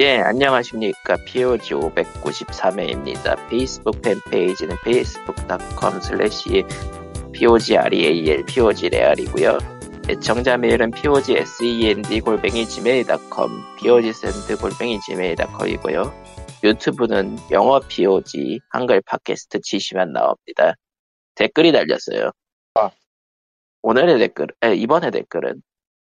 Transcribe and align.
예, 0.00 0.16
안녕하십니까. 0.18 1.16
POG 1.24 1.74
593회입니다. 1.74 3.48
페이스북 3.48 4.02
팬페이지는 4.02 4.74
facebook.com 4.84 5.98
slash 5.98 6.64
POGREAL, 7.32 8.44
POGREAL이고요. 8.44 9.58
애청자 10.08 10.56
메일은 10.56 10.90
POGSEND 10.90 12.20
골뱅이 12.22 12.66
gmail.com, 12.66 13.50
POGSEND 13.80 14.56
골뱅이 14.60 14.98
gmail.com이고요. 14.98 16.12
유튜브는 16.64 17.36
영어 17.52 17.78
POG, 17.78 18.58
한글 18.70 19.00
팟캐스트 19.00 19.60
치시면 19.62 20.12
나옵니다. 20.12 20.74
댓글이 21.36 21.70
달렸어요. 21.70 22.32
아. 22.74 22.90
오늘의 23.82 24.18
댓글, 24.18 24.48
에, 24.64 24.74
이번의 24.74 25.12
댓글은 25.12 25.62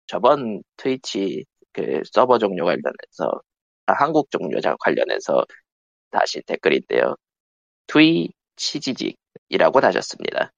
저번 0.06 0.62
트위치 0.78 1.44
그 1.74 2.00
서버 2.10 2.38
종료 2.38 2.64
관련해서 2.64 3.26
아, 3.28 3.53
한국 3.86 4.30
종료자 4.30 4.74
관련해서 4.80 5.44
다시 6.10 6.40
댓글인데요. 6.42 7.16
트위 7.86 8.30
치지직이라고 8.56 9.80
다셨습니다. 9.80 10.52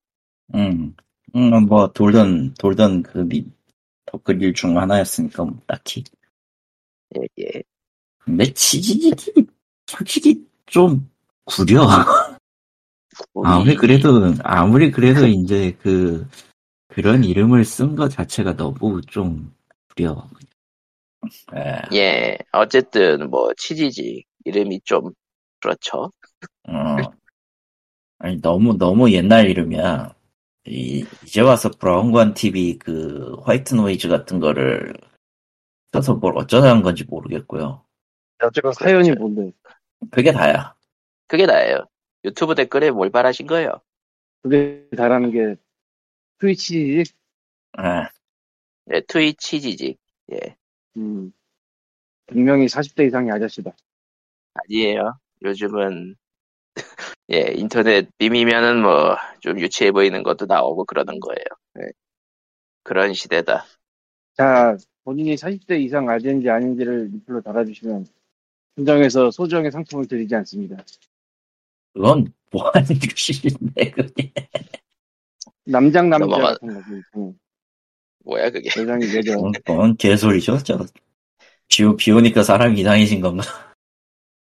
음, 0.54 0.94
음, 1.34 1.66
뭐, 1.66 1.92
돌던, 1.92 2.54
돌던 2.54 3.02
그 3.02 3.18
미, 3.18 3.44
댓글 4.06 4.52
중 4.52 4.78
하나였으니까, 4.78 5.44
뭐, 5.44 5.58
딱히. 5.66 6.04
예, 7.16 7.20
예. 7.38 7.62
근데 8.18 8.44
치지직이 8.52 9.46
솔직히 9.86 10.46
좀 10.66 11.08
구려. 11.44 11.86
아무리 13.44 13.76
그래도, 13.76 14.34
아무리 14.42 14.90
그래도 14.90 15.26
이제 15.26 15.76
그, 15.80 16.28
그런 16.88 17.24
이름을 17.24 17.64
쓴 17.64 17.96
것 17.96 18.08
자체가 18.08 18.56
너무 18.56 19.00
좀 19.02 19.54
구려. 19.94 20.28
예, 21.92 21.96
예, 21.96 22.38
어쨌든 22.52 23.30
뭐 23.30 23.52
치지직 23.56 24.26
이름이 24.44 24.80
좀 24.84 25.10
그렇죠. 25.60 26.12
어. 26.68 26.96
아니, 28.18 28.40
너무, 28.40 28.76
너무 28.78 29.10
옛날 29.12 29.50
이름이야. 29.50 30.14
이, 30.66 31.06
이제 31.24 31.40
와서 31.40 31.70
브라운관 31.70 32.34
TV 32.34 32.78
그 32.78 33.36
white 33.42 33.74
noise 33.74 34.08
같은 34.08 34.40
거를 34.40 34.94
써서 35.92 36.14
뭘 36.14 36.36
어쩌자는 36.36 36.82
건지 36.82 37.04
모르겠고요. 37.04 37.84
어쨌건 38.42 38.72
사연이 38.72 39.12
뭔데? 39.12 39.52
그게 40.10 40.32
다야. 40.32 40.74
그게 41.26 41.46
다예요. 41.46 41.86
유튜브 42.24 42.54
댓글에 42.54 42.90
뭘 42.90 43.10
바라신 43.10 43.46
거예요? 43.46 43.80
그게 44.42 44.86
다라는 44.96 45.30
게 45.30 45.56
트위치, 46.38 46.98
예. 46.98 48.08
네, 48.86 49.00
트위 49.02 49.34
치지직. 49.34 49.98
예, 50.32 50.56
음, 50.96 51.32
분명히 52.26 52.66
40대 52.66 53.06
이상의 53.06 53.32
아저씨다. 53.32 53.72
아니에요. 54.54 55.18
요즘은 55.42 56.16
예 57.30 57.52
인터넷 57.54 58.08
밈이면은 58.18 58.82
뭐 58.82 59.16
좀 59.40 59.60
유치해 59.60 59.92
보이는 59.92 60.22
것도 60.24 60.46
나오고 60.46 60.84
그러는 60.86 61.20
거예요. 61.20 61.44
예. 61.80 61.92
그런 62.82 63.14
시대다. 63.14 63.64
자, 64.34 64.76
본인이 65.04 65.36
40대 65.36 65.80
이상 65.80 66.08
아재인지 66.08 66.50
아닌지를 66.50 67.08
리플로 67.12 67.42
달아주시면 67.42 68.06
선정해서 68.76 69.30
소정의 69.30 69.70
상품을 69.70 70.06
드리지 70.08 70.34
않습니다. 70.36 70.76
그건 71.94 72.32
뭐 72.50 72.68
하는 72.70 72.86
짓인데, 73.14 73.90
그게. 73.92 74.32
남장 75.64 76.08
남자 76.10 76.26
넘어가- 76.26 76.52
같은 76.54 76.74
거지. 76.74 77.02
응. 77.16 77.38
뭐야 78.26 78.50
그게? 78.50 78.68
세상이. 78.70 79.06
그건, 79.06 79.52
그건 79.64 79.96
개소리죠, 79.96 80.58
저. 80.64 80.84
비, 81.68 81.84
오- 81.84 81.96
비 81.96 82.10
오니까 82.10 82.42
사람이 82.42 82.78
이상해진 82.80 83.20
건가? 83.20 83.44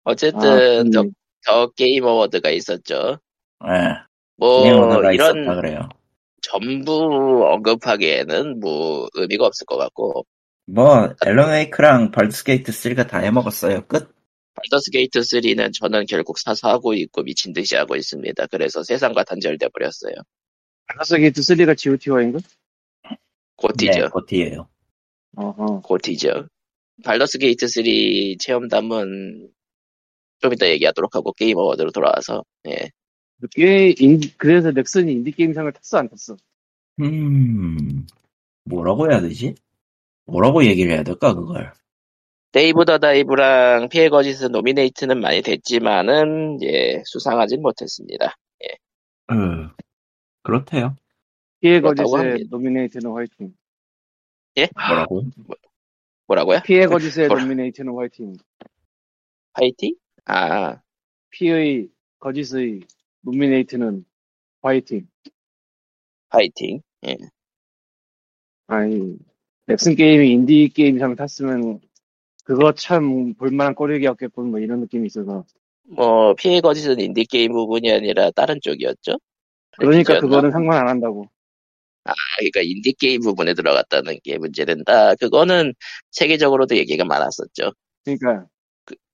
어쨌든 0.05 0.41
아, 0.41 0.91
더, 0.93 1.01
음, 1.03 1.13
더 1.45 1.71
게임 1.73 2.05
어워드가 2.05 2.51
있었죠. 2.51 3.19
예. 3.67 3.97
뭐 4.37 4.67
이런 5.13 5.61
그래요. 5.61 5.89
전부 6.43 7.47
언급하기에는 7.53 8.61
뭐 8.61 9.09
의미가 9.15 9.47
없을 9.47 9.67
것 9.67 9.77
같고 9.77 10.27
뭐, 10.67 11.13
앨런 11.27 11.51
웨이크랑 11.51 12.13
발드스게이트 12.13 12.71
3가 12.73 13.09
다 13.09 13.19
해먹었어요. 13.19 13.87
끝? 13.87 14.09
발더스 14.55 14.91
게이트 14.93 15.21
3는 15.21 15.73
저는 15.73 16.07
결국 16.07 16.39
사서 16.39 16.69
하고 16.69 16.95
있고 16.95 17.23
미친 17.23 17.53
듯이 17.53 17.77
하고 17.77 17.97
있습니다. 17.97 18.47
그래서 18.47 18.83
세상과 18.83 19.25
단절돼 19.25 19.69
버렸어요. 19.69 20.15
발더스 20.87 21.19
게이트 21.19 21.41
3가 21.41 21.77
GOTY인가? 21.77 22.39
GOTY죠. 23.61 23.93
네, 23.93 24.09
GOTY예요 24.09 24.69
어허. 25.37 25.81
GOTY죠. 25.83 26.49
발더스 27.05 27.39
게이트 27.39 27.69
3 27.69 27.85
체험담은 28.39 29.51
좀 30.41 30.53
이따 30.53 30.69
얘기하도록 30.69 31.15
하고 31.15 31.33
게임 31.33 31.57
어워드로 31.59 31.91
돌아와서 31.93 32.45
예. 32.67 32.91
꽤, 33.53 33.95
인, 33.99 34.21
그래서 34.37 34.71
넥슨이 34.71 35.13
인디 35.13 35.33
게임상을 35.33 35.73
탔어, 35.73 35.99
안 35.99 36.09
탔어? 36.09 36.37
음, 37.01 38.07
뭐라고 38.65 39.11
해야 39.11 39.21
되지? 39.23 39.55
뭐라고 40.27 40.65
얘기를 40.67 40.93
해야 40.93 41.03
될까, 41.03 41.35
그걸? 41.35 41.73
데이브 42.53 42.85
더 42.85 42.99
다이버랑 42.99 43.89
P의 43.89 44.09
거짓은 44.09 44.53
nominate는 44.53 45.21
많이 45.21 45.41
됐지만은 45.41 46.63
예 46.63 47.01
수상하진 47.07 47.63
못했습니다. 47.63 48.35
음, 49.31 49.71
그렇대요. 50.43 50.97
P의 51.61 51.81
거짓의. 51.81 52.47
nominate는 52.51 53.13
화이팅. 53.13 53.55
뭐라고? 54.89 55.23
뭐라고요? 56.27 56.61
P의 56.65 56.87
거짓의 56.87 57.29
뭐라- 57.29 57.43
nominate는 57.43 57.95
화이팅. 57.95 58.35
화이팅? 59.53 59.95
아 60.27 60.81
P의 61.31 61.89
거짓의 62.19 62.81
nominate는 63.23 64.05
화이팅. 64.63 65.07
화이팅. 66.29 66.81
예. 67.07 67.17
아니, 68.69 69.17
넥슨 69.67 69.97
게임이 69.97 70.31
인디 70.31 70.69
게임상 70.69 71.17
탔으면 71.17 71.81
그거 72.45 72.73
참 72.73 73.35
볼만한 73.35 73.75
꼴이었겠군 73.75 74.51
뭐 74.51 74.61
이런 74.61 74.81
느낌이 74.81 75.07
있어서 75.07 75.45
뭐 75.85 76.35
P의 76.35 76.61
거짓은 76.61 77.01
인디 77.01 77.25
게임 77.25 77.53
부분이 77.53 77.91
아니라 77.93 78.31
다른 78.31 78.61
쪽이었죠. 78.63 79.19
그러니까? 79.73 80.21
그거는 80.21 80.51
상관 80.53 80.79
안 80.83 80.89
한다고. 80.89 81.29
아, 82.05 82.13
그러니까 82.39 82.61
인디 82.63 82.93
게임 82.93 83.21
부분에 83.23 83.55
들어갔다는 83.55 84.19
게 84.25 84.39
문제된다. 84.39 85.15
그거는 85.17 85.75
세계적으로도 86.11 86.77
얘기가 86.77 87.05
많았었죠. 87.05 87.73
그러니까 88.05 88.47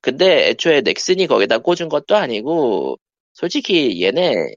근데 0.01 0.49
애초에 0.49 0.81
넥슨이 0.83 1.27
거기다 1.27 1.59
꽂은 1.59 1.89
것도 1.89 2.17
아니고 2.17 2.97
솔직히 3.35 4.03
얘네 4.03 4.55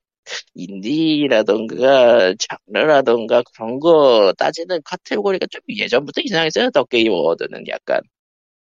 인디라던가 0.53 2.33
장르라던가 2.37 3.41
그런 3.55 3.79
거 3.79 4.31
따지는 4.37 4.79
카테고리가 4.85 5.47
좀 5.49 5.61
예전부터 5.67 6.21
이상했어요. 6.23 6.69
더 6.69 6.83
게임 6.85 7.11
어워드는 7.11 7.67
약간 7.67 8.01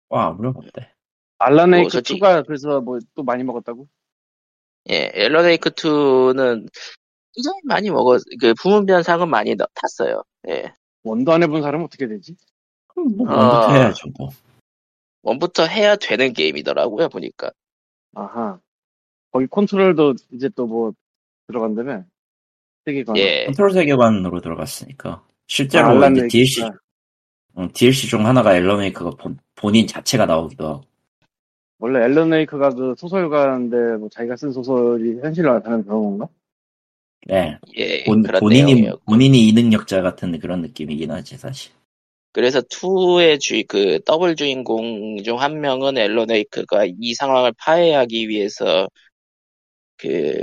와, 0.08 0.26
아무렴없대. 0.26 0.90
알라네이크 1.38 1.82
뭐, 1.84 1.90
솔직히- 1.90 2.18
2가 2.20 2.42
그래서 2.42 2.80
뭐 2.80 2.98
또 3.14 3.22
많이 3.22 3.44
먹었다고? 3.44 3.86
예 4.90 5.10
엘러네이크 5.14 5.70
2는 5.70 6.68
굉장히 7.34 7.58
많이 7.64 7.90
먹었 7.90 8.22
그 8.40 8.54
부문변상은 8.54 9.28
많이 9.28 9.54
넣- 9.56 9.68
탔어요. 9.74 10.22
예 10.48 10.72
one도 11.02 11.32
안 11.32 11.42
해본 11.42 11.62
사람은 11.62 11.86
어떻게 11.86 12.06
되지? 12.06 12.36
그럼 12.88 13.16
뭐, 13.16 13.28
아. 13.28 13.36
먼저 13.36 13.72
해야죠, 13.74 14.08
뭐. 14.18 14.30
one부터 15.22 15.66
해야 15.66 15.96
되는 15.96 16.32
게임이더라고요 16.32 17.08
보니까. 17.08 17.50
아하. 18.14 18.58
거기 19.32 19.46
컨트롤도 19.48 20.14
이제 20.32 20.48
또 20.50 20.66
뭐 20.66 20.92
들어간다며? 21.48 22.04
세계관. 22.84 23.16
예 23.16 23.46
컨트롤 23.46 23.72
세계관으로 23.72 24.40
들어갔으니까. 24.40 25.24
실제로 25.46 26.02
아, 26.02 26.08
이제. 26.08 26.26
DLC, 26.28 26.62
응, 27.58 27.68
DLC 27.72 28.08
중 28.08 28.26
하나가 28.26 28.54
앨런 28.56 28.80
웨이크가 28.80 29.10
본, 29.10 29.38
본인 29.54 29.86
자체가 29.86 30.26
나오기도 30.26 30.66
하고. 30.66 30.80
원래 31.78 32.00
앨런 32.04 32.30
웨이크가 32.30 32.70
그 32.70 32.94
소설가인데 32.96 33.96
뭐 33.98 34.08
자기가 34.08 34.36
쓴 34.36 34.52
소설이 34.52 35.18
현실로 35.20 35.52
나타나는 35.54 35.84
그런 35.84 36.02
건가? 36.02 36.28
네. 37.26 37.58
예, 37.76 38.04
본, 38.04 38.22
본인이. 38.22 38.90
본인이 39.06 39.48
이능력자 39.48 40.02
같은 40.02 40.38
그런 40.38 40.60
느낌이긴 40.62 41.10
하지, 41.10 41.36
사실. 41.36 41.72
그래서 42.32 42.60
2의 42.60 43.38
주, 43.38 43.62
그, 43.68 44.00
더블 44.04 44.34
주인공 44.36 45.22
중 45.22 45.36
한 45.38 45.60
명은 45.60 45.96
앨런 45.96 46.30
웨이크가 46.30 46.86
이 47.00 47.14
상황을 47.14 47.52
파해하기 47.58 48.28
위해서 48.28 48.88
그, 49.96 50.42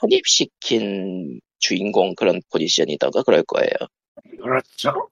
편입시킨 0.00 1.40
주인공 1.58 2.14
그런 2.14 2.40
포지션이던가 2.50 3.22
그럴 3.22 3.42
거예요. 3.44 3.70
그렇죠. 4.42 5.08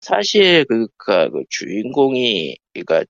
사실 0.00 0.64
그, 0.68 0.86
그, 0.96 1.30
그 1.30 1.42
주인공이, 1.50 2.56
그니까, 2.72 3.04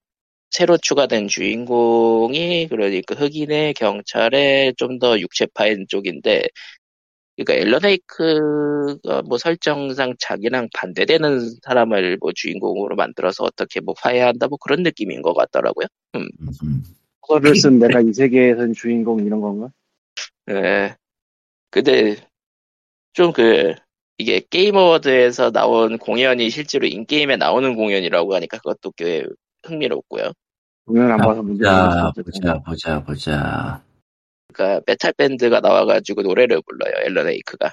새로 0.55 0.79
추가된 0.79 1.29
주인공이, 1.29 2.69
그러니까 2.71 3.17
흑인의 3.17 3.75
경찰의 3.75 4.75
좀 4.77 4.99
더 5.01 5.19
육체파인 5.21 5.87
쪽인데, 5.89 6.45
그러니까 7.37 7.55
앨런웨이크가 7.55 9.23
뭐 9.23 9.39
설정상 9.39 10.15
자기랑 10.21 10.69
반대되는 10.75 11.41
사람을 11.63 12.19
뭐 12.21 12.33
주인공으로 12.35 12.97
만들어서 12.97 13.45
어떻게 13.45 13.81
뭐 13.81 13.95
화해한다 13.99 14.49
뭐 14.49 14.59
그런 14.59 14.83
느낌인 14.85 15.23
것 15.23 15.35
같더라고요. 15.35 15.87
음, 16.17 16.29
음. 16.65 16.85
그거를 17.23 17.57
쓴 17.57 17.79
내가 17.81 18.01
이 18.01 18.13
세계에선 18.13 18.75
주인공 18.75 19.25
이런 19.27 19.41
건가? 19.41 19.71
예. 20.51 20.97
근데 21.71 22.17
좀 23.15 23.33
그 23.33 23.75
이게 24.19 24.41
게임 24.51 24.77
어워드에서 24.77 25.51
나온 25.53 25.99
공연이 25.99 26.51
실제로 26.51 26.87
in-game에 26.87 27.37
나오는 27.37 27.75
공연이라고 27.77 28.35
하니까 28.37 28.59
그것도 28.59 28.93
꽤 28.93 29.25
흥미롭고요. 29.65 30.33
공연 30.87 31.11
안 31.11 31.19
봐서 31.19 31.43
문제가 31.43 32.13
보자, 32.13 32.23
보자, 32.23 32.59
보자, 32.63 33.03
보자. 33.05 33.83
그러니까 34.53 34.83
메탈 34.87 35.13
밴드가 35.15 35.61
나와가지고 35.61 36.23
노래를 36.23 36.61
불러요. 36.67 36.93
앨런 37.07 37.27
웨이크가. 37.27 37.73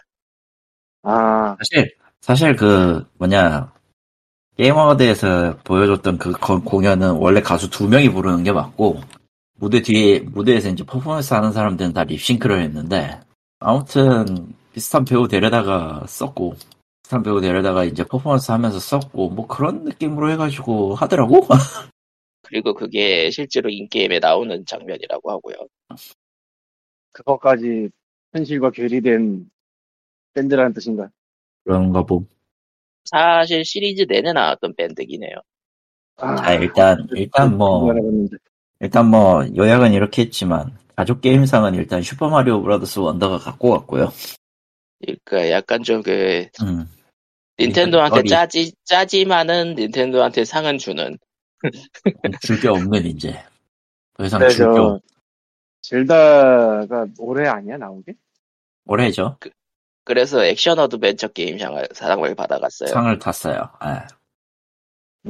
아, 1.03 1.57
사실, 1.59 1.93
사실 2.21 2.55
그, 2.55 3.05
뭐냐, 3.17 3.71
게임어워드에서 4.57 5.57
보여줬던 5.63 6.17
그 6.17 6.31
거- 6.31 6.61
공연은 6.61 7.11
원래 7.13 7.41
가수 7.41 7.69
두 7.69 7.87
명이 7.87 8.09
부르는 8.09 8.43
게 8.43 8.51
맞고, 8.51 9.01
무대 9.59 9.81
뒤에, 9.81 10.19
무대에서 10.19 10.69
이제 10.69 10.83
퍼포먼스 10.83 11.33
하는 11.33 11.51
사람들은 11.51 11.93
다 11.93 12.03
립싱크를 12.03 12.61
했는데, 12.61 13.19
아무튼, 13.59 14.53
비슷한 14.73 15.03
배우 15.05 15.27
데려다가 15.27 16.03
썼고, 16.07 16.55
비슷한 17.03 17.23
배우 17.23 17.41
데려다가 17.41 17.83
이제 17.83 18.03
퍼포먼스 18.03 18.51
하면서 18.51 18.79
썼고, 18.79 19.29
뭐 19.29 19.47
그런 19.47 19.83
느낌으로 19.83 20.31
해가지고 20.31 20.95
하더라고? 20.95 21.45
그리고 22.51 22.73
그게 22.73 23.29
실제로 23.31 23.69
인게임에 23.69 24.19
나오는 24.19 24.65
장면이라고 24.65 25.31
하고요. 25.31 25.55
그것까지 27.13 27.89
현실과 28.33 28.71
괴리된 28.71 29.49
밴드라는 30.33 30.73
뜻인가? 30.73 31.09
그런가 31.63 32.03
봄. 32.03 32.27
사실 33.05 33.63
시리즈 33.63 34.03
내내 34.07 34.33
나왔던 34.33 34.75
밴드긴 34.75 35.23
해요. 35.23 35.35
아, 36.17 36.35
자, 36.35 36.53
일단, 36.55 37.07
일단 37.15 37.57
뭐. 37.57 37.93
일단 38.81 39.09
뭐, 39.09 39.45
요약은 39.55 39.93
이렇게 39.93 40.23
했지만, 40.23 40.77
가족 40.97 41.21
게임상은 41.21 41.75
일단 41.75 42.01
슈퍼마리오 42.01 42.61
브라더스 42.61 42.99
원더가 42.99 43.37
갖고 43.37 43.71
갔고요. 43.71 44.09
그러니까 44.99 45.49
약간 45.51 45.83
좀 45.83 46.03
그 46.03 46.47
음. 46.61 46.85
닌텐도한테 47.57 48.15
머리. 48.17 48.29
짜지 48.29 48.73
짜지만은 48.83 49.75
닌텐도한테 49.75 50.45
상은 50.45 50.77
주는 50.77 51.17
줄 52.41 52.59
게 52.61 52.67
없는 52.67 53.05
이제. 53.05 53.43
더 54.13 54.25
이상 54.25 54.39
근데 54.39 54.53
줄게 54.53 54.73
저 54.75 54.81
없, 54.83 55.01
젤다가 55.81 57.07
올해 57.19 57.47
아니야 57.47 57.77
나온 57.77 58.03
게? 58.03 58.13
올해죠. 58.85 59.37
그 59.39 59.49
래서 60.13 60.43
액션 60.43 60.79
어드벤처 60.79 61.27
게임 61.29 61.57
상을 61.59 61.87
상을 61.93 62.35
받아갔어요. 62.35 62.89
상을 62.89 63.19
탔어요. 63.19 63.69
예. 63.85 64.07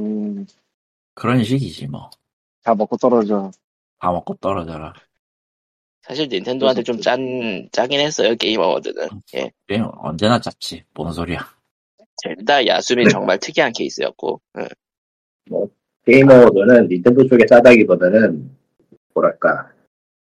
음, 0.00 0.46
그런 1.14 1.44
식이지 1.44 1.86
뭐. 1.88 2.10
다 2.64 2.74
먹고 2.74 2.96
떨어져. 2.96 3.50
다 4.00 4.10
먹고 4.10 4.34
떨어져라. 4.36 4.94
사실 6.02 6.28
닌텐도한테 6.28 6.82
좀 6.82 7.00
짠 7.00 7.68
짜긴 7.70 8.00
했어요 8.00 8.34
게임 8.34 8.60
어워드는. 8.60 9.08
예. 9.34 9.52
게임 9.68 9.86
언제나 9.98 10.40
짰지. 10.40 10.84
뭔 10.94 11.12
소리야. 11.12 11.38
젤다 12.24 12.66
야숨이 12.66 13.08
정말 13.08 13.38
특이한 13.38 13.72
케이스였고. 13.72 14.40
예. 14.58 14.68
게이머들은 16.04 16.88
닌텐도 16.88 17.28
쪽에 17.28 17.46
짜다기보다는 17.46 18.50
뭐랄까 19.14 19.70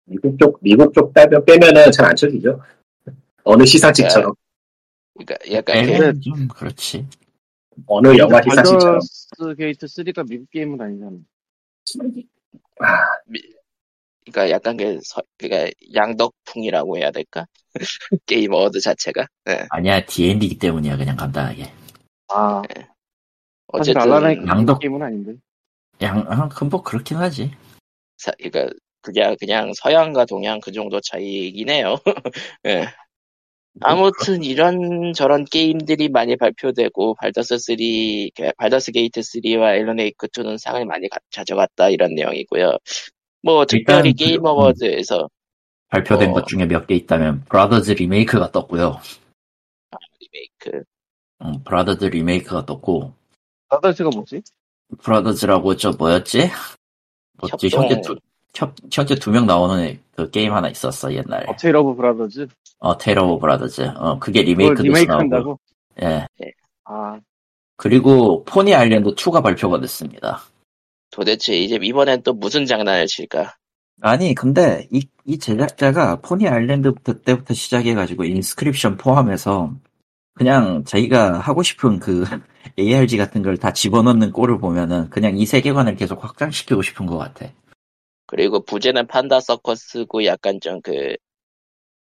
미국 0.04 0.38
쪽 0.38 0.58
미국 0.62 0.92
쪽 0.94 1.12
빼면 1.12 1.44
빼면은 1.44 1.90
잘 1.92 2.06
안 2.06 2.16
쳐지죠. 2.16 2.60
어느 3.44 3.64
시상식처럼 3.64 4.32
그러니까 5.14 5.36
약간 5.52 5.82
그 5.84 5.90
게임은 5.90 6.20
좀 6.20 6.48
그렇지. 6.48 7.06
어느 7.86 8.16
영화 8.18 8.40
시상식처럼. 8.42 9.00
발더스 9.00 9.54
게이트 9.56 9.86
3가 9.86 10.28
미국 10.28 10.50
게임은 10.50 10.80
아니잖아. 10.80 11.16
아, 12.80 12.86
그러니까 14.24 14.50
약간 14.50 14.76
그 14.76 15.00
서, 15.02 15.22
그러니까 15.38 15.70
양덕풍이라고 15.94 16.96
해야 16.98 17.10
될까? 17.10 17.46
게임 18.26 18.52
어워드 18.52 18.80
자체가. 18.80 19.26
예. 19.48 19.66
아니야, 19.70 20.04
D&D이기 20.04 20.58
때문이야, 20.58 20.96
그냥 20.96 21.16
간단하게. 21.16 21.64
아, 22.28 22.62
사실 23.76 23.96
어쨌든 23.96 24.02
양덕- 24.46 24.80
게임은 24.80 25.02
아닌데. 25.02 25.34
양, 26.02 26.24
아, 26.28 26.48
그럼 26.48 26.70
뭐 26.70 26.82
그렇긴 26.82 27.16
하지. 27.16 27.50
사, 28.16 28.32
그러니까 28.38 28.72
그냥 29.02 29.36
그냥 29.38 29.72
서양과 29.74 30.24
동양 30.26 30.60
그 30.60 30.72
정도 30.72 31.00
차이이긴 31.00 31.70
해요. 31.70 31.96
예. 32.66 32.86
아무튼 33.80 34.42
이런 34.42 35.12
저런 35.12 35.44
게임들이 35.44 36.08
많이 36.08 36.36
발표되고 36.36 37.14
발더스 37.14 37.58
3, 37.58 37.76
그 38.34 38.50
발더스 38.58 38.90
게이트 38.92 39.20
3와 39.20 39.74
앨런 39.76 39.98
웨이크 39.98 40.26
2는 40.28 40.58
상을 40.58 40.84
많이 40.84 41.08
가, 41.08 41.18
가져갔다 41.32 41.88
이런 41.90 42.14
내용이고요. 42.14 42.76
뭐 43.42 43.66
특별히 43.66 44.10
일단 44.10 44.16
그- 44.18 44.24
게임 44.24 44.40
음. 44.40 44.46
어워드에서 44.46 45.28
발표된 45.90 46.30
어. 46.30 46.32
것 46.34 46.46
중에 46.48 46.66
몇 46.66 46.86
개 46.86 46.94
있다면, 46.96 47.44
브라더즈 47.44 47.92
리메이크가 47.92 48.50
떴고요. 48.52 49.00
리메이크 50.20 50.84
음, 51.42 51.62
브라더즈 51.64 52.06
리메이크가 52.06 52.66
떴고, 52.66 53.14
발더스가 53.68 54.10
뭐지? 54.12 54.42
브라더즈라고 55.02 55.76
저 55.76 55.92
뭐였지? 55.92 56.50
뭐지? 57.40 57.68
협동. 57.68 57.82
현재 57.82 58.00
두, 58.00 58.16
협, 58.54 58.74
현재 58.92 59.14
두 59.14 59.30
명 59.30 59.46
나오는 59.46 60.00
그 60.16 60.30
게임 60.30 60.52
하나 60.54 60.68
있었어, 60.68 61.12
옛날에. 61.12 61.46
어 61.48 61.54
테일 61.56 61.76
오브 61.76 61.94
브라더즈? 61.96 62.48
어, 62.78 62.96
테러 62.98 63.24
오브 63.26 63.40
브라더즈. 63.40 63.82
어, 63.96 64.18
그게 64.18 64.42
리메이크 64.42 64.82
나오고. 64.82 65.12
한다고? 65.12 65.60
예. 66.02 66.26
아, 66.84 67.18
그리고 67.76 68.44
포니 68.44 68.74
아일랜드 68.74 69.10
2가 69.14 69.42
발표가 69.42 69.78
됐습니다. 69.80 70.42
도대체 71.10 71.56
이제 71.56 71.78
이번엔 71.80 72.22
또 72.22 72.32
무슨 72.32 72.66
장난을 72.66 73.06
칠까? 73.06 73.54
아니, 74.00 74.34
근데 74.34 74.86
이, 74.92 75.06
이 75.24 75.38
제작자가 75.38 76.16
포니 76.20 76.48
아일랜드 76.48 76.92
때부터 77.24 77.52
시작해가지고 77.54 78.24
인스크립션 78.24 78.96
포함해서 78.96 79.72
그냥 80.34 80.84
자기가 80.84 81.38
하고 81.40 81.62
싶은 81.62 81.98
그 81.98 82.24
ARG 82.78 83.16
같은 83.16 83.42
걸 83.42 83.56
다 83.58 83.72
집어넣는 83.72 84.32
꼴을 84.32 84.58
보면은 84.58 85.10
그냥 85.10 85.36
이 85.36 85.44
세계관을 85.46 85.96
계속 85.96 86.22
확장시키고 86.22 86.82
싶은 86.82 87.06
것 87.06 87.18
같아. 87.18 87.52
그리고 88.26 88.64
부제는 88.64 89.06
판다 89.06 89.40
서커스고 89.40 90.24
약간 90.24 90.60
좀 90.60 90.80
그, 90.82 91.16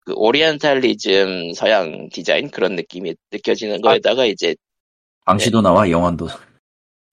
그 0.02 0.14
오리엔탈리즘 0.16 1.54
서양 1.54 2.10
디자인 2.10 2.50
그런 2.50 2.76
느낌이 2.76 3.16
느껴지는 3.32 3.82
거에다가 3.82 4.26
이제 4.26 4.56
방시도 5.26 5.62
나와, 5.62 5.90
영원도. 5.90 6.28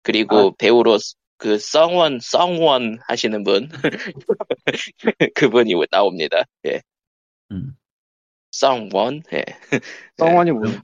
그리고 0.03 0.55
배우로 0.57 0.99
그 1.37 1.59
썽원 1.59 2.21
썽원 2.21 2.99
하시는 3.07 3.43
분 3.43 3.69
그분이 5.35 5.75
나옵니다. 5.91 6.45
예. 6.67 6.81
음. 7.51 7.77
썽원 8.53 9.23
예. 9.33 9.45
성원이 10.17 10.53
뭐야? 10.53 10.81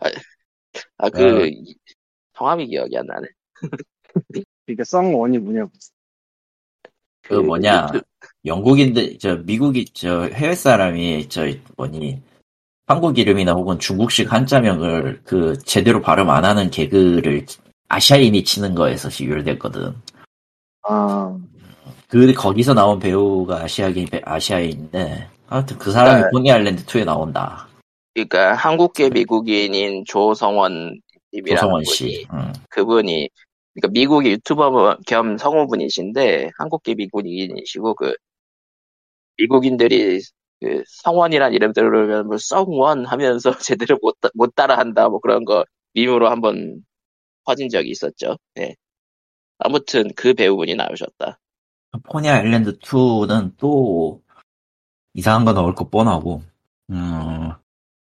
아그 0.98 1.50
성함이 2.40 2.68
기억이 2.68 2.96
안 2.96 3.06
나네. 3.06 3.28
그러니까 4.64 4.84
성원이 4.84 5.38
뭐냐고. 5.38 5.70
그 7.22 7.34
뭐냐, 7.34 7.88
영국인들, 8.46 9.18
저, 9.18 9.36
미국이, 9.36 9.84
저, 9.92 10.22
해외 10.24 10.54
사람이, 10.54 11.28
저, 11.28 11.46
뭐니, 11.76 12.20
한국 12.86 13.18
이름이나 13.18 13.52
혹은 13.52 13.78
중국식 13.78 14.32
한자명을 14.32 15.20
그, 15.24 15.58
제대로 15.58 16.00
발음 16.00 16.30
안 16.30 16.44
하는 16.44 16.70
개그를 16.70 17.44
아시아인이 17.88 18.42
치는 18.42 18.74
거에서 18.74 19.10
유래됐거든. 19.24 19.94
아, 20.88 21.38
그, 22.08 22.32
거기서 22.32 22.72
나온 22.72 22.98
배우가 22.98 23.62
아시아인, 23.62 24.06
아시아인인데, 24.24 25.28
아무튼 25.48 25.78
그 25.78 25.92
사람이 25.92 26.22
네. 26.22 26.28
포니 26.32 26.50
아일랜드 26.50 26.84
2에 26.86 27.04
나온다. 27.04 27.68
그러니까 28.14 28.54
한국계 28.54 29.10
미국인인 29.10 30.04
조성원 30.06 31.00
님이라는 31.32 31.70
분이 31.70 31.84
씨. 31.84 32.26
응. 32.32 32.52
그분이 32.70 33.28
그러니까 33.74 33.88
미국의 33.92 34.32
유튜버 34.32 34.98
겸 35.06 35.38
성우분이신데 35.38 36.50
한국계 36.58 36.94
미국인이시고 36.94 37.94
그 37.94 38.14
미국인들이 39.38 40.20
그 40.60 40.82
성원이란 40.86 41.54
이름 41.54 41.72
들으면 41.72 42.26
뭐 42.26 42.36
성원 42.38 43.06
하면서 43.06 43.50
제대로 43.58 43.98
못, 44.02 44.20
따- 44.20 44.30
못 44.34 44.54
따라한다 44.54 45.08
뭐 45.08 45.20
그런 45.20 45.44
거 45.44 45.64
밈으로 45.94 46.28
한번 46.30 46.84
퍼진 47.44 47.68
적이 47.68 47.90
있었죠. 47.90 48.36
예. 48.58 48.74
아무튼 49.58 50.08
그 50.16 50.34
배우분이 50.34 50.74
나오셨다. 50.74 51.38
포니 52.04 52.28
아일랜드 52.28 52.78
2는 52.78 53.54
또, 53.56 54.22
이상한 55.14 55.44
거 55.44 55.52
나올 55.52 55.74
거 55.74 55.88
뻔하고, 55.88 56.42
음, 56.90 57.50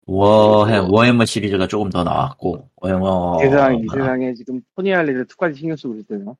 워해, 0.08 0.78
그리고- 0.80 0.96
워해머 0.96 1.24
시리즈가 1.26 1.66
조금 1.68 1.90
더 1.90 2.02
나왔고, 2.02 2.70
워해머. 2.76 3.38
세상, 3.40 3.78
이 3.78 3.86
세상에 3.92 4.32
지금 4.34 4.60
포니 4.74 4.92
아일랜드 4.94 5.26
2까지 5.26 5.54
신경 5.56 5.76
쓰고 5.76 5.96
있대요. 5.96 6.36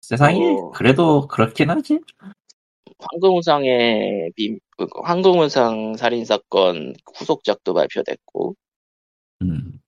세상이 0.00 0.40
어. 0.46 0.70
그래도 0.70 1.26
그렇긴 1.26 1.70
하지. 1.70 1.98
황금우상의 3.00 4.30
빔, 4.36 4.60
그 4.76 4.86
황금우상 5.02 5.96
살인사건 5.96 6.94
후속작도 7.16 7.74
발표됐고, 7.74 8.54
음. 9.42 9.80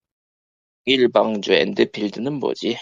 명일방주 0.85 1.53
엔드필드는 1.53 2.33
뭐지? 2.41 2.77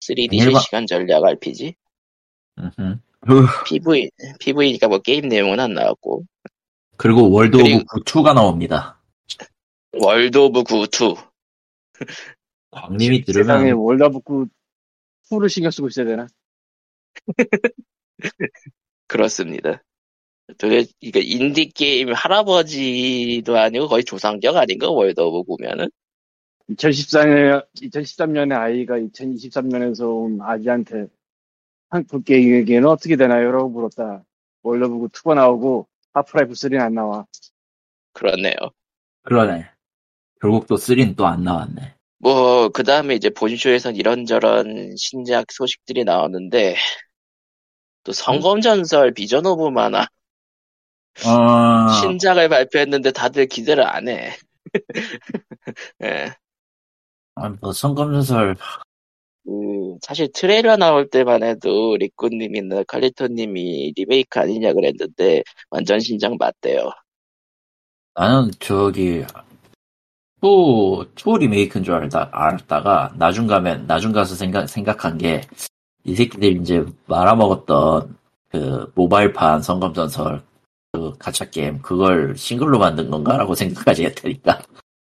3D 0.00 0.28
일방- 0.36 0.60
실시간 0.60 0.86
전략 0.86 1.24
RPG? 1.24 1.74
그, 3.20 3.46
PV, 3.66 4.10
PV니까 4.38 4.86
뭐 4.88 4.98
게임 5.00 5.28
내용은 5.28 5.58
안 5.58 5.74
나왔고. 5.74 6.24
그리고 6.96 7.30
월드 7.30 7.56
그리고- 7.58 7.78
오브 7.80 8.04
2가 8.04 8.32
나옵니다. 8.32 8.97
월드 9.92 10.36
오브 10.36 10.64
구 10.64 10.89
2. 10.89 11.14
쾅님이 12.70 13.24
세상에 13.26 13.70
들으면 13.70 13.78
월드 13.78 14.15
오브 14.15 14.36
구 14.36 14.46
2를 15.30 15.48
신경 15.48 15.70
쓰고 15.70 15.88
있어야 15.88 16.06
되나? 16.06 16.26
그렇습니다. 19.06 19.82
도대 20.58 20.84
이게 21.00 21.20
인디 21.20 21.68
게임 21.68 22.12
할아버지도 22.12 23.56
아니고 23.56 23.88
거의 23.88 24.04
조상격 24.04 24.56
아닌가 24.56 24.90
월드 24.90 25.20
오브 25.20 25.44
구면은 25.44 25.90
2014년, 26.70 27.66
2013년에 27.76 28.58
아이가 28.58 28.98
2023년에서 28.98 30.02
온 30.08 30.40
아기한테 30.42 31.06
한국 31.88 32.24
게임에게는 32.24 32.86
어떻게 32.86 33.16
되나요? 33.16 33.50
라고 33.50 33.70
물었다. 33.70 34.22
월드 34.62 34.87
오브 34.87 35.01
구 35.01 35.08
2가 35.08 35.34
나오고 35.34 35.88
하프라이프 36.12 36.52
3는 36.52 36.78
안 36.80 36.94
나와. 36.94 37.24
그렇네요. 38.12 38.54
그러네. 39.22 39.77
결국 40.40 40.66
또 40.66 40.76
3는 40.76 41.16
또 41.16 41.26
안 41.26 41.42
나왔네. 41.44 41.94
뭐 42.20 42.68
그 42.70 42.82
다음에 42.82 43.14
이제 43.14 43.30
본쇼에선 43.30 43.96
이런저런 43.96 44.94
신작 44.96 45.50
소식들이 45.52 46.04
나오는데 46.04 46.76
또 48.04 48.12
성검전설 48.12 49.12
비전 49.14 49.46
오브 49.46 49.68
마나 49.70 50.06
아, 51.24 52.00
신작을 52.00 52.48
발표했는데 52.48 53.10
다들 53.12 53.46
기대를 53.46 53.84
안 53.86 54.08
해. 54.08 54.32
예. 56.04 56.32
아니, 57.34 57.56
뭐 57.60 57.72
성검전설 57.72 58.56
그 59.44 59.96
사실 60.02 60.28
트레일러 60.32 60.76
나올 60.76 61.08
때만 61.08 61.42
해도 61.42 61.96
리꾸님이나 61.96 62.82
칼리토님이 62.84 63.94
리메이크 63.96 64.38
아니냐 64.40 64.72
그랬는데 64.74 65.42
완전 65.70 66.00
신작 66.00 66.36
맞대요. 66.36 66.90
나는 68.14 68.50
저기 68.60 69.24
two, 70.40 71.06
two 71.14 71.36
리메이크인 71.36 71.82
줄 71.84 71.94
알다, 71.94 72.28
알았다가 72.32 73.12
나중 73.16 73.46
가면 73.46 73.86
나중 73.86 74.12
가서 74.12 74.34
생각 74.34 74.68
생각한 74.68 75.18
게 75.18 75.40
이 76.04 76.14
새끼들 76.14 76.62
이제 76.62 76.86
말아먹었던 77.06 78.16
그 78.50 78.90
모바일판 78.94 79.60
성검전설 79.62 80.42
그 80.92 81.12
가챠 81.18 81.50
게임 81.50 81.82
그걸 81.82 82.34
싱글로 82.34 82.78
만든 82.78 83.10
건가라고 83.10 83.54
생각까지 83.54 84.06
했다니까. 84.06 84.62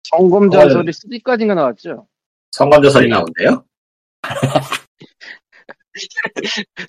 성검전설이 0.04 0.90
3까지인가 0.92 1.54
나왔죠? 1.54 2.06
성검전설이 2.52 3.08
네. 3.08 3.10
나온대요? 3.10 3.64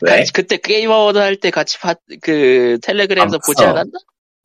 왜? 0.02 0.18
같이 0.20 0.32
그때 0.32 0.56
게임 0.58 0.92
어워드 0.92 1.18
할 1.18 1.36
때 1.40 1.50
같이 1.52 1.78
봐, 1.80 1.94
그 2.22 2.78
텔레그램에서 2.82 3.36
안 3.36 3.40
보지 3.46 3.64
봤어. 3.64 3.72
않았나? 3.72 3.92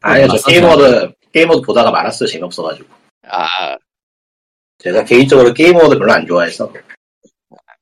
아니요, 0.01 0.27
저 0.27 0.33
맞았어요. 0.33 0.53
게임 0.53 0.71
어워드, 0.71 1.13
게임 1.33 1.43
어워드 1.43 1.63
보다가 1.63 1.91
말았어요. 1.93 2.29
재미없어가지고. 2.29 2.89
아 3.29 3.77
제가 4.79 5.05
개인적으로 5.05 5.53
게임 5.55 5.70
어워드 5.70 5.99
별로 5.99 6.13
안 6.13 6.27
좋아해서. 6.27 6.73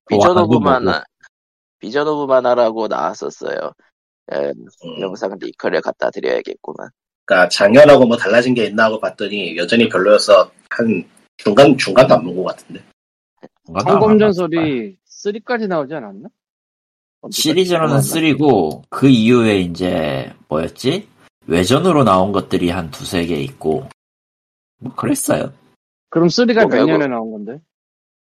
비전 0.08 0.34
뭐, 0.34 0.42
오브 0.44 0.58
만화 0.58 1.02
비전 1.78 2.06
오브 2.06 2.30
마나라고 2.30 2.86
나왔었어요. 2.88 3.72
에, 4.32 4.36
음, 4.50 5.00
영상 5.00 5.36
링크를 5.40 5.80
갖다 5.80 6.10
드려야겠구만. 6.10 6.88
그러니까 7.24 7.48
작년하고 7.48 8.06
뭐 8.06 8.16
달라진 8.16 8.54
게 8.54 8.66
있나 8.66 8.84
하고 8.84 9.00
봤더니 9.00 9.56
여전히 9.56 9.88
별로여서 9.88 10.50
한 10.70 11.04
중간, 11.38 11.76
중간도 11.76 12.14
안 12.14 12.24
본 12.24 12.36
것 12.36 12.44
같은데. 12.44 12.82
성검전설이 13.84 14.96
3까지 15.08 15.66
나오지 15.68 15.94
않았나? 15.94 16.28
시리즈로는 17.30 17.96
3고 17.98 18.82
그 18.90 19.08
이후에 19.08 19.58
이제 19.60 20.32
뭐였지? 20.48 21.08
외전으로 21.46 22.04
나온 22.04 22.32
것들이 22.32 22.70
한 22.70 22.90
두세 22.90 23.24
개 23.26 23.36
있고 23.36 23.88
뭐 24.82 24.94
그랬어요. 24.94 25.52
그럼 26.10 26.28
3가 26.28 26.68
뭐몇 26.68 26.86
년에 26.86 27.06
나온 27.06 27.30
건데? 27.30 27.60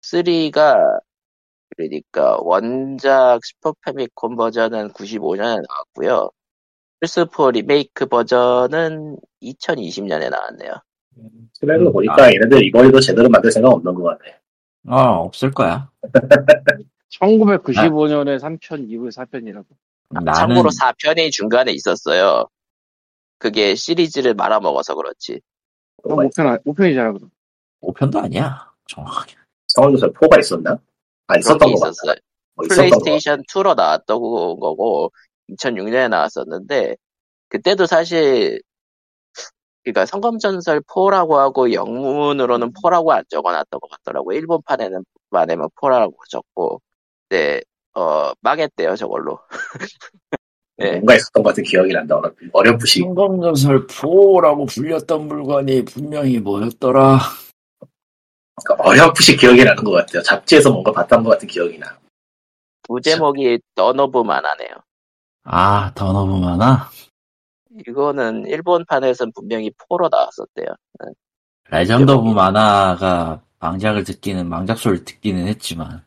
3가 0.03 1.01
그러니까 1.77 2.39
원작 2.41 3.41
슈퍼 3.45 3.75
패미콘 3.85 4.37
버전은 4.37 4.93
95년에 4.93 5.63
나왔고요. 5.69 6.31
플스4 7.01 7.53
리메이크 7.53 8.07
버전은 8.07 9.19
2020년에 9.43 10.31
나왔네요. 10.31 10.73
트레일러 11.61 11.91
음, 11.91 11.93
보니까 11.93 12.25
아. 12.25 12.33
얘네들 12.33 12.65
이거에도 12.65 13.01
제대로 13.01 13.29
만들 13.29 13.51
생각 13.51 13.71
없는 13.73 13.95
것 13.95 14.03
같아. 14.05 14.25
어 14.89 15.25
없을 15.25 15.51
거야. 15.51 15.91
1995년에 17.11 18.39
3편, 18.39 18.89
이후에 18.89 19.11
4편이라고. 19.11 19.67
나는 20.11 20.33
참고로 20.33 20.71
4편이 20.71 21.31
중간에 21.33 21.73
있었어요. 21.73 22.47
그게 23.39 23.75
시리즈를 23.75 24.35
말아먹어서 24.35 24.95
그렇지. 24.95 25.41
그럼 26.07 26.29
5편, 26.29 26.63
5편이잖아, 26.65 27.13
그럼. 27.15 27.31
5편도 27.81 28.17
아니야. 28.25 28.73
정확하게. 28.87 29.35
성감조설 29.69 30.13
4가 30.13 30.39
있었나? 30.41 30.79
아, 31.27 31.39
있었던 31.39 31.59
같아. 31.59 31.71
있었어요. 31.71 32.15
어. 32.57 32.63
플레이스테이션 32.69 33.43
2로 33.49 33.75
나왔던 33.75 34.19
거고 34.19 35.13
2006년에 35.51 36.09
나왔었는데 36.09 36.97
그때도 37.49 37.87
사실 37.87 38.61
그러니까 39.85 40.05
성검전설 40.07 40.81
4라고 40.83 41.35
하고 41.35 41.73
영문으로는 41.73 42.73
4라고 42.73 43.11
안 43.11 43.23
적어놨던 43.29 43.79
것 43.79 43.89
같더라고. 43.91 44.33
일본판에는 44.33 45.05
만에만 45.31 45.69
4라고 45.77 46.17
적고 46.29 46.81
네, 47.29 47.61
어 47.95 48.33
망했대요 48.41 48.97
저걸로. 48.97 49.39
네. 50.79 50.93
뭔가 50.93 51.15
있었던 51.15 51.43
것 51.43 51.51
같은 51.51 51.65
기억이 51.65 51.93
난다. 51.93 52.17
어렴- 52.17 52.35
어렴풋이. 52.53 53.01
성검전설 53.01 53.87
4라고 53.87 54.69
불렸던 54.69 55.27
물건이 55.27 55.85
분명히 55.87 56.39
뭐였더라. 56.39 57.19
그러니까 58.65 58.89
어렴풋이 58.89 59.37
기억이 59.37 59.65
나는 59.65 59.83
것 59.85 59.93
같아요. 59.93 60.23
잡지에서 60.23 60.71
뭔가 60.71 60.93
봤던 60.93 61.23
것 61.25 61.31
같은 61.31 61.49
기억이 61.49 61.79
나. 61.79 61.99
부제목이 62.83 63.59
Dawn 63.75 64.00
of 64.00 64.13
Mana네요. 64.13 64.71
아, 65.45 65.93
더 65.95 66.13
너무 66.13 66.39
많아? 66.41 66.91
이거는 67.87 68.47
일본판에선 68.47 69.33
분명히 69.35 69.71
4로 69.89 70.09
나왔었대요. 70.11 70.67
Legend 71.71 72.11
of 72.13 72.23
제목이. 72.23 72.35
Mana가 72.35 73.43
망작을 73.59 74.05
듣기는, 74.05 74.49
망작 74.49 74.79
소리를 74.79 75.05
듣기는 75.05 75.47
했지만, 75.49 76.05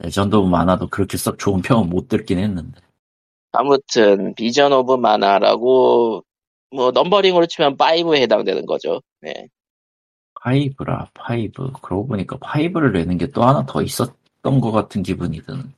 Legend 0.00 0.36
of 0.36 0.48
Mana도 0.48 0.88
그렇게 0.88 1.16
썩 1.16 1.38
좋은 1.38 1.62
평은 1.62 1.88
못 1.88 2.08
듣긴 2.08 2.38
했는데. 2.38 2.80
아무튼 3.52 4.34
Vision 4.34 4.72
of 4.72 4.94
Mana라고 4.94 6.22
뭐 6.70 6.90
numbering으로 6.90 7.46
치면 7.46 7.76
5에 7.76 8.20
해당되는 8.22 8.66
거죠. 8.66 9.00
네. 9.20 9.48
five라, 10.40 11.10
five. 11.14 11.72
그러고 11.82 12.06
보니까 12.06 12.36
five를 12.38 12.92
내는 12.92 13.18
게 13.18 13.26
또 13.28 13.42
하나 13.42 13.64
더 13.66 13.82
있었던 13.82 14.60
것 14.60 14.70
같은 14.70 15.02
기분이 15.02 15.40
드는. 15.42 15.72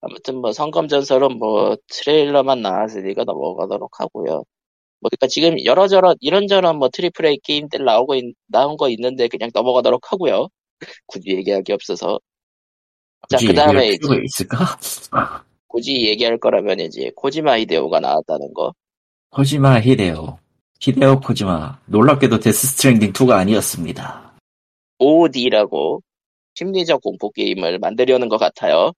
아무튼 0.00 0.36
뭐 0.36 0.52
성검전설은 0.52 1.38
뭐 1.38 1.76
트레일러만 1.88 2.62
나왔으니까 2.62 3.24
넘어가도록 3.24 4.00
하고요. 4.00 4.44
뭐 5.00 5.10
그러니까 5.10 5.26
지금 5.28 5.62
여러저런 5.64 6.14
이런저런 6.20 6.76
뭐 6.78 6.88
triple 6.90 7.26
A 7.26 7.38
게임들 7.42 7.84
나오고 7.84 8.14
있- 8.14 8.34
나온 8.46 8.76
거 8.76 8.88
있는데 8.90 9.28
그냥 9.28 9.50
넘어가도록 9.52 10.12
하고요. 10.12 10.48
굳이 11.06 11.30
얘기할 11.30 11.62
게 11.62 11.72
없어서 11.72 12.18
자, 13.28 13.38
그다음에 13.38 13.96
있을까? 14.24 14.78
굳이 15.74 16.06
얘기할 16.06 16.38
거라면 16.38 16.78
이제 16.78 17.10
코지마 17.16 17.58
히데오가 17.58 17.98
나왔다는 17.98 18.54
거. 18.54 18.72
코지마 19.30 19.80
히데오. 19.80 20.38
히데오 20.78 21.18
코지마. 21.18 21.80
놀랍게도 21.86 22.38
Death 22.38 22.68
Stranding 22.68 23.12
2가 23.12 23.32
아니었습니다. 23.32 24.36
OD라고 25.00 26.00
심리적 26.54 27.02
공포 27.02 27.32
게임을 27.32 27.80
만들려는 27.80 28.28
것 28.28 28.38
같아요. 28.38 28.92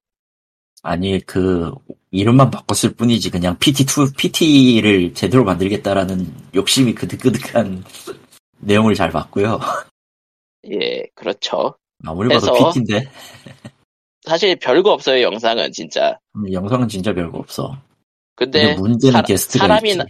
아니, 0.83 1.19
그, 1.21 1.73
이름만 2.11 2.51
바꿨을 2.51 2.95
뿐이지, 2.95 3.31
그냥 3.31 3.57
PT2, 3.57 4.15
PT를 4.15 5.15
제대로 5.15 5.45
만들겠다라는 5.45 6.31
욕심이 6.55 6.95
그득그득한 6.95 7.85
내용을 8.59 8.95
잘 8.95 9.11
봤고요. 9.11 9.59
예, 10.71 11.07
그렇죠. 11.15 11.75
아무리 12.05 12.29
봐도 12.29 12.53
PT인데, 12.53 13.09
사실 14.27 14.57
별거 14.57 14.93
없어요, 14.93 15.23
영상은 15.23 15.71
진짜. 15.73 16.19
영상은 16.51 16.89
진짜 16.89 17.13
별거 17.13 17.39
없어. 17.39 17.77
근데 18.35 18.67
근데 18.67 18.81
문제는 18.81 19.13
사- 19.13 19.23
게스트가 19.23 19.67
사람이 19.67 19.89
있지. 19.91 19.99
나- 19.99 20.05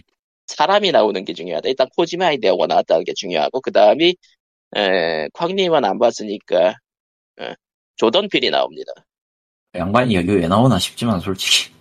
사람이 0.46 0.90
나오는 0.92 1.24
게 1.24 1.32
중요하다. 1.34 1.68
일단 1.68 1.86
코지마 1.96 2.32
히데오가 2.32 2.66
나왔다는 2.66 3.04
게 3.04 3.12
중요하고 3.14 3.60
그 3.60 3.70
다음이 3.72 4.16
에, 4.76 5.28
광님은 5.34 5.84
안 5.84 5.98
봤으니까 5.98 6.74
에, 7.40 7.54
조던 7.96 8.28
필이 8.28 8.50
나옵니다. 8.50 8.92
양반이 9.74 10.14
여기 10.14 10.30
왜 10.34 10.48
나오나 10.48 10.78
싶지만 10.78 11.20
솔직히 11.20 11.72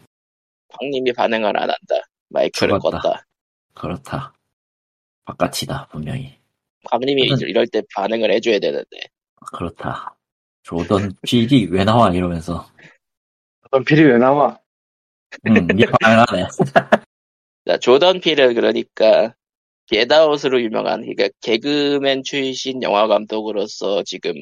광님이 0.67 1.13
반응을 1.13 1.45
안 1.57 1.69
한다. 1.69 2.05
마이크를 2.29 2.77
죽었다. 2.79 2.99
껐다. 2.99 3.23
그렇다. 3.75 4.33
바깥이다 5.25 5.87
분명히. 5.91 6.35
광님이 6.85 7.29
저는- 7.29 7.49
이럴 7.49 7.67
때 7.67 7.81
반응을 7.95 8.31
해줘야 8.33 8.59
되는데. 8.59 8.97
그렇다. 9.53 10.14
조던 10.65 11.13
필이 11.21 11.67
왜 11.71 11.83
나와 11.83 12.09
이러면서 12.11 12.67
어떤 13.61 13.85
필이 13.85 14.03
왜 14.03 14.17
나와? 14.17 14.59
음. 15.45 15.67
자, 17.67 17.77
조던 17.77 18.19
필은 18.19 18.55
그러니까 18.55 19.35
게다웃으로 19.87 20.61
유명한 20.61 21.01
그러니까 21.01 21.29
개그맨 21.41 22.23
출신 22.23 22.81
영화 22.81 23.05
감독으로서 23.05 24.01
지금 24.03 24.33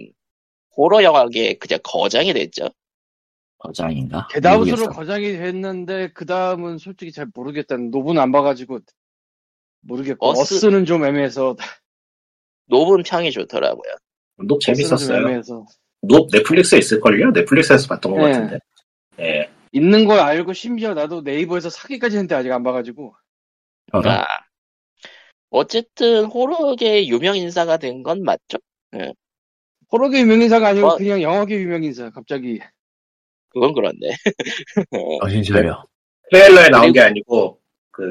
호러 0.77 1.03
영화계 1.03 1.55
그냥 1.57 1.79
거장이 1.83 2.33
됐죠. 2.33 2.69
거장인가? 3.57 4.27
게다웃으로. 4.31 4.89
거장이 4.89 5.33
됐는데 5.33 6.11
그 6.13 6.25
다음은 6.25 6.77
솔직히 6.77 7.11
잘 7.11 7.27
모르겠다는 7.33 7.91
노브는 7.91 8.21
안 8.21 8.31
봐가지고 8.31 8.79
모르겠고 9.81 10.31
어스- 10.31 10.55
어스는 10.55 10.85
좀 10.85 11.03
애매해서 11.03 11.57
노분 12.67 13.03
평이 13.03 13.31
좋더라고요. 13.31 13.95
녹 14.47 14.61
재밌었어요. 14.61 15.43
애매해서 16.03 16.07
녹 16.07 16.29
넷플릭스에 16.31 16.79
있을걸요? 16.79 17.31
넷플릭스에서 17.31 17.87
봤던 17.87 18.11
것 18.13 18.25
네. 18.25 18.31
같은데. 18.31 18.59
예. 19.19 19.49
있는 19.71 20.05
걸 20.05 20.19
알고 20.19 20.53
심지어 20.53 20.93
나도 20.93 21.21
네이버에서 21.21 21.69
사기까지 21.69 22.17
했는데 22.17 22.35
아직 22.35 22.51
안 22.51 22.63
봐가지고? 22.63 23.15
아, 23.91 24.25
어쨌든 25.49 26.25
호러계 26.25 27.07
유명 27.07 27.35
인사가 27.35 27.77
된 27.77 28.03
건 28.03 28.23
맞죠? 28.23 28.57
호러계 29.91 30.21
유명 30.21 30.41
인사가 30.41 30.69
아니고 30.69 30.87
어. 30.87 30.97
그냥 30.97 31.21
영화계 31.21 31.55
유명 31.59 31.83
인사 31.83 32.09
갑자기 32.09 32.59
그건 33.49 33.73
그런데. 33.73 34.09
정신 35.21 35.43
차려. 35.43 35.83
트레일러에 36.31 36.69
나온 36.69 36.81
그리고- 36.85 36.93
게 36.93 36.99
아니고, 37.01 37.61
그, 37.91 38.09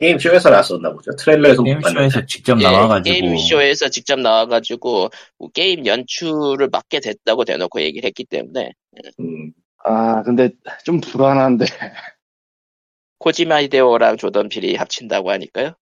게임쇼에서 0.00 0.50
나왔었나 0.50 0.92
보죠. 0.92 1.10
트레일러에서. 1.16 1.62
게임쇼에서 1.62 2.26
직접 2.26 2.58
예, 2.60 2.64
나와가지고 2.64 3.14
게임쇼에서 3.14 3.88
직접 3.88 4.20
나와가지고 4.20 5.10
뭐 5.38 5.48
게임 5.50 5.86
연출을 5.86 6.68
맡게 6.70 7.00
됐다고 7.00 7.44
대놓고 7.44 7.80
얘기를 7.80 8.06
했기 8.06 8.24
때문에 8.24 8.72
음, 9.20 9.52
아 9.84 10.22
근데 10.22 10.50
좀 10.84 11.00
불안한데 11.00 11.64
코지마 13.18 13.62
히데오랑 13.62 14.16
조던 14.16 14.48
필이 14.48 14.76
합친다고 14.76 15.30
하니까요. 15.32 15.74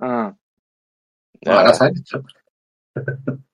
아 0.00 0.32
뭐 1.46 1.54
알아서 1.54 1.86
하겠죠. 1.86 2.22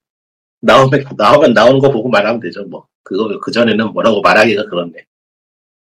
나오면, 0.60 1.04
나오면 1.16 1.52
나오는 1.52 1.78
거 1.78 1.90
보고 1.90 2.08
말하면 2.08 2.40
되죠, 2.40 2.64
뭐. 2.64 2.86
그거, 3.02 3.38
그 3.40 3.52
전에는 3.52 3.92
뭐라고 3.92 4.20
말하기가 4.20 4.64
그렇네. 4.66 5.06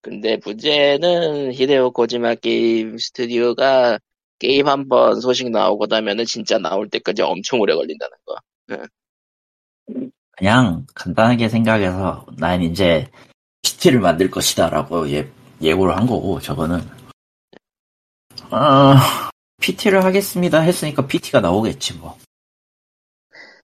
근데 0.01 0.37
문제는 0.45 1.53
히데오 1.53 1.91
코지마 1.91 2.35
게임 2.35 2.97
스튜디오가 2.97 3.99
게임 4.39 4.67
한 4.67 4.87
번 4.87 5.19
소식 5.19 5.49
나오고 5.51 5.87
나면은 5.87 6.23
진짜 6.25 6.57
나올 6.57 6.89
때까지 6.89 7.21
엄청 7.21 7.59
오래 7.59 7.75
걸린다는 7.75 8.17
거. 8.25 8.35
그냥 10.37 10.85
간단하게 10.95 11.49
생각해서 11.49 12.25
난 12.37 12.61
이제 12.61 13.09
PT를 13.63 13.99
만들 13.99 14.31
것이다라고 14.31 15.09
예, 15.11 15.29
예고를 15.61 15.97
한 15.97 16.07
거고 16.07 16.39
저거는. 16.39 16.79
아 18.51 19.29
PT를 19.61 20.05
하겠습니다 20.05 20.61
했으니까 20.61 21.05
PT가 21.05 21.41
나오겠지 21.41 21.95
뭐. 21.97 22.17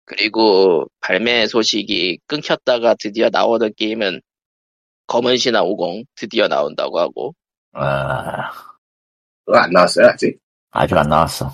그리고 0.03 0.85
발매 0.99 1.47
소식이 1.47 2.19
끊겼다가 2.27 2.95
드디어 2.99 3.29
나오던 3.31 3.71
게임은 3.77 4.21
검은 5.07 5.37
신화 5.37 5.61
50 5.63 6.05
드디어 6.15 6.47
나온다고 6.47 6.99
하고 6.99 7.35
아, 7.73 8.51
그거 9.45 9.57
안 9.57 9.69
나왔어요, 9.71 10.07
아직? 10.07 10.37
아직 10.71 10.97
안 10.97 11.07
나왔어 11.09 11.49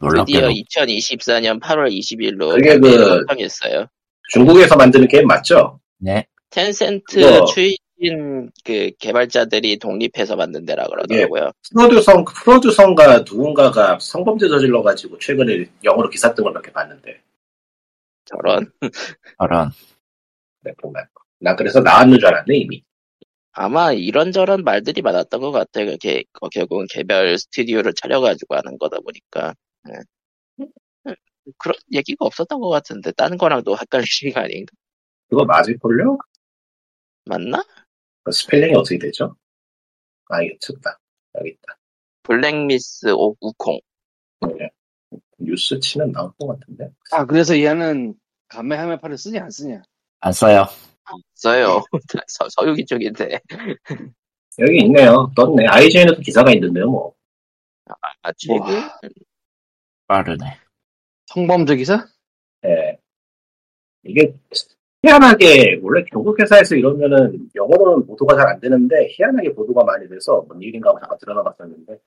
드디어 0.00 0.10
놀랍게도 0.10 0.48
2024년 0.48 1.60
8월 1.60 1.90
20일로 1.90 2.54
그게 2.54 2.78
그- 2.78 3.16
확정했어요. 3.18 3.86
중국에서 4.30 4.76
만드는 4.76 5.08
게임 5.08 5.26
맞죠? 5.26 5.80
네 5.98 6.26
텐센트 6.50 7.20
그거- 7.20 7.44
출신 7.46 8.50
그 8.64 8.90
개발자들이 8.98 9.78
독립해서 9.78 10.36
만든 10.36 10.64
데라 10.66 10.86
그러더라고요. 10.86 11.50
프로듀성, 11.72 12.24
프로듀성가 12.24 13.18
누군가가 13.20 13.98
성범죄 13.98 14.48
저질러 14.48 14.82
가지고 14.82 15.18
최근에 15.18 15.64
영어로 15.82 16.10
기사 16.10 16.34
뜬 16.34 16.44
걸 16.44 16.52
몇 16.52 16.62
개 16.62 16.70
봤는데. 16.72 17.20
저런 18.26 18.70
저런 19.38 19.70
네, 20.62 20.72
보면. 20.78 21.04
나 21.38 21.54
그래서 21.54 21.80
나왔는 21.80 22.18
줄 22.18 22.26
알았네, 22.28 22.56
이미. 22.56 22.82
아마 23.52 23.92
이런저런 23.92 24.64
말들이 24.64 25.00
많았던 25.02 25.40
것 25.40 25.50
같아요. 25.50 25.86
그게 25.86 26.24
어, 26.40 26.48
결국은 26.50 26.86
개별 26.90 27.38
스튜디오를 27.38 27.94
차려가지고 27.94 28.54
하는 28.54 28.76
거다 28.78 28.98
보니까 29.00 29.54
예. 29.88 30.64
그런 31.58 31.74
얘기가 31.92 32.24
없었던 32.26 32.60
것 32.60 32.68
같은데 32.68 33.12
다른 33.12 33.38
거랑도 33.38 33.76
헷갈리신 33.78 34.32
거 34.32 34.40
아닌가? 34.40 34.72
그거 35.30 35.44
맞을걸요? 35.44 36.18
맞나? 37.24 37.64
그 38.24 38.32
스펠링이 38.32 38.74
어떻게 38.74 38.98
되죠? 38.98 39.34
아, 40.28 40.42
이거 40.42 40.54
쳤다. 40.60 40.98
여기 41.38 41.50
있다. 41.50 41.78
Black 42.24 42.73
Myth 42.73 43.12
오 43.12 43.36
Wukong 43.40 43.78
네. 44.58 44.68
뉴스 45.38 45.78
치면 45.80 46.12
나올 46.12 46.30
것 46.38 46.46
같은데. 46.48 46.90
아, 47.12 47.24
그래서 47.24 47.58
얘는 47.58 48.14
카메하메파를 48.48 49.16
쓰냐 49.16 49.44
안 49.44 49.50
쓰냐 49.50 49.82
안 50.20 50.32
써요 50.32 50.66
써요. 51.34 51.82
서, 52.28 52.48
서유기 52.50 52.84
쪽인데 52.86 53.40
여기 54.58 54.78
있네요. 54.84 55.30
떴네. 55.36 55.66
IGN에도 55.68 56.20
기사가 56.20 56.52
있는데요, 56.52 56.90
뭐. 56.90 57.14
아 58.22 58.32
최근 58.36 58.60
와. 58.60 58.98
빠르네 60.08 60.44
성범죄 61.26 61.76
기사? 61.76 62.04
예. 62.64 62.98
이게 64.04 64.34
희한하게 65.04 65.78
원래 65.82 66.04
중국 66.10 66.38
회사에서 66.40 66.74
이러면은 66.74 67.48
영어로는 67.54 68.06
보도가 68.06 68.34
잘 68.36 68.48
안 68.48 68.60
되는데 68.60 69.08
희한하게 69.10 69.54
보도가 69.54 69.84
많이 69.84 70.08
돼서 70.08 70.42
뭔 70.48 70.60
일인가 70.60 70.90
하고 70.90 70.98
잠깐 71.00 71.18
들어가 71.18 71.42
봤었는데 71.44 71.98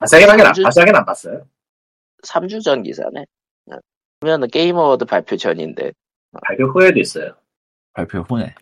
자세하게는 0.00 0.44
안, 0.44 0.50
아주- 0.50 0.62
자세하게는 0.62 0.98
안 1.00 1.04
봤어요. 1.04 1.46
3주 2.22 2.62
전 2.62 2.82
기사네. 2.82 3.24
예. 3.72 3.76
그러면은 4.20 4.48
Game 4.48 4.76
Award 4.76 5.04
발표 5.04 5.36
전인데 5.36 5.92
발표 6.42 6.64
후에도 6.68 6.98
있어요. 7.00 7.34
발표 7.96 8.18
후네 8.20 8.54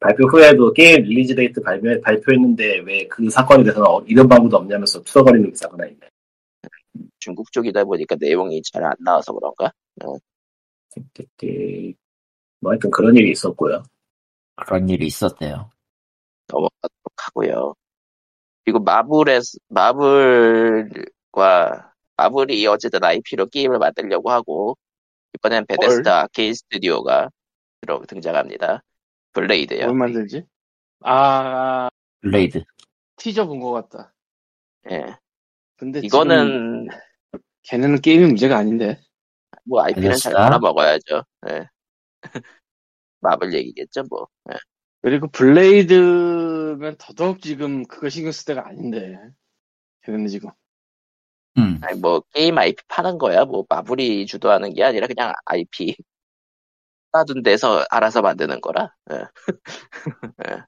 발표 0.00 0.26
후에도 0.28 0.72
게임 0.72 1.02
release 1.02 1.34
date 1.34 1.60
발표, 1.60 2.00
발표했는데 2.00 2.78
왜 2.80 3.06
그 3.08 3.28
사건에 3.30 3.62
대해서는 3.62 3.86
어- 3.88 4.00
이런 4.06 4.26
방법도 4.26 4.56
없냐면서 4.56 5.00
투덜거리는 5.02 5.50
기사가 5.50 5.74
하나 5.74 5.86
있네. 5.86 6.08
중국 7.20 7.52
쪽이다 7.52 7.84
보니까 7.84 8.16
내용이 8.18 8.60
잘 8.62 8.82
안 8.84 8.92
나와서 9.00 9.32
그런가? 9.32 9.70
띠띠. 11.14 11.94
뭐 12.60 12.72
하여튼 12.72 12.90
그런 12.90 13.14
일이 13.16 13.30
있었고요. 13.30 13.82
그런 14.56 14.88
일이 14.88 15.06
있었대요 15.06 15.70
넘어가도록 16.48 17.12
하고요. 17.16 17.74
그리고 18.64 18.80
마블의 18.80 19.40
마블과 19.68 20.92
마블이 22.16 22.66
어쨌든 22.66 23.02
IP로 23.04 23.46
게임을 23.46 23.78
만들려고 23.78 24.30
하고 24.30 24.76
이번엔 25.34 25.66
베데스다 25.66 26.22
아케인 26.22 26.54
스튜디오가 26.54 27.30
들어 27.82 28.00
등장합니다. 28.06 28.82
Blade요. 29.32 29.86
뭘 29.86 29.96
만들지? 29.98 30.44
아, 31.00 31.88
Blade 32.20 32.62
teaser 33.16 33.46
본 33.46 33.60
것 33.60 33.72
같다. 33.72 34.14
예. 34.90 35.16
근데 35.76 36.00
이거는 36.02 36.88
지금 36.88 37.42
걔네는 37.64 38.00
게임이 38.00 38.26
문제가 38.26 38.56
아닌데. 38.56 39.00
뭐 39.64 39.82
IP는 39.82 40.16
잘 40.16 40.32
Bethesda? 40.32 40.38
팔아먹어야죠. 40.44 41.24
예. 41.50 41.66
마블 43.20 43.52
얘기겠죠 43.54 44.04
뭐. 44.08 44.28
예. 44.50 44.56
그리고 45.02 45.26
Blade면 45.28 46.96
더더욱 46.98 47.40
지금 47.42 47.84
그거 47.84 48.08
신경 48.08 48.30
쓸 48.32 48.44
때가 48.54 48.66
아닌데. 48.68 49.18
걔네는 50.02 50.28
지금. 50.28 50.50
음 51.58 51.78
아니 51.82 51.98
뭐 52.00 52.20
게임 52.32 52.56
IP 52.58 52.82
파는 52.88 53.18
거야. 53.18 53.44
뭐 53.44 53.64
Marvel이 53.68 54.26
주도하는 54.26 54.72
게 54.72 54.84
아니라 54.84 55.06
그냥 55.08 55.32
IP 55.46 55.96
놔둔 57.12 57.42
데서 57.42 57.84
알아서 57.90 58.22
만드는 58.22 58.60
거라. 58.60 58.94
예. 60.48 60.62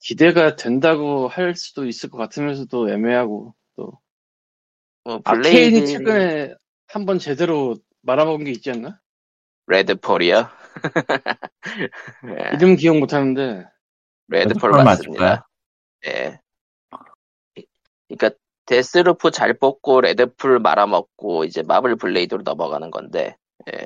기대가 0.00 0.56
된다고 0.56 1.28
할 1.28 1.54
수도 1.54 1.86
있을 1.86 2.10
것 2.10 2.18
같으면서도 2.18 2.90
애매하고 2.90 3.54
또뭐 3.76 5.20
Arkane이 5.24 5.42
Blade 5.42 5.86
최근에 5.86 6.54
한번 6.86 7.18
제대로 7.18 7.76
말아먹은 8.02 8.44
게 8.44 8.50
있지 8.50 8.70
않나? 8.70 8.98
Redfall이요. 9.66 10.48
예, 12.38 12.54
이름 12.54 12.76
기억 12.76 12.98
못하는데 12.98 13.66
Redfall 14.28 14.70
Redfall 14.70 14.84
맞습니다. 14.84 15.48
예. 16.06 16.40
그러니까 18.08 18.38
Deathloop 18.66 19.30
잘 19.30 19.58
뽑고 19.58 20.00
Redfall 20.02 20.60
말아먹고 20.60 21.44
이제 21.44 21.62
Marvel 21.62 21.96
Blade로 21.96 22.42
넘어가는 22.42 22.90
건데 22.90 23.20
예. 23.26 23.36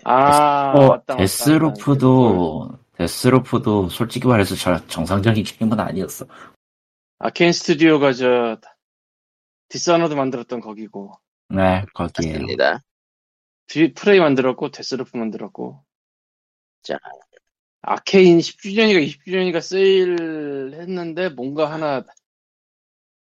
아 0.05 0.73
어, 0.73 0.81
맞다, 0.89 1.15
맞다, 1.15 1.17
Deathloop도 1.17 2.79
Deathloop도 2.93 3.89
솔직히 3.89 4.27
말해서 4.27 4.55
저 4.55 4.87
정상적인 4.87 5.45
게임은 5.45 5.79
아니었어. 5.81 6.27
Arkane 7.19 7.53
Studio가 7.53 8.13
저 8.13 8.59
Dishonored 9.69 10.15
만들었던 10.15 10.61
거기고 10.61 11.15
네 11.49 11.85
거기에요 11.95 12.41
맞습니다. 12.41 12.83
뒤 13.67 13.93
Prey 13.93 14.21
만들었고 14.21 14.71
Deathloop 14.71 15.17
만들었고 15.17 15.85
자. 16.83 16.99
Arkane 17.87 18.39
10주년이가 18.39 19.07
20주년이가 19.07 19.61
세일 19.61 20.73
했는데 20.75 21.29
뭔가 21.29 21.71
하나 21.71 22.03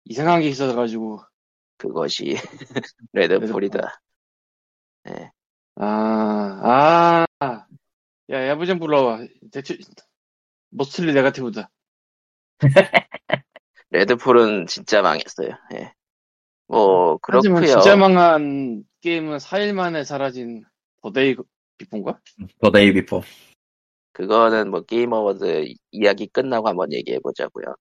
이상한 0.05 0.41
게 0.41 0.47
있어가지고 0.47 1.21
그것이 1.77 2.35
Redfall이다. 3.12 4.01
네. 5.03 5.31
아, 5.75 7.25
아, 7.39 7.67
야, 8.29 8.47
야부 8.47 8.65
좀 8.65 8.79
불러와. 8.79 9.19
대체, 9.51 9.77
mostly 10.69 11.13
negative다. 11.13 11.69
Redfall은 13.89 14.67
진짜 14.67 15.01
망했어요. 15.01 15.49
예. 15.73 15.93
뭐 16.67 17.19
하지만 17.21 17.61
그렇고요. 17.61 17.81
진짜 17.81 17.95
망한 17.95 18.83
게임은 19.01 19.38
4일 19.38 19.73
만에 19.73 20.03
사라진 20.03 20.63
The 21.01 21.18
Day 21.18 21.36
Before인가? 21.77 22.19
The 22.62 22.77
Day 22.77 22.93
Before. 22.93 23.21
그거는 24.13 24.71
뭐 24.71 24.81
Game 24.81 25.12
Award 25.12 25.73
이야기 25.91 26.27
끝나고 26.27 26.67
한번 26.67 26.91
얘기해 26.93 27.19
보자고요. 27.19 27.75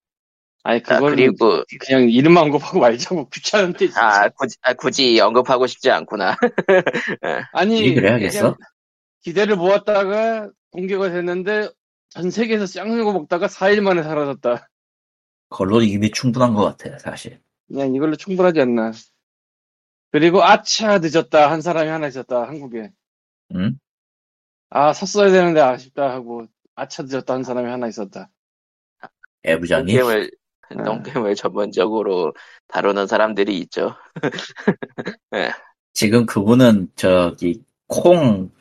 아니, 0.67 0.81
아, 0.87 0.95
그걸 0.95 1.15
그리고 1.15 1.63
그냥 1.79 2.09
이름만 2.09 2.45
언급하고 2.45 2.79
말자고 2.79 3.29
귀찮은데. 3.29 3.85
진짜. 3.85 4.01
아 4.01 4.29
굳이, 4.29 4.57
아, 4.63 4.73
굳이 4.73 5.19
언급하고 5.19 5.67
싶지 5.67 5.91
않구나. 5.91 6.35
아니, 7.53 7.81
얘기를 7.81 8.09
해야겠어? 8.09 8.39
그냥 8.39 8.55
기대를 9.21 9.57
모았다가 9.57 10.49
공개가 10.71 11.11
됐는데 11.11 11.69
전 12.09 12.31
세계에서 12.31 12.65
짱들고 12.65 13.13
먹다가 13.13 13.45
4일 13.45 13.81
만에 13.81 14.01
사라졌다. 14.01 14.67
걸로 15.49 15.83
이미 15.83 16.09
충분한 16.09 16.55
것 16.55 16.63
같아, 16.63 16.97
사실. 16.97 17.39
그냥 17.67 17.93
이걸로 17.93 18.15
충분하지 18.15 18.61
않나. 18.61 18.91
그리고 20.11 20.43
아차 20.43 20.97
늦었다 20.97 21.51
한 21.51 21.61
사람이 21.61 21.89
하나 21.89 22.07
있었다 22.07 22.47
한국에. 22.47 22.91
응? 23.53 23.77
아 24.71 24.93
샀어야 24.93 25.29
되는데 25.29 25.61
아쉽다 25.61 26.09
하고 26.09 26.47
아차 26.73 27.03
늦었다 27.03 27.35
한 27.35 27.43
사람이 27.43 27.69
하나 27.69 27.87
있었다. 27.87 28.31
애부장이. 29.43 29.93
똥게임을 29.93 30.31
아. 30.33 30.44
똥게임을 30.69 31.35
전문적으로 31.35 32.33
다루는 32.67 33.07
사람들이 33.07 33.57
있죠. 33.59 33.95
지금 35.93 36.25
그분은 36.25 36.89
저기 36.95 37.63
콩, 37.87 38.51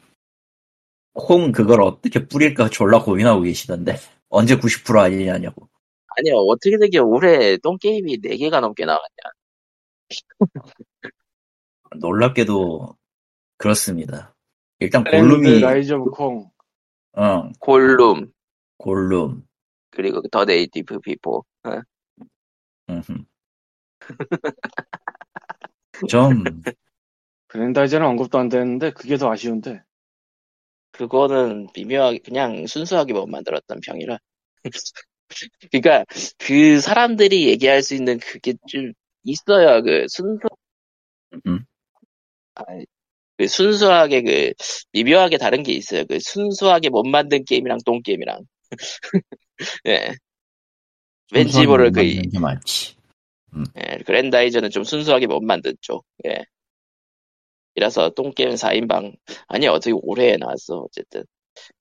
콩 1.12 1.53
그걸 1.53 1.83
어떻게 1.83 2.27
뿌릴까 2.27 2.71
졸라 2.71 3.03
고민하고 3.03 3.43
계시던데. 3.43 3.97
언제 4.29 4.57
90% 4.57 4.99
아니냐냐고. 4.99 5.69
아니요 6.17 6.37
어떻게 6.37 6.77
되게 6.79 6.99
올해 6.99 7.57
똥게임이 7.59 8.21
4개가 8.21 8.61
넘게 8.61 8.85
나왔냐. 8.85 9.07
놀랍게도 12.01 12.97
그렇습니다. 13.57 14.35
일단 14.81 15.05
Gollum이, 15.05 15.61
Rise 15.61 15.93
of 15.95 16.11
Kong. 16.11 16.51
어, 17.17 17.49
Gollum 17.61 18.33
Gollum. 18.79 19.45
그리고 19.90 20.21
더 20.29 20.45
네이티브 20.45 21.01
피포. 21.01 21.45
어. 21.64 21.71
좀, 26.09 26.44
그랜다이저는 27.49 28.07
언급도 28.07 28.38
안 28.38 28.49
되는데 28.49 28.90
그게 28.90 29.16
더 29.16 29.31
아쉬운데. 29.31 29.83
그거는 30.92 31.68
미묘하게 31.75 32.18
그냥 32.18 32.66
순수하게 32.66 33.12
못 33.14 33.27
만들었던 33.27 33.81
평이라. 33.85 34.18
그러니까 35.73 36.05
그 36.38 36.81
사람들이 36.81 37.49
얘기할 37.49 37.83
수 37.83 37.94
있는 37.94 38.18
그게 38.18 38.55
좀 38.68 38.92
있어요. 39.25 39.83
그 39.83 40.07
순수 40.09 40.47
음. 41.47 41.64
아, 42.55 42.64
그 43.38 43.49
순수하게 43.49 44.23
그 44.23 44.53
미묘하게 44.92 45.38
다른 45.38 45.62
게 45.62 45.73
있어요. 45.73 46.05
그 46.07 46.18
순수하게 46.20 46.90
못 46.90 47.05
만든 47.05 47.44
게임이랑 47.44 47.79
똥 47.85 48.03
게임이랑. 48.03 48.40
예. 49.88 50.09
왠지 51.33 51.67
모를 51.67 51.91
그게 51.91 52.23
많지. 52.39 52.95
예, 53.77 53.99
그랜다이저는 54.05 54.71
좀 54.71 54.85
순수하게 54.85 55.27
못 55.27 55.41
만든 55.41 55.75
쪽. 55.81 56.05
예. 56.27 56.45
이라서 57.77 58.11
똥게임 58.11 58.55
4인방 58.55 59.17
아니 59.49 59.67
어떻게 59.67 59.93
올해 60.03 60.37
나왔어 60.37 60.79
어쨌든. 60.79 61.25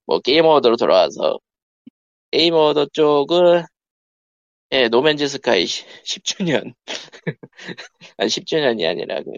뭐 0.05 0.19
Game 0.19 0.45
Award로 0.45 0.77
돌아와서. 0.77 1.39
Game 2.31 2.53
Award 2.53 2.87
쪽은 2.93 3.63
예 4.71 4.87
No 4.87 4.99
Man's 4.99 5.27
Sky 5.27 5.65
10주년. 5.65 6.73
아니 8.17 8.29
10주년이 8.29 8.87
아니라 8.87 9.21
그. 9.23 9.31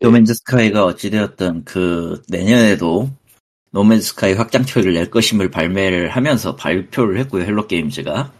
노맨즈 0.00 0.32
스카이가 0.34 0.84
어찌되었든 0.84 1.64
그 1.64 2.22
내년에도 2.28 3.10
No 3.72 3.82
Man's 3.82 4.06
Sky 4.06 4.32
확장팩을 4.34 4.94
낼 4.94 5.10
것임을 5.10 5.50
발매를 5.50 6.10
하면서 6.10 6.54
발표를 6.56 7.18
했고요 7.18 7.44
Hello 7.44 7.66
Games가 7.66 8.32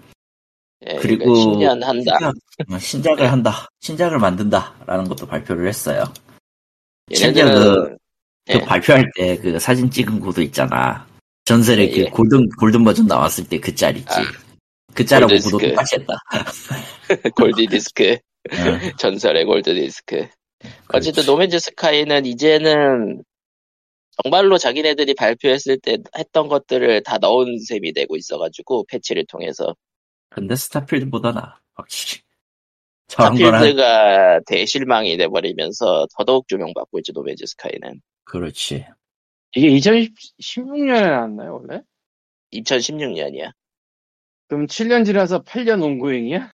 예, 0.86 0.94
그리고 0.96 1.32
그러니까 1.32 1.74
10년 1.74 1.80
한다. 1.82 2.18
신작, 2.18 2.72
어, 2.72 2.78
신작 2.78 3.20
을 3.20 3.32
한다. 3.32 3.68
신작을 3.80 4.18
만든다라는 4.18 5.08
것도 5.08 5.26
발표를 5.26 5.66
했어요. 5.68 6.04
얘네들은 7.12 7.74
그, 7.74 7.96
예. 8.48 8.58
그 8.60 8.64
발표할 8.64 9.10
때 9.16 9.36
그 9.40 9.58
사진 9.58 9.90
찍은 9.90 10.20
구도 10.20 10.42
있잖아. 10.42 11.06
전설의 11.44 11.88
예, 11.90 11.94
그 11.94 12.00
예. 12.00 12.04
golden 12.10 12.48
golden 12.60 12.84
버전 12.84 13.06
나왔을 13.06 13.48
때 13.48 13.58
그 13.58 13.74
짤 13.74 13.96
있지. 13.96 14.06
아, 14.10 14.22
그 14.94 15.04
짤하고 15.04 15.34
구도. 15.38 15.58
똑같이 15.58 15.96
했다. 15.96 16.14
골드 17.36 17.66
디스크. 17.66 18.12
어, 18.50 18.96
전설의 18.98 19.44
골드 19.46 19.74
디스크. 19.74 20.28
어쨌든. 20.88 21.24
No 21.26 21.35
Man's 21.35 21.58
Sky는 21.58 22.26
이제는 22.26 23.22
정말로 24.22 24.58
자기네들이 24.58 25.14
발표했을 25.14 25.78
때 25.78 25.98
했던 26.18 26.48
것들을 26.48 27.02
다 27.04 27.18
넣은 27.18 27.58
셈이 27.60 27.92
되고 27.92 28.16
있어가지고 28.16 28.86
패치를 28.90 29.24
통해서 29.28 29.74
근데 30.30 30.54
Starfield보다 30.54 31.32
나 31.32 31.60
확실히 31.74 32.22
저런 33.08 33.36
Starfield가 33.36 34.40
대실망이 34.46 35.16
돼버리면서 35.16 36.06
더더욱 36.16 36.46
조명받고 36.48 36.98
있죠 36.98 37.12
노맨즈 37.12 37.46
스카이는 37.46 38.00
그렇지 38.24 38.86
이게 39.56 39.68
2016년에 39.70 41.10
나왔나요 41.10 41.54
원래? 41.54 41.82
2016년이야 42.52 43.52
그럼 44.48 44.66
7년 44.66 45.04
지나서 45.04 45.42
8년 45.42 45.82
온고잉이야? 45.82 46.50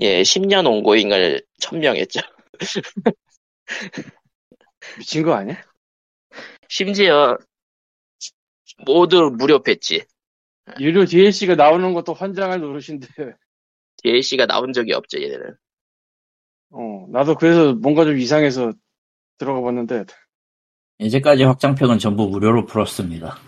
예 0.00 0.22
10년 0.22 0.66
온고잉을 0.66 1.42
천명했죠 1.60 2.20
미친 4.98 5.22
거 5.22 5.34
아니야? 5.34 5.62
심지어 6.68 7.36
모두 8.84 9.30
무료 9.36 9.62
패치 9.62 10.04
유료 10.78 11.04
DLC가 11.04 11.54
나오는 11.56 11.92
것도 11.92 12.14
환장할 12.14 12.60
노릇인데. 12.60 13.08
DLC가 14.02 14.46
나온 14.46 14.72
적이 14.72 14.94
없죠 14.94 15.20
얘네는 15.20 15.54
어 16.70 17.06
나도 17.10 17.34
그래서 17.34 17.74
뭔가 17.74 18.04
좀 18.04 18.18
이상해서 18.18 18.72
들어가 19.38 19.60
봤는데 19.60 20.04
이제까지 20.98 21.44
확장팩은 21.44 21.98
전부 21.98 22.28
무료로 22.28 22.66
풀었습니다 22.66 23.38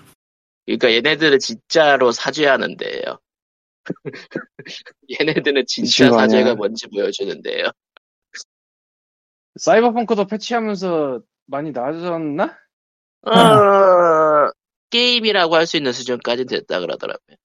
그러니까 0.66 0.92
얘네들은 0.92 1.38
진짜로 1.38 2.12
사죄하는데요 2.12 3.18
얘네들은 5.20 5.64
진짜. 5.66 6.10
사죄가 6.10 6.54
뭔지 6.54 6.86
보여주는데요 6.88 7.70
사이버펑크도 9.56 10.26
패치하면서 10.26 11.20
많이 11.46 11.72
나아졌나? 11.72 12.58
어, 13.24 13.30
게임이라고 14.92 15.56
할 15.56 15.66
수 15.66 15.76
있는 15.76 15.92
수준까지 15.92 16.44
됐다 16.46 16.78
그러더라고요. 16.80 17.36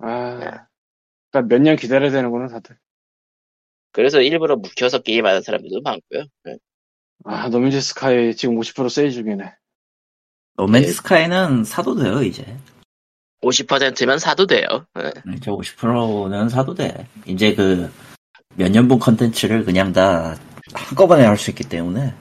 아, 0.00 0.38
네. 0.40 0.50
그러니까 1.30 1.54
몇 1.54 1.60
년 1.62 1.76
기다려야 1.76 2.10
되는구나 2.10 2.48
다들. 2.48 2.76
그래서 3.92 4.20
일부러 4.20 4.56
묵혀서 4.56 5.00
게임하는 5.02 5.42
사람들도 5.42 5.80
많고요. 5.82 6.24
네. 6.44 6.56
아 7.24 7.48
No 7.48 7.57
Man's 7.57 7.80
Sky 7.80 8.34
지금 8.34 8.56
50% 8.56 8.90
세일 8.90 9.10
중이네. 9.12 9.54
No 10.56 10.65
Man's 10.65 10.88
예. 10.88 10.92
Sky는 10.92 11.64
사도 11.64 11.94
돼요 11.96 12.22
이제 12.22 12.44
50%면 13.42 14.18
사도 14.18 14.46
돼요. 14.46 14.66
네. 14.94 15.10
이제 15.36 15.50
50%는 15.50 16.48
사도 16.48 16.74
돼 16.74 17.06
이제 17.26 17.54
그 17.54 17.90
몇 18.58 18.70
년분 18.70 18.98
컨텐츠를 18.98 19.64
그냥 19.66 19.92
다 19.92 20.34
한꺼번에 20.72 21.24
할 21.26 21.36
수 21.36 21.50
있기 21.50 21.64
때문에 21.64 22.14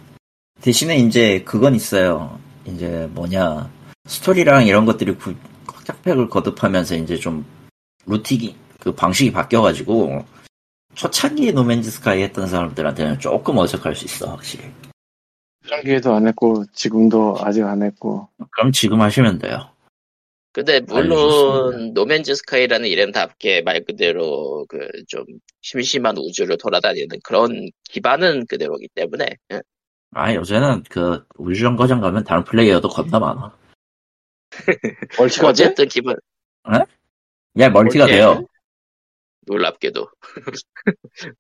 대신에 0.62 0.98
이제 0.98 1.42
그건 1.46 1.76
있어요 1.76 2.38
이제 2.66 3.08
뭐냐 3.12 3.72
스토리랑 4.06 4.68
이런 4.68 4.86
것들이 4.86 5.16
구- 5.16 5.36
확장팩을 5.68 6.30
거듭하면서 6.30 6.96
이제 6.96 7.16
좀 7.18 7.46
루틴이 8.06 8.56
그 8.80 8.94
방식이 8.94 9.32
바뀌어가지고 9.32 10.24
초창기에 10.94 11.52
No 11.52 11.63
Man's 11.63 11.90
Sky 11.92 12.22
했던 12.22 12.48
사람들한테는 12.48 13.20
조금 13.20 13.58
어색할 13.58 13.96
수 13.96 14.06
있어 14.06 14.28
확실히 14.30 14.72
초기에도 15.68 16.14
안 16.14 16.28
했고 16.28 16.64
지금도 16.74 17.38
아직 17.40 17.64
안 17.64 17.82
했고. 17.82 18.30
그럼 18.52 18.72
지금 18.72 19.02
하시면 19.02 19.40
돼요 19.40 19.70
근데 20.54 20.74
알겠습니다. 20.76 21.02
물론 21.04 21.94
No 21.94 22.05
Man's 22.05 22.34
Sky라는 22.36 22.88
이름답게 22.88 23.62
말 23.64 23.84
그대로 23.84 24.66
그 24.70 24.78
좀 25.08 25.26
심심한 25.62 26.16
우주를 26.18 26.58
돌아다니는 26.60 27.18
그런 27.24 27.70
기반은 27.90 28.46
그대로기 28.46 28.88
때문에 28.94 29.26
예. 29.52 29.62
아, 30.12 30.34
요새는 30.34 30.84
그 30.90 31.26
우주 31.38 31.62
정거장 31.62 32.00
가면 32.00 32.24
다른 32.24 32.44
플레이어도 32.44 32.88
겁나 32.88 33.20
많아. 33.20 33.52
멀티가 35.18 35.48
돼? 35.48 35.50
어쨌든 35.50 35.88
기본 35.88 36.18
야, 37.58 37.70
멀티가 37.70 38.06
멀티. 38.06 38.18
돼요. 38.18 38.48
놀랍게도 39.48 40.10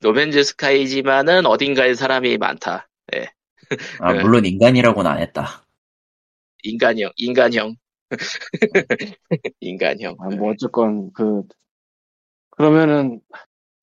No 0.00 0.12
Man's 0.12 0.42
Sky지만은 0.42 1.46
어딘가에 1.46 1.94
사람이 1.94 2.38
많다. 2.38 2.88
아, 4.00 4.12
네. 4.12 4.22
물론 4.22 4.44
인간이라고는 4.44 5.10
안 5.10 5.18
했다. 5.20 5.66
인간형, 6.62 7.10
인간형, 7.16 7.76
인간형. 9.60 10.16
아, 10.20 10.28
뭐 10.34 10.52
어쨌건 10.52 11.12
그 11.12 11.42
그러면은 12.50 13.20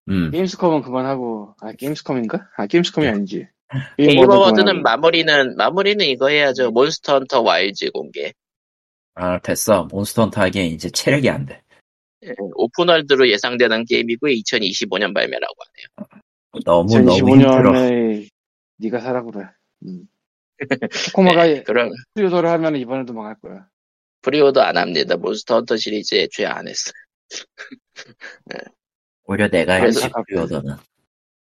음. 0.10 0.32
Gamescom은 0.32 0.82
그만하고 0.82 1.56
아 1.62 1.72
Gamescom인가? 1.74 2.50
아 2.58 2.68
Gamescom이 2.68 3.08
아니지. 3.08 3.48
게임 3.98 4.20
워드 4.20 4.32
어워드는 4.32 4.66
그만하고. 4.66 4.84
마무리는 4.84 5.56
마무리는 5.56 6.06
이거 6.06 6.30
해야죠. 6.30 6.72
Monster 6.72 7.14
Hunter 7.14 7.42
Wilds 7.42 7.92
공개. 7.92 8.34
아, 9.16 9.40
됐어. 9.40 9.86
Monster 9.86 10.24
Hunter 10.24 10.42
하기엔 10.42 10.66
이제 10.68 10.90
체력이 10.90 11.30
안 11.30 11.46
돼. 11.46 11.62
예, 12.26 12.34
open 12.56 12.83
world로 12.83 13.30
예상되는 13.30 13.86
게임이고 13.86 14.28
2025년 14.28 15.14
발매라고 15.14 15.54
하네요. 15.66 16.10
너무, 16.66 17.00
너무 17.00 17.12
힘들어. 17.32 17.72
2025년에 17.72 18.30
네가 18.78 19.00
사라 19.00 19.24
그래. 19.24 19.46
음. 19.86 20.08
코코마가 21.14 21.46
네, 21.48 21.64
그럼 21.64 21.92
pre-order를 22.14 22.50
하면 22.50 22.76
이번에도 22.78 23.14
망할 23.14 23.36
거야. 23.42 23.68
pre-order 24.22 24.62
안 24.62 24.78
합니다. 24.78 25.16
Monster 25.18 25.56
Hunter 25.56 25.78
시리즈 25.78 26.16
애초에 26.16 26.46
안 26.48 26.68
했어. 26.68 26.92
오히려 29.26 29.48
내가 29.50 29.80
그래서- 29.80 30.02
해야지, 30.02 30.14
pre-order는. 30.28 30.76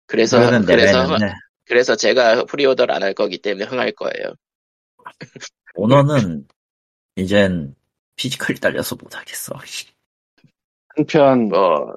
그래서 0.08 0.40
그래서 0.66 1.04
내년에 1.08 1.34
그래서 1.66 1.96
제가 1.96 2.44
pre-order를 2.46 2.94
안 2.94 3.02
할 3.04 3.14
거기 3.14 3.38
때문에 3.38 3.66
흥할 3.66 3.92
거예요. 3.94 4.34
오너는 5.76 6.48
이젠 7.16 7.76
physical이 8.16 8.60
딸려서 8.60 8.96
못하겠어. 8.96 9.54
한편 10.96 11.48
뭐 11.50 11.94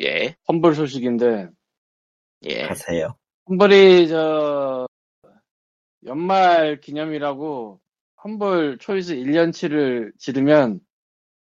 예, 0.00 0.34
Humble 0.48 0.74
소식인데 0.74 1.48
예. 2.44 2.62
하세요. 2.64 3.14
Humble이 3.48 4.08
저 4.08 4.86
연말 6.06 6.80
기념이라고 6.80 7.80
Humble 8.22 8.78
Choice 8.78 9.14
1년치를 9.16 10.12
지르면 10.18 10.80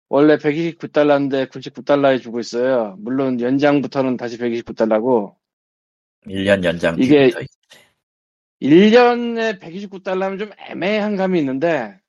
원래 0.08 0.36
129달러인데 0.36 1.48
99달러에 1.50 2.20
주고 2.20 2.40
있어요. 2.40 2.96
물론 2.98 3.40
연장부터는 3.40 4.16
다시 4.16 4.38
129달러고 4.38 5.36
1년 6.26 6.64
연장 6.64 6.96
이게- 6.98 7.28
뒤부터 7.30 7.44
1년에 8.60 9.58
129달러면 9.60 10.38
좀 10.38 10.50
애매한 10.58 11.16
감이 11.16 11.38
있는데 11.38 11.99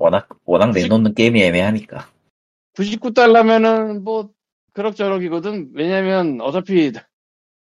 워낙, 0.00 0.28
워낙 0.46 0.70
내놓는 0.72 1.14
게임이 1.14 1.42
애매하니까. 1.42 2.08
99달러면은 2.74 4.02
뭐 4.02 4.30
그럭저럭이거든. 4.72 5.72
왜냐면 5.74 6.40
어차피 6.40 6.90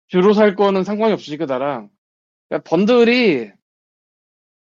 주로 0.08 0.32
살 0.32 0.56
거는 0.56 0.84
상관이 0.84 1.12
없으니까 1.12 1.44
나랑. 1.44 1.90
그러니까 2.48 2.68
번들이 2.68 3.52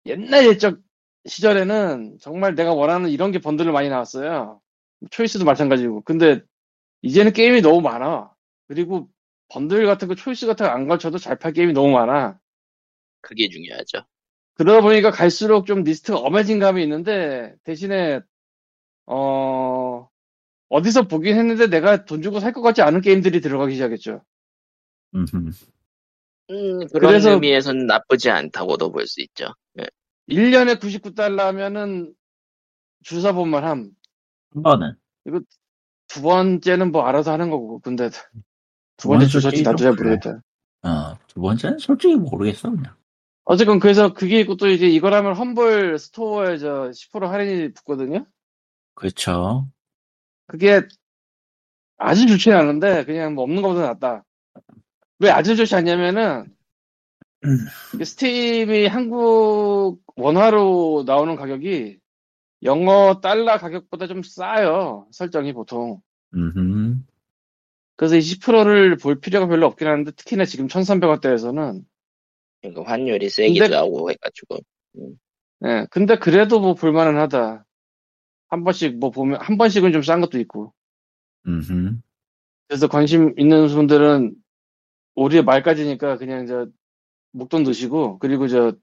옛날 0.06 0.46
옛적 0.46 0.80
시절에는 1.26 2.16
정말 2.18 2.54
내가 2.54 2.72
원하는 2.72 3.10
이런 3.10 3.30
게 3.30 3.38
번들을 3.40 3.70
많이 3.72 3.90
나왔어요. 3.90 4.62
초이스도 5.10 5.44
마찬가지고. 5.44 6.02
근데 6.04 6.40
이제는 7.02 7.34
게임이 7.34 7.60
너무 7.60 7.82
많아. 7.82 8.32
그리고 8.68 9.10
번들 9.48 9.84
같은 9.84 10.08
거 10.08 10.14
초이스 10.14 10.46
같은 10.46 10.64
거 10.64 10.72
안 10.72 10.88
걸쳐도 10.88 11.18
잘 11.18 11.38
팔 11.38 11.52
게임이 11.52 11.74
너무 11.74 11.92
많아. 11.92 12.38
그게 13.20 13.50
중요하죠. 13.50 14.06
그러다 14.60 14.82
보니까 14.82 15.10
갈수록 15.10 15.64
좀 15.64 15.84
리스트가 15.84 16.18
엄해진 16.18 16.58
감이 16.58 16.82
있는데 16.82 17.54
대신에 17.64 18.20
어 19.06 20.06
어디서 20.68 21.08
보긴 21.08 21.38
했는데 21.38 21.66
내가 21.68 22.04
돈 22.04 22.20
주고 22.20 22.40
살 22.40 22.52
것 22.52 22.60
같지 22.60 22.82
않은 22.82 23.00
게임들이 23.00 23.40
들어가기 23.40 23.72
시작했죠. 23.72 24.22
음, 25.14 25.24
그런 26.48 26.88
그래서- 26.90 27.30
의미에서는 27.30 27.86
나쁘지 27.86 28.28
않다고도 28.30 28.92
볼 28.92 29.06
수 29.06 29.22
있죠. 29.22 29.46
예. 29.80 29.84
1년에 30.28 30.78
99달러면은 30.78 32.12
주사 33.02 33.32
본만 33.32 33.64
함. 33.64 33.90
한 34.52 34.62
번은. 34.62 34.94
두 36.08 36.20
번째는 36.20 36.92
뭐 36.92 37.04
알아서 37.04 37.32
하는 37.32 37.48
거고. 37.48 37.78
근데 37.78 38.10
두두 38.98 39.08
번째 39.08 39.26
주사지 39.26 39.62
나도 39.62 39.78
잘. 39.78 39.92
모르겠다. 39.94 40.42
어, 40.82 41.16
두 41.28 41.40
번째는 41.40 41.78
솔직히 41.78 42.14
모르겠어, 42.16 42.70
그냥. 42.70 42.94
어쨌건 43.50 43.80
그래서 43.80 44.12
그게 44.12 44.38
있고 44.42 44.54
또 44.54 44.68
이제 44.68 44.86
이거라면 44.86 45.34
험블 45.34 45.98
스토어에 45.98 46.56
저 46.58 46.90
10% 46.90 47.26
할인이 47.26 47.72
붙거든요. 47.72 48.24
그렇죠. 48.94 49.68
그게 50.46 50.82
아주 51.96 52.28
좋지 52.28 52.52
않은데 52.52 53.04
그냥 53.04 53.34
뭐 53.34 53.42
없는 53.42 53.60
것보다 53.60 53.88
낫다. 53.88 54.24
왜 55.18 55.30
아주 55.30 55.56
좋지 55.56 55.74
않냐면은 55.74 56.44
음. 57.44 58.04
스팀이 58.04 58.86
한국 58.86 60.00
원화로 60.14 61.02
나오는 61.04 61.34
가격이 61.34 61.98
영어 62.62 63.18
달러 63.20 63.58
가격보다 63.58 64.06
좀 64.06 64.22
싸요. 64.22 65.08
설정이 65.10 65.54
보통. 65.54 66.00
음, 66.34 67.04
그래서 67.96 68.14
이 68.14 68.20
10%를 68.20 68.96
볼 68.96 69.18
필요가 69.18 69.48
별로 69.48 69.66
없긴 69.66 69.88
한데 69.88 70.12
특히나 70.12 70.44
지금 70.44 70.68
1300원대에서는 70.68 71.89
그러니까 72.60 72.90
환율이 72.90 73.28
세기도 73.30 73.64
근데- 73.64 73.76
하고 73.76 74.10
해가지고. 74.10 74.58
예, 75.64 75.86
근데 75.90 76.16
그래도 76.18 76.60
뭐 76.60 76.74
볼만은 76.74 77.18
하다. 77.18 77.64
한 78.48 78.64
번씩 78.64 78.98
뭐 78.98 79.10
보면 79.10 79.40
한 79.40 79.56
번씩은 79.58 79.92
좀 79.92 80.02
싼 80.02 80.20
것도 80.20 80.38
있고. 80.40 80.72
음, 81.46 82.02
그래서 82.68 82.86
관심 82.88 83.34
있는 83.38 83.66
분들은 83.68 84.34
올해 85.14 85.42
말까지니까 85.42 86.16
그냥 86.18 86.46
저 86.46 86.66
목돈 87.32 87.62
넣으시고 87.62 88.18
그리고 88.18 88.48
저 88.48 88.74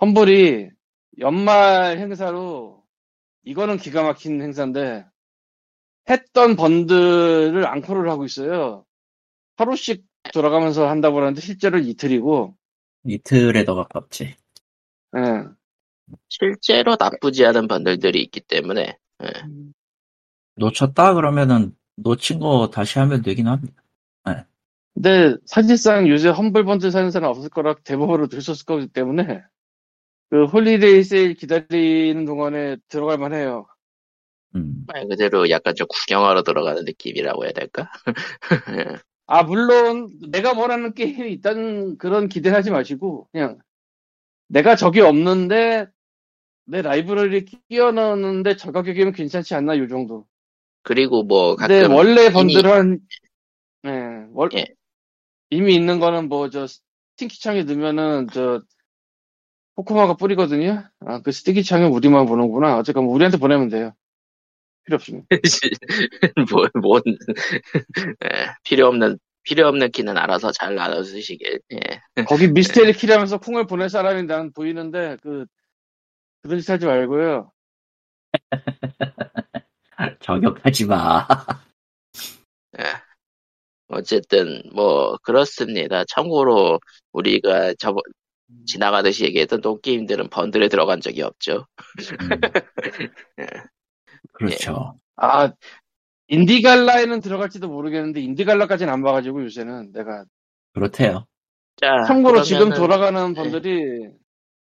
험블이 0.00 0.70
연말 1.18 1.98
행사로 1.98 2.82
이거는 3.44 3.76
기가 3.76 4.02
막힌 4.02 4.40
행사인데 4.40 5.04
했던 6.08 6.56
번들을 6.56 7.66
앙코를 7.66 8.08
하고 8.10 8.24
있어요. 8.24 8.84
하루씩 9.56 10.04
돌아가면서 10.32 10.88
한다고 10.88 11.18
하는데 11.20 11.40
실제로 11.40 11.78
이틀이고 11.78 12.56
이틀에 13.04 13.64
더 13.64 13.74
가깝지. 13.74 14.36
예. 15.16 15.44
실제로 16.28 16.96
나쁘지 16.98 17.44
않은 17.46 17.68
bundle들이 17.68 18.22
있기 18.22 18.40
때문에 18.40 18.98
놓쳤다 20.56 21.14
그러면은 21.14 21.74
놓친 21.96 22.40
거 22.40 22.70
다시 22.72 22.98
하면 22.98 23.22
되긴 23.22 23.46
합니다. 23.46 23.82
근데 24.94 25.36
사실상 25.46 26.08
요새 26.08 26.28
Humble 26.28 26.64
Bundle 26.64 26.90
사는 26.90 27.10
사람 27.10 27.30
없을 27.30 27.48
거라 27.48 27.74
대부분으로 27.84 28.26
들었을 28.26 28.66
거기 28.66 28.86
때문에 28.88 29.42
그 30.30 30.44
holiday 30.44 31.02
sale 31.04 31.34
기다리는 31.34 32.24
동안에 32.24 32.76
들어갈 32.88 33.18
만해요. 33.18 33.66
음, 34.56 34.84
말 34.86 35.06
그대로 35.08 35.48
약간 35.48 35.74
좀 35.74 35.86
구경하러 35.88 36.42
들어가는 36.42 36.84
느낌이라고 36.84 37.44
해야 37.44 37.52
될까? 37.52 37.90
아, 39.30 39.44
물론 39.44 40.10
내가 40.30 40.54
원하는 40.58 40.94
게임이 40.94 41.32
있다는 41.34 41.98
그런 41.98 42.28
기대를 42.28 42.56
하지 42.58 42.72
마시고 42.72 43.28
그냥 43.32 43.60
내가 44.48 44.76
적이 44.76 45.02
없는데 45.02 45.86
내 46.66 46.82
라이브러리 46.82 47.46
끼워 47.68 47.92
넣었는데 47.92 48.56
저 48.56 48.72
가격이면 48.72 49.12
괜찮지 49.14 49.54
않나 49.54 49.78
요 49.78 49.88
정도. 49.88 50.26
그리고 50.82 51.24
뭐 51.24 51.56
근데 51.56 51.84
원래 51.86 52.30
번들은 52.32 53.00
예, 53.86 53.90
월- 54.32 54.50
예. 54.56 54.66
이미 55.50 55.74
있는 55.76 56.00
거는 56.00 56.28
뭐 56.28 56.50
저 56.50 56.66
스팅키창에 57.16 57.64
넣으면은 57.64 58.28
저 58.32 58.62
코코마가 59.76 60.16
뿌리거든요. 60.16 60.84
아, 61.00 61.22
그 61.22 61.32
스팅키창에 61.32 61.86
우리만 61.86 62.26
보는구나. 62.26 62.78
어쨌건 62.78 63.04
우리한테 63.06 63.38
보내면 63.38 63.68
돼요. 63.68 63.92
필요 64.90 64.96
없으면. 64.96 65.26
뭐, 66.50 66.66
뭔 66.80 67.02
예, 68.24 68.54
필요 68.64 68.88
없는 68.88 69.18
필요 69.42 69.68
없는 69.68 69.90
키는 69.92 70.18
알아서 70.18 70.50
잘 70.52 70.74
나눠 70.74 71.02
쓰시길. 71.02 71.60
예. 71.72 72.24
거기 72.24 72.48
미스테리 72.48 72.92
키라면서 72.92 73.38
콩을 73.38 73.66
보낼 73.66 73.88
사람이 73.88 74.24
난 74.24 74.52
보이는데 74.52 75.16
그 75.22 75.46
그런 76.42 76.60
짓 76.60 76.70
하지 76.70 76.86
말고요. 76.86 77.50
저격하지 80.20 80.86
마. 80.86 81.26
예. 82.78 82.84
어쨌든 83.88 84.62
뭐 84.72 85.16
그렇습니다. 85.22 86.04
참고로 86.04 86.80
우리가 87.12 87.74
저번 87.78 88.02
지나가듯이 88.66 89.24
얘기했던 89.24 89.60
똥게임들은 89.60 90.28
번들에 90.28 90.68
들어간 90.68 91.00
적이 91.00 91.22
없죠. 91.22 91.66
음. 92.20 92.40
그렇죠. 94.32 94.98
아 95.16 95.52
인디갈라에는 96.28 97.20
들어갈지도 97.20 97.68
모르겠는데 97.68 98.20
인디갈라까지는 98.20 98.92
안 98.92 99.02
봐가지고 99.02 99.44
요새는 99.44 99.92
내가 99.92 100.24
그렇대요. 100.74 101.26
자, 101.76 102.02
참고로 102.06 102.42
지금 102.42 102.70
그러면은- 102.70 102.76
돌아가는 102.76 103.34
bundle이 103.34 104.08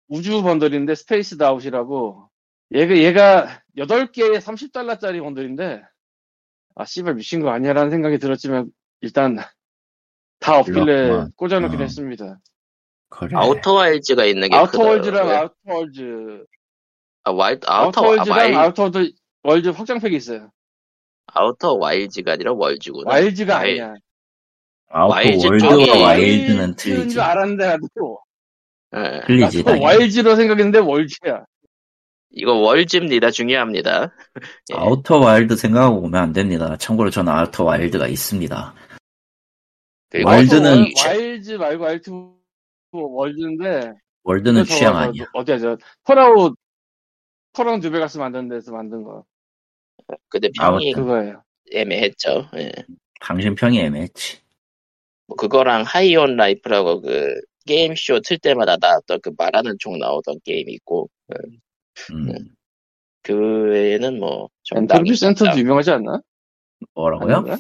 우주 0.08 0.42
bundle인데 0.42 0.94
Spaced 0.94 1.36
Out이라고 1.38 2.28
얘가 2.74 2.96
얘가 2.96 3.60
8개에 3.76 4.38
30달러짜리 4.38 5.20
bundle인데 5.22 5.82
아 6.74 6.84
씨발 6.84 7.14
미친 7.14 7.40
거 7.40 7.50
아니야 7.50 7.72
라는 7.74 7.90
생각이 7.90 8.18
들었지만 8.18 8.70
일단 9.00 9.36
다 10.40 10.58
없길래 10.58 10.84
그렇구만. 10.84 11.32
꽂아놓긴 11.36 11.78
어. 11.80 11.82
했습니다. 11.82 12.38
그래. 13.10 13.36
Outer 13.36 13.73
Wilds가 13.73 14.24
있는 14.24 14.48
게 14.48 14.56
Outer 14.56 14.79
Worlds랑. 14.79 15.28
Outer 15.30 15.82
Worlds 15.82 16.44
아, 17.24 17.30
Wild, 17.30 17.66
Outer, 17.68 18.00
Outer 18.00 18.13
Worlds랑 18.13 18.38
와일, 18.38 18.54
Outer 18.56 18.82
Worlds 18.82 19.12
Worlds 19.44 19.70
확장팩이 19.70 20.16
있어요. 20.16 20.50
Outer 21.26 21.74
Wilds가 21.74 22.32
아니라 22.32 22.52
Worlds구나. 22.52 23.10
Wilds가 23.10 23.56
와일- 23.56 23.82
아니야. 23.82 23.94
Outer 24.88 25.14
Wilds 25.14 25.46
World와 25.46 25.70
쪽이- 25.72 26.02
Wild는 26.02 26.76
틀리지. 26.76 27.08
줄 27.10 27.20
알았는데 27.20 27.66
나도 27.66 28.20
예. 28.94 29.20
틀리지, 29.26 29.58
나도 29.58 29.62
당연히. 29.64 29.84
Wilds로 29.84 30.36
생각했는데 30.36 30.78
Worlds야. 30.78 31.44
이거 32.34 32.52
Worlds입니다. 32.54 33.30
중요합니다. 33.30 34.14
예. 34.72 34.74
Outer 34.76 35.18
Wild 35.18 35.56
생각하고 35.56 35.98
오면 36.02 36.14
안 36.20 36.32
됩니다. 36.32 36.76
참고로 36.76 37.10
저는 37.10 37.32
Outer 37.32 37.64
Wild가 37.64 38.06
있습니다. 38.06 38.74
그리고 40.10 40.28
Wild는 40.28 40.78
월- 40.78 40.92
Wilds 41.06 41.52
말고 41.52 41.84
Wild 41.84 42.10
Worlds인데 42.92 43.92
World는 44.24 44.64
취향 44.64 44.92
저- 44.92 44.98
아니야. 44.98 45.24
어디야 45.32 45.58
저 45.58 45.76
Fallout 46.04 46.54
Fallout 47.54 47.80
New 47.80 47.94
Vegas 47.95 48.18
만든 48.18 48.48
데서 48.48 48.72
만든 48.72 49.02
거 49.02 49.24
근데 50.28 50.48
평이 50.58 50.92
그거예요. 50.92 51.42
애매했죠. 51.72 52.48
예. 52.56 52.72
당신 53.20 53.54
평이 53.54 53.78
애매했지. 53.80 54.38
뭐 55.26 55.36
그거랑 55.36 55.82
High 55.86 56.20
on 56.20 56.36
Life라고 56.36 57.00
그 57.02 57.40
게임 57.66 57.94
쇼 57.96 58.18
틀 58.20 58.38
때마다 58.38 58.76
나왔던 58.80 59.20
그 59.22 59.30
말하는 59.38 59.76
총 59.78 59.98
나오던 59.98 60.40
게임이 60.44 60.72
있고 60.74 61.08
음, 62.12 62.26
네. 62.26 62.34
그 63.22 63.34
외에는 63.70 64.18
뭐 64.18 64.48
Entropy 64.74 65.14
Centre도. 65.14 65.56
유명하지 65.58 65.92
않나? 65.92 66.20
뭐라고요? 66.94 67.36
아닌가? 67.36 67.56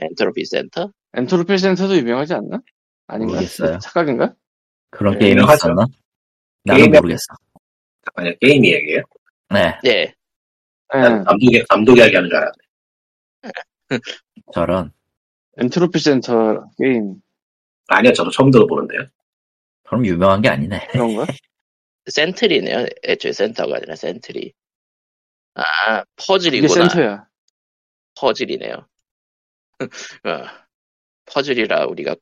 Entropy 0.00 0.44
Centre? 0.44 0.92
Entropy 1.14 1.58
Centre도 1.58 1.96
유명하지 1.96 2.34
않나? 2.34 2.60
아닌가? 3.08 3.34
모르겠어요. 3.34 3.78
착각인가? 3.80 4.34
그런 4.90 5.14
네, 5.18 5.26
게임이. 5.34 5.42
있었나? 5.42 5.84
나는 6.64 6.84
게임이- 6.84 6.94
모르겠어. 6.96 7.24
아니 8.14 8.38
게임 8.38 8.64
이야기예요. 8.64 9.02
네, 9.52 9.78
네. 9.82 10.14
난 10.92 11.20
예. 11.20 11.24
감독이 11.24 11.64
감독 11.68 11.96
이야기하는 11.98 12.28
줄 12.28 12.36
알았네. 12.36 14.00
저런. 14.52 14.92
Entropy 15.58 15.98
Centre 15.98 16.68
게임 16.78 17.20
아니요, 17.88 18.12
저도 18.12 18.30
처음 18.30 18.50
들어보는데요. 18.50 19.08
그럼 19.84 20.06
유명한 20.06 20.40
게 20.40 20.48
아니네. 20.48 20.88
그런 20.92 21.16
거? 21.16 21.26
Centre네요. 22.06 22.86
애초에 23.04 23.32
center가 23.32 23.76
아니라 23.76 23.96
Centre. 23.96 24.52
아, 25.54 25.98
이게 25.98 26.04
퍼즐이구나. 26.26 26.72
center야. 26.72 27.26
퍼즐이네요. 28.14 28.86
어, 30.24 30.44
퍼즐이라 31.26 31.86
우리가 31.86 32.14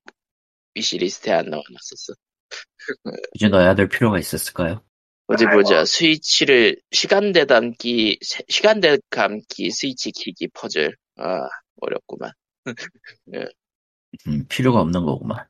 위시리스트에 0.74 1.32
안 1.32 1.50
넣어놨었어. 1.50 2.14
굳이 3.32 3.48
넣어야 3.50 3.74
될 3.74 3.88
필요가 3.88 4.18
있었을까요? 4.18 4.82
어디. 5.28 5.44
보자. 5.46 5.84
스위치를 5.84 6.80
시간대 6.90 7.44
담기, 7.44 8.18
세- 8.22 8.44
시간대 8.48 8.98
감기 9.10 9.70
스위치 9.70 10.10
키기 10.10 10.48
퍼즐. 10.48 10.96
아, 11.16 11.48
어렵구만. 11.80 12.32
음, 14.26 14.46
필요가 14.48 14.80
없는 14.80 15.04
거구만. 15.04 15.46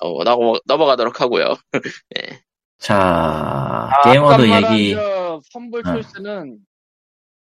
어, 0.00 0.22
넘어, 0.22 0.58
넘어가도록 0.66 1.20
하고요. 1.20 1.54
자, 2.78 2.96
아, 2.96 4.02
게이머도 4.04 4.34
아까 4.34 4.46
말한 4.46 4.78
얘기, 4.78 4.94
저 4.94 5.40
펌블 5.52 5.80
어. 5.80 6.00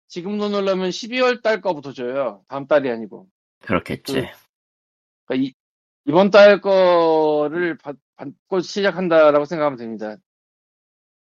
지금도 0.08 0.50
넣으려면 0.50 0.90
12월 0.90 1.40
달 1.42 1.60
거부터 1.62 1.92
줘요. 1.92 2.44
다음 2.46 2.66
달이 2.66 2.90
아니고. 2.90 3.26
그렇겠지. 3.60 4.12
그- 4.12 4.26
그러니까 5.26 5.48
이, 5.48 5.52
이번 6.06 6.30
달 6.30 6.60
거를 6.60 7.78
받, 7.78 7.96
받고 8.16 8.60
시작한다라고 8.60 9.46
생각하면 9.46 9.78
됩니다. 9.78 10.16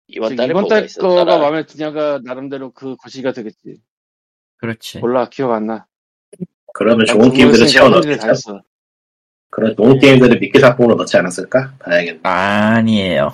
이번 0.08 0.36
달에 0.36 0.50
이번 0.52 0.68
달 0.68 0.86
있었더라? 0.86 1.26
거가 1.26 1.38
마음에 1.38 1.66
드냐가 1.66 2.20
나름대로 2.24 2.72
그 2.72 2.96
고시가 2.96 3.34
되겠지. 3.34 3.82
그렇지. 4.58 5.00
몰라 5.00 5.28
기억 5.30 5.52
안 5.52 5.68
나. 5.68 5.86
그러면 6.74 7.06
난 7.06 7.16
좋은 7.18 7.32
게임들을 7.34 7.68
채워. 7.68 7.90
했어. 8.06 8.62
그런 9.50 9.76
좋은 9.76 10.00
게임들을 10.00 10.40
미끼 10.40 10.60
작품으로 10.60 10.96
넣지 10.96 11.18
않았을까? 11.18 11.76
봐야겠네. 11.80 12.20
아니에요. 12.24 13.32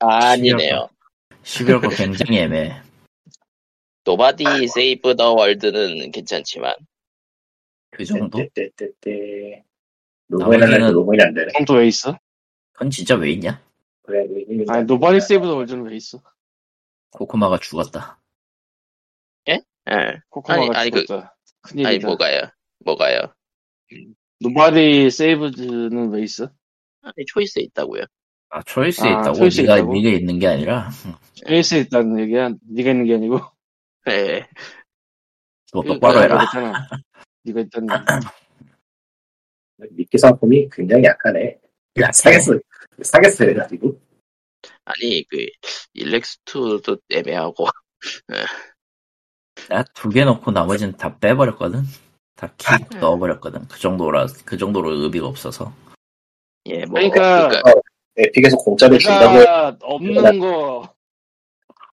아니네요. 0.00 0.88
11월 1.42 1.80
거 1.82 1.88
굉장히 2.28 2.38
애매해. 2.40 2.82
Nobody 4.04 4.44
Save 4.68 5.16
the 5.16 5.32
World는 5.32 6.12
괜찮지만 6.12 6.74
그 7.90 8.04
정도? 8.04 8.38
떼떼떼떼. 8.54 9.64
로그인 10.28 10.62
하려고 10.62 10.76
나머지는- 10.76 10.92
로그인이 10.92 11.22
안 11.24 11.34
되네. 11.34 11.48
정도 11.52 11.74
왜 11.74 11.86
있어? 11.88 12.18
그건 12.72 12.90
진짜 12.90 13.14
왜 13.16 13.30
있냐? 13.32 13.60
그래, 14.06 14.26
아니 14.68 14.84
Nobody 14.84 15.20
Save 15.20 15.46
the 15.46 15.54
Worlds는 15.56 15.84
왜 15.84 15.96
있어? 15.96 16.20
코코마가 17.10 17.58
죽었다. 17.58 18.20
예. 19.48 19.60
코코마가 20.30 20.78
아니, 20.80 20.90
그- 20.90 21.04
죽었다. 21.06 21.36
큰일이다. 21.62 21.88
아니 21.88 21.98
뭐가요? 21.98 22.40
뭐가요? 22.84 23.20
Nobody 24.40 25.10
Saves는 25.10 26.10
왜 26.10 26.22
있어? 26.22 26.50
아니 27.02 27.24
Choice에 27.26 27.62
있다고요. 27.64 28.04
아, 28.48 28.62
초이스에 28.62 29.08
아, 29.08 29.20
있다고? 29.20 29.34
초이스에 29.34 29.62
네가, 29.64 29.76
있다고? 29.78 29.94
네가 29.94 30.08
있는 30.10 30.38
게 30.38 30.46
아니라, 30.46 30.90
에이스에 31.46 31.80
있다는 31.80 32.18
얘기야. 32.20 32.50
네가 32.70 32.90
있는 32.90 33.04
게 33.06 33.14
아니고. 33.14 33.40
네. 34.06 34.46
너 35.72 35.82
그- 35.82 35.88
똑바로 35.88 36.22
해라. 36.22 36.42
있잖아. 36.44 36.86
네가 37.42 37.60
있다는. 37.60 37.88
미끼 39.90 40.16
상품이 40.18 40.68
굉장히 40.72 41.04
약하네. 41.04 41.58
야, 42.00 42.12
사겠어. 42.12 42.52
사겠어, 43.02 43.44
해가지고. 43.44 44.00
아니 44.84 45.24
그 45.28 45.46
일렉스2도 45.94 47.00
애매하고 47.10 47.66
나 49.68 49.82
두 49.94 50.10
개 50.10 50.24
넣고 50.24 50.50
나머지는 50.52 50.96
다 50.96 51.18
빼버렸거든? 51.18 51.82
다키 52.36 52.66
아. 52.68 52.78
넣어버렸거든. 53.00 53.66
그 53.68 53.78
정도라, 53.80 54.26
그 54.44 54.56
정도로 54.58 54.92
의미가 54.92 55.26
없어서. 55.26 55.72
예, 56.66 56.84
뭐 56.84 56.94
그러니까- 57.00 57.48
그러니까 57.48 57.72
Epic에서 58.16 58.56
공짜로 58.58 58.98
준다고 58.98 59.76
없는 59.82 60.38
거 60.38 60.94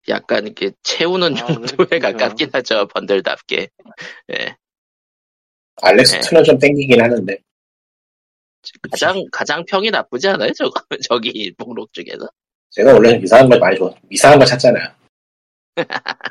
약간 0.08 0.46
이렇게 0.46 0.72
채우는 0.84 1.38
아, 1.38 1.46
왜 1.48 1.66
정도에 1.68 2.00
가깝긴 2.00 2.50
하죠 2.54 2.88
bundle답게. 2.88 3.70
예. 4.32 4.56
ELEX 5.82 6.09
2는 6.09 6.44
좀 6.46 6.58
땡기긴 6.58 7.02
하는데. 7.02 7.38
가장 8.92 9.24
가장 9.32 9.64
평이 9.66 9.92
나쁘지 9.92 10.28
않아요? 10.30 10.52
저거 10.54 10.72
저기 11.10 11.54
목록 11.58 11.92
중에서. 11.94 12.28
제가 12.72 12.94
원래 12.94 13.18
이상한 13.22 13.50
걸 13.50 13.60
많이 13.60 13.78
좋아. 13.78 13.92
이상한 14.10 14.38
걸 14.40 14.48
찾잖아요. 14.48 14.88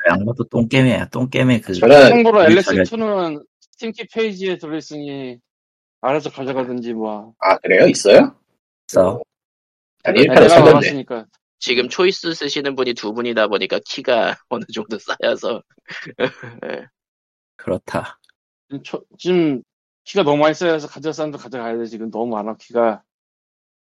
양반도 0.09 0.43
똥게임이야. 0.49 1.09
똥게임에 1.09 1.59
그, 1.61 1.73
저는 1.73 2.09
참고로 2.09 2.41
우리 2.43 2.55
ELEX 2.55 2.95
2는 2.95 3.45
Steam 3.59 3.89
key 3.89 4.07
페이지에 4.13 4.57
들어있으니 4.57 5.37
알아서 6.01 6.29
가져가든지 6.29 6.93
뭐 6.93 7.33
아, 7.39 7.57
그래요? 7.57 7.87
있어요? 7.87 8.35
써. 8.87 9.21
아니, 10.03 10.19
아니, 10.19 10.27
1편을 10.27 10.33
내가 10.35 10.49
샀는데. 10.79 11.25
지금 11.61 11.89
초이스 11.89 12.33
쓰시는 12.33 12.75
분이 12.75 12.93
두 12.93 13.11
분이다 13.13 13.47
보니까 13.47 13.79
키가 13.85 14.37
어느 14.49 14.63
정도 14.73 14.97
쌓여서 14.97 15.61
그렇다. 17.57 18.17
지금 18.69 18.83
초- 18.83 19.03
지금 19.17 19.61
키가 20.09 20.23
너무 20.23 20.37
많이 20.41 20.55
쌓여서 20.55 20.87
가져갈 20.87 21.13
사람도 21.13 21.37
가져가야 21.37 21.77
돼 21.77 21.85
지금 21.85 22.09
너무 22.09 22.33
많아 22.35 22.55
키가 22.57 23.03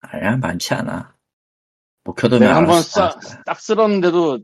아니야, 0.01 0.37
많지 0.37 0.73
않아. 0.75 1.15
목표도면 2.03 2.39
내가 2.41 2.55
한번. 2.57 2.81
딱 3.45 3.59
쓸었는데도 3.59 4.39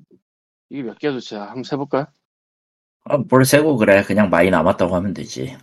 이게 0.70 0.82
몇 0.84 0.98
개야 0.98 1.12
도대체 1.12 1.36
한번 1.36 1.64
세볼까? 1.64 2.12
아, 3.06 3.18
뭘 3.18 3.46
세고 3.46 3.78
그래. 3.78 4.02
그냥 4.04 4.30
많이 4.32 4.50
남았다고 4.50 4.96
하면 4.96 5.14
되지. 5.14 5.56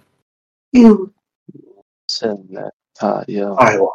셋넷 2.06 2.70
다 2.94 3.24
여 3.32 3.56
아이고. 3.58 3.92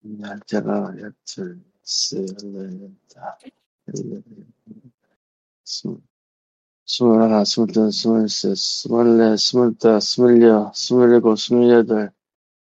날짜가 0.00 0.94
여덟 0.98 1.60
셋넷 1.82 2.92
다 3.14 3.38
스물 5.64 6.00
스물하나 6.98 7.44
스물둘 7.44 7.92
스물셋 7.92 8.56
스물넷 8.56 9.38
스물다 9.38 10.00
스물여 10.00 10.72
스물일곱 10.74 11.38
스물여덟 11.38 12.10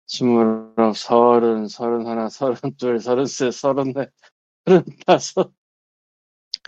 스물아홉 0.05 0.95
서른 0.95 1.67
서른하나 1.67 2.29
서른둘 2.29 2.99
서른셋 2.99 3.51
서른넷 3.51 4.11
서른다섯 4.65 5.51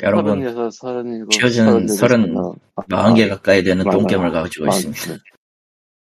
여러분, 0.01 0.41
서른여섯 0.41 0.73
서른일곱 0.73 1.33
서른여덟, 1.35 1.87
서른 1.89 2.27
서른아홉, 2.27 2.57
40개 2.89 3.29
가까이 3.29 3.63
되는. 3.63 3.85
똥겜을 3.85 4.31
가지고 4.31 4.65
많- 4.65 4.77
있습니다. 4.79 5.23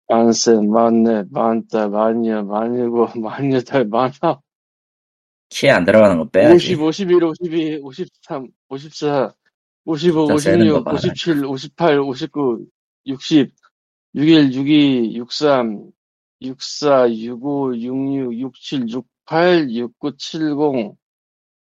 만셋, 0.07 0.63
만넷, 0.63 1.27
만다, 1.29 1.89
만여, 1.89 2.43
만일곱, 2.43 3.19
만여덟, 3.19 3.85
만아홉, 3.85 4.41
키에 5.49 5.69
안 5.71 5.83
들어가는 5.85 6.17
거 6.17 6.29
빼야지. 6.29 6.73
50, 6.73 6.81
51, 6.81 7.23
52, 7.23 7.79
53, 7.83 8.47
54, 8.69 9.33
55, 9.85 10.27
진짜 10.27 10.37
세는 10.51 10.69
거 10.69 10.75
56, 10.79 10.83
봐라. 10.83 10.95
57, 10.95 11.45
58, 11.45 11.99
59, 11.99 12.65
60, 13.05 13.51
61, 14.15 14.53
62, 14.53 15.15
63, 15.17 15.91
64, 16.41 17.09
65, 17.09 17.75
66, 17.75 18.39
67, 18.39 18.89
68, 18.89 19.69
69, 19.75 20.95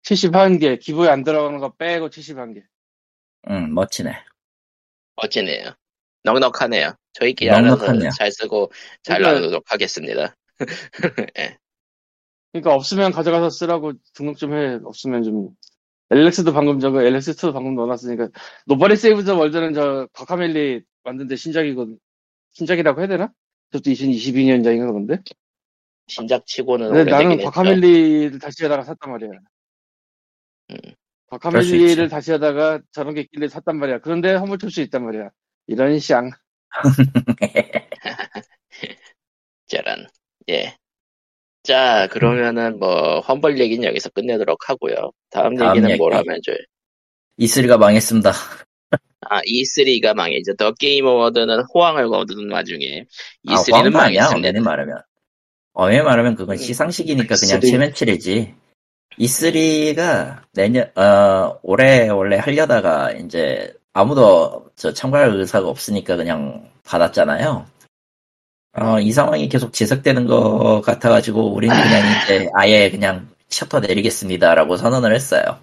70, 0.02 0.32
71개. 0.32 0.80
기부에 0.80 1.08
안 1.08 1.22
들어가는 1.24 1.58
거 1.58 1.72
빼고 1.74 2.08
71개. 2.10 2.62
응, 3.50 3.72
멋지네. 3.74 4.12
멋지네요. 5.16 5.72
넉넉하네요. 6.24 6.94
저희끼리 7.12 7.50
넉넉하네요. 7.50 8.00
알아서 8.02 8.16
잘 8.16 8.32
쓰고 8.32 8.70
잘 9.02 9.18
그러니까- 9.18 9.40
나누도록 9.40 9.64
하겠습니다. 9.72 10.36
예. 11.38 11.58
그러니까 12.52 12.74
없으면 12.74 13.12
가져가서 13.12 13.50
쓰라고 13.50 13.92
등록 14.14 14.36
좀 14.38 14.54
해. 14.54 14.78
없으면 14.84 15.22
좀. 15.22 15.50
엘렉스도 16.10 16.52
방금 16.52 16.80
저거, 16.80 16.98
엘렉스2도 16.98 17.52
방금 17.52 17.74
넣어놨으니까. 17.74 18.28
Nobody 18.66 18.96
Saves 18.96 19.24
the 19.24 19.36
World는 19.36 19.74
저, 19.74 20.08
과카멜리 20.12 20.82
만든 21.04 21.28
데 21.28 21.36
신작이거든. 21.36 21.98
신작이라고 22.52 23.00
해야 23.00 23.08
되나? 23.08 23.32
저도 23.72 23.90
2022년작인가 23.90 24.92
본데? 24.92 25.22
신작치고는 26.06 26.90
근데 26.90 27.10
나는. 27.10 27.42
과카멜리를 27.42 28.38
다시 28.38 28.62
하다가 28.64 28.84
샀단 28.84 29.12
말이야. 29.12 29.30
음. 30.70 30.76
과카멜리를. 31.26 32.08
다시 32.08 32.32
하다가 32.32 32.80
저런 32.90 33.14
게 33.14 33.20
있길래 33.22 33.48
샀단 33.48 33.78
말이야. 33.78 33.98
그런데 34.00 34.34
허물 34.34 34.58
칠수 34.58 34.80
있단 34.82 35.04
말이야. 35.04 35.30
이런 35.66 36.00
쌍. 36.00 36.30
짜란. 39.66 40.06
예. 40.48 40.74
자, 41.68 42.08
그러면은 42.10 42.78
뭐 42.78 43.20
험벌 43.20 43.58
얘기는 43.58 43.86
여기서 43.86 44.08
끝내도록 44.08 44.70
하고요. 44.70 45.12
다음, 45.28 45.54
다음 45.54 45.76
얘기는 45.76 45.90
얘기. 45.90 45.98
뭘 45.98 46.14
하면 46.14 46.40
좋 46.42 46.52
E3가 47.38 47.76
망했습니다. 47.76 48.32
아, 49.28 49.40
E3가 49.42 50.14
망했죠. 50.14 50.54
더 50.56 50.72
게임 50.72 51.04
어워드는 51.04 51.64
호황을 51.74 52.08
거두는 52.08 52.50
와중에 52.50 53.04
아, 53.48 53.52
E3는 53.52 53.72
황도 53.74 53.98
아니야, 53.98 54.22
망했습니다. 54.22 54.48
엄연히 54.48 54.60
말하면. 54.60 55.02
엄연히 55.74 56.04
말하면 56.04 56.36
그건 56.36 56.54
음, 56.54 56.56
시상식이니까 56.56 57.34
그냥 57.36 57.60
E3. 57.60 57.70
체면치레지. 57.70 58.54
E3가 59.18 60.44
내년, 60.54 60.90
어, 60.96 61.58
올해 61.62 62.08
원래 62.08 62.38
하려다가 62.38 63.12
이제 63.12 63.74
아무도 63.92 64.70
저 64.74 64.94
참가할 64.94 65.34
의사가 65.34 65.68
없으니까 65.68 66.16
그냥 66.16 66.70
받았잖아요. 66.84 67.66
어, 68.72 69.00
이 69.00 69.12
상황이 69.12 69.48
계속 69.48 69.72
지속되는 69.72 70.26
것 70.26 70.82
같아가지고 70.82 71.52
우리는 71.54 71.74
그냥 71.74 72.02
이제 72.22 72.48
아예 72.54 72.90
그냥 72.90 73.28
셔터 73.48 73.80
내리겠습니다라고 73.80 74.76
선언을 74.76 75.14
했어요. 75.14 75.58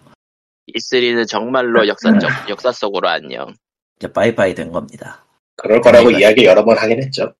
E3는 0.74 1.28
정말로 1.28 1.88
역사적, 1.88 2.50
역사 2.50 2.72
속으로 2.72 3.08
안녕. 3.08 3.54
이제 3.98 4.12
빠이빠이 4.12 4.56
된 4.56 4.72
겁니다. 4.72 5.24
그럴 5.56 5.80
거라고 5.82 6.06
그러니까. 6.06 6.28
이야기 6.28 6.46
여러 6.46 6.66
번 6.66 6.78
하긴 6.78 7.02
했죠. 7.04 7.34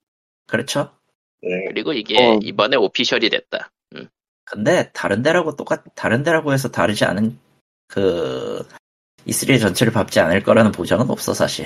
그렇죠? 0.48 0.92
네. 1.42 1.50
그리고 1.70 1.94
이게 1.94 2.22
어. 2.22 2.40
이번에 2.42 2.78
오피셜이 2.78 3.30
됐다. 3.30 3.72
근데 4.46 4.92
다른 4.94 5.24
데라고 5.24 5.56
똑같 5.56 5.84
다른 5.96 6.24
데라고 6.24 6.54
해서 6.54 6.70
다르지 6.70 7.04
않은 7.04 7.38
그 7.88 8.64
E3 9.28 9.60
전체를 9.60 9.92
밟지 9.92 10.20
않을 10.20 10.44
거라는 10.44 10.72
보장은 10.72 11.10
없어 11.10 11.34
사실. 11.34 11.66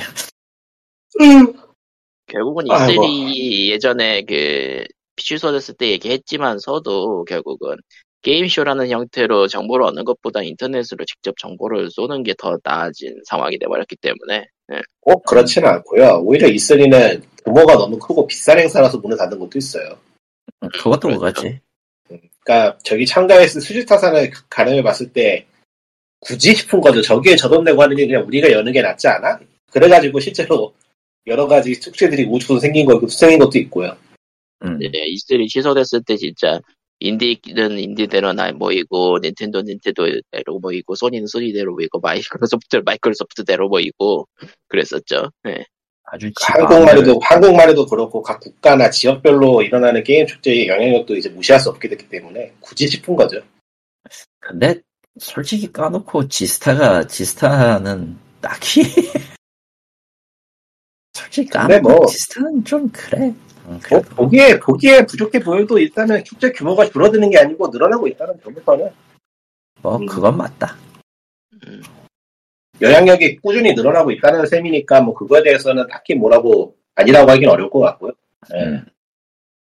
결국은 2.29 2.65
E3 2.65 2.71
아이고. 2.71 3.03
예전에 3.35 4.23
그 4.23 4.83
취소됐을 5.17 5.75
때 5.75 5.89
얘기했지만서도 5.91 7.25
결국은 7.25 7.75
게임쇼라는 8.21 8.89
형태로 8.89 9.47
정보를 9.47 9.85
얻는 9.87 10.03
것보다 10.05 10.41
인터넷으로 10.43 11.05
직접 11.05 11.37
정보를 11.37 11.89
쏘는 11.91 12.23
게 12.23 12.33
더 12.37 12.57
나아진 12.63 13.15
상황이 13.25 13.57
돼버렸기 13.59 13.95
때문에 13.97 14.45
꼭 15.01 15.23
그렇지는 15.25 15.67
않고요. 15.69 16.21
오히려 16.23 16.47
E3는 16.47 17.21
규모가 17.45 17.75
너무 17.75 17.97
크고 17.97 18.27
비싼 18.27 18.59
행사라서 18.59 18.97
문을 18.99 19.17
닫은 19.17 19.39
것도 19.39 19.57
있어요. 19.57 19.97
음, 20.63 20.69
그것도 20.69 21.07
그렇죠. 21.07 21.19
그거지. 21.19 21.59
그러니까 22.43 22.77
저기 22.83 23.05
참가했을 23.05 23.61
수지타산을 23.61 24.31
가늠해 24.49 24.81
봤을 24.83 25.11
때 25.13 25.45
굳이 26.21 26.53
싶은 26.55 26.81
거죠. 26.81 27.01
저기에 27.01 27.35
저 27.35 27.47
돈 27.49 27.63
내고 27.63 27.81
하는 27.81 27.95
게 27.95 28.05
그냥 28.05 28.25
우리가 28.27 28.51
여는 28.51 28.71
게 28.73 28.81
낫지 28.81 29.07
않아? 29.07 29.39
그래가지고 29.71 30.19
실제로 30.19 30.73
여러 31.29 31.47
가지 31.47 31.79
축제들이 31.79 32.25
우주도 32.25 32.59
생긴 32.59 32.85
거, 32.85 32.99
생긴 33.07 33.39
것도 33.39 33.57
있고요. 33.59 33.95
음. 34.65 34.77
네, 34.79 34.89
E3 34.89 35.47
취소됐을 35.47 36.03
때 36.03 36.17
진짜 36.17 36.59
인디는 36.99 37.79
인디대로 37.79 38.33
나 38.33 38.51
모이고 38.51 39.19
닌텐도 39.21 39.61
닌텐도대로 39.61 40.59
모이고 40.61 40.95
소니는 40.95 41.27
소니대로 41.27 41.73
모이고 41.73 41.99
마이크로소프트는 42.01 42.83
마이크로소프트대로 42.83 43.69
모이고 43.69 44.27
그랬었죠. 44.67 45.31
네. 45.43 45.63
아주 46.11 46.31
한국만 47.21 47.69
해도 47.69 47.85
그렇고 47.85 48.21
각 48.21 48.39
국가나 48.39 48.89
지역별로 48.89 49.61
일어나는 49.61 50.03
게임 50.03 50.25
축제의 50.25 50.67
영향력도 50.67 51.15
이제 51.15 51.29
무시할 51.29 51.59
수 51.59 51.69
없게 51.69 51.87
됐기 51.87 52.09
때문에 52.09 52.51
굳이 52.59 52.87
싶은 52.87 53.15
거죠. 53.15 53.39
근데 54.39 54.81
솔직히 55.19 55.71
까놓고 55.71 56.27
지스타가 56.27 57.05
지스타는 57.05 58.17
딱히 58.41 58.81
근데 61.33 61.49
까놓고 61.49 61.89
뭐- 61.89 62.05
지스타는 62.07 62.63
좀 62.63 62.89
그래. 62.89 63.17
음, 63.27 63.39
뭐, 63.65 63.79
그래도 63.81 64.09
보기에, 64.15 64.59
보기에 64.59 65.05
부족해 65.05 65.39
보여도 65.39 65.77
일단은 65.77 66.23
축제 66.23 66.51
규모가 66.51 66.89
줄어드는 66.89 67.29
게 67.29 67.37
아니고 67.39 67.67
늘어나고 67.67 68.07
있다는 68.07 68.35
점에서는 68.43 68.89
뭐 69.81 69.97
음. 69.97 70.05
그건 70.05 70.37
맞다. 70.37 70.75
음. 71.67 71.81
영향력이 72.81 73.37
꾸준히 73.37 73.73
늘어나고 73.73 74.11
있다는 74.11 74.45
셈이니까 74.47 75.01
뭐 75.01 75.13
그거에 75.13 75.43
대해서는 75.43 75.85
딱히 75.87 76.15
뭐라고 76.15 76.75
아니라고 76.95 77.29
하긴 77.31 77.49
어려울 77.49 77.69
것 77.69 77.79
같고요. 77.79 78.11
네. 78.51 78.63
음. 78.65 78.85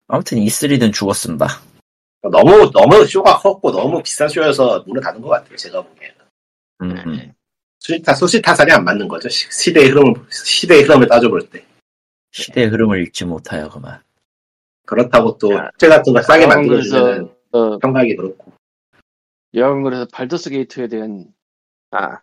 아무튼 0.07 0.39
E3는 0.39 0.93
죽었습니다. 0.93 1.47
너무 2.23 2.69
너무 2.71 3.05
쇼가 3.05 3.37
컸고 3.39 3.71
너무 3.71 4.01
비싼 4.03 4.27
쇼여서 4.29 4.83
문을 4.87 5.01
닫은 5.01 5.21
것 5.21 5.29
같아요. 5.29 5.55
제가 5.55 5.81
보기에는 5.81 6.15
음, 6.83 7.15
네. 7.17 7.33
음. 7.81 7.83
수시타 7.83 8.13
수시타산이 8.13 8.71
안 8.71 8.83
맞는 8.83 9.07
거죠. 9.07 9.27
시, 9.29 9.47
시대의 9.51 9.89
흐름을 9.89 10.13
시대의 10.29 10.83
흐름을 10.83 11.07
따져볼 11.07 11.49
때 11.49 11.65
시대의 12.31 12.67
흐름을 12.67 13.01
읽지 13.07 13.25
못하여 13.25 13.69
그만. 13.69 14.01
그렇다고 14.85 15.37
또 15.37 15.53
야. 15.53 15.69
축제 15.71 15.87
같은 15.87 16.13
걸 16.13 16.23
싸게 16.23 16.47
만들어주면 16.47 17.35
어, 17.51 17.77
평가하기 17.79 18.15
그렇고. 18.15 18.51
여하간 19.53 19.83
그래서 19.83 20.05
발더스 20.13 20.49
게이트에 20.51 20.87
대한 20.87 21.33
아 21.91 22.19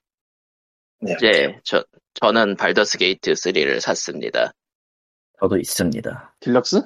네. 1.01 1.15
이제 1.15 1.61
저 1.65 1.85
저는 2.15 2.57
발더스 2.57 2.99
게이트 2.99 3.33
3를 3.33 3.81
샀습니다. 3.81 4.53
저도 5.41 5.59
있습니다. 5.59 6.35
딜럭스? 6.41 6.83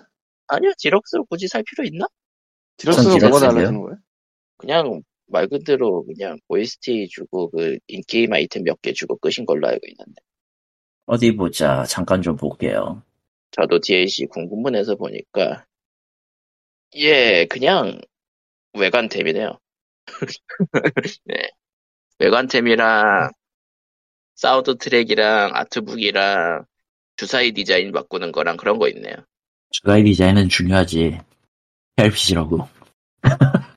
아니요 0.49 0.73
디럭스를 0.79 1.25
굳이 1.29 1.47
살 1.47 1.63
필요 1.63 1.87
있나? 1.87 2.07
딜럭스가 2.79 3.29
뭐가? 3.29 3.47
달라지는 3.47 3.81
거야? 3.83 3.97
그냥 4.59 5.03
말 5.33 5.49
그대로 5.49 6.05
그냥 6.05 6.39
OST 6.49 7.09
주고 7.09 7.51
그 7.51 7.79
in-game 7.89 8.33
아이템 8.33 8.65
몇 8.65 8.81
개 8.83 8.93
주고 8.93 9.17
끝인 9.19 9.47
걸로 9.47 9.67
알고 9.69 9.81
있는데 9.89 10.15
어디 11.07 11.35
보자. 11.35 11.85
잠깐 11.85 12.23
좀 12.23 12.37
볼게요. 12.37 13.03
저도 13.51 13.81
DLC 13.81 14.27
궁금문에서 14.27 14.97
보니까 14.97 15.65
예 16.97 17.47
그냥 17.47 18.01
외관템이네요. 18.75 19.59
네 21.25 21.35
외관템이랑 22.19 23.31
사우드 24.35 24.77
트랙이랑 24.79 25.53
아트북이랑 25.55 26.65
주사위 27.17 27.53
디자인 27.53 27.93
바꾸는 27.93 28.33
거랑 28.33 28.57
그런 28.57 28.79
거 28.79 28.89
있네요. 28.89 29.15
주가의 29.71 30.05
디자인은 30.05 30.49
중요하지. 30.49 31.19
RPG라고. 31.97 32.69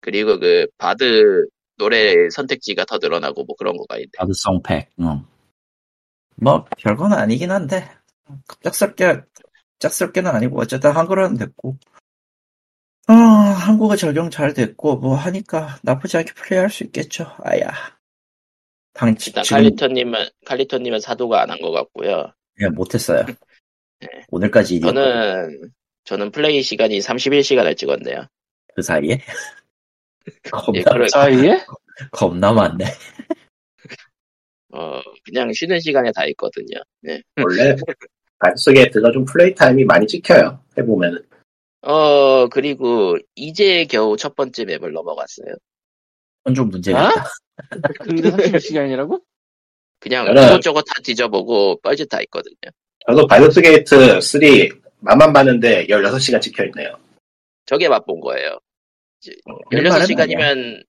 그리고 0.00 0.38
그 0.38 0.66
바드 0.78 1.46
노래 1.76 2.28
선택지가 2.30 2.84
더 2.84 2.98
늘어나고 2.98 3.44
뭐 3.44 3.56
그런 3.56 3.76
거가 3.76 3.96
있네. 3.96 4.10
바드 4.16 4.32
송팩. 4.34 4.90
응. 5.00 5.24
뭐 6.36 6.64
별건 6.78 7.12
아니긴 7.12 7.50
한데 7.50 7.88
갑작스럽게 8.48 9.22
갑작스럽게는 9.78 10.30
아니고 10.30 10.60
어쨌든 10.60 10.90
한글화는 10.92 11.36
됐고. 11.38 11.76
아, 13.06 13.12
한국어 13.14 13.96
적용 13.96 14.30
잘 14.30 14.54
됐고 14.54 14.96
뭐 14.96 15.16
하니까 15.16 15.78
나쁘지 15.82 16.16
않게 16.18 16.32
플레이할 16.34 16.70
수 16.70 16.84
있겠죠. 16.84 17.26
아야. 17.42 17.70
당 18.92 19.14
일단 19.18 19.42
지금 19.44 19.56
칼리토님은 19.56 20.28
칼리토님은 20.46 21.00
사도가 21.00 21.42
안 21.42 21.50
한 21.50 21.60
것 21.60 21.70
같고요. 21.72 22.32
예, 22.60 22.68
못했어요. 22.68 23.24
네. 24.00 24.08
오늘까지 24.30 24.76
일이었거든. 24.76 25.02
저는 25.02 25.72
저는 26.04 26.30
플레이 26.30 26.62
시간이 26.62 26.98
31시간을 27.00 27.76
찍었네요. 27.76 28.26
그 28.74 28.82
사이에 28.82 29.20
겁나 30.52 30.78
예, 30.78 30.82
그래, 30.82 31.08
사이에? 31.08 31.64
겁나 32.12 32.52
많네. 32.52 32.84
어, 34.72 35.00
그냥 35.24 35.52
쉬는 35.52 35.80
시간에 35.80 36.12
다 36.12 36.24
있거든요. 36.26 36.80
네. 37.00 37.20
원래 37.42 37.74
발더스 38.38 38.72
게이트가 38.72 39.10
좀 39.12 39.24
플레이 39.24 39.54
타임이 39.54 39.84
많이 39.84 40.06
찍혀요. 40.06 40.62
해보면은. 40.78 41.24
어, 41.82 42.46
그리고 42.48 43.16
이제 43.34 43.84
겨우 43.86 44.16
첫 44.16 44.34
번째 44.36 44.64
맵을 44.64 44.92
넘어갔어요. 44.92 45.54
그건 46.38 46.54
좀 46.54 46.68
문제가 46.70 47.06
어? 47.06 47.10
있다. 47.10 47.24
근데 48.04 48.30
30시간이라고? 48.30 49.20
그냥 49.98 50.26
저는- 50.26 50.46
이것저것 50.46 50.82
다 50.82 50.94
뒤져보고 51.02 51.80
뻘짓 51.82 52.08
다 52.08 52.20
있거든요. 52.22 52.56
저도 53.06 53.26
발더스 53.26 53.60
게이트 53.60 54.20
3 54.20 54.40
맛만 55.00 55.32
봤는데 55.32 55.86
16시간 55.88 56.40
찍혀있네요. 56.40 56.96
저게 57.66 57.88
맛본 57.88 58.20
거예요. 58.20 58.58
이제 59.20 59.34
어, 59.46 59.56
일반은 59.70 60.06
16시간이면, 60.06 60.84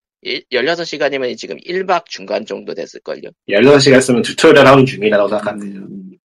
16시간이면 0.52 1.38
지금 1.38 1.58
1막 1.58 2.06
중간 2.06 2.46
정도 2.46 2.74
됐을걸요. 2.74 3.30
16시간 3.50 4.02
쓰면 4.02 4.22
tutorial 4.22 4.66
하는 4.66 4.86
중이라고 4.86 5.28
생각하면 5.28 5.60
되죠. 5.68 5.80
음, 5.80 6.18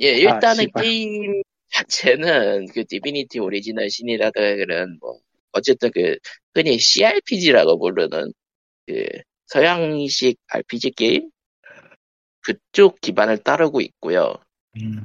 예, 0.00 0.08
일단은 0.12 0.64
씨발. 0.64 0.82
게임 0.82 1.42
자체는 1.70 2.66
그 2.72 2.84
디비니티 2.84 3.38
오리지널 3.38 3.90
신이라든 3.90 4.98
뭐 5.00 5.18
어쨌든 5.52 5.90
그 5.92 6.16
흔히 6.54 6.78
CRPG라고 6.78 7.78
부르는 7.78 8.32
그 8.86 9.06
서양식 9.46 10.38
RPG 10.48 10.92
게임 10.92 11.30
그쪽 12.40 13.00
기반을 13.00 13.38
따르고 13.38 13.80
있고요. 13.80 14.34
음, 14.80 15.02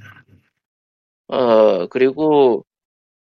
어 1.28 1.88
그리고 1.88 2.66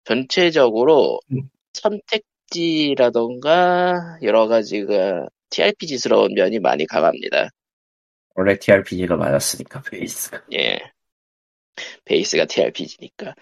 전체적으로 0.04 1.20
음. 1.32 1.50
선택지라던가 1.76 4.18
여러 4.24 4.48
가지가 4.48 5.28
TRPG스러운 5.50 6.34
면이 6.34 6.60
많이 6.60 6.86
강합니다. 6.88 7.50
원래 8.36 8.58
TRPG가 8.60 9.16
맞았으니까 9.18 9.82
베이스가. 9.82 10.44
예. 10.54 10.80
베이스가 12.06 12.46
TRPG니까. 12.46 13.34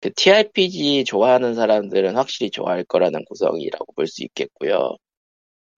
그 0.00 0.12
TRPG 0.14 1.04
좋아하는 1.04 1.54
사람들은 1.54 2.16
확실히 2.16 2.50
좋아할 2.50 2.84
거라는 2.84 3.24
구성이라고 3.26 3.92
볼 3.94 4.06
수 4.06 4.22
있겠고요. 4.24 4.96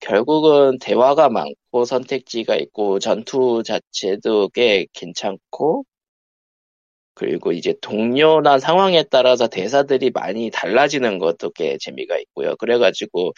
결국은 0.00 0.78
대화가 0.80 1.28
많고 1.30 1.84
선택지가 1.84 2.56
있고 2.56 2.98
전투 3.00 3.62
자체도 3.64 4.50
꽤 4.50 4.86
괜찮고 4.92 5.84
그리고 7.16 7.52
이제 7.52 7.74
동료나 7.82 8.60
상황에 8.60 9.04
따라서 9.10 9.48
대사들이 9.48 10.10
많이 10.12 10.50
달라지는 10.52 11.18
것도 11.20 11.50
꽤 11.52 11.78
재미가 11.78 12.18
있고요. 12.20 12.56
그래가지고 12.56 13.34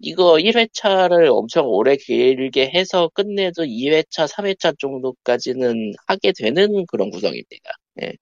이거 0.00 0.38
1회차를 0.38 1.28
엄청 1.30 1.66
오래 1.68 1.96
길게 1.96 2.70
해서 2.74 3.08
끝내도 3.14 3.64
2회차, 3.64 4.26
3회차 4.26 4.74
정도까지는 4.78 5.92
하게 6.08 6.32
되는 6.36 6.86
그런 6.88 7.10
구성입니다. 7.10 7.70
예. 8.02 8.12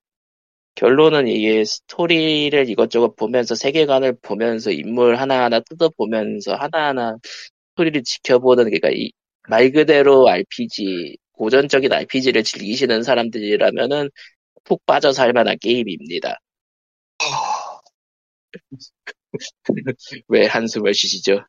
결론은 0.74 1.28
이게 1.28 1.64
스토리를 1.64 2.68
이것저것 2.70 3.16
보면서 3.16 3.55
세계관을 3.55 4.16
보면서 4.22 4.70
인물 4.70 5.16
하나하나 5.16 5.61
뜯어보면서 5.61 6.55
하나하나 6.57 7.16
스토리를 7.74 8.03
지켜보는 8.05 8.64
그러니까 8.66 8.91
이 8.93 9.11
말 9.49 9.72
그대로 9.72 10.28
RPG 10.28 11.16
고전적인 11.32 11.93
RPG를 11.93 12.45
즐기시는 12.45 13.03
사람들이라면은 13.03 14.11
푹 14.64 14.84
빠져 14.86 15.12
살 15.12 15.32
만한 15.32 15.56
게임입니다. 15.61 16.38
왜 20.28 20.46
한숨을 20.46 20.94
쉬시죠? 20.94 21.44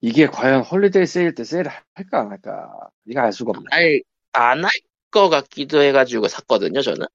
이게 0.00 0.26
과연 0.26 0.62
holiday 0.62 1.06
세일 1.06 1.34
때 1.34 1.44
세일 1.44 1.68
할까 1.94 2.20
안 2.20 2.30
할까? 2.30 2.70
이거 3.06 3.20
알 3.20 3.32
수가 3.32 3.52
없네. 3.56 4.00
안할 4.32 4.70
것 5.10 5.28
같기도 5.28 5.82
해가지고 5.82 6.28
샀거든요, 6.28 6.80
저는. 6.80 7.06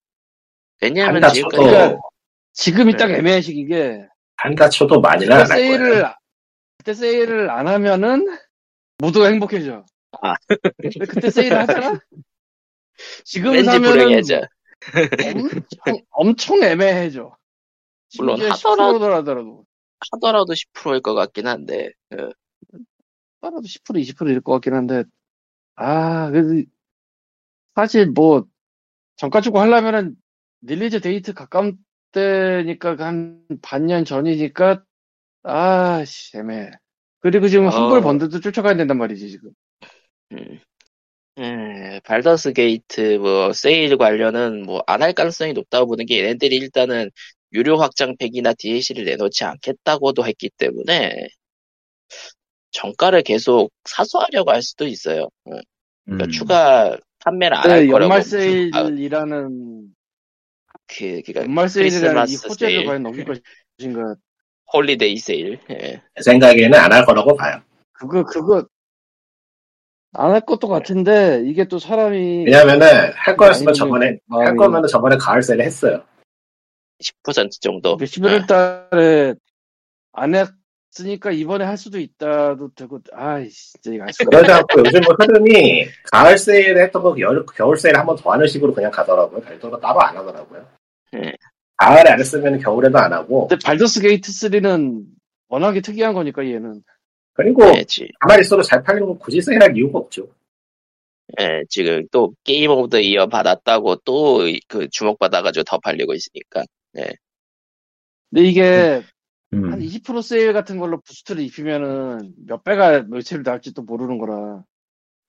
왜냐하면 0.81 1.15
한다 1.15 1.31
지금까지 1.31 1.63
쳐도, 1.63 1.71
그러니까 1.71 2.01
지금이 2.53 2.97
딱 2.97 3.07
네. 3.07 3.17
애매한 3.17 3.41
시기게 3.41 4.07
한다 4.37 4.69
쳐도 4.69 5.01
많이는 5.01 5.27
그때 5.27 5.33
안할 5.33 5.57
세일을 5.57 5.89
거예요. 5.89 6.13
그때 6.77 6.93
세일을 6.93 7.49
안 7.49 7.67
하면은 7.67 8.25
모두가 8.99 9.27
행복해져. 9.27 9.83
아. 10.21 10.35
그때 11.09 11.29
세일을 11.29 11.57
하잖아. 11.57 11.99
지금 13.25 13.63
사면은. 13.63 14.21
엄청, 15.35 16.01
엄청 16.11 16.63
애매해져. 16.63 17.35
물론 18.17 18.39
하더라도- 18.39 18.55
10% 18.55 18.99
더라도 18.99 19.65
하더라도 20.11 20.53
10%일 20.53 21.01
것 21.01 21.13
같긴 21.13 21.47
한데, 21.47 21.91
어, 22.13 22.29
하더라도 23.41 23.67
10% 23.67 23.99
20%일 23.99 24.41
것 24.41 24.53
같긴 24.53 24.73
한데 24.73 25.03
아 25.75 26.29
그래도 26.31 26.63
사실 27.75 28.07
뭐 28.07 28.45
정가 29.17 29.41
주고 29.41 29.59
하려면은 29.59 30.15
release 30.61 31.01
date 31.01 31.33
가까운 31.33 31.77
때니까 32.11 32.95
한 32.97 33.43
반년 33.61 34.05
전이니까 34.05 34.83
아 35.43 36.03
씨 36.05 36.37
애매해. 36.37 36.71
그리고 37.19 37.47
지금 37.47 37.65
어. 37.67 37.69
험블 37.69 38.01
번들도 38.01 38.39
쫓아가야 38.39 38.75
된단 38.75 38.97
말이지 38.97 39.29
지금. 39.29 39.51
음. 40.33 40.59
에, 41.37 41.99
발더스 42.03 42.53
게이트 42.53 43.17
뭐 43.17 43.53
세일 43.53 43.97
관련은 43.97 44.63
뭐 44.65 44.81
안 44.87 45.01
할 45.01 45.13
가능성이 45.13 45.53
높다고 45.53 45.87
보는 45.87 46.05
게 46.05 46.19
얘네들이 46.23 46.55
일단은 46.57 47.11
유료 47.53 47.77
확장팩이나 47.77 48.53
DLC를 48.57 49.05
내놓지 49.05 49.43
않겠다고도 49.45 50.25
했기 50.25 50.49
때문에 50.57 51.27
정가를 52.71 53.23
계속 53.23 53.71
사수하려고 53.85 54.51
할 54.51 54.61
수도 54.61 54.85
있어요. 54.87 55.23
어, 55.45 55.51
그러니까 56.05 56.25
음, 56.25 56.29
추가 56.31 56.97
판매를 57.19 57.57
안할 57.57 57.87
네, 57.87 57.87
거라고. 57.87 58.13
연말 58.13 58.23
아, 58.71 58.89
세일이라는 58.89 59.95
그, 60.87 61.21
그니까 61.23 61.41
연말 61.43 61.69
세일이라는 61.69 62.27
이 62.29 62.35
호재를 62.37 62.83
과연 62.85 63.03
넘길 63.03 63.25
것인가? 63.79 64.15
holiday 64.73 65.17
세일. 65.17 65.59
예. 65.71 66.01
제 66.15 66.21
생각에는 66.23 66.73
안 66.79 66.91
할 66.93 67.05
거라고 67.05 67.35
봐요. 67.35 67.61
그거 67.93 68.23
그거 68.25 68.67
안 70.17 70.31
할 70.31 70.41
것도 70.41 70.67
같은데 70.67 71.43
이게 71.45 71.65
또 71.65 71.77
사람이 71.79 72.45
왜냐면은 72.45 72.87
할 73.13 73.37
거였으면 73.37 73.73
저번에, 73.73 74.07
할 74.07 74.19
마음이 74.25 74.57
거면은 74.57 74.87
저번에 74.89 75.15
가을 75.17 75.41
세일 75.43 75.61
했어요. 75.61 76.03
10% 77.23 77.49
정도. 77.61 77.95
11월 77.97 78.47
달에 78.47 79.35
안 80.13 80.33
했으니까 80.33 81.31
이번에 81.31 81.65
할 81.65 81.77
수도 81.77 81.99
있다도 81.99 82.71
되고 82.75 82.99
아이 83.13 83.47
진짜 83.49 83.91
이거 83.93 84.03
알 84.05 84.13
수가 84.13 84.29
그러지 84.31 84.51
않고 84.51 84.79
요즘 84.79 85.01
뭐 85.01 85.15
흐름이 85.19 85.85
가을 86.11 86.37
세일에 86.39 86.81
했던 86.83 87.03
거 87.03 87.15
여, 87.19 87.45
겨울 87.55 87.77
세일 87.77 87.95
한 87.97 88.05
번 88.07 88.17
더 88.17 88.31
하는 88.31 88.47
식으로 88.47 88.73
그냥 88.73 88.89
가더라고요. 88.91 89.41
별도로 89.41 89.79
따로 89.79 90.01
안 90.01 90.17
하더라고요. 90.17 90.67
예. 91.15 91.33
가을에 91.77 92.09
안 92.09 92.19
했으면 92.19 92.57
겨울에도 92.59 92.97
안 92.97 93.13
하고. 93.13 93.47
근데 93.47 93.63
발더스 93.63 94.01
게이트 94.01 94.31
3는 94.31 95.03
워낙에 95.49 95.81
특이한 95.81 96.15
거니까 96.15 96.43
얘는 96.43 96.81
그리고 97.37 97.63
예, 97.75 97.83
지, 97.83 98.09
가만히 98.19 98.41
있어도 98.41 98.63
잘 98.63 98.81
팔리는 98.81 99.07
거 99.07 99.17
굳이 99.17 99.39
세일할 99.41 99.77
이유가 99.77 99.99
없죠. 99.99 100.27
예, 101.39 101.63
지금 101.69 102.07
또 102.11 102.33
Game 102.43 102.71
of 102.71 102.89
the 102.89 102.99
Year 102.99 103.27
받았다고 103.27 103.97
또 103.97 104.39
그 104.67 104.87
주목받아가지고 104.89 105.63
더 105.63 105.77
팔리고 105.79 106.13
있으니까. 106.13 106.65
근데 106.93 108.49
이게 108.49 109.03
음, 109.53 109.71
한 109.71 109.79
20% 109.79 110.21
세일 110.21 110.51
같은 110.53 110.79
걸로 110.79 110.99
boost를 111.01 111.43
입히면은 111.43 112.33
몇 112.47 112.63
배가 112.63 113.03
매출 113.03 113.43
나올지 113.43 113.73
또 113.73 113.83
모르는 113.83 114.17
거라 114.17 114.63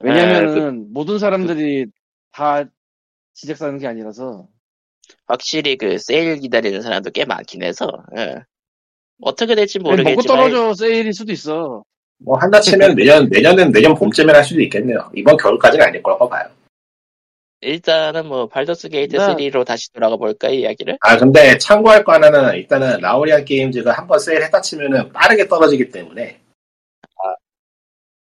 왜냐면은 0.00 0.92
모든 0.92 1.18
사람들이 1.18 1.86
다 2.32 2.64
지적 3.34 3.56
사는 3.56 3.78
게 3.78 3.86
아니라서 3.86 4.48
확실히 5.26 5.76
그 5.76 5.98
세일 5.98 6.38
기다리는 6.38 6.80
사람도 6.82 7.10
꽤 7.10 7.24
많긴 7.24 7.62
해서, 7.62 7.86
예. 8.16 8.36
어떻게 9.20 9.54
될지 9.54 9.78
먹고 9.78 9.90
모르겠지만, 9.90 10.26
떨어져 10.26 10.74
세일일 10.74 11.12
수도 11.12 11.32
있어 11.32 11.84
뭐 12.18 12.36
한다 12.38 12.60
치면 12.60 12.94
내년, 12.96 13.28
내년은 13.28 13.70
내년 13.72 13.94
봄쯤에 13.94 14.32
할 14.32 14.42
수도 14.44 14.60
있겠네요. 14.62 15.10
이번 15.14 15.36
겨울까지는 15.36 15.86
아닐 15.86 16.02
거라고 16.02 16.28
봐요. 16.28 16.48
일단은 17.60 18.26
뭐, 18.26 18.46
발더스 18.48 18.88
게이트 18.88 19.16
나- 19.16 19.34
3로 19.34 19.64
다시 19.64 19.92
돌아가 19.92 20.16
볼까, 20.16 20.48
이 20.48 20.60
이야기를? 20.60 20.98
아, 21.00 21.16
근데 21.16 21.58
참고할 21.58 22.04
거 22.04 22.12
하나는 22.12 22.54
일단은 22.54 23.00
라리안 23.00 23.44
게임즈가 23.44 23.92
한 23.92 24.06
번 24.06 24.18
세일 24.20 24.42
했다 24.44 24.60
치면은 24.60 25.12
빠르게 25.12 25.48
떨어지기 25.48 25.90
때문에. 25.90 26.40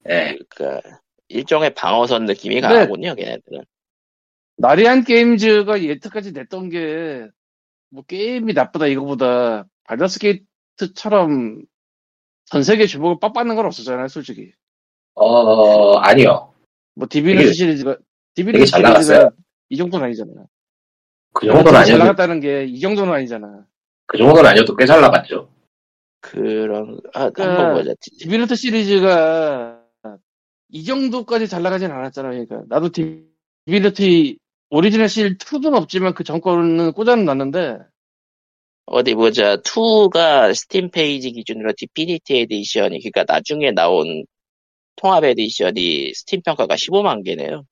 예. 0.08 0.36
그, 0.48 0.80
일종의 1.28 1.74
방어선 1.74 2.24
느낌이 2.24 2.56
네. 2.56 2.60
강하군요, 2.60 3.14
걔네들은. 3.14 3.64
라리안 4.56 5.04
게임즈가 5.04 5.86
여태까지 5.88 6.32
냈던 6.32 6.68
게, 6.70 7.28
뭐, 7.90 8.02
게임이 8.04 8.52
나쁘다 8.52 8.86
이거보다, 8.88 9.64
발더스 9.84 10.18
게이트처럼 10.18 11.62
전 12.50 12.62
세계 12.64 12.86
주목을 12.86 13.18
빡받는 13.20 13.54
건 13.56 13.66
없었잖아요, 13.66 14.08
솔직히. 14.08 14.52
어, 15.14 15.96
아니요. 15.98 16.52
뭐, 16.94 17.06
디비니티 17.08 17.52
시리즈가, 17.52 17.96
디비니티 18.34 18.72
잘 18.72 18.84
시리즈가. 18.84 19.30
이 19.68 19.76
정도는 19.76 20.06
아니잖아요. 20.06 20.46
그 21.32 21.46
정도는 21.46 21.72
잘 21.72 21.82
아니어도, 21.82 21.98
나갔다는 21.98 22.40
게 22.40 22.64
이 22.66 22.80
정도는 22.80 23.12
아니잖아. 23.12 23.64
그 24.06 24.18
정도는 24.18 24.50
아니어도 24.50 24.74
꽤 24.76 24.84
잘 24.84 25.00
나갔죠. 25.00 25.48
그런, 26.20 27.00
아, 27.14 27.30
그- 27.30 27.42
한번 27.42 27.74
보자. 27.74 27.92
Divinity 28.18 28.56
시리즈가 28.56 29.80
이 30.72 30.84
정도까지 30.84 31.46
잘 31.48 31.62
나가진 31.62 31.90
않았잖아요. 31.92 32.46
그러니까, 32.46 32.62
나도 32.68 32.90
Divinity 32.90 34.38
Original 34.70 35.08
Sin 35.08 35.36
2는 35.38 35.74
없지만 35.74 36.14
그 36.14 36.22
전거는 36.24 36.92
꽂아놨는데 36.92 37.78
어디 38.86 39.14
보자. 39.14 39.56
2가 39.58 40.52
스팀 40.54 40.90
페이지 40.90 41.30
기준으로 41.32 41.72
디피니티 41.76 42.38
에디션이, 42.40 43.00
그러니까 43.00 43.24
나중에 43.32 43.70
나온 43.70 44.24
통합 44.96 45.24
edition이 45.24 46.12
Steam 46.14 46.42
평가가 46.42 46.74
15만 46.74 47.24
개네요. 47.24 47.64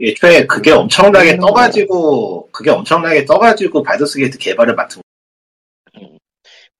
애초에 0.00 0.44
그게 0.46 0.72
엄청나게 0.72 1.34
음. 1.34 1.40
떠가지고 1.40 2.48
그게 2.50 2.70
엄청나게 2.70 3.24
떠가지고 3.26 3.82
Baldur's 3.84 4.18
Gate 4.18 4.38
개발을 4.38 4.74
맡은 4.74 5.00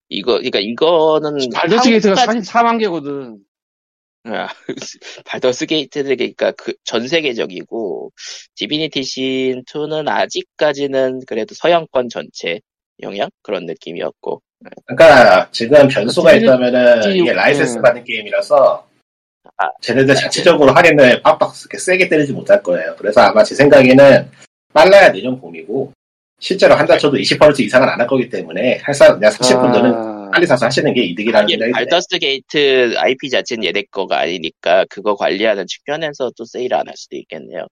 이거, 0.09 0.33
그러니까 0.35 0.59
이거는 0.59 1.39
Baldur's 1.55 1.89
Gate가 1.91 2.15
한국까지- 2.17 2.45
44만 2.45 2.79
개거든. 2.81 3.39
아, 4.25 4.49
Baldur's 5.27 5.67
Gate는 5.67 6.17
그러니까 6.17 6.51
그 6.53 6.75
전 6.85 7.07
세계적이고 7.07 8.11
Divinity 8.57 9.03
Sin 9.05 9.63
2는 9.65 10.09
아직까지는 10.09 11.21
그래도 11.27 11.55
서양권 11.55 12.09
전체 12.09 12.61
영향 13.03 13.29
그런 13.43 13.67
느낌이었고 13.67 14.41
그러니까 14.87 15.49
지금 15.51 15.89
변수가 15.89 16.33
디비니- 16.33 16.43
있다면은 16.43 17.01
디- 17.03 17.19
이게 17.19 17.33
라이센스 17.33 17.77
네. 17.77 17.83
받는 17.83 18.05
게임이라서 18.05 18.89
아, 19.59 19.69
쟤네들 19.83 20.15
자체적으로 20.15 20.73
할인을 20.73 21.23
빡빡 21.23 21.53
이렇게 21.61 21.79
세게 21.79 22.09
때리지 22.09 22.33
못할 22.33 22.63
거예요. 22.63 22.95
그래서 22.97 23.21
아마 23.21 23.43
제 23.45 23.55
생각에는 23.55 24.31
빨라야 24.73 25.13
내년 25.13 25.39
봄이고 25.41 25.93
실제로 26.41 26.75
한달 26.75 26.99
쳐도 26.99 27.17
20% 27.19 27.61
이상은 27.61 27.89
안 27.89 28.01
할 28.01 28.07
거기 28.07 28.29
때문에 28.29 28.79
할 28.83 28.95
사람 28.95 29.19
그냥 29.19 29.31
사실 29.33 29.57
분들은 29.57 29.95
아, 29.95 30.31
빨리 30.33 30.47
사서 30.47 30.67
하시는 30.67 30.93
게 30.95 31.03
이득이라는 31.05 31.47
생각이. 31.49 31.73
Baldur's 31.73 32.19
Gate 32.19 32.95
IP 32.97 33.29
자체는 33.31 33.65
얘네 33.65 33.85
거가 33.91 34.19
아니니까 34.21 34.85
그거 34.89 35.15
관리하는 35.15 35.67
측면에서 35.67 36.31
또 36.37 36.45
세일 36.45 36.75
안 36.75 36.89
할 36.89 36.95
수도 36.97 37.17
있겠네요. 37.17 37.67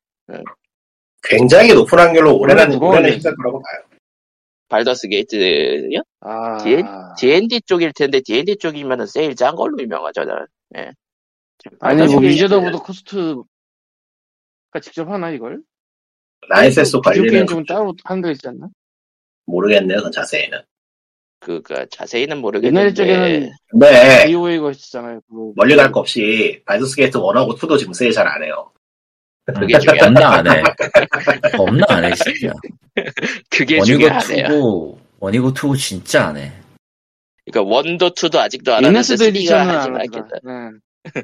굉장히 1.22 1.72
높은 1.72 1.98
확률로 1.98 2.36
올해는 2.38 2.80
올해는 2.82 3.12
힘들 3.14 3.34
거라고 3.36 3.62
봐요. 3.62 3.80
Baldur's 4.72 5.08
Gate요? 5.08 6.00
아, 6.20 7.14
D&D 7.18 7.60
쪽일 7.66 7.92
텐데 7.92 8.20
D&D 8.24 8.56
쪽이면은 8.56 9.04
세일 9.06 9.36
짠 9.36 9.54
걸로 9.54 9.76
유명하죠. 9.78 10.24
저는. 10.24 10.46
예. 10.78 10.90
아니 11.80 12.06
뭐 12.06 12.20
Wizards 12.22 12.54
of 12.54 12.70
the 12.72 12.82
Coast가 12.82 13.42
직접 14.80 15.08
하나 15.10 15.30
이걸? 15.30 15.60
라이센스 16.48 16.98
관리는 17.00 17.46
쪽은 17.46 17.66
따로 17.66 17.94
하는 18.04 18.22
데 18.22 18.30
있지 18.32 18.48
않나? 18.48 18.68
모르겠네요. 19.44 20.02
그 20.04 20.10
자세히는. 20.10 20.58
그니까 21.40 21.84
자세히는 21.90 22.36
옛날 22.36 22.40
모르겠는데 22.40 22.94
쪽에는 22.94 23.50
근데 23.68 24.24
AOA가 24.26 24.70
있었잖아요. 24.70 25.20
그거. 25.28 25.52
멀리 25.54 25.76
갈 25.76 25.92
거 25.92 26.00
없이 26.00 26.62
발더스 26.64 26.96
게이트 26.96 27.18
1하고 27.18 27.58
2도 27.58 27.78
지금 27.78 27.92
세일 27.92 28.12
잘 28.12 28.26
안 28.26 28.42
해요. 28.42 28.72
그게 29.46 29.78
중요한 29.78 30.08
없나 30.16 30.28
안 30.36 30.46
해. 30.46 30.62
없나 31.58 31.84
안 31.88 32.04
해, 32.04 32.12
진짜. 32.14 32.52
그게 33.50 33.78
원이고 33.78 33.84
중요하네요. 33.98 34.48
투고, 34.48 35.00
원이고 35.18 35.52
투고 35.54 35.76
진짜 35.76 36.26
안 36.28 36.36
해. 36.36 36.52
그러니까 37.50 37.74
원도 37.74 38.10
투도 38.14 38.40
아직도 38.40 38.70
안 38.72 38.84
하는데 38.84 38.90
인네스도 38.90 39.24
3가 39.24 39.28
에디션은 39.28 39.74
하지 39.74 39.86
안 39.88 39.92
말겠다. 39.94 40.28
하더라. 40.36 40.70
네. 40.70 41.22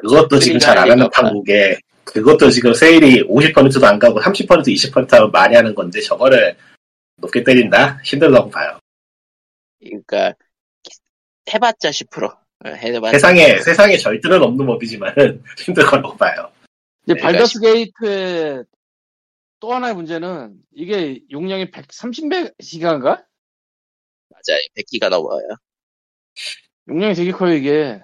그것도 0.00 0.38
지금 0.38 0.58
잘 0.58 0.78
안 0.78 0.84
하는 0.84 0.96
그러니까 0.96 1.22
판국에 1.22 1.76
그것도 2.04 2.50
지금 2.50 2.72
세일이 2.72 3.22
50%도 3.28 3.86
안 3.86 3.98
가고 3.98 4.18
30% 4.20 4.46
20% 4.66 5.10
하면 5.10 5.30
많이 5.30 5.54
하는 5.54 5.74
건데 5.74 6.00
저거를 6.00 6.56
높게 7.16 7.44
때린다? 7.44 8.00
힘들다고 8.02 8.50
봐요. 8.50 8.78
그러니까 9.80 10.32
해봤자 11.52 11.90
10%. 11.90 12.24
어, 12.24 12.68
해봤자 12.68 13.12
세상에 13.12 13.58
세상에 13.58 13.96
절대는 13.98 14.40
없는 14.42 14.64
법이지만 14.66 15.14
힘들 15.58 15.84
거라고 15.84 16.16
봐요. 16.16 16.50
이제 17.04 17.14
그러니까 17.14 17.26
발더스 17.28 17.60
게이트의 17.60 18.64
또 19.60 19.72
하나의 19.74 19.94
문제는 19.94 20.56
이게 20.72 21.20
용량이 21.30 21.70
130메가인가? 21.70 23.02
맞아요. 23.02 24.60
100기가 24.76 25.08
넘어요. 25.08 25.46
용량이 26.88 27.14
되게 27.14 27.32
커요 27.32 27.54
이게. 27.54 28.00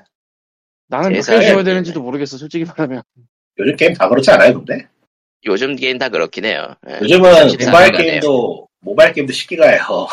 나는 0.87 1.11
몇 1.11 1.23
세상에. 1.23 1.41
개 1.41 1.53
줘야 1.53 1.65
되는지도 1.65 2.03
모르겠어 2.03 2.39
솔직히 2.39 2.65
말하면. 2.65 3.03
요즘 3.59 3.77
게임 3.77 3.93
다 3.95 4.09
그렇지 4.09 4.31
않아요, 4.31 4.55
근데? 4.55 4.89
요즘 5.45 5.77
게임 5.77 5.99
다 5.99 6.09
그렇긴 6.09 6.45
해요. 6.45 6.75
예. 6.89 6.99
요즘은 7.03 7.35
34 7.35 7.71
모바일. 7.71 7.93
게임도 7.93 8.69
모바일 8.81 9.13
게임도 9.13 9.33
10기가예요. 9.33 10.09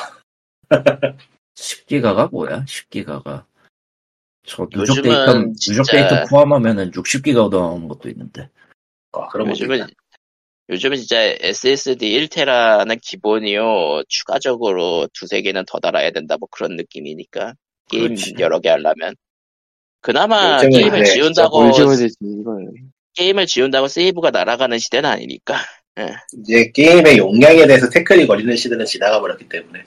10기가가 1.55 2.31
뭐야? 2.31 2.65
10기가가. 2.65 3.45
저 4.47 4.67
누적 4.69 4.97
요즘은 4.97 5.03
데이터, 5.03 5.39
누적 5.59 5.85
데이터 5.91 6.25
포함하면은 6.29 6.91
60기가 6.91 7.49
넘는 7.49 7.87
것도 7.87 8.09
있는데. 8.09 8.49
어, 9.15 9.27
그런 9.29 9.49
요즘은 9.49 9.87
요즘은 10.69 10.97
진짜 10.97 11.21
SSD 11.21 12.27
1테라는 12.27 12.99
기본이요. 13.01 14.03
추가적으로 14.07 15.07
두세 15.13 15.41
개는 15.41 15.65
더 15.67 15.79
달아야 15.79 16.11
된다. 16.11 16.37
뭐 16.39 16.47
그런 16.51 16.75
느낌이니까 16.75 17.53
게임 17.89 18.15
그렇지. 18.15 18.35
여러 18.39 18.59
개 18.59 18.69
하려면 18.69 19.15
그나마 20.01 20.55
요즘은 20.63 20.69
게임을 20.69 21.05
지운다고 21.05 21.61
뭘 21.61 21.73
지워야 21.73 21.97
되지 21.97 22.15
이걸. 22.21 22.71
게임을 23.13 23.45
지운다고 23.45 23.87
세이브가 23.87 24.31
날아가는 24.31 24.77
시대는 24.79 25.09
아니니까. 25.09 25.55
이제 26.39 26.71
게임의 26.71 27.17
용량에 27.17 27.67
대해서 27.67 27.89
태클이 27.89 28.27
걸리는 28.27 28.55
시대는 28.55 28.85
지나가 28.85 29.21
버렸기 29.21 29.47
때문에 29.47 29.83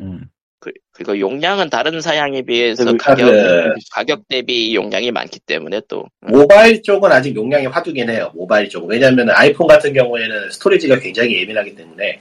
음. 0.00 0.28
그, 0.62 0.70
그리고 0.92 1.18
용량은 1.18 1.68
다른 1.70 2.00
사양에 2.00 2.40
비해서 2.42 2.84
그 2.84 2.96
가격 2.96 3.26
카드. 3.26 3.74
가격 3.90 4.28
대비 4.28 4.72
용량이 4.76 5.10
많기 5.10 5.40
때문에 5.40 5.80
또 5.88 6.04
모바일 6.20 6.80
쪽은 6.84 7.10
아직 7.10 7.34
용량이 7.34 7.66
화두긴 7.66 8.08
해요. 8.08 8.30
모바일 8.32 8.68
쪽은 8.68 8.88
왜냐하면 8.88 9.28
아이폰 9.30 9.66
같은 9.66 9.92
경우에는 9.92 10.50
storage가 10.52 11.00
굉장히 11.00 11.40
예민하기 11.40 11.74
때문에 11.74 12.20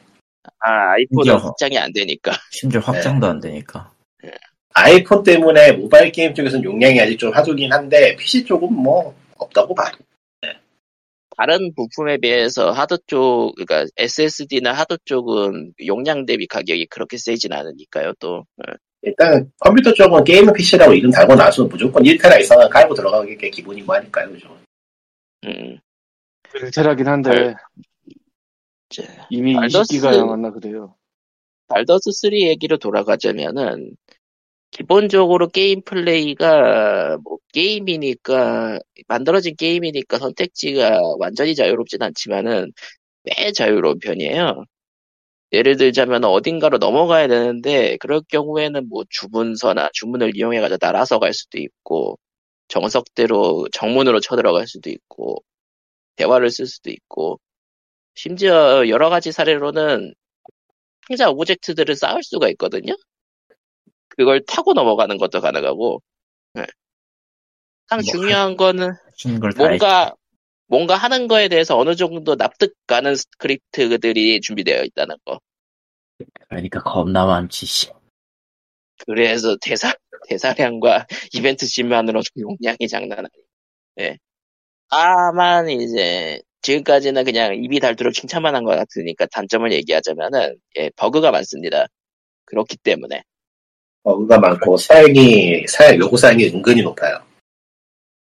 아, 0.60 0.94
아이폰은 0.94 1.24
심지어- 1.24 1.38
확장이 1.38 1.78
안 1.78 1.94
되니까. 1.94 2.32
심지어 2.52 2.82
확장도 2.82 3.28
안 3.28 3.40
되니까. 3.40 3.92
아이폰 4.74 5.22
때문에 5.22 5.74
모바일 5.74 6.12
게임 6.12 6.34
쪽에서는 6.34 6.64
용량이 6.64 7.00
아직 7.00 7.20
좀 7.20 7.32
화두긴 7.32 7.72
한데 7.72 8.16
PC 8.16 8.46
쪽은 8.46 8.74
뭐 8.74 9.14
없다고 9.38 9.76
봐도 9.76 10.00
다른 11.42 11.74
부품에 11.74 12.20
비해서 12.20 12.70
하드 12.70 13.00
쪽, 13.08 13.56
그러니까 13.56 13.90
SSD나 13.98 14.74
하드 14.74 14.98
쪽은 15.06 15.74
용량 15.88 16.28
대비 16.28 16.46
가격이 16.46 16.86
그렇게 16.86 17.18
세진 17.18 17.52
않으니까요, 17.52 18.14
또. 18.20 18.46
예. 18.68 18.74
일단 19.02 19.52
컴퓨터 19.60 19.92
쪽은 19.92 20.24
게이머 20.24 20.54
PC라고 20.54 20.94
이름 20.94 21.10
달고 21.10 21.34
나서 21.34 21.66
무조건 21.66 22.04
1테라 22.04 22.40
이상은 22.40 22.70
깔고 22.70 22.94
들어가는 22.94 23.36
게 23.40 23.50
기본이고 23.50 23.92
하니까요. 23.92 24.30
그죠? 24.30 24.56
음, 25.46 25.80
일테라긴 26.54 27.08
한데 27.08 27.56
이제 28.92 29.08
이미 29.32 29.56
발더스- 29.56 30.00
20기가 30.00 30.16
남았나 30.16 30.52
그래요. 30.52 30.96
발더스 31.70 32.12
3 32.12 32.34
얘기로 32.34 32.78
돌아가자면은, 32.78 33.96
기본적으로 34.72 35.50
게임 35.50 35.82
플레이가, 35.84 37.18
뭐, 37.24 37.38
게임이니까, 37.54 38.80
만들어진 39.08 39.56
게임이니까 39.58 40.18
선택지가 40.18 41.00
완전히 41.20 41.56
자유롭진 41.56 42.02
않지만은, 42.02 42.72
꽤 43.26 43.52
자유로운 43.54 44.00
편이에요. 44.00 44.66
예를 45.54 45.78
들자면 45.78 46.26
어딘가로 46.26 46.80
넘어가야 46.80 47.28
되는데, 47.30 47.98
그럴 48.00 48.22
경우에는 48.30 48.90
뭐 48.90 49.04
주문서나 49.10 49.90
주문을 49.94 50.34
이용해 50.38 50.62
가지고 50.62 50.80
날아서 50.82 51.20
갈 51.20 51.34
수도 51.34 51.60
있고, 51.60 52.20
정석대로 52.70 53.68
정문으로 53.74 54.20
쳐들어갈 54.22 54.68
수도 54.68 54.90
있고, 54.92 55.38
대화를 56.18 56.52
쓸 56.52 56.68
수도 56.68 56.92
있고, 56.92 57.40
심지어 58.16 58.88
여러 58.90 59.10
가지 59.10 59.32
사례로는 59.32 60.14
상자 61.10 61.30
object들을 61.32 61.96
쌓을 61.96 62.24
수가 62.24 62.50
있거든요? 62.52 62.96
그걸 64.22 64.40
타고 64.46 64.74
넘어가는 64.74 65.18
것도 65.18 65.42
가능하고, 65.42 66.00
네. 66.54 66.64
가장 67.88 68.04
뭐, 68.06 68.12
중요한 68.12 68.56
거는 68.56 68.92
뭔가, 69.58 70.14
뭔가 70.68 70.96
하는 70.96 71.28
거에 71.28 71.48
대해서 71.50 71.76
어느 71.78 71.96
정도 71.96 72.36
납득 72.36 72.76
가는 72.86 73.16
스크립트들이 73.16 74.42
준비되어 74.42 74.84
있다는 74.84 75.16
거. 75.26 75.40
그러니까 76.48 76.84
겁나 76.84 77.26
많지, 77.26 77.66
씨. 77.66 77.90
그래서 79.08 79.58
대사, 79.60 79.92
대사량과 80.30 81.08
이벤트 81.34 81.66
씬만으로도 81.66 82.26
용량이 82.40 82.88
장난 82.88 83.18
아니에요. 83.20 83.46
예. 84.02 84.18
다만, 84.90 85.68
이제, 85.70 86.40
지금까지는 86.62 87.24
그냥 87.26 87.56
입이 87.56 87.80
닳도록 87.80 88.14
칭찬만 88.14 88.54
한 88.56 88.64
것 88.66 88.76
같으니까 88.76 89.26
단점을 89.32 89.72
얘기하자면은, 89.74 90.58
예, 90.78 90.92
버그가 90.96 91.32
많습니다. 91.32 91.88
그렇기 92.46 92.78
때문에. 92.78 93.24
버그가 94.04 94.40
많고 94.40 94.78
사양이 94.78 95.66
사양 95.68 96.00
요구 96.00 96.18
사양이 96.18 96.48
은근히 96.48 96.82
높아요. 96.82 97.20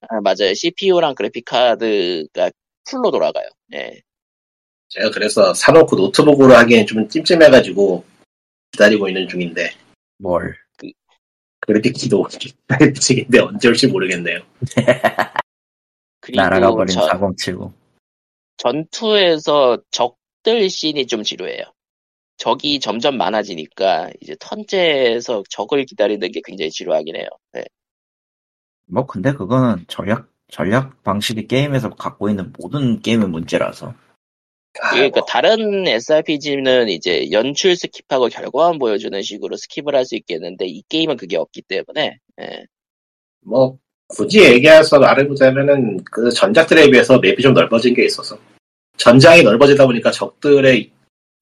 아, 0.09 0.21
맞아요. 0.21 0.55
CPU랑 0.55 1.15
그래픽 1.15 1.45
카드가 1.45 2.51
full로 2.85 3.11
돌아가요. 3.11 3.49
예. 3.75 4.01
제가 4.89 5.11
그래서 5.11 5.53
사놓고 5.53 5.97
노트북으로 5.97 6.55
하기엔 6.55 6.87
좀 6.87 7.07
찜찜해가지고 7.09 8.05
기다리고 8.73 9.09
있는 9.09 9.29
중인데 9.29 9.71
뭘. 10.19 10.57
그래픽키도 11.61 12.27
미치겠는데 12.81 13.41
언제 13.41 13.69
올지 13.69 13.87
모르겠네요. 13.89 14.41
날아가 16.35 16.71
버린 16.71 16.95
저, 16.95 17.07
4070. 17.07 17.59
전투에서 18.57 19.79
적들 19.91 20.71
씬이 20.71 21.07
좀 21.07 21.23
지루해요. 21.23 21.65
적이 22.39 22.81
점점 22.81 23.17
많아지니까 23.19 24.11
이제 24.21 24.35
턴제에서 24.41 25.43
적을 25.51 25.85
기다리는 25.85 26.31
게 26.33 26.41
굉장히 26.45 26.71
지루하긴 26.71 27.17
해요. 27.17 27.27
네. 27.53 27.65
뭐 28.87 29.05
근데 29.07 29.33
그거는 29.33 29.85
전략 29.89 30.29
전략 30.51 31.03
방식이 31.03 31.47
게임에서 31.47 31.91
갖고 31.91 32.31
있는 32.31 32.53
모든 32.59 33.01
게임의 33.03 33.29
문제라서 33.29 33.95
그러니까 34.93 35.25
다른 35.27 35.87
SRPG는 35.89 36.89
이제 36.89 37.31
연출 37.33 37.73
skip하고 37.73 38.31
결과만 38.33 38.79
보여주는 38.79 39.21
식으로 39.21 39.57
skip을 39.57 39.93
할 39.93 40.05
수 40.05 40.15
있겠는데 40.17 40.67
이 40.67 40.83
게임은 40.89 41.17
그게 41.17 41.37
없기 41.37 41.63
때문에 41.63 42.19
예. 42.41 42.65
뭐 43.41 43.77
굳이 44.07 44.43
얘기해서 44.43 44.99
말해보자면은 44.99 46.05
그 46.05 46.31
전작들에 46.31 46.91
비해서 46.91 47.19
map이 47.19 47.37
좀 47.43 47.53
넓어진 47.53 47.93
게 47.95 48.05
있어서 48.05 48.39
전장이 48.97 49.43
넓어지다 49.43 49.85
보니까 49.85 50.11
적들의 50.11 50.91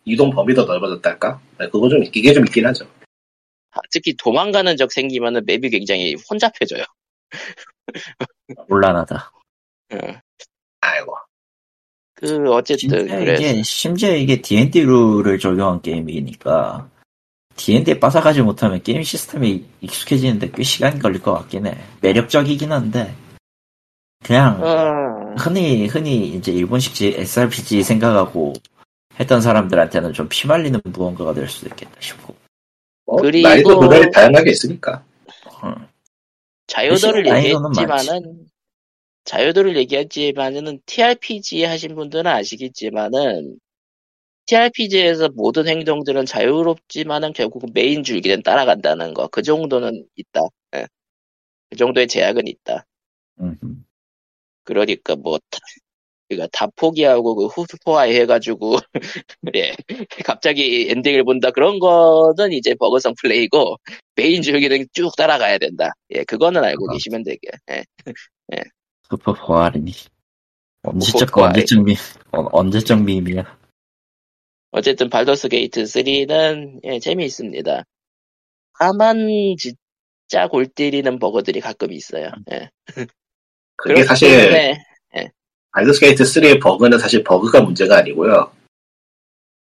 이동 0.06 0.30
범위도 0.30 0.64
넓어졌달까? 0.64 1.40
네, 1.58 1.68
그거 1.68 1.88
좀 1.88 2.02
이게 2.02 2.32
좀 2.32 2.46
있긴 2.46 2.66
하죠. 2.66 2.86
아, 3.72 3.80
특히 3.90 4.16
도망가는 4.16 4.76
적 4.76 4.90
생기면은 4.92 5.44
map이 5.44 5.68
굉장히 5.68 6.14
혼잡해져요. 6.30 6.84
곤란하다. 8.68 9.32
예. 9.92 10.20
아이고 10.80 11.14
그 12.14 12.52
어쨌든 12.52 12.88
심지어 12.88 13.18
그래서 13.18 13.42
이게 13.42 13.62
심지어 13.62 14.14
이게 14.14 14.40
D&D 14.40 14.82
룰을 14.82 15.38
적용한 15.38 15.82
게임이니까 15.82 16.88
D&D에 17.56 17.98
빠져가지 17.98 18.42
못하면 18.42 18.82
게임 18.82 19.02
시스템이 19.02 19.64
익숙해지는데 19.80 20.52
꽤 20.52 20.62
시간이 20.62 20.98
걸릴 20.98 21.20
것 21.20 21.32
같긴 21.34 21.66
해. 21.66 21.76
매력적이긴 22.00 22.70
한데 22.72 23.14
그냥 24.24 24.62
어, 24.62 25.34
흔히 25.38 25.86
흔히 25.86 26.28
이제 26.28 26.52
일본식 26.52 27.02
SRPG 27.02 27.82
생각하고 27.82 28.54
했던 29.18 29.40
사람들한테는 29.40 30.12
좀 30.12 30.28
피말리는 30.28 30.80
무언가가 30.84 31.32
될 31.34 31.48
수도 31.48 31.68
있겠다 31.68 31.92
싶고. 32.00 32.34
뭐 33.06 33.16
그리고- 33.22 33.48
나이도 33.48 33.74
노래이 33.80 34.10
다양하게 34.10 34.50
있으니까 34.50 35.04
음. 35.64 35.86
자유도를 36.66 37.22
대신 37.22 37.32
난이도는 37.52 37.70
얘기했지만은 37.80 38.46
자유도를 39.24 39.76
얘기했지만은 39.76 40.80
TRPG 40.86 41.64
하신 41.64 41.94
분들은 41.94 42.26
아시겠지만은 42.26 43.58
TRPG에서 44.46 45.28
모든 45.34 45.66
행동들은 45.66 46.26
자유롭지만은 46.26 47.32
결국 47.32 47.64
메인 47.72 48.02
줄기는 48.04 48.42
따라간다는 48.42 49.14
거 49.14 49.28
그 49.28 49.42
정도는 49.42 50.06
있다. 50.16 50.40
예. 50.76 50.86
그 51.70 51.76
정도의 51.76 52.06
제약은 52.06 52.46
있다. 52.46 52.84
음. 53.40 53.84
그러니까 54.64 55.16
뭐 55.16 55.38
다, 55.50 55.58
그러니까 56.28 56.48
다 56.52 56.66
포기하고 56.76 57.34
그 57.36 57.46
후드포아이 57.46 58.14
해가지고 58.16 58.78
예 59.56 59.74
갑자기 60.24 60.88
엔딩을 60.90 61.24
본다 61.24 61.50
그런 61.50 61.78
거는 61.78 62.52
이제 62.52 62.74
버그성 62.74 63.14
플레이고 63.20 63.76
메인 64.16 64.42
줄기는 64.42 64.86
쭉 64.92 65.14
따라가야 65.16 65.58
된다. 65.58 65.92
예 66.10 66.24
그거는 66.24 66.64
알고 66.64 66.90
아. 66.90 66.92
계시면 66.92 67.22
되게. 67.22 67.48
예. 67.70 67.82
보아리니 69.20 69.92
언제적. 70.82 71.36
언제적 71.36 71.82
미 71.82 71.94
어, 72.32 72.48
언제적 72.52 73.02
밈이야. 73.02 73.58
어쨌든 74.72 75.08
Baldur's 75.08 75.48
Gate 75.48 75.84
3는 75.84 76.80
예, 76.84 76.98
재미있습니다. 76.98 77.84
다만 78.78 79.28
진짜 79.58 80.48
골 80.48 80.66
때리는 80.66 81.18
버그들이 81.18 81.60
가끔 81.60 81.92
있어요. 81.92 82.30
예. 82.52 82.68
그게 83.76 84.04
사실 84.04 84.28
때문에 84.28 84.85
Baldur's 85.80 86.08
Gate 86.08 86.22
3의 86.24 86.58
버그는 86.62 86.98
사실 86.98 87.22
버그가 87.22 87.60
문제가 87.60 87.98
아니고요. 87.98 88.50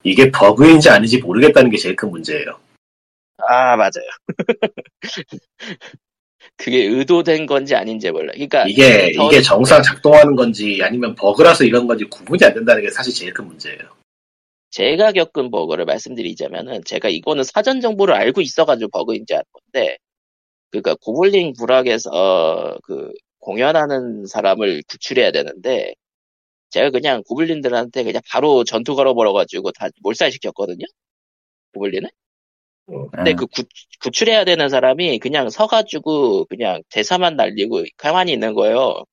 이게 0.04 0.30
버그인지 0.30 0.88
아닌지 0.88 1.18
모르겠다는 1.18 1.68
게 1.68 1.76
제일 1.76 1.96
큰 1.96 2.10
문제예요. 2.10 2.60
아 3.38 3.74
맞아요. 3.76 3.90
그게 6.56 6.84
의도된 6.84 7.46
건지 7.46 7.74
아닌지 7.74 8.08
몰라. 8.12 8.30
그러니까 8.34 8.68
이게 8.68 9.12
더- 9.16 9.26
이게 9.26 9.42
정상 9.42 9.82
작동하는 9.82 10.36
건지 10.36 10.78
아니면 10.80 11.16
버그라서 11.16 11.64
이런 11.64 11.88
건지 11.88 12.04
구분이 12.04 12.44
안 12.44 12.54
된다는 12.54 12.82
게 12.82 12.90
사실 12.90 13.12
제일 13.12 13.34
큰 13.34 13.48
문제예요. 13.48 13.80
제가 14.70 15.10
겪은 15.10 15.50
버그를 15.50 15.86
말씀드리자면은 15.86 16.82
제가 16.84 17.08
이거는 17.08 17.42
사전 17.42 17.80
정보를 17.80 18.14
알고 18.14 18.42
있어가지고 18.42 18.90
버그인지 18.92 19.34
알 19.34 19.42
건데 19.52 19.98
그니까 20.70 20.94
고블린 21.00 21.54
부락에서 21.58 22.78
그 22.84 23.10
공연하는 23.46 24.26
사람을 24.26 24.82
구출해야 24.88 25.30
되는데 25.30 25.94
제가 26.70 26.90
그냥 26.90 27.22
고블린들한테 27.28 28.02
그냥 28.02 28.20
바로 28.28 28.64
전투 28.64 28.96
걸어버려가지고 28.96 29.70
다 29.72 29.88
몰살시켰거든요. 30.02 30.84
고블린을? 31.74 32.10
근데 33.12 33.32
음. 33.32 33.36
그 33.36 33.46
구, 33.46 33.62
구출해야 34.02 34.44
되는 34.44 34.68
사람이 34.68 35.20
그냥 35.20 35.48
서가지고 35.48 36.46
그냥 36.46 36.82
대사만 36.90 37.36
날리고 37.36 37.84
가만히 37.96 38.32
있는 38.32 38.54
거예요. 38.54 39.04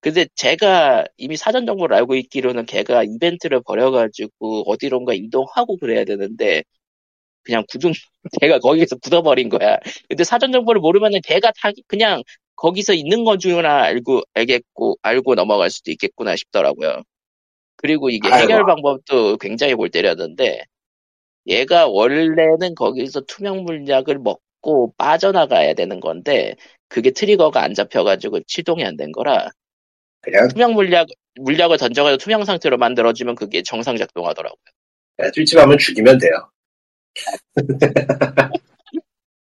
근데 0.00 0.26
제가 0.34 1.04
이미 1.18 1.36
사전 1.36 1.66
정보를 1.66 1.96
알고 1.96 2.14
있기로는 2.16 2.66
걔가 2.66 3.04
이벤트를 3.04 3.62
벌여가지고 3.66 4.70
어디론가 4.70 5.12
이동하고 5.14 5.76
그래야 5.78 6.04
되는데 6.04 6.62
그냥 7.44 7.64
굳은 7.70 7.92
걔가 8.42 8.60
거기서 8.60 8.96
굳어버린 8.96 9.50
거야. 9.50 9.78
근데 10.08 10.24
사전 10.24 10.52
정보를 10.52 10.80
모르면은 10.80 11.20
걔가 11.24 11.52
다 11.60 11.70
그냥 11.86 12.22
거기서 12.58 12.92
있는 12.94 13.24
건 13.24 13.38
줄나 13.38 13.82
알고 13.84 14.22
알겠고 14.34 14.98
알고 15.02 15.34
넘어갈 15.36 15.70
수도 15.70 15.90
있겠구나 15.92 16.36
싶더라고요. 16.36 17.02
그리고 17.76 18.10
이게 18.10 18.28
아이고. 18.28 18.42
해결 18.52 18.64
방법도 18.66 19.36
굉장히 19.38 19.74
골 19.74 19.90
때렸는데 19.90 20.64
얘가 21.46 21.86
원래는 21.86 22.74
거기서 22.76 23.22
투명 23.22 23.62
물약을 23.64 24.18
먹고 24.18 24.92
빠져나가야 24.98 25.74
되는 25.74 26.00
건데 26.00 26.56
그게 26.88 27.10
트리거가 27.12 27.62
안 27.62 27.74
잡혀가지고 27.74 28.40
치동이 28.48 28.84
안 28.84 28.96
된 28.96 29.12
거라 29.12 29.50
그냥 30.20 30.48
투명 30.48 30.74
물약 30.74 31.06
물약을 31.40 31.78
던져가지고 31.78 32.18
투명 32.18 32.44
상태로 32.44 32.76
만들어주면 32.78 33.36
그게 33.36 33.62
정상 33.62 33.96
작동하더라고요. 33.96 34.58
그냥 35.16 35.32
찔찔하면 35.32 35.78
죽이면 35.78 36.18
돼요. 36.18 36.50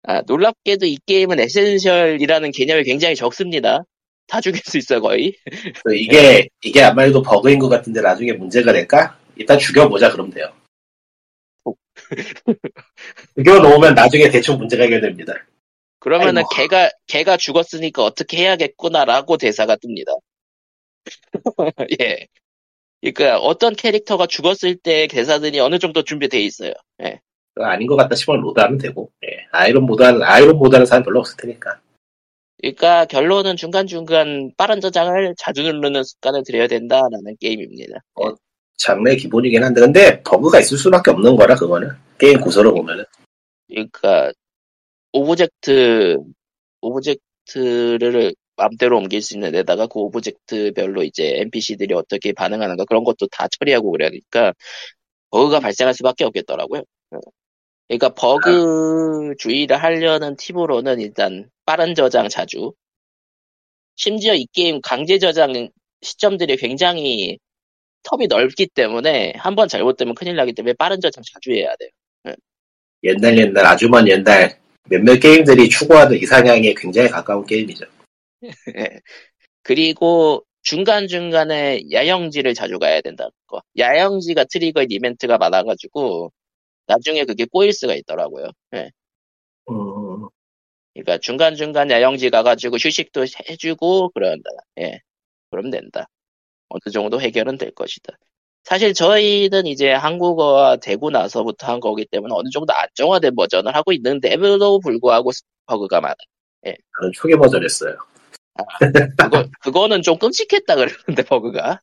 아, 0.09 0.23
놀랍게도 0.25 0.87
이 0.87 0.97
게임은 1.05 1.39
에센셜이라는 1.39 2.49
개념이 2.49 2.83
굉장히 2.83 3.15
적습니다. 3.15 3.85
다 4.25 4.41
죽일 4.41 4.59
수 4.63 4.79
있어 4.79 4.99
거의. 4.99 5.35
그 5.85 5.95
이게 5.95 6.49
이게 6.63 6.81
아무래도 6.81 7.21
버그인 7.21 7.59
것 7.59 7.69
같은데 7.69 8.01
나중에 8.01 8.33
문제가 8.33 8.73
될까? 8.73 9.19
일단 9.35 9.59
죽여보자 9.59 10.11
그러면 10.11 10.33
돼요. 10.33 10.51
죽여놓으면 13.37 13.93
나중에 13.93 14.31
대충 14.31 14.57
문제가 14.57 14.85
해결됩니다. 14.85 15.45
그러면은 15.99 16.39
아이고. 16.39 16.49
걔가 16.55 16.89
걔가 17.05 17.37
죽었으니까 17.37 18.03
어떻게 18.03 18.37
해야겠구나라고 18.37 19.37
대사가 19.37 19.75
뜹니다. 19.75 20.19
예. 22.01 22.25
그러니까 23.01 23.37
어떤 23.37 23.75
캐릭터가 23.75 24.25
죽었을 24.25 24.75
때 24.75 25.05
대사들이 25.05 25.59
어느 25.59 25.77
정도 25.77 26.01
준비돼 26.01 26.41
있어요. 26.41 26.73
예. 27.03 27.19
아닌 27.61 27.87
것 27.87 27.95
같다 27.95 28.15
싶으면 28.15 28.41
load하면 28.41 28.79
되고 28.79 29.11
예. 29.18 29.18
iron 29.51 29.85
mode하는 29.85 30.21
iron 30.23 30.57
mode하는 30.57 30.85
사람 30.85 31.03
별로 31.03 31.19
없을 31.19 31.37
테니까 31.37 31.79
그러니까 32.57 33.05
결론은 33.05 33.55
중간중간 33.55 34.51
빠른 34.57 34.81
저장을 34.81 35.33
자주 35.37 35.63
누르는 35.63 36.03
습관을 36.03 36.43
들여야 36.45 36.67
된다라는 36.67 37.37
게임입니다. 37.39 37.99
어. 38.15 38.35
장르의 38.77 39.17
기본이긴 39.17 39.63
한데 39.63 39.81
근데 39.81 40.23
버그가 40.23 40.59
있을 40.59 40.77
수밖에 40.77 41.11
없는 41.11 41.35
거라 41.35 41.55
그거는 41.55 41.89
게임 42.17 42.39
구조를 42.39 42.71
보면은 42.71 43.03
그러니까 43.67 44.31
object 45.11 46.17
object를 46.81 48.33
마음대로 48.55 48.97
옮길 48.97 49.21
수 49.21 49.35
있는 49.35 49.51
데다가 49.51 49.87
그 49.87 49.99
object별로 49.99 51.03
이제 51.03 51.39
NPC들이 51.41 51.93
어떻게 51.93 52.33
반응하는가 52.33 52.85
그런 52.85 53.03
것도 53.03 53.27
다 53.31 53.47
처리하고 53.59 53.91
그러니까 53.91 54.53
버그가 55.31 55.59
발생할 55.59 55.93
수밖에 55.93 56.25
없겠더라고요. 56.25 56.83
그러니까 57.89 58.09
버그 58.09 59.33
주의를 59.39 59.81
하려는 59.81 60.35
팁으로는 60.37 61.01
일단 61.01 61.49
빠른 61.65 61.95
저장 61.95 62.29
자주. 62.29 62.73
심지어 63.95 64.33
이 64.35 64.45
게임 64.53 64.79
강제 64.81 65.17
저장 65.17 65.69
시점들이 66.01 66.55
굉장히 66.55 67.39
term이 68.03 68.29
넓기 68.29 68.67
때문에 68.67 69.33
한 69.35 69.55
번 69.55 69.67
잘못되면 69.67 70.15
큰일 70.15 70.35
나기 70.35 70.53
때문에 70.53 70.73
빠른 70.73 71.01
저장 71.01 71.23
자주 71.33 71.51
해야 71.51 71.75
돼요. 71.77 71.89
옛날 73.03 73.37
옛날 73.37 73.65
아주 73.65 73.89
먼 73.89 74.07
옛날 74.07 74.59
몇몇 74.89 75.19
게임들이 75.19 75.67
추구하는 75.69 76.17
이상향에 76.17 76.73
굉장히 76.77 77.09
가까운 77.09 77.45
게임이죠. 77.45 77.85
예. 78.77 78.99
그리고 79.63 80.43
중간중간에 80.61 81.81
야영지를 81.91 82.53
자주 82.53 82.77
가야 82.77 83.01
된다는 83.01 83.31
거. 83.47 83.61
야영지가 83.77 84.45
trigger인 84.45 84.91
이벤트가 84.91 85.37
많아가지고 85.37 86.31
나중에 86.89 87.23
그게 87.23 87.45
꼬일 87.45 87.71
수가 87.71 87.93
있더라고요. 87.93 88.47
예. 88.73 88.89
음, 89.69 90.27
그러니까 90.93 91.19
중간중간 91.19 91.91
야영지 91.91 92.31
가가지고 92.31 92.77
휴식도 92.77 93.25
해주고 93.47 94.09
그런다. 94.09 94.49
예. 94.79 94.99
그럼 95.51 95.69
된다. 95.69 96.07
어느 96.69 96.91
정도 96.91 97.21
해결은 97.21 97.57
될 97.57 97.71
것이다. 97.71 98.13
사실 98.63 98.93
저희는 98.93 99.67
이제 99.67 99.91
한국어가 99.91 100.75
되고 100.77 101.09
나서부터 101.11 101.67
한 101.67 101.79
거기 101.79 102.05
때문에 102.05 102.33
어느 102.35 102.49
정도 102.49 102.73
안정화된 102.73 103.35
버전을 103.35 103.75
하고 103.75 103.93
있는데도 103.93 104.79
불구하고 104.79 105.31
버그가 105.67 106.01
많아. 106.01 106.15
저는 106.63 107.11
초기 107.13 107.35
버전 107.35 107.63
했어요. 107.63 107.95
그거, 109.17 109.45
그거는 109.61 110.01
좀 110.01 110.17
끔찍했다 110.17 110.75
그러는데 110.75 111.23
버그가. 111.23 111.81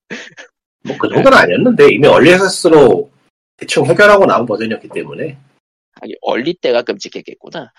뭐 0.84 0.96
그 0.98 1.08
정도는 1.08 1.36
아니었는데 1.38 1.92
이미 1.92 2.06
얼리 2.06 2.30
액세스로 2.32 3.10
대충 3.56 3.86
해결하고 3.86 4.26
나온 4.26 4.46
버전이었기 4.46 4.88
때문에 4.88 5.38
아니, 6.00 6.14
얼리 6.20 6.54
때가 6.54 6.82
끔찍했겠구나. 6.82 7.72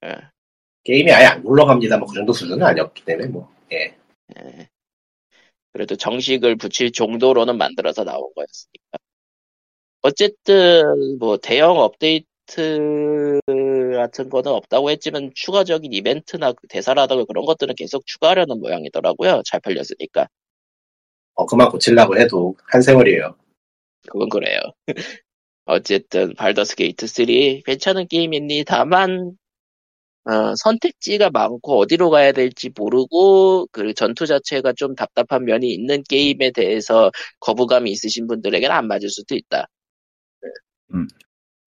게임이 0.84 1.10
아예 1.12 1.24
안 1.26 1.42
굴러갑니다. 1.42 1.96
뭐 1.98 2.06
그 2.08 2.14
정도 2.14 2.32
수준은 2.32 2.62
아니었기 2.62 3.04
때문에 3.04 3.28
뭐 3.28 3.50
예. 3.72 3.96
예. 4.38 4.68
그래도 5.72 5.96
정식을 5.96 6.56
붙일 6.56 6.92
정도로는 6.92 7.56
만들어서 7.58 8.04
나온 8.04 8.30
거였으니까. 8.36 8.98
어쨌든, 10.02 11.18
뭐, 11.18 11.38
대형 11.38 11.78
업데이트 11.78 13.40
같은 13.96 14.28
거는 14.28 14.52
없다고 14.52 14.90
했지만, 14.90 15.32
추가적인 15.34 15.92
이벤트나 15.92 16.52
대사라든가 16.68 17.24
그런 17.24 17.44
것들은 17.46 17.74
계속 17.74 18.06
추가하려는 18.06 18.60
모양이더라고요. 18.60 19.42
잘 19.46 19.60
팔렸으니까. 19.60 20.28
어 21.34 21.46
그만 21.46 21.68
고치려고 21.70 22.16
해도 22.18 22.54
한 22.66 22.80
세월이에요. 22.82 23.34
그건 24.10 24.28
그래요. 24.28 24.58
어쨌든, 25.66 26.34
발더스 26.34 26.76
게이트 26.76 27.06
3, 27.06 27.62
괜찮은 27.64 28.08
게임이니, 28.08 28.64
다만, 28.66 29.36
어, 30.26 30.54
선택지가 30.56 31.30
많고 31.30 31.78
어디로 31.80 32.08
가야 32.10 32.32
될지 32.32 32.70
모르고 32.74 33.66
그 33.72 33.92
전투 33.94 34.26
자체가 34.26 34.72
좀 34.74 34.94
답답한 34.94 35.44
면이 35.44 35.68
있는 35.72 36.02
게임에 36.08 36.50
대해서 36.52 37.10
거부감이 37.40 37.90
있으신 37.90 38.26
분들에게는 38.26 38.74
안 38.74 38.86
맞을 38.88 39.10
수도 39.10 39.34
있다. 39.34 39.66
네. 40.42 40.48
음. 40.94 41.08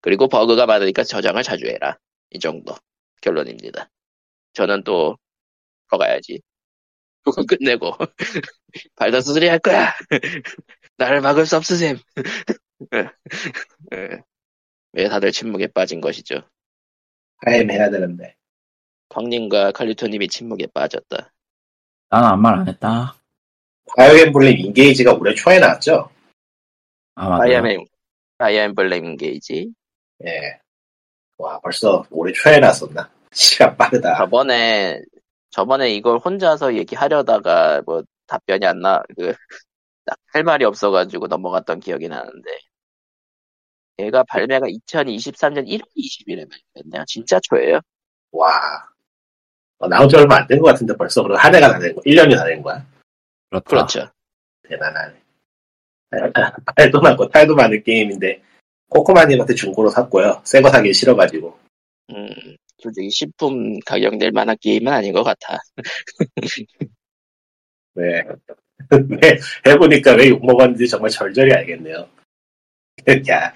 그리고 0.02 0.28
버그가 0.28 0.66
많으니까 0.68 1.04
저장을 1.04 1.44
자주 1.44 1.68
해라. 1.68 1.98
이 2.32 2.40
정도 2.40 2.76
결론입니다. 3.22 3.90
저는 4.54 4.84
또 4.84 5.18
들어가야지. 5.90 6.42
그거 7.24 7.44
끝내고 7.46 7.94
발더스 8.96 9.34
3할 9.34 9.60
거야. 9.62 9.94
나를 10.98 11.22
막을 11.22 11.46
수 11.46 11.56
없으셈. 11.58 11.98
예. 13.94 14.22
왜 14.94 15.10
다들 15.10 15.32
침묵에 15.32 15.68
빠진 15.68 16.02
것이죠? 16.02 16.42
파엠 17.46 17.70
해야 17.70 17.90
되는데 17.90 18.36
쾅님과 19.10 19.72
칼리토님이 19.74 20.28
침묵에 20.28 20.68
빠졌다. 20.74 21.32
난 22.10 22.24
아무 22.24 22.42
말 22.42 22.56
안 22.60 22.68
했다. 22.68 23.16
파이어 23.96 24.18
엠블렘 24.28 24.58
인게이지가 24.58 25.14
올해 25.14 25.34
초에 25.34 25.60
나왔죠. 25.60 26.10
아, 27.16 27.30
맞아. 27.30 27.44
파이어맨, 27.44 27.86
파이어엠블렘 28.38 29.18
게이지. 29.18 29.72
예. 30.26 30.60
와 31.38 31.60
벌써 31.60 32.04
올해 32.10 32.34
초에 32.34 32.60
나왔었나? 32.60 33.10
시간 33.32 33.76
빠르다. 33.78 34.18
저번에, 34.18 35.02
저번에 35.52 35.92
이걸 35.94 36.18
혼자서 36.18 36.76
얘기하려다가 36.76 37.82
뭐 37.86 38.04
답변이 38.26 38.66
안 38.66 38.80
나, 38.82 39.02
그, 39.16 39.34
할 40.34 40.44
말이 40.44 40.66
없어가지고 40.66 41.28
넘어갔던 41.28 41.80
기억이 41.80 42.08
나는데. 42.08 42.50
얘가 44.00 44.24
발매가 44.24 44.68
2023년 44.68 45.68
1월 45.68 45.82
20일에 45.98 46.48
발매했네요. 46.50 47.04
진짜 47.08 47.40
초예요. 47.42 47.80
와 48.32 48.50
어, 49.80 49.88
나온 49.88 50.08
지 50.10 50.16
얼마 50.16 50.36
안 50.38 50.48
된 50.48 50.60
것 50.60 50.68
같은데 50.68 50.96
벌써 50.96 51.24
그럼 51.24 51.38
한 51.38 51.54
해가 51.56 51.72
다 51.74 51.80
된 51.80 51.96
거, 51.96 52.02
1년이 52.02 52.36
다 52.36 52.46
된 52.46 52.62
거야. 52.62 52.86
그렇다. 53.50 53.66
그렇죠. 53.70 54.12
대단하네. 54.70 55.14
팔도 56.76 57.02
많고 57.02 57.28
탈도 57.30 57.56
많은 57.56 57.84
게임인데 57.84 58.42
코코마님한테 58.90 59.54
중고로 59.56 59.90
샀고요. 59.90 60.42
새 60.46 60.62
거 60.62 60.70
사기 60.70 60.94
싫어가지고. 60.94 61.58
음, 62.12 62.30
솔직히 62.78 63.10
식품 63.10 63.80
가격 63.86 64.16
낼 64.18 64.32
만한 64.32 64.56
게임은 64.62 64.92
아닌 64.94 65.12
것 65.14 65.24
같아. 65.24 65.58
네. 67.96 68.24
왜 68.90 69.40
해보니까 69.68 70.14
왜 70.14 70.30
욕먹었는지 70.30 70.88
정말 70.88 71.10
절절히 71.10 71.54
알겠네요. 71.54 72.08
야, 73.30 73.54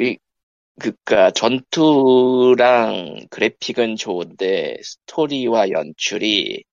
그니까 0.80 1.32
전투랑 1.32 3.28
그래픽은 3.30 3.95
좋은데 3.95 4.78
스토리와 4.82 5.69
연출이 5.69 6.63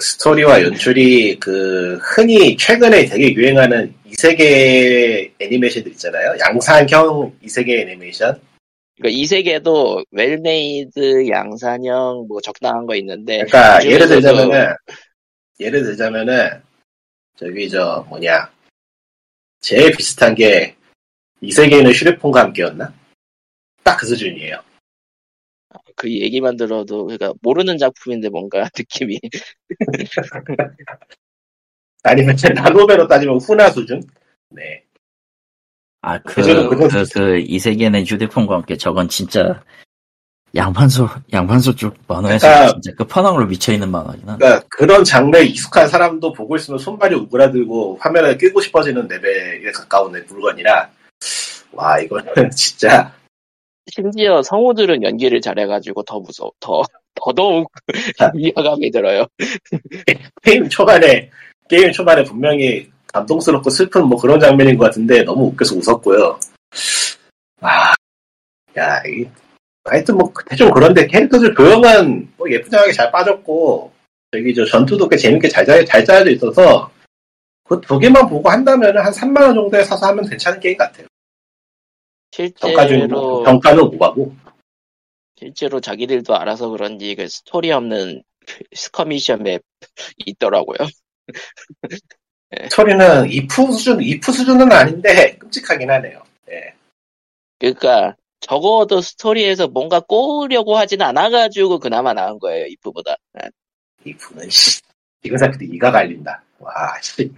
스토리와 0.00 0.62
연출이 0.62 1.38
그 1.38 1.98
흔히 2.02 2.56
최근에 2.56 3.04
되게 3.06 3.32
유행하는 3.34 3.92
이 4.06 4.14
세계 4.14 5.32
애니메이션들 5.38 5.92
있잖아요. 5.92 6.34
양산형 6.40 7.36
이 7.42 7.48
세계 7.48 7.82
애니메이션. 7.82 8.40
그러니까 8.96 9.18
이 9.18 9.26
세계도 9.26 10.04
well-made 10.10 11.28
양산형 11.28 12.26
뭐 12.28 12.40
적당한 12.40 12.86
거 12.86 12.94
있는데 12.96 13.44
그러니까 13.44 13.80
그 13.80 13.90
예를 13.90 14.08
들자면은 14.08 14.74
예를 15.60 15.82
들자면은 15.82 16.62
저기 17.36 17.68
저 17.68 18.04
뭐냐 18.08 18.50
제일 19.60 19.92
비슷한 19.92 20.34
게 20.34 20.76
이 21.42 21.50
세계는 21.50 21.90
휴대폰과 21.92 22.40
함께였나? 22.40 22.94
딱 23.82 23.98
그 23.98 24.06
수준이에요. 24.06 24.62
그 25.96 26.08
얘기만 26.08 26.56
들어도 26.56 27.04
그러니까 27.06 27.32
모르는 27.42 27.78
작품인데 27.78 28.28
뭔가 28.28 28.68
느낌이 28.78 29.18
아니면 32.04 32.36
나노배로 32.54 33.08
따지면 33.08 33.38
후나 33.38 33.70
수준? 33.70 34.02
네. 34.50 34.84
아, 36.00 36.18
그, 36.18 36.42
그, 36.42 37.04
그, 37.12 37.38
이 37.38 37.58
세계는 37.58 38.04
휴대폰과 38.04 38.56
함께 38.56 38.76
저건 38.76 39.08
진짜, 39.08 39.62
양판소, 40.54 41.08
양판소 41.32 41.74
쪽 41.76 41.94
만화에서 42.06 42.46
그러니까- 42.46 42.72
진짜 42.80 42.96
끝판왕으로 42.96 43.46
미쳐 43.46 43.72
있는 43.72 43.90
만화긴 43.90 44.28
하네. 44.28 44.38
그러니까 44.38 44.66
그런 44.68 45.02
장르에 45.04 45.44
익숙한 45.44 45.88
사람도 45.88 46.32
보고 46.34 46.56
있으면 46.56 46.78
손발이 46.78 47.14
우그라들고 47.14 47.98
화면을 48.00 48.36
끄고 48.36 48.60
싶어지는 48.60 49.08
레벨에 49.08 49.70
가까운 49.72 50.12
물건이라 50.28 50.90
와 51.72 51.98
이거는 52.00 52.24
진짜 52.56 53.12
심지어 53.90 54.42
성우들은 54.42 55.02
연기를 55.02 55.40
잘해가지고 55.40 56.02
더 56.02 56.20
무서워 56.20 56.52
더 56.60 56.82
더더욱 57.14 57.70
위화감이 58.34 58.90
들어요. 58.90 59.26
게임 60.42 60.68
초반에 60.68 61.30
게임 61.68 61.90
초반에 61.92 62.22
분명히 62.24 62.90
감동스럽고 63.12 63.70
슬픈 63.70 64.04
뭐 64.06 64.18
그런 64.20 64.38
장면인 64.38 64.76
것 64.76 64.84
같은데 64.86 65.22
너무 65.22 65.46
웃겨서 65.46 65.76
웃었고요. 65.76 66.38
아, 67.60 67.92
야, 68.78 69.02
이 69.06 69.26
하여튼 69.84 70.16
뭐 70.16 70.32
대충 70.48 70.70
그런데 70.70 71.06
캐릭터들 71.06 71.54
조형은 71.54 72.32
뭐 72.36 72.50
예쁘장하게 72.50 72.92
잘 72.92 73.10
빠졌고 73.10 73.92
저기 74.32 74.54
저 74.54 74.64
전투도 74.64 75.08
꽤 75.08 75.16
재밌게 75.16 75.48
잘, 75.48 75.66
짜- 75.66 75.84
잘 75.84 76.04
짜여져 76.04 76.30
있어서 76.30 76.90
그 77.64 77.80
두 77.80 77.98
개만 77.98 78.28
보고 78.28 78.48
한다면 78.50 78.96
한 78.98 79.12
3만 79.12 79.40
원 79.42 79.54
정도에 79.54 79.82
사서 79.84 80.06
하면 80.08 80.28
괜찮은 80.28 80.60
게임 80.60 80.76
같아요. 80.76 81.06
실제로 82.30 83.42
평가는 83.44 83.82
오가고 83.82 84.34
실제로 85.38 85.80
자기들도 85.80 86.36
알아서 86.36 86.68
그런지 86.68 87.14
그 87.14 87.28
스토리 87.28 87.72
없는 87.72 88.22
그 88.46 88.58
skirmish 88.74 89.42
맵 89.42 89.62
있더라고요. 90.26 90.78
스토리는 92.70 93.30
이프 93.30 93.72
수준 93.72 94.02
이프 94.02 94.30
수준은 94.30 94.70
아닌데 94.70 95.36
끔찍하긴 95.38 95.90
하네요. 95.90 96.22
예. 96.50 96.74
그러니까 97.58 98.16
적어도 98.42 99.00
스토리에서 99.00 99.68
뭔가 99.68 100.00
꼬으려고 100.00 100.76
하진 100.76 101.00
않아가지고 101.00 101.78
그나마 101.78 102.12
나은 102.12 102.38
거예요 102.38 102.66
이프보다. 102.66 103.16
이프는 104.04 104.50
씨 104.50 104.82
이거 105.22 105.38
사람들이 105.38 105.70
이가 105.74 105.90
갈린다. 105.90 106.44
와 106.58 107.00
씨. 107.00 107.32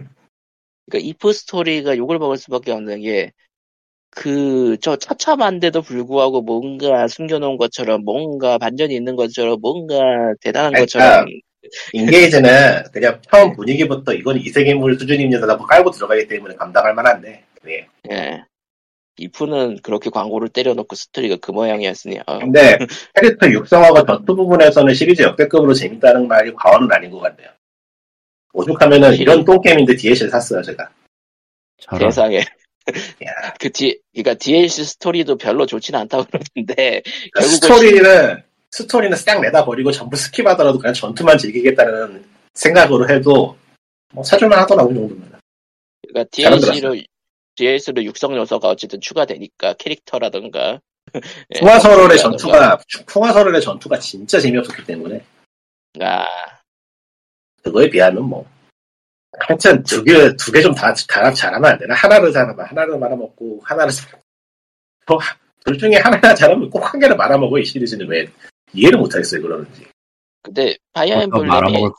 그러니까 0.89 1.09
이프 1.09 1.31
스토리가 1.31 1.95
욕을 1.97 2.19
먹을 2.19 2.37
수밖에 2.37 2.71
없는 2.71 3.01
게 3.01 3.31
그 4.15 4.77
저 4.81 4.95
처참한데도 4.95 5.81
불구하고 5.81 6.41
뭔가 6.41 7.07
숨겨놓은 7.07 7.57
것처럼 7.57 8.03
뭔가 8.05 8.57
반전이 8.57 8.95
있는 8.95 9.15
것처럼 9.15 9.59
뭔가 9.61 9.97
대단한 10.41 10.71
그러니까 10.71 10.79
것처럼 10.99 11.25
인게이지는 11.93 12.83
그냥 12.93 13.19
처음 13.29 13.53
분위기부터 13.53 14.13
이건 14.13 14.37
이 14.37 14.49
세계물 14.49 14.97
수준입니다 14.97 15.45
라고 15.45 15.65
깔고 15.65 15.91
들어가기 15.91 16.27
때문에 16.27 16.55
감당할 16.55 16.93
만한데 16.93 17.43
네. 17.63 17.87
예. 18.09 18.43
이프는 19.17 19.79
그렇게 19.81 20.09
광고를 20.09 20.49
때려놓고 20.49 20.95
스토리가 20.95 21.37
그 21.41 21.51
모양이었으니 21.51 22.19
어, 22.25 22.39
근데 22.39 22.77
캐릭터 23.13 23.49
육성하고 23.49 24.05
전투 24.05 24.35
부분에서는 24.35 24.93
시리즈 24.93 25.21
역대급으로 25.21 25.73
재밌다는 25.73 26.27
말이 26.27 26.53
과언은 26.53 26.91
아닌 26.91 27.11
것 27.11 27.19
같네요. 27.19 27.49
오죽하면은 28.53 29.15
이런 29.15 29.43
똥게임인데 29.43 29.95
DLC를 29.95 30.29
샀어요 30.31 30.61
제가. 30.61 30.89
저런. 31.77 32.11
세상에. 32.11 32.39
야. 32.39 32.43
그 33.59 33.69
뒤, 33.71 33.99
그러니까 34.13 34.35
DLC 34.35 34.83
스토리도 34.83 35.37
별로 35.37 35.65
좋진 35.65 35.95
않다고 35.95 36.25
그러는데 36.25 37.01
그러니까 37.01 37.39
결국은 37.39 37.55
스토리는 37.55 38.43
스토리는 38.71 39.17
싹 39.17 39.41
내다 39.41 39.65
버리고 39.65 39.91
전부 39.91 40.17
skip하더라도 40.17 40.79
그냥 40.79 40.93
전투만 40.93 41.37
즐기겠다는 41.37 42.25
생각으로 42.53 43.09
해도 43.09 43.57
뭐 44.13 44.23
사줄만 44.23 44.59
하더라고 44.59 44.91
이 44.91 44.95
정도면. 44.95 45.39
그러니까 46.07 46.29
DLC로 46.31 46.95
DLC로 47.55 48.03
육성 48.03 48.35
요소가 48.35 48.69
어쨌든 48.69 48.99
추가되니까 49.01 49.73
캐릭터라든가. 49.73 50.79
예, 51.55 51.59
풍화설월의. 51.59 52.17
전투가 52.19 52.79
풍화설월의 53.07 53.61
전투가 53.61 53.99
진짜 53.99 54.39
재미없었기 54.39 54.85
때문에. 54.85 55.23
아. 56.01 56.25
그거에 57.63 57.89
비하면 57.89 58.23
뭐. 58.23 58.45
하여튼 59.37 59.83
두개 59.83 60.35
두 60.37 60.51
개 60.51 60.61
좀다 60.61 60.93
다 61.09 61.33
잘하면 61.33 61.71
안 61.71 61.77
되나? 61.77 61.93
하나를 61.93 62.31
잘하면 62.31 62.65
하나를 62.65 62.97
말아먹고 62.97 63.59
하나를 63.63 63.91
하- 65.07 65.35
둘 65.65 65.77
중에 65.77 65.95
하나 65.97 66.33
잘하면 66.33 66.69
꼭 66.69 66.79
한 66.85 66.99
개를 66.99 67.15
말아먹어 67.17 67.59
이 67.59 67.65
시리즈는. 67.65 68.07
왜 68.07 68.27
이해를 68.73 68.97
못하겠어요 68.99 69.41
그러는지. 69.41 69.85
근데 70.41 70.77
파이어 70.93 71.21
엠블렘이 71.23 71.89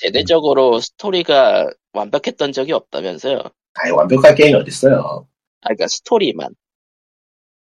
대대적으로 0.00 0.80
스토리가 0.80 1.68
완벽했던 1.92 2.52
적이 2.52 2.72
없다면서요. 2.72 3.40
아예 3.76 3.90
완벽한 3.90 4.34
게임이 4.34 4.54
어딨어요 4.54 5.26
아 5.62 5.68
그러니까 5.68 5.88
스토리만. 5.88 6.54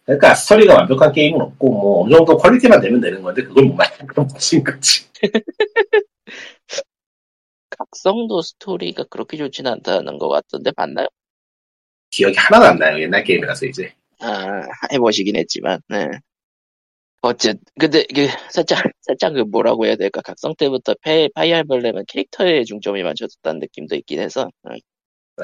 그러니까 0.05 0.36
스토리가 0.36 0.76
완벽한 0.76 1.11
게임은 1.14 1.39
없고 1.39 1.70
뭐 1.70 2.03
어느 2.03 2.14
정도 2.14 2.38
퀄리티만 2.38 2.82
되면 2.82 2.99
되는 2.99 3.22
건데 3.22 3.43
그걸 3.43 3.66
못 3.66 3.76
맞추는 3.76 4.07
건 4.14 4.28
무슨 4.28 4.64
거지 4.64 5.05
각성도 7.70 8.41
스토리가 8.41 9.05
그렇게 9.09 9.38
좋지는 9.38 9.72
않다는 9.72 10.18
것 10.18 10.28
같던데 10.28 10.72
맞나요? 10.76 11.07
기억이 12.11 12.36
하나도 12.38 12.66
안 12.66 12.78
나요 12.78 13.01
옛날 13.01 13.24
게임이라서 13.24 13.66
이제 13.68 13.93
아 14.20 14.64
해보시긴 14.91 15.36
했지만. 15.36 15.80
네. 15.89 16.09
어쨌 17.22 17.57
근데 17.80 18.05
이게 18.09 18.28
살짝 18.51 18.84
살짝 19.01 19.34
그 19.34 19.39
뭐라고 19.41 19.86
해야 19.86 19.95
될까 19.95 20.22
각성 20.22 20.53
때부터 20.57 20.93
페, 21.01 21.30
파이어 21.34 21.57
엠블렘은 21.57 22.03
캐릭터에 22.07 22.64
중점이 22.66 23.01
맞춰졌다는 23.03 23.59
느낌도 23.61 23.95
있긴 23.95 24.20
해서. 24.20 24.49
네. 24.70 24.80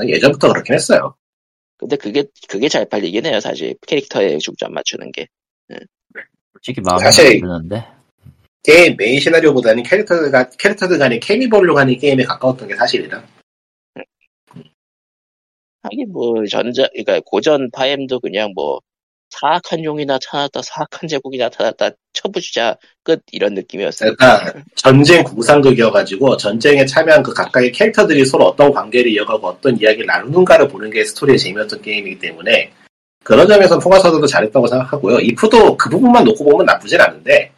예전부터 0.08 0.50
그렇긴 0.50 0.76
했어요. 0.76 1.16
근데 1.78 1.96
그게 1.96 2.24
그게 2.48 2.68
잘 2.68 2.86
팔리긴 2.88 3.26
해요 3.26 3.40
사실. 3.40 3.76
캐릭터에 3.88 4.38
중점 4.38 4.74
맞추는 4.74 5.12
게. 5.12 5.28
솔직히 6.54 6.82
마음에 6.82 7.04
사실- 7.06 7.44
안 7.46 7.68
드는데. 7.68 7.86
게임 8.64 8.96
메인 8.98 9.20
시나리오보다는 9.20 9.84
캐릭터가 9.84 10.50
캐릭터들 10.60 11.00
간의 11.00 11.20
케미 11.22 11.48
보려고 11.48 11.80
하는 11.80 11.98
게임에 11.98 12.24
가까웠던 12.24 12.68
게 12.68 12.76
사실이다. 12.76 13.26
하긴 15.84 16.12
뭐 16.12 16.46
전자 16.46 16.88
그러니까 16.90 17.22
고전 17.26 17.72
파엠도 17.72 18.20
그냥 18.20 18.52
뭐 18.54 18.82
사악한 19.30 19.84
용이 19.84 20.06
나타났다 20.06 20.62
사악한 20.62 21.08
제국이 21.08 21.38
나타났다 21.38 21.92
쳐부수자 22.14 22.78
끝 23.04 23.22
이런 23.32 23.54
느낌이었어요. 23.54 24.16
그러니까 24.16 24.54
전쟁 24.76 25.24
군상극이어가지고 25.24 26.38
전쟁에 26.38 26.86
참여한 26.86 27.24
그 27.24 27.34
각각의 27.34 27.72
캐릭터들이 27.72 28.26
서로 28.26 28.46
어떤 28.46 28.72
관계를 28.72 29.12
이어가고 29.12 29.48
어떤 29.48 29.80
이야기를 29.80 30.06
나누는가를 30.06 30.68
보는 30.68 30.90
게 30.90 31.06
스토리의 31.06 31.38
재미였던 31.38 31.82
게임이기 31.82 32.20
때문에 32.20 32.72
그런 33.24 33.48
점에서 33.48 33.78
포가서도 33.80 34.26
잘했다고 34.26 34.68
생각하고요. 34.68 35.20
이프도 35.20 35.78
그 35.78 35.90
부분만 35.90 36.24
놓고 36.24 36.44
보면 36.44 36.66
나쁘진 36.66 37.00
않은데 37.00 37.52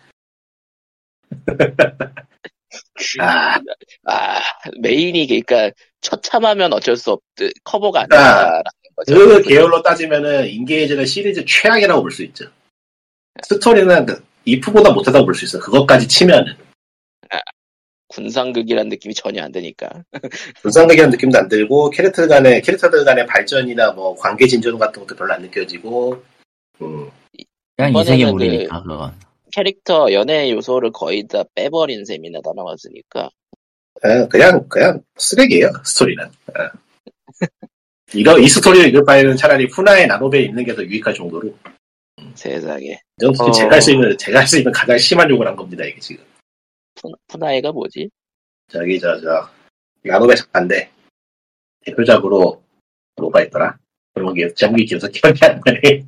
아, 3.20 3.60
아 4.06 4.40
메인이 4.82 5.28
그러니까 5.28 5.72
처참하면 6.02 6.74
어쩔 6.74 6.98
수 6.98 7.12
없듯 7.12 7.54
커버가 7.64 8.02
안 8.02 8.08
그러니까 8.08 8.34
된다라는 8.34 8.64
거죠. 8.64 8.81
그 9.08 9.42
계열로 9.44 9.82
따지면은 9.82 10.48
인게이지는 10.48 11.06
시리즈 11.06 11.44
최악이라고 11.46 12.02
볼 12.02 12.12
수 12.12 12.24
있죠. 12.24 12.46
스토리는 13.44 14.06
그 14.06 14.24
이프보다 14.46 14.92
못하다고 14.92 15.26
볼 15.26 15.34
수 15.36 15.46
있어. 15.46 15.60
그것까지 15.60 16.08
치면은 16.08 16.56
군상극이라는 18.10 18.90
느낌이 18.90 19.14
전혀 19.14 19.42
안 19.42 19.52
드니까. 19.54 19.90
불상극이라는 20.62 21.12
느낌도 21.12 21.38
안 21.38 21.48
들고 21.48 21.90
캐릭터 21.92 22.28
간의 22.28 22.62
캐릭터들 22.62 23.06
간의 23.06 23.26
발전이나 23.26 23.92
뭐 23.94 24.16
관계 24.16 24.46
진전 24.48 24.78
같은 24.78 25.02
것도 25.06 25.16
별로 25.16 25.34
안 25.34 25.42
느껴지고 25.44 26.22
음, 26.82 27.10
그냥 27.78 27.92
이번에는 27.92 28.02
이색의 28.02 28.26
그- 28.26 28.32
물이니까 28.32 28.82
그건 28.84 29.14
캐릭터 29.54 30.12
연애 30.14 30.52
요소를 30.52 30.92
거의 30.92 31.26
다 31.28 31.44
빼버린 31.56 32.04
셈이나 32.06 32.42
다 32.42 32.52
나왔으니까 32.56 33.30
그냥 34.02 34.28
그냥, 34.30 34.68
그냥 34.68 35.02
쓰레기예요 35.18 35.72
스토리는. 35.86 36.26
예. 38.16 38.20
이거 38.20 38.38
이 38.40 38.48
스토리를 38.48 38.88
읽을 38.90 39.06
바에는 39.06 39.36
차라리 39.38 39.68
푸나의 39.68 40.08
나노베에 40.08 40.42
있는 40.44 40.64
게 40.66 40.76
더 40.76 40.84
유익할 40.84 41.14
정도로. 41.14 41.54
세상에 42.36 43.00
이건 43.20 43.34
솔직히 43.34 43.50
어. 43.50 43.52
제가 43.52 43.76
할 43.76 43.82
수 43.82 43.92
있는 43.92 44.18
제가 44.18 44.40
할 44.40 44.48
수 44.48 44.58
있는 44.58 44.72
가장 44.72 44.98
심한 44.98 45.30
욕을 45.30 45.48
한 45.48 45.56
겁니다 45.56 45.84
이게 45.86 46.00
지금. 46.00 46.24
푸, 46.96 47.12
푸나이가 47.28 47.72
뭐지? 47.72 48.10
저기 48.70 49.00
저저 49.00 49.50
나노베 50.04 50.36
작가인데 50.36 50.90
대표적으로 51.86 52.64
뭐가 53.16 53.42
있더라? 53.44 53.78
그런 54.14 54.34
게 54.34 54.54
제목이 54.54 54.86
길어서 54.86 55.08
기억이 55.08 55.40
안 55.46 55.62
나네. 55.66 56.06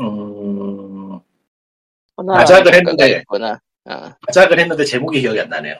음, 0.00 1.18
마작을 2.16 2.74
했는데. 2.74 3.22
어, 3.84 4.10
시작을 4.28 4.58
했는데 4.58 4.84
제목이 4.84 5.20
기억이 5.20 5.40
안 5.40 5.48
나네요. 5.48 5.76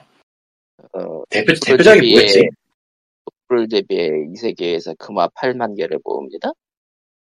어, 0.93 1.23
대표 1.29 1.53
대표작이 1.53 2.01
대비에- 2.01 2.11
뭐였지? 2.13 2.49
풀 3.47 3.67
대비에 3.67 4.09
이 4.31 4.35
세계에서 4.35 4.95
금화 4.97 5.27
8만 5.29 5.77
개를 5.77 5.99
모읍니다. 6.03 6.51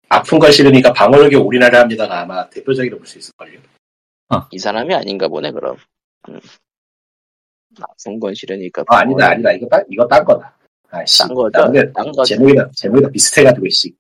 아픈 0.09 0.39
걸 0.39 0.53
싫으니까 0.53 0.93
방어력에 0.93 1.37
올인하려 1.37 1.81
합니다가 1.81 2.21
아마 2.21 2.49
대표작이라 2.49 2.97
볼수 2.97 3.19
있을걸요. 3.19 3.61
이 4.51 4.59
사람이 4.59 4.95
아닌가 4.95 5.29
보네 5.29 5.53
그럼. 5.53 5.77
음. 6.29 6.41
아픈 7.81 8.19
건 8.19 8.35
싫으니까. 8.35 8.85
아, 8.89 8.99
아니다, 8.99 9.31
아니다. 9.31 9.53
이거 9.53 9.67
딴, 9.69 9.85
이거 9.91 10.07
딴 10.09 10.25
거다. 10.25 10.57
아씨. 10.91 11.19
딴 11.19 11.35
거죠. 11.35 11.63
근데 11.65 11.93
딴 11.93 12.11
거. 12.13 12.25
제목이 12.25 12.55
다, 12.55 12.69
제목이 12.75 13.03
다 13.03 13.11
비슷해가지고, 13.11 13.69
씨. 13.69 13.95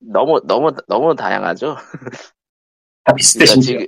너무 0.00 0.40
너무 0.44 0.72
너무 0.86 1.14
다양하죠. 1.14 1.76
다 3.04 3.14
비슷해, 3.14 3.44
그러니까 3.44 3.52
심지어. 3.52 3.86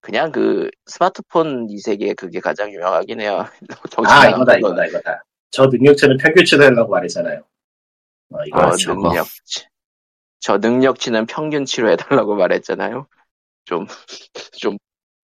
그냥 0.00 0.32
그 0.32 0.70
스마트폰 0.86 1.68
이 1.68 1.78
세계 1.78 2.14
그게 2.14 2.40
가장 2.40 2.72
유명하긴 2.72 3.20
해요. 3.20 3.44
아, 4.06 4.28
이거다, 4.28 4.52
거. 4.52 4.58
이거다, 4.58 4.86
이거다. 4.86 5.24
저 5.50 5.66
능력치는 5.66 6.18
평균치로 6.18 6.64
하려고 6.64 6.92
말했잖아요. 6.92 7.42
어, 8.30 8.38
이거. 8.46 8.58
어, 8.58 8.62
아. 8.62 8.70
능력치. 8.76 9.66
저 10.40 10.58
능력치는 10.58 11.26
평균치로 11.26 11.90
해달라고 11.90 12.36
말했잖아요. 12.36 13.06
좀, 13.64 13.86
좀, 14.60 14.78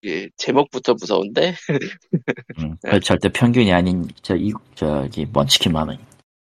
예, 0.06 0.28
제목부터 0.38 0.94
무서운데? 0.96 1.54
음, 2.60 2.76
네. 2.84 3.00
절대 3.00 3.30
평균이 3.30 3.72
아닌 3.72 4.08
저 4.22 4.36
이 4.36 4.52
저기 4.76 5.26
먼치킨만은 5.32 5.96
이 5.96 6.00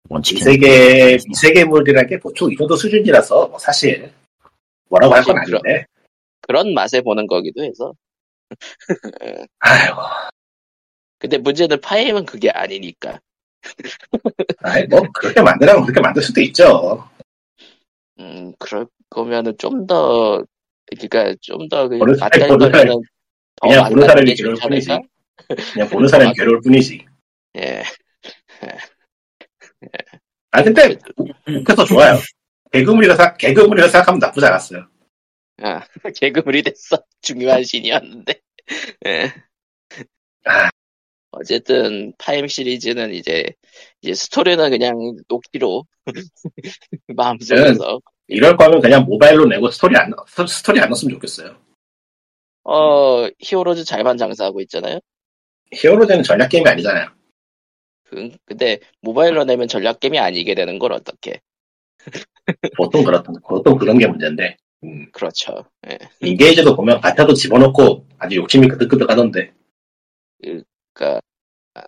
먼치킨 0.10 0.44
세계, 0.44 1.16
이 1.16 1.34
세계물이라는 1.36 2.10
게 2.10 2.20
보통 2.20 2.52
이 2.52 2.56
정도 2.58 2.76
수준이라서, 2.76 3.48
뭐 3.48 3.60
사실, 3.60 4.12
뭐라고 4.90 5.14
할 5.16 5.24
건 5.24 5.38
아닌데. 5.40 5.86
그런 6.42 6.74
맛에 6.74 7.02
보는 7.02 7.28
거기도 7.28 7.64
해서. 7.64 7.94
아이고, 9.60 9.98
근데 11.20 11.38
문제는 11.38 11.82
파이엠은 11.82 12.26
그게 12.26 12.50
아니니까. 12.50 13.20
아이, 14.64 14.86
뭐, 14.88 15.01
그렇게 15.14 15.41
만들라면 15.41 15.84
그렇게 15.84 16.01
만들 16.01 16.22
수도 16.22 16.41
있죠. 16.41 17.10
음, 18.20 18.53
그럴 18.60 18.88
거면은 19.10 19.57
좀 19.57 19.86
더, 19.88 20.43
그니까 20.86 21.34
좀 21.41 21.68
더, 21.70 21.88
그, 21.88 21.97
사람이 21.97 22.18
맞다는 22.20 22.57
더 22.57 23.01
그냥 23.62 23.89
보는 23.89 24.07
사람이 24.07 24.26
게 24.26 24.36
괴로울 24.36 24.55
뿐이지. 24.55 24.89
그냥 25.74 25.89
보는 25.89 26.07
사람이 26.07 26.34
괴로울 26.38 26.62
뿐이지. 26.62 27.05
예. 27.57 27.84
아, 30.51 30.64
근데, 30.64 30.97
웃겨서 31.47 31.86
좋아요. 31.86 32.16
개그물이라 32.72 33.16
생 33.16 33.34
개그물이라 33.38 33.88
생각하면 33.88 34.20
나쁘지 34.20 34.45
않았어요. 34.45 34.88
아, 35.62 35.82
개그물이 36.16 36.64
됐어. 36.64 37.03
중요한 37.22 37.64
신이었는데. 37.64 38.41
예. 39.07 39.34
아. 40.45 40.70
어쨌든, 41.32 42.14
파엠 42.18 42.47
시리즈는 42.48 43.14
이제, 43.14 43.46
이제 44.02 44.14
스토리는 44.14 44.70
그냥 44.70 45.16
놓기로, 45.28 45.86
마음속에서, 47.08 48.00
이럴 48.28 48.58
거면 48.58 48.82
그냥 48.82 49.06
모바일로 49.06 49.46
내고 49.46 49.70
스토리 49.72 49.96
안, 49.98 50.12
스- 50.28 50.48
스토리 50.48 50.80
안 50.80 50.90
넣었으면 50.90 51.16
좋겠어요. 51.16 51.56
어, 52.64 53.28
히어로즈 53.40 53.84
잘만 53.86 54.18
장사하고 54.18 54.62
있잖아요? 54.62 55.00
히어로즈는 55.72 56.24
전략 56.24 56.50
게임이 56.50 56.68
아니잖아요. 56.68 57.10
그, 58.04 58.30
근데, 58.46 58.80
모바일로 59.02 59.44
내면 59.46 59.68
전략 59.68 60.00
게임이 60.00 60.20
아니게 60.20 60.56
되는 60.56 60.80
걸 60.80 60.94
어떻게. 60.94 61.42
보통 62.76 63.04
그렇던, 63.04 63.36
보통 63.48 63.78
그런 63.78 63.98
게 63.98 64.08
문제인데. 64.08 64.58
음, 64.84 65.12
그렇죠. 65.12 65.66
예. 65.90 65.98
인게이지도 66.22 66.76
보면 66.76 67.02
바타도 67.02 67.34
집어넣고 67.34 68.08
아주 68.18 68.38
욕심이 68.38 68.68
끄덕끄덕 68.68 69.10
하던데. 69.10 69.54
그 70.42 70.64
니까, 71.00 71.22
아, 71.76 71.82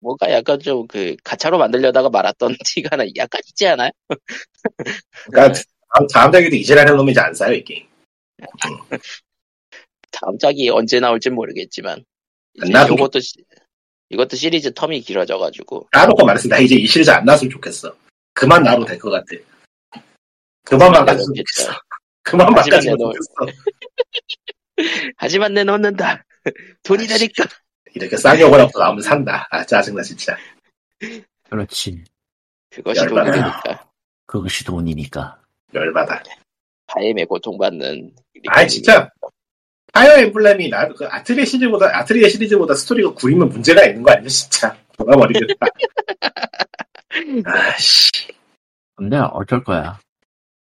뭔가 0.00 0.30
약간 0.32 0.58
좀 0.58 0.86
그, 0.88 1.16
가차로 1.22 1.58
만들려다가 1.58 2.10
말았던 2.10 2.56
티가 2.66 2.96
나, 2.96 3.04
약간 3.16 3.40
있지 3.46 3.66
않아요? 3.66 3.90
그러니까 5.30 5.60
다음, 5.94 6.06
다음 6.12 6.30
달에도 6.30 6.56
이제라는 6.56 6.96
놈이 6.96 7.12
이제 7.12 7.20
안 7.20 7.32
사요, 7.32 7.54
이 7.54 7.62
게임. 7.64 7.86
다음 10.10 10.38
작이 10.38 10.68
언제 10.70 11.00
나올지 11.00 11.30
모르겠지만 11.30 12.04
나와도 12.70 12.94
이것도 12.94 13.20
시- 13.20 13.44
이것도 14.10 14.36
시리즈 14.36 14.70
텀이 14.72 15.04
길어져가지고 15.04 15.88
까놓고 15.92 16.24
말해서 16.24 16.48
나 16.48 16.58
이제 16.58 16.74
이 16.76 16.86
시리즈 16.86 17.10
안 17.10 17.24
나왔으면 17.24 17.50
좋겠어. 17.50 17.94
그만 18.32 18.62
나도 18.62 18.84
될것 18.84 19.12
같아. 19.12 19.26
그만 20.64 20.92
내놓겠죠. 20.92 21.24
좋겠어. 21.34 21.80
그만 22.22 22.52
내놓을- 22.54 22.98
좋겠어. 22.98 23.58
하지만 25.16 25.54
내놓는다. 25.54 26.24
돈이. 26.82 27.06
되니까. 27.06 27.44
이렇게 27.94 28.16
쌍욕을 28.16 28.60
하고 28.60 28.78
나오면 28.78 29.02
산다. 29.02 29.46
아, 29.50 29.64
짜증나, 29.64 30.02
진짜. 30.02 30.36
그렇지. 31.50 32.04
그것이 32.70 33.00
돈이 33.06 33.16
열받아. 33.18 33.32
되니까. 33.32 33.88
그것이 34.26 34.64
돈이니까. 34.64 35.40
열받아. 35.74 36.22
바임에 36.86 37.24
고통받는. 37.24 38.14
아 38.48 38.66
진짜. 38.66 39.08
파이어 39.92 40.18
엠블렘이 40.18 40.68
나, 40.68 40.86
그 40.88 41.06
아트리에 41.06 41.44
시리즈보다, 41.44 41.86
아트리에 41.98 42.28
시리즈보다 42.28 42.74
스토리가 42.74 43.14
구리면 43.14 43.48
문제가 43.48 43.84
있는 43.86 44.02
거 44.02 44.12
아니야, 44.12 44.28
진짜. 44.28 44.76
돌아버리겠다. 44.98 45.66
아씨. 47.44 48.10
근데 48.96 49.16
어쩔 49.16 49.64
거야. 49.64 49.98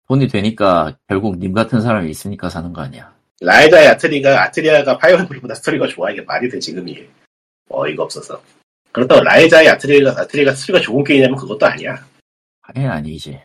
돈이 0.08 0.28
되니까 0.28 0.96
결국 1.08 1.38
님 1.40 1.54
같은 1.54 1.82
사람이 1.82 2.10
있으니까 2.12 2.50
사는 2.50 2.72
거 2.72 2.82
아니야. 2.82 3.15
라이자의 3.42 3.88
아틀리에가, 3.90 4.44
아틀리에가 4.44 4.98
파이어 4.98 5.20
엠블렘보다 5.20 5.56
스토리가 5.56 5.88
좋아. 5.88 6.12
이게 6.12 6.22
말이 6.22 6.50
돼, 6.50 6.60
지금이. 6.60 7.08
어이가 7.70 8.04
없어서. 8.04 8.42
그렇다고 8.92 9.22
라이자의 9.22 9.70
아틀리에가, 9.70 10.12
아틀리에가 10.22 10.54
스토리가 10.54 10.84
좋은 10.84 11.04
게임이냐면 11.04 11.38
그것도 11.38 11.66
아니야. 11.66 12.06
아니 12.62 12.86
아니지. 12.86 13.40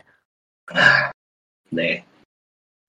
네. 1.69 2.05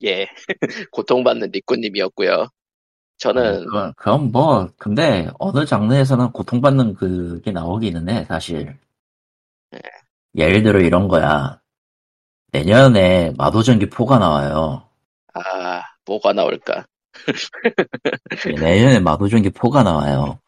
예. 0.05 0.27
고통받는 0.93 1.51
리꾸님이었고요. 1.51 2.49
저는 3.19 3.65
그건, 3.67 3.93
그건 3.97 4.33
뭐 4.33 4.69
근데 4.77 5.29
어느 5.39 5.65
장르에서는 5.65 6.33
고통받는 6.33 6.95
그게 6.95 7.53
나오기는 7.53 8.09
해 8.09 8.25
사실. 8.25 8.77
예를 10.35 10.63
들어 10.63 10.81
이런 10.81 11.09
거야. 11.09 11.61
내년에 12.53 13.33
마도전기 13.37 13.87
4가 13.87 14.19
나와요. 14.19 14.89
아 15.35 15.83
뭐가 16.05 16.33
나올까? 16.33 16.85
내년에 18.61 19.01
마도전기 19.01 19.51
4가 19.51 19.85
나와요. 19.85 20.39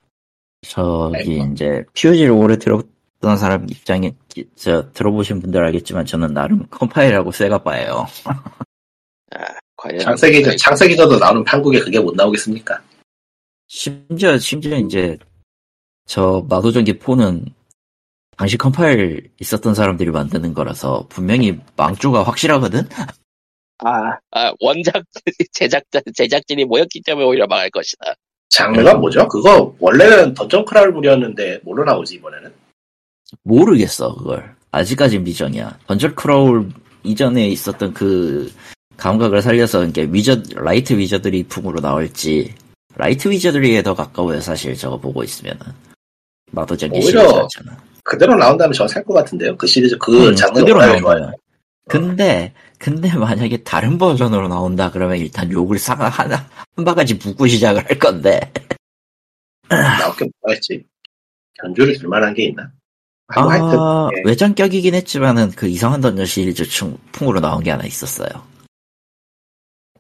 저기 0.67 1.17
아이고. 1.17 1.53
이제 1.53 1.85
POG를 1.93 2.31
오래 2.31 2.59
들었던 2.59 3.37
사람 3.37 3.69
입장에 3.69 4.15
저 4.57 4.91
들어보신 4.93 5.41
분들 5.41 5.62
알겠지만 5.65 6.07
저는 6.07 6.33
나름 6.33 6.67
컴파일하고 6.71 7.33
세가빠예요. 7.33 8.07
과연 9.77 9.99
창세기전, 10.01 10.57
창세기전도 10.57 11.19
나오는 11.19 11.45
판국에 11.45 11.81
그게 11.81 12.01
못 12.01 12.15
나오겠습니까? 12.15 12.81
심지어 13.67 14.39
심지어 14.39 14.79
이제 14.79 15.19
저 16.07 16.45
마도전기 16.49 16.99
4는 16.99 17.53
당시 18.37 18.57
컴파일 18.57 19.31
있었던 19.41 19.75
사람들이 19.75 20.11
만드는 20.11 20.55
거라서 20.55 21.07
분명히 21.09 21.61
망조가 21.77 22.23
확실하거든. 22.23 22.89
아, 23.79 24.16
아, 24.31 24.53
원작 24.61 25.03
제작자 25.53 26.01
제작진이 26.14 26.64
모였기 26.64 27.03
때문에 27.05 27.27
오히려 27.27 27.47
망할 27.47 27.70
것이다. 27.70 28.14
장르가 28.51 28.95
뭐죠? 28.95 29.27
그거 29.29 29.75
원래는 29.81 30.35
dungeon 30.35 30.65
crawl물이었는데 30.65 31.61
뭘로 31.64 31.85
나오지 31.85 32.16
이번에는? 32.16 32.53
모르겠어 33.43 34.14
그걸 34.14 34.55
아직까지 34.70 35.18
미정이야. 35.18 35.79
dungeon 35.87 36.15
crawl 36.15 36.69
이전에 37.03 37.49
있었던 37.49 37.93
그 37.95 38.53
감각을 38.97 39.43
살려서 39.43 39.85
이게 39.87 40.07
위저 40.11 40.41
라이트 40.55 40.97
위저드리 40.97 41.45
풍으로 41.45 41.81
나올지 41.81 42.55
라이트 42.97 43.29
위저드리에 43.29 43.83
더 43.83 43.95
가까워요 43.95 44.41
사실 44.41 44.77
저거 44.77 44.97
보고 44.99 45.25
있으면은 45.25 45.61
마도전기 46.53 46.97
오히려 46.99 47.20
시리즈 47.22 47.35
자체는. 47.35 47.72
그대로 48.05 48.37
나온다면 48.37 48.72
저 48.72 48.87
살 48.87 49.03
것 49.05 49.14
같은데요. 49.14 49.57
그 49.57 49.66
시리즈 49.66 49.97
그 49.99 50.29
음, 50.29 50.37
장르 50.37 50.61
그대로. 50.61 50.79
거야. 51.01 51.33
근데 51.89 52.53
근데 52.85 53.11
만약에 53.16 53.62
다른 53.62 53.97
버전으로 53.97 54.47
나온다 54.49 54.91
그러면 54.91 55.16
일단 55.16 55.51
욕을 55.51 55.78
사가 55.78 56.11
하나 56.11 56.47
한 56.76 56.85
바가지 56.85 57.18
붓고 57.18 57.47
시작을 57.47 57.89
할 57.89 57.99
건데 57.99 58.39
나올 59.70 60.14
게 60.14 60.28
뭐가 60.43 60.55
있지? 60.57 60.85
변주를 61.55 61.97
줄 61.97 62.11
만한 62.11 62.35
게 62.35 62.45
있나? 62.45 62.70
아, 63.28 63.49
하여튼 63.49 63.78
예. 64.18 64.22
외전격이긴 64.28 64.95
했지만은 64.97 65.53
그 65.53 65.66
이상한 65.66 66.03
던전 66.03 66.26
시리즈 66.26 66.66
충, 66.66 66.99
풍으로 67.11 67.41
나온 67.41 67.62
게 67.62 67.70
하나 67.70 67.87
있었어요. 67.87 68.28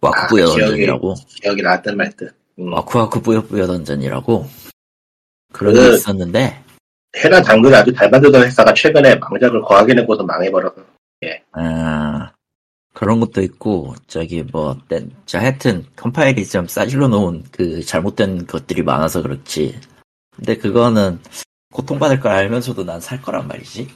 와쿠부여 0.02 0.44
아, 0.44 0.46
던전이라고 0.48 1.14
기억이 1.40 1.62
나왔던 1.62 1.96
말들. 1.96 2.30
음. 2.58 2.70
와쿠와쿠 2.70 3.22
뿌요뿌요 3.22 3.66
던전이라고 3.66 4.46
그런 5.54 5.72
게 5.72 5.80
그- 5.80 5.94
있었는데 5.94 6.62
해당 7.16 7.42
장르를 7.42 7.74
아주 7.74 7.94
잘 7.94 8.10
만들던 8.10 8.44
회사가 8.44 8.74
최근에 8.74 9.14
망작을 9.14 9.62
거하게 9.62 9.94
내고도 9.94 10.26
망해버려서 10.26 10.84
아, 11.52 12.30
그런 12.94 13.18
것도 13.20 13.42
있고 13.42 13.94
저기 14.06 14.42
뭐 14.44 14.78
땐- 14.88 15.10
저 15.26 15.38
하여튼 15.38 15.84
컴파일이 15.96 16.46
좀 16.46 16.66
싸질러 16.68 17.08
놓은 17.08 17.44
그 17.50 17.82
잘못된 17.84 18.46
것들이 18.46 18.82
많아서 18.82 19.20
그렇지. 19.20 19.78
근데 20.34 20.56
그거는 20.56 21.20
고통받을 21.72 22.20
걸 22.20 22.32
알면서도 22.32 22.84
난 22.84 23.00
살 23.00 23.20
거란 23.20 23.48
말이지. 23.48 23.88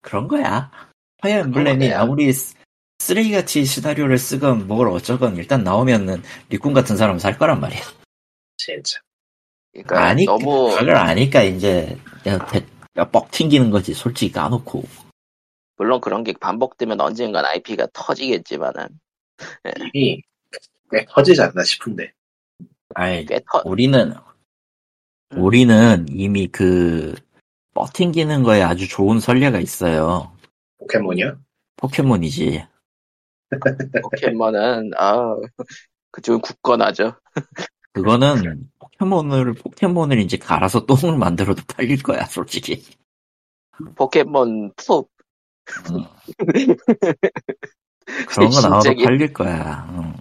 그런 0.00 0.28
거야. 0.28 0.70
파이어 1.18 1.38
엠블렘이. 1.40 1.92
아무리 1.92 2.32
쓰- 2.32 2.54
쓰레기같이 3.00 3.64
시나리오를 3.64 4.16
쓰건 4.16 4.68
뭘 4.68 4.88
어쩌건 4.88 5.36
일단 5.36 5.64
나오면은 5.64 6.22
리꾸님 6.50 6.72
같은 6.72 6.96
사람은 6.96 7.18
살 7.18 7.36
거란 7.36 7.60
말이야. 7.60 7.80
진짜. 8.56 9.00
그러니까 9.72 10.04
아니 10.04 10.24
너무 10.24 10.70
그걸 10.70 10.94
아니까 10.96 11.42
이제 11.42 11.98
야, 12.26 12.38
대- 12.46 12.64
야, 12.96 13.04
뻑 13.10 13.28
튕기는 13.32 13.70
거지 13.70 13.92
솔직히 13.92 14.30
까놓고 14.30 14.84
물론 15.76 16.00
그런 16.00 16.22
게 16.22 16.32
반복되면 16.32 17.00
언젠간 17.00 17.44
IP가 17.44 17.88
터지겠지만은 17.92 18.88
이미 19.94 20.22
꽤 20.90 21.04
터지지 21.08 21.40
않나 21.42 21.64
싶은데. 21.64 22.12
아이 22.94 23.24
꽤 23.26 23.40
터. 23.40 23.62
우리는 23.64 24.14
음. 25.32 25.42
우리는 25.42 26.06
이미 26.08 26.46
그 26.46 27.14
뻗팅기는 27.74 28.42
거에 28.44 28.62
아주 28.62 28.88
좋은 28.88 29.18
선례가 29.18 29.58
있어요. 29.58 30.32
포켓몬이요? 30.78 31.38
포켓몬이지. 31.76 32.64
포켓몬은 34.02 34.92
아 34.96 35.36
그쪽은 36.12 36.40
굳건하죠. 36.40 37.14
그거는 37.92 38.68
포켓몬을 38.78 39.54
포켓몬을 39.54 40.20
이제 40.20 40.36
갈아서 40.36 40.86
똥을 40.86 41.18
만들어도 41.18 41.62
팔릴 41.66 42.02
거야, 42.02 42.24
솔직히. 42.26 42.84
포켓몬 43.96 44.72
푹 44.76 45.10
응. 45.10 45.13
그런 48.28 48.50
거 48.50 48.60
나와도. 48.60 48.94
팔릴 49.02 49.32
거야. 49.32 49.86
응. 49.92 50.14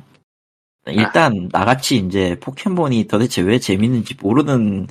일단 0.87 1.49
나같이 1.51 1.97
이제 1.97 2.37
포켓몬이 2.39 3.07
도대체 3.07 3.41
왜 3.41 3.59
재밌는지 3.59 4.15
모르는 4.21 4.87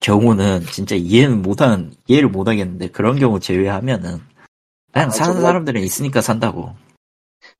경우는 0.00 0.62
진짜 0.66 0.94
이해는 0.96 1.42
못한 1.42 1.92
이해를 2.06 2.28
못하겠는데 2.28 2.88
그런 2.90 3.18
경우 3.18 3.40
제외하면은 3.40 4.20
그냥 4.92 5.08
아, 5.08 5.10
사는 5.10 5.34
정말- 5.34 5.42
사람들은 5.42 5.80
있으니까 5.82 6.20
산다고. 6.20 6.74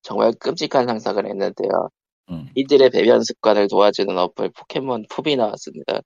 정말 0.02 0.32
끔찍한 0.38 0.86
상상을 0.86 1.24
했는데요. 1.26 1.88
응. 2.30 2.48
이들의 2.54 2.90
배변 2.90 3.22
습관을 3.22 3.68
도와주는 3.68 4.16
어플 4.16 4.50
포켓몬 4.50 5.04
푹이 5.08 5.36
나왔습니다. 5.36 6.00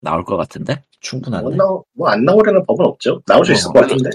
나올 0.00 0.24
것 0.24 0.36
같은데? 0.36 0.82
충분한데? 1.00 1.56
뭐안 1.94 2.24
나오려는 2.24 2.64
법은 2.66 2.84
없죠. 2.84 3.22
나올 3.26 3.44
수 3.46 3.52
있을 3.52 3.70
어, 3.70 3.72
것 3.72 3.80
같은데. 3.82 4.10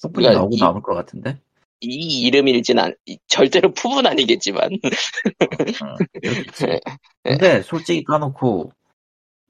충분히 0.00 0.24
그러니까 0.26 0.40
나오고 0.40 0.56
이- 0.56 0.58
나올 0.60 0.82
것 0.82 0.94
같은데? 0.94 1.38
이 1.82 2.20
이름일진 2.26 2.78
않, 2.78 2.94
이- 3.06 3.18
절대로 3.26 3.72
푸은 3.72 4.06
아니겠지만 4.06 4.70
어. 5.82 5.94
근데 7.24 7.62
솔직히 7.62 8.04
까놓고 8.04 8.72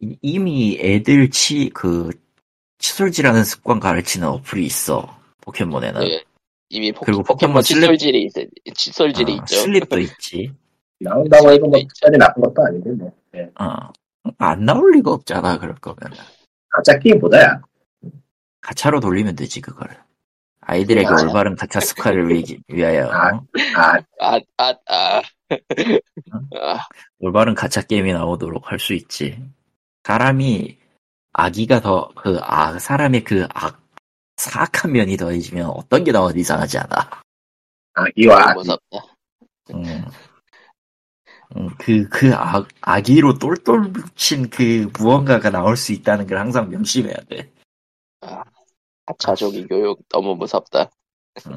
이- 0.01 0.17
이미 0.23 0.79
애들 0.81 1.31
치, 1.31 1.71
그, 1.71 2.11
칫솔질하는 2.79 3.45
습관 3.45 3.79
가르치는 3.81 4.27
어플이 4.29 4.65
있어. 4.65 5.19
포켓몬에는. 5.43 6.01
네, 6.01 6.25
이미 6.69 6.93
포, 6.93 7.05
그리고 7.05 7.23
포켓몬 7.23 7.55
포켓몬 7.57 7.63
슬립- 7.63 7.81
칫솔질이 7.99 8.23
있, 8.25 8.75
칫솔질이 8.75 9.33
어, 9.33 9.35
있죠. 9.37 9.57
슬립도 9.57 9.99
있지. 9.99 10.53
나온다고 11.01 11.51
해도 11.51 11.67
뭐 11.67 11.79
특별히 11.81 12.17
나쁜 12.19 12.43
것도 12.43 12.63
아닌데 12.65 12.91
뭐. 12.93 13.13
예. 13.35 13.51
어. 13.61 13.93
안 14.39 14.65
나올 14.65 14.93
리가 14.93 15.11
없잖아, 15.13 15.59
그럴 15.59 15.75
거면. 15.77 15.99
가차 16.69 16.99
게임보다야. 16.99 17.61
가차로 18.61 19.01
돌리면 19.01 19.35
되지, 19.35 19.61
그걸. 19.61 19.89
아이들에게 20.63 21.09
맞아. 21.09 21.27
올바른 21.27 21.57
가차 21.57 21.81
습관을 21.81 22.29
위, 22.31 22.45
위하여. 22.69 23.09
아. 23.11 23.35
어? 23.35 23.45
아, 23.77 23.99
아, 24.21 24.41
아, 24.59 24.75
아. 24.89 25.23
아, 26.61 26.79
올바른 27.19 27.55
가차 27.55 27.83
게임이 27.83 28.13
나오도록 28.13 28.71
할 28.71 28.79
수 28.79 28.95
있지. 28.95 29.43
사람이 30.05 30.79
악의가 31.33 31.81
더, 31.81 32.11
그, 32.17 32.39
아, 32.43 32.79
사람의 32.79 33.25
그 33.25 33.47
악, 33.55 33.81
사악한 34.37 34.93
면이 34.93 35.17
더해지면 35.17 35.67
어떤 35.71 36.05
게 36.05 36.13
나와도 36.13 36.39
이상하지 36.39 36.79
않아. 36.79 37.11
아기와 37.95 38.51
아기. 38.51 38.55
무섭다. 38.55 38.99
음. 39.75 40.05
음, 41.57 41.69
그, 41.79 42.09
그 42.09 42.33
악, 42.35 42.69
악의로 42.81 43.39
똘똘 43.39 43.81
뭉친 43.81 44.51
그 44.51 44.89
무언가가 44.99 45.51
나올 45.51 45.77
수 45.77 45.93
있다는 45.93 46.27
걸 46.27 46.39
항상 46.39 46.71
명심해야 46.71 47.17
돼. 47.29 47.53
아, 48.23 48.43
조기 49.19 49.67
교육 49.67 50.01
너무 50.09 50.35
무섭다. 50.37 50.91
음. 51.47 51.57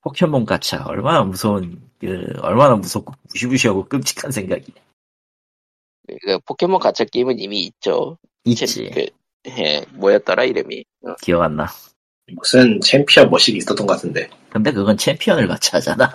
포켓몬 0.00 0.44
가차 0.44 0.84
얼마나 0.84 1.22
무서운 1.22 1.90
그 1.98 2.32
얼마나 2.40 2.76
무섭고 2.76 3.12
무시무시하고 3.32 3.84
끔찍한 3.86 4.30
생각이야. 4.30 4.74
그 6.24 6.38
포켓몬 6.40 6.80
가챠 6.80 7.04
게임은 7.06 7.38
이미 7.38 7.62
있죠. 7.66 8.18
있지. 8.44 8.90
그, 8.90 9.06
예, 9.48 9.84
뭐였더라 9.92 10.44
이름이. 10.44 10.84
어, 11.04 11.14
기억 11.22 11.42
안 11.42 11.56
나. 11.56 11.68
무슨 12.34 12.80
챔피언 12.80 13.30
뭐시기 13.30 13.56
있었던 13.56 13.86
것 13.86 13.94
같은데. 13.94 14.28
근데 14.50 14.72
그건 14.72 14.96
챔피언을 14.96 15.46
가차잖아. 15.48 16.12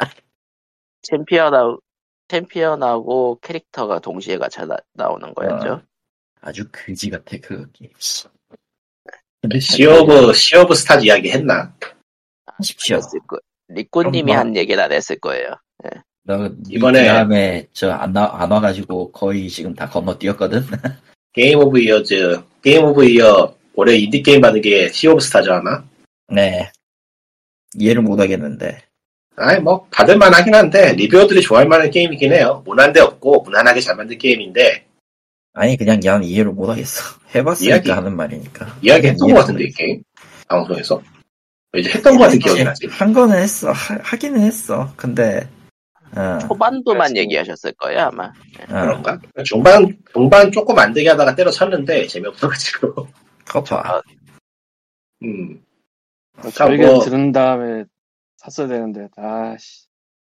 챔피언하고 1.02 1.80
챔피언하고 2.28 3.40
캐릭터가 3.42 4.00
동시에 4.00 4.38
가차 4.38 4.66
나, 4.66 4.78
나오는 4.94 5.34
거였죠. 5.34 5.74
어. 5.74 5.82
아주 6.42 6.66
그지 6.72 7.10
같아 7.10 7.38
그 7.42 7.70
게임. 7.72 7.92
씨. 9.60 9.60
시오브, 9.78 10.34
시오브 10.34 10.76
스타즈 10.76 11.06
이야기 11.06 11.30
했나? 11.32 11.74
했을 12.60 13.20
거. 13.28 13.38
리꾸님이 13.70 14.32
그럼 14.32 14.38
한 14.38 14.56
얘기는 14.56 14.82
안 14.84 14.92
했을 14.92 15.18
거예요. 15.20 15.54
너 16.24 16.36
이번에- 16.50 16.54
이번에 16.74 17.06
다음에 17.08 17.68
저안 17.72 18.16
안 18.18 18.52
와가지고 18.52 19.12
거의 19.12 19.50
지금 19.50 19.74
다 19.74 19.88
건너뛰었거든. 19.88 20.62
game 21.34 21.60
of 21.60 21.80
years, 21.80 22.42
game 22.64 22.84
of 22.84 23.06
year 23.06 23.56
올해 23.76 23.96
인디 23.96 24.22
게임 24.24 24.42
받은 24.42 24.62
게 24.62 24.90
시오브 24.90 25.22
스타즈 25.22 25.50
아마? 25.50 25.84
네. 26.34 26.70
이해를 27.76 28.02
못 28.02 28.20
하겠는데. 28.20 28.82
아이, 29.40 29.60
뭐, 29.60 29.86
받을 29.92 30.18
만 30.18 30.34
하긴 30.34 30.56
한데, 30.56 30.94
리뷰어들이 30.94 31.42
좋아할 31.42 31.68
만한 31.68 31.92
게임이긴 31.92 32.34
해요. 32.34 32.64
모난 32.66 32.91
데 32.91 33.02
없고, 33.02 33.44
무난하게 33.44 33.82
잘 33.82 33.96
만든 33.96 34.18
게임인데, 34.18 34.87
아니 35.58 35.76
그냥 35.76 36.00
난 36.00 36.24
이해를 36.24 36.52
못하겠어. 36.52 37.02
해봤으니까 37.36 37.76
이야기- 37.78 37.90
하는 37.92 38.16
말이니까. 38.16 38.78
이야기 38.82 39.08
했던 39.08 39.28
것 39.34 39.40
같은데, 39.42 39.64
이 39.66 39.72
게임. 39.72 40.04
방송에서. 40.48 41.02
이제 41.76 41.90
했던 41.92 42.14
것 42.18 42.24
같은 42.26 42.40
기억이 42.40 42.64
나지. 42.64 42.88
한 42.88 43.12
거는 43.12 43.36
했어. 43.38 43.72
하, 43.72 44.18
기는 44.18 44.40
했어. 44.42 44.94
근데 44.96 45.48
어, 46.16 46.38
초반도만 46.48 47.10
그래서- 47.10 47.16
얘기하셨을 47.18 47.74
거예요 47.74 48.00
아마. 48.04 48.26
어, 48.28 48.32
그런가? 48.68 49.20
중반, 49.44 49.86
중반 50.14 50.52
조금 50.52 50.76
만들게 50.76 51.10
하다가 51.10 51.36
때려쳤는데, 51.36 52.08
재미없어가지고. 52.08 53.08
커파. 53.46 54.02
음. 55.24 55.62
저 56.54 56.72
얘기 56.72 56.86
뭐- 56.86 57.00
들은 57.04 57.32
다음에 57.32 57.84
샀어야 58.38 58.68
되는데, 58.68 59.08
아씨. 59.18 59.88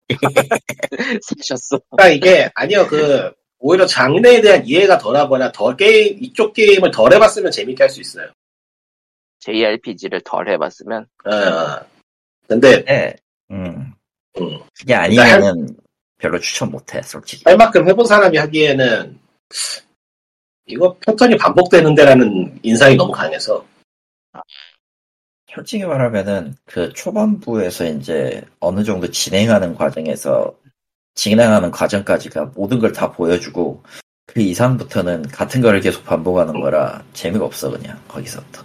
사셨어. 1.22 1.80
그러니까 1.98 2.08
이게, 2.10 2.50
아니요, 2.56 2.86
그, 2.88 3.32
오히려 3.66 3.88
장르에 3.88 4.42
대한 4.42 4.64
이해가 4.64 5.00
덜하거나, 5.00 5.52
더 5.52 5.76
게임, 5.76 6.20
이쪽 6.22 6.54
게임을 6.54 6.92
덜 6.92 7.12
해봤으면 7.12 7.50
재밌게 7.50 7.82
할 7.82 7.90
수 7.90 8.00
있어요. 8.00 8.30
JRPG를 9.40 10.22
덜 10.22 10.48
해봤으면 10.50 11.08
어. 11.26 11.80
근데, 12.48 12.86
네. 12.86 13.16
음. 13.50 13.92
음. 14.38 14.60
그게 14.78 14.94
아니면은 14.94 15.76
별로 16.20 16.40
추천 16.40 16.70
못해 16.70 17.02
솔직히. 17.02 17.42
할 17.44 17.58
만큼 17.58 17.90
해본 17.90 18.06
사람이 18.06 18.38
하기에는, 18.38 19.20
이거 20.68 20.96
패턴이 21.00 21.36
반복되는데라는 21.38 22.60
인상이 22.62 22.96
너무 22.96 23.12
강해서, 23.12 23.66
솔직히 25.52 25.86
말하면은 25.86 26.54
그 26.66 26.94
초반부에서 26.94 27.86
이제 27.86 28.44
어느 28.60 28.84
정도 28.84 29.10
진행하는 29.10 29.74
과정에서 29.74 30.56
진행하는 31.16 31.72
과정까지가 31.72 32.52
모든 32.56 32.80
걸 32.80 32.92
다 32.94 33.12
보여주고 33.12 33.84
그 34.28 34.42
이상부터는 34.42 35.24
같은 35.30 35.62
거를 35.62 35.80
계속 35.82 36.04
반복하는 36.06 36.60
거라 36.60 37.04
재미가 37.14 37.46
없어 37.46 37.72
그냥 37.72 38.00
거기서부터. 38.08 38.64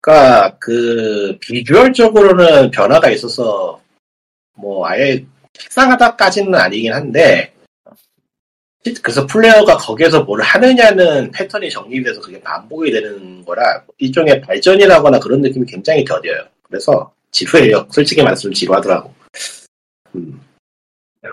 그니까, 0.00 0.56
그, 0.60 1.36
비주얼적으로는 1.40 2.70
변화가 2.70 3.10
있어서, 3.10 3.80
뭐, 4.54 4.86
아예 4.86 5.24
식상하다까지는 5.58 6.54
아니긴 6.54 6.92
한데, 6.92 7.52
그래서 9.02 9.26
플레이어가 9.26 9.78
거기에서 9.78 10.22
뭘 10.22 10.40
하느냐는 10.42 11.28
패턴이 11.32 11.68
정립돼서 11.70 12.20
그게 12.20 12.40
반복이 12.40 12.92
되는 12.92 13.44
거라, 13.44 13.82
일종의 13.98 14.40
발전이라거나 14.42 15.18
그런 15.18 15.40
느낌이 15.40 15.66
굉장히 15.66 16.04
더뎌요. 16.04 16.44
그래서, 16.62 17.12
지루해요. 17.32 17.88
솔직히 17.90 18.22
말씀면 18.22 18.54
지루하더라고. 18.54 19.12
음. 20.14 20.40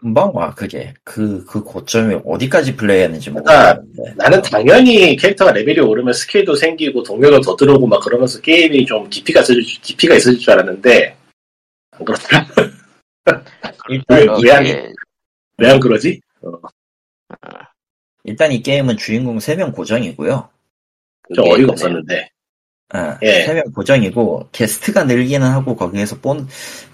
금방 0.02 0.32
와 0.36 0.54
그게 0.54 0.94
그 1.04 1.46
그 1.46 1.64
고점이 1.64 2.20
어디까지 2.26 2.76
플레이했는지 2.76 3.30
그러니까 3.30 3.76
모르겠는데 3.76 4.14
나는 4.16 4.42
당연히 4.42 5.16
캐릭터가 5.16 5.52
레벨이 5.52 5.80
오르면 5.80 6.14
스킬도 6.14 6.56
생기고 6.56 7.04
동료도 7.04 7.42
더 7.42 7.56
들어오고 7.56 7.88
막 7.88 8.02
그러면서 8.02 8.42
게임이 8.42 8.86
좀 8.86 9.10
깊이가 9.10 9.42
있어질, 9.42 9.64
깊이가 9.64 10.16
있어질 10.16 10.40
줄 10.40 10.54
알았는데, 10.54 11.16
안 11.92 12.06
그렇더라. 12.06 12.46
일단 13.90 14.08
왜, 14.20 14.26
그게 14.26 14.48
왜, 14.48 14.52
안, 14.52 14.94
왜안 15.58 15.80
그러지? 15.80 16.22
일단 18.24 18.52
이 18.52 18.62
게임은 18.62 18.98
주인공 18.98 19.38
3명 19.38 19.74
고정이고요. 19.74 20.50
좀 21.36 21.46
어이가. 21.52 21.74
없었는데. 21.74 22.30
아, 22.90 23.18
예. 23.24 23.46
3명 23.46 23.74
고정이고 23.74 24.50
게스트가 24.52 25.06
늘기는 25.06 25.48
하고 25.48 25.76
거기에서 25.76 26.20
본 26.20 26.48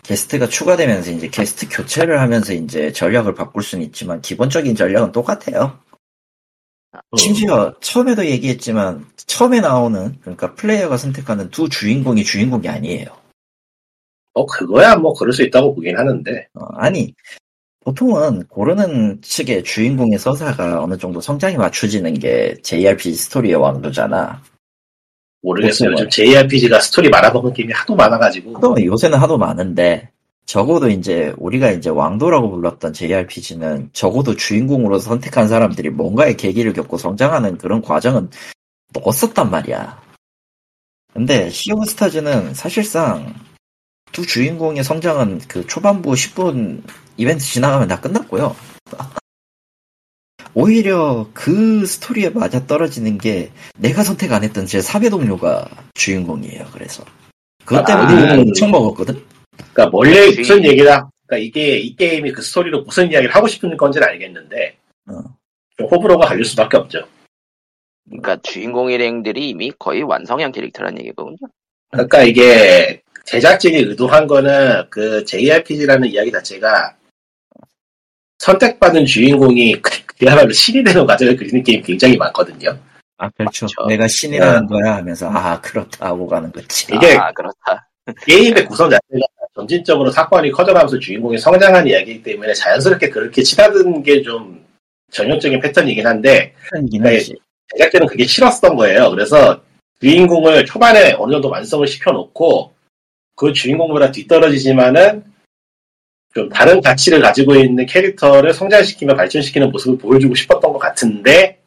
게스트가 0.04 0.48
추가되면서 0.48 1.12
이제 1.12 1.28
게스트 1.28 1.68
교체를 1.70 2.22
하면서 2.22 2.54
이제 2.54 2.92
전략을 2.92 3.36
바꿀 3.36 3.64
수는 3.64 3.86
있지만 3.86 4.22
기본적인 4.22 4.76
전략은 4.76 5.12
똑같아요. 5.12 5.78
음. 6.94 7.18
심지어 7.18 7.74
처음에도 7.82 8.26
얘기했지만 8.26 9.06
처음에 9.16 9.60
나오는 9.60 10.18
그러니까 10.22 10.56
플레이어가 10.56 10.98
선택하는 10.98 11.50
두 11.50 11.70
주인공이 11.70 12.24
주인공이 12.24 12.68
아니에요. 12.68 13.08
어, 14.34 14.46
그거야 14.46 14.96
뭐 14.96 15.14
그럴 15.14 15.34
수 15.34 15.44
있다고 15.44 15.76
보긴 15.76 15.98
하는데. 15.98 16.48
어, 16.54 16.66
아니 16.76 17.14
보통은 17.82 18.48
고르는 18.48 19.22
측의 19.22 19.64
주인공의 19.64 20.20
서사가 20.20 20.84
어느 20.84 20.98
정도 20.98 21.22
성장이 21.22 21.58
맞춰지는 21.58 22.14
게 22.16 22.56
JRPG 22.62 23.16
스토리의 23.16 23.56
왕도잖아. 23.56 24.42
모르겠어요. 25.42 25.92
요즘 25.92 26.10
JRPG가 26.10 26.80
스토리 26.80 27.10
말아먹은 27.10 27.54
게임이 27.54 27.74
하도 27.74 27.96
많아가지고. 27.96 28.56
하도 28.56 28.84
요새는 28.84 29.18
하도 29.18 29.38
많은데 29.38 30.10
적어도 30.46 30.90
이제 30.90 31.34
우리가 31.38 31.72
이제 31.72 31.90
왕도라고 31.90 32.50
불렀던 32.50 32.94
JRPG는 32.94 33.92
적어도 33.94 34.36
주인공으로 34.36 34.98
선택한 35.00 35.48
사람들이 35.48 35.92
뭔가의 35.92 36.38
계기를 36.38 36.74
겪고 36.74 36.98
성장하는 36.98 37.58
그런 37.58 37.82
과정은 37.82 38.32
넣었었단 38.94 39.52
말이야. 39.52 40.02
근데 41.14 41.50
시오브 41.50 41.86
스타즈는 41.86 42.54
사실상 42.54 43.34
두 44.12 44.26
주인공의 44.26 44.84
성장은 44.84 45.42
그 45.48 45.68
초반부 45.68 46.14
10분 46.14 46.82
이벤트 47.18 47.44
지나가면 47.44 47.88
다 47.88 48.00
끝났고요. 48.00 48.56
오히려 50.54 51.30
그 51.34 51.86
스토리에 51.86 52.30
맞아 52.30 52.66
떨어지는 52.66 53.18
게 53.18 53.52
내가 53.78 54.04
선택 54.04 54.32
안 54.34 54.44
했던 54.44 54.66
제 54.66 54.82
사배 54.82 55.10
동료가 55.10 55.68
주인공이에요. 55.94 56.66
그래서 56.74 57.04
그것 57.66 57.86
때문에 57.86 58.30
아. 58.32 58.40
엄청 58.40 58.72
먹었거든. 58.72 59.22
그러니까 59.74 59.90
원래 59.98 60.14
주인- 60.32 60.40
무슨 60.40 60.66
얘기다. 60.66 61.10
그러니까 61.28 61.46
이게 61.46 61.78
이 61.80 61.96
게임이 61.96 62.32
그 62.32 62.42
스토리로 62.42 62.82
무슨 62.84 63.12
이야기를 63.12 63.34
하고 63.36 63.48
싶은 63.48 63.78
건지는 63.78 64.08
알겠는데 64.08 64.78
어. 65.10 65.14
좀 65.78 65.88
호불호가 65.88 66.28
갈릴 66.28 66.44
수밖에 66.46 66.78
없죠. 66.78 67.00
그러니까 68.08 68.38
주인공 68.42 68.90
일행들이 68.90 69.50
이미 69.50 69.72
거의 69.78 70.02
완성형 70.02 70.52
캐릭터라는 70.52 71.00
얘기거든요. 71.00 71.38
그러니까 71.92 72.24
이게 72.24 73.02
제작진이 73.26 73.78
의도한 73.78 74.26
거는 74.26 74.90
그 74.90 75.24
JRPG라는 75.26 76.08
이야기 76.10 76.32
자체가 76.32 76.96
선택받은 78.40 79.06
주인공이 79.06 79.74
그- 79.82 80.06
그야말로 80.18 80.52
신이 80.52 80.84
되는 80.84 81.06
과정을 81.06 81.36
그리는 81.36 81.62
게임 81.64 81.82
굉장히 81.82 82.18
많거든요. 82.18 82.78
아 83.18 83.30
그렇죠. 83.32 83.66
맞죠. 83.66 83.88
내가 83.88 84.08
신이라는 84.08 84.68
거야 84.68 84.96
하면서 84.96 85.30
아 85.30 85.60
그렇다 85.62 86.08
하고 86.08 86.26
가는 86.26 86.52
거지. 86.52 86.88
이게 86.94 87.16
아 87.18 87.32
그렇다. 87.34 87.88
게임의 88.26 88.66
구성 88.66 88.90
자체가 88.90 89.26
점진적으로 89.56 90.10
사건이 90.10 90.52
커져가면서 90.52 90.98
주인공이 91.00 91.38
성장하는 91.38 91.88
이야기이기 91.92 92.24
때문에 92.24 92.54
자연스럽게 92.54 93.10
그렇게 93.10 93.44
치닫은 93.44 94.04
게 94.04 94.22
좀 94.24 94.66
전형적인 95.12 95.60
패턴이긴 95.60 96.06
한데 96.06 96.54
편이긴 96.72 97.02
네. 97.04 97.20
제작진은 97.76 98.08
그게 98.08 98.26
싫었던 98.26 98.76
거예요. 98.76 99.10
그래서 99.10 99.60
주인공을 100.02 100.66
초반에 100.66 101.14
어느 101.18 101.32
정도 101.34 101.50
완성을 101.50 101.86
시켜놓고 101.88 102.72
그 103.36 103.52
주인공보다 103.54 104.12
뒤떨어지지만은 104.12 105.24
좀 106.34 106.48
다른 106.50 106.80
가치를 106.82 107.22
가지고 107.22 107.56
있는 107.56 107.86
캐릭터를 107.86 108.54
성장시키며 108.54 109.16
발전시키는 109.16 109.72
모습을 109.72 109.98
보여주고 109.98 110.36
싶었던 110.36 110.72
것 110.72 110.78
같은데 110.80 111.60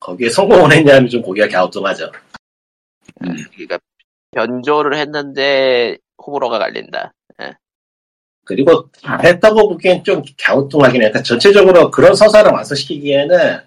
거기에 0.00 0.28
성공을 0.30 0.72
했냐면 0.72 1.08
좀 1.08 1.22
고개가 1.22 1.48
갸우뚱하죠. 1.48 2.12
음. 3.24 3.36
그러니까 3.52 3.78
변조를 4.32 4.96
했는데 4.96 5.96
호불호가 6.24 6.58
갈린다. 6.58 7.12
그리고 8.44 8.88
잘했다고 8.92 9.68
보기엔 9.68 10.02
좀 10.04 10.22
갸우뚱하긴 10.40 11.02
해. 11.02 11.08
그러니까 11.08 11.22
전체적으로 11.22 11.90
그런 11.90 12.14
서사를 12.14 12.50
완성시키기에는 12.50 13.60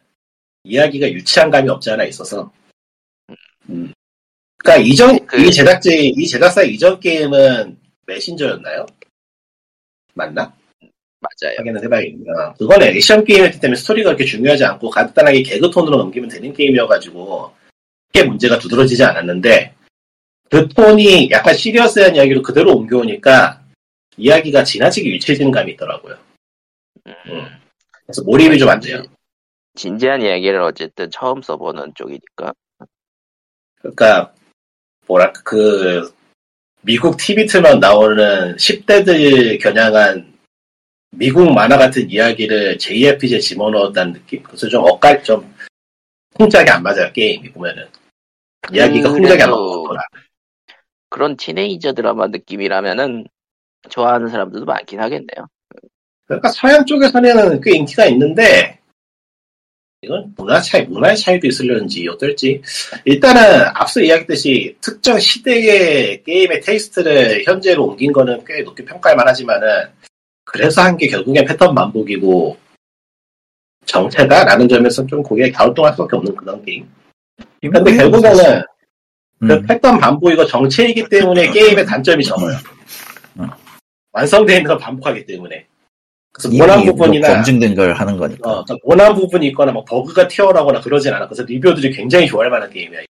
이야기가 0.64 1.08
유치한 1.12 1.52
감이 1.52 1.70
없지 1.70 1.92
않아 1.92 2.04
있어서. 2.06 2.52
음. 3.70 3.94
그러니까 4.58 4.84
이전 4.84 5.24
그- 5.28 5.40
이 5.40 5.52
제작지 5.52 6.08
이 6.18 6.28
제작사 6.28 6.64
이전 6.64 7.00
게임은 7.00 7.78
메신저였나요? 8.08 8.88
맞나? 10.14 10.54
맞아요. 11.20 11.56
확인을 11.58 11.84
해봐야겠네요. 11.84 12.34
어, 12.34 12.54
그건 12.58 12.82
액션 12.82 13.24
게임이기 13.24 13.60
때문에 13.60 13.78
스토리가 13.78 14.10
그렇게 14.10 14.26
중요하지 14.26 14.66
않고 14.66 14.90
간단하게 14.90 15.44
개그 15.44 15.70
톤으로 15.70 15.98
넘기면 15.98 16.30
되는 16.30 16.52
게임이어가지고 16.52 17.54
크게 18.08 18.26
문제가 18.28 18.58
두드러지지 18.58 19.04
않았는데 19.04 19.76
그 20.50 20.68
톤이 20.68 21.30
약간 21.32 21.54
시리어스한 21.56 22.16
이야기로 22.16 22.42
그대로 22.42 22.76
옮겨오니까 22.76 23.62
이야기가 24.18 24.64
지나치게 24.64 25.10
유치해지는 25.12 25.52
감이 25.52 25.74
있더라고요. 25.74 26.18
음, 27.08 27.48
그래서 28.06 28.24
몰입이 28.24 28.58
좀 28.58 28.70
안 28.70 28.80
돼요. 28.80 29.04
진지한 29.76 30.22
이야기를 30.22 30.60
어쨌든 30.62 31.10
처음 31.12 31.42
써보는 31.42 31.94
쪽이니까. 31.96 32.54
그러니까 33.80 34.34
뭐랄까 35.08 35.42
그 35.44 36.14
미국 36.84 37.18
TV 37.18 37.46
틀만 37.46 37.80
나오는 37.80 38.56
10대들 38.56 39.62
겨냥한 39.62 40.32
미국 41.12 41.54
만화 41.54 41.78
같은 41.78 42.10
이야기를 42.10 42.78
JRPG에 42.78 43.40
집어넣었다는 43.40 44.14
느낌? 44.14 44.42
그래서 44.44 44.68
좀 44.68 44.84
엇갈 44.84 45.24
좀 45.24 45.54
흥작이 46.40 46.70
안 46.70 46.82
맞아요 46.82 47.12
게임이 47.14 47.52
보면은 47.52 47.86
이야기가 48.72 49.10
음, 49.10 49.16
흥작이 49.16 49.42
안 49.44 49.50
맞거나 49.52 50.02
그런 51.10 51.36
티네이저 51.36 51.94
드라마 51.94 52.28
느낌이라면은 52.28 53.26
좋아하는 53.90 54.30
사람들도 54.30 54.66
많긴 54.66 55.00
하겠네요. 55.02 55.48
그러니까 56.26 56.50
서양 56.50 56.86
쪽에서는 56.86 57.62
꽤 57.62 57.76
인기가 57.76 58.06
있는데 58.06 58.80
이건 60.04 60.34
문화 60.36 60.60
차이, 60.60 60.84
문화의 60.86 61.16
차이도 61.16 61.48
있으려는지 61.48 62.08
어떨지. 62.08 62.60
일단은 63.06 63.68
앞서 63.76 64.02
이야기했듯이 64.02 64.76
특정 64.82 65.20
시대의 65.20 66.24
게임의 66.24 66.62
테이스트를 66.62 67.44
현재로 67.46 67.86
옮긴 67.86 68.12
거는 68.12 68.44
꽤 68.46 68.64
높게 68.64 68.84
평가할 68.84 69.16
만하지만은 69.16 69.68
그래서 70.44 70.82
한 70.82 70.98
게 70.98 71.08
결국엔 71.08 71.46
패턴 71.46 71.76
반복이고 71.76 72.58
정체다라는 73.86 74.68
점에서 74.68 75.06
좀 75.06 75.22
고개에 75.22 75.52
갸우뚱할 75.52 75.94
수밖에 75.94 76.16
없는 76.16 76.36
그런 76.36 76.66
게임. 76.66 76.90
근데 77.62 77.96
결국에는 77.96 78.62
그 79.40 79.54
음, 79.54 79.66
패턴 79.68 80.00
반복이고 80.00 80.48
정체이기 80.48 81.10
때문에 81.10 81.52
게임의 81.52 81.86
단점이 81.86 82.24
적어요. 82.24 82.58
음. 83.40 83.48
완성되어 84.14 84.58
있는 84.58 84.68
걸 84.68 84.78
반복하기 84.80 85.26
때문에 85.28 85.68
그래서 86.34 86.50
모난 86.58 86.80
뭐 86.86 86.94
부분이나 86.94 87.28
검증된 87.36 87.76
걸 87.76 87.94
하는 87.94 88.18
거니까. 88.18 88.50
어, 88.50 88.64
그러니까 88.66 88.76
모난 88.88 89.14
부분이 89.16 89.48
있거나 89.48 89.72
뭐 89.72 89.84
버그가 89.86 90.28
튀어나오거나 90.28 90.80
그러진 90.82 91.14
않아. 91.14 91.28
그래서 91.28 91.44
리뷰어들이 91.44 91.92
굉장히 91.92 92.28
좋아할 92.28 92.50
만한 92.50 92.70
게임이야. 92.70 93.02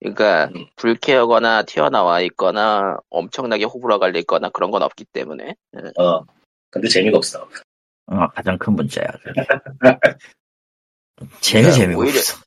그러니까 0.00 0.50
음. 0.54 0.66
불쾌하거나 0.76 1.62
튀어나와 1.62 2.20
있거나 2.22 2.98
엄청나게 3.08 3.64
호불호가 3.64 4.06
갈리거나 4.06 4.50
그런 4.50 4.70
건 4.70 4.82
없기 4.82 5.04
때문에 5.12 5.54
어. 5.98 6.20
근데 6.70 6.88
재미가 6.88 7.16
없어. 7.16 7.48
어, 8.06 8.28
가장 8.34 8.58
큰 8.58 8.74
문제야. 8.74 9.06
제일 11.40 11.64
그러니까 11.64 11.70
재미가 11.70 12.00
오히려- 12.00 12.18
없어. 12.18 12.42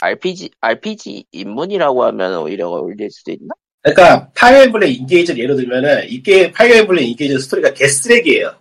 RPG 0.00 0.50
RPG 0.60 1.26
입문이라고 1.32 2.04
하면 2.04 2.38
오히려 2.38 2.68
어울릴 2.68 3.10
수도 3.10 3.32
있나? 3.32 3.54
그러니까 3.82 4.28
파이어 4.34 4.62
엠블렘 4.64 4.90
인게이지를 4.90 5.42
예를 5.42 5.56
들면은 5.56 6.08
이 6.08 6.22
게임 6.22 6.52
파이어 6.52 6.76
엠블렘 6.78 7.04
인게이지 7.04 7.38
스토리가 7.38 7.72
개쓰레기예요. 7.74 8.54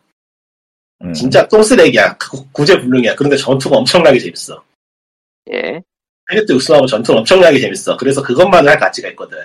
음. 1.03 1.13
진짜 1.13 1.47
똥쓰레기야. 1.47 2.17
구- 2.17 2.47
구제불능이야. 2.51 3.15
그런데 3.15 3.35
전투가 3.37 3.77
엄청나게 3.77 4.19
재밌어. 4.19 4.63
예, 5.51 5.81
파이어트 6.29 6.53
우승하고 6.53 6.85
전투는 6.87 7.19
엄청나게 7.19 7.59
재밌어. 7.59 7.97
그래서 7.97 8.21
그것만 8.23 8.67
할 8.67 8.77
가치가 8.79 9.09
있거든. 9.09 9.37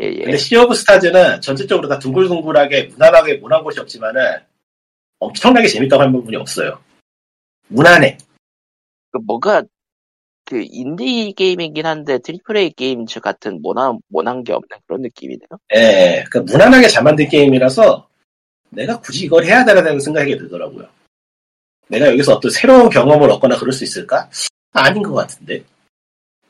예, 0.00 0.06
예. 0.08 0.24
근데 0.24 0.36
시 0.36 0.56
오브 0.56 0.74
스타즈는 0.74 1.40
전체적으로 1.40 1.88
다 1.88 1.98
둥글둥글하게 1.98 2.84
무난하게 2.84 3.34
모난 3.34 3.62
곳이 3.62 3.78
없지만은 3.80 4.20
엄청나게 5.20 5.68
재밌다고 5.68 6.02
할 6.02 6.12
부분이 6.12 6.36
없어요. 6.36 6.78
무난해. 7.68 8.18
그 9.12 9.18
뭐가 9.24 9.62
그 10.44 10.62
인디 10.70 11.32
게임이긴 11.36 11.86
한데 11.86 12.18
triple 12.18 12.56
A 12.56 12.70
게임 12.72 13.04
같은 13.04 13.62
모난 13.62 13.98
모난 14.08 14.44
게 14.44 14.52
없는 14.52 14.68
그런 14.86 15.02
느낌이네요. 15.02 15.48
예, 15.74 16.24
그 16.30 16.38
무난하게 16.38 16.88
잘 16.88 17.02
만든 17.02 17.28
게임이라서 17.28 18.08
내가 18.70 19.00
굳이 19.00 19.24
이걸 19.26 19.44
해야 19.44 19.64
되라는 19.64 20.00
생각이 20.00 20.36
들더라고요. 20.36 20.88
내가 21.88 22.08
여기서 22.08 22.34
어떤 22.34 22.50
새로운 22.50 22.88
경험을 22.90 23.30
얻거나 23.30 23.56
그럴 23.58 23.72
수 23.72 23.84
있을까? 23.84 24.28
아닌 24.72 25.02
것 25.02 25.14
같은데. 25.14 25.64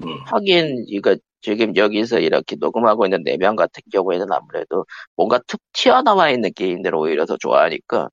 음, 0.02 0.08
하긴 0.24 0.84
이거 0.88 1.16
지금 1.40 1.74
여기서 1.76 2.18
이렇게 2.18 2.56
녹음하고 2.56 3.06
있는 3.06 3.22
네 3.22 3.36
명 3.36 3.54
같은 3.56 3.82
경우에는 3.92 4.26
아무래도 4.32 4.84
뭔가 5.14 5.38
툭 5.46 5.60
튀어나와 5.72 6.30
있는 6.30 6.52
게임들을 6.54 6.94
오히려 6.96 7.24
더 7.26 7.36
좋아하니까 7.38 8.08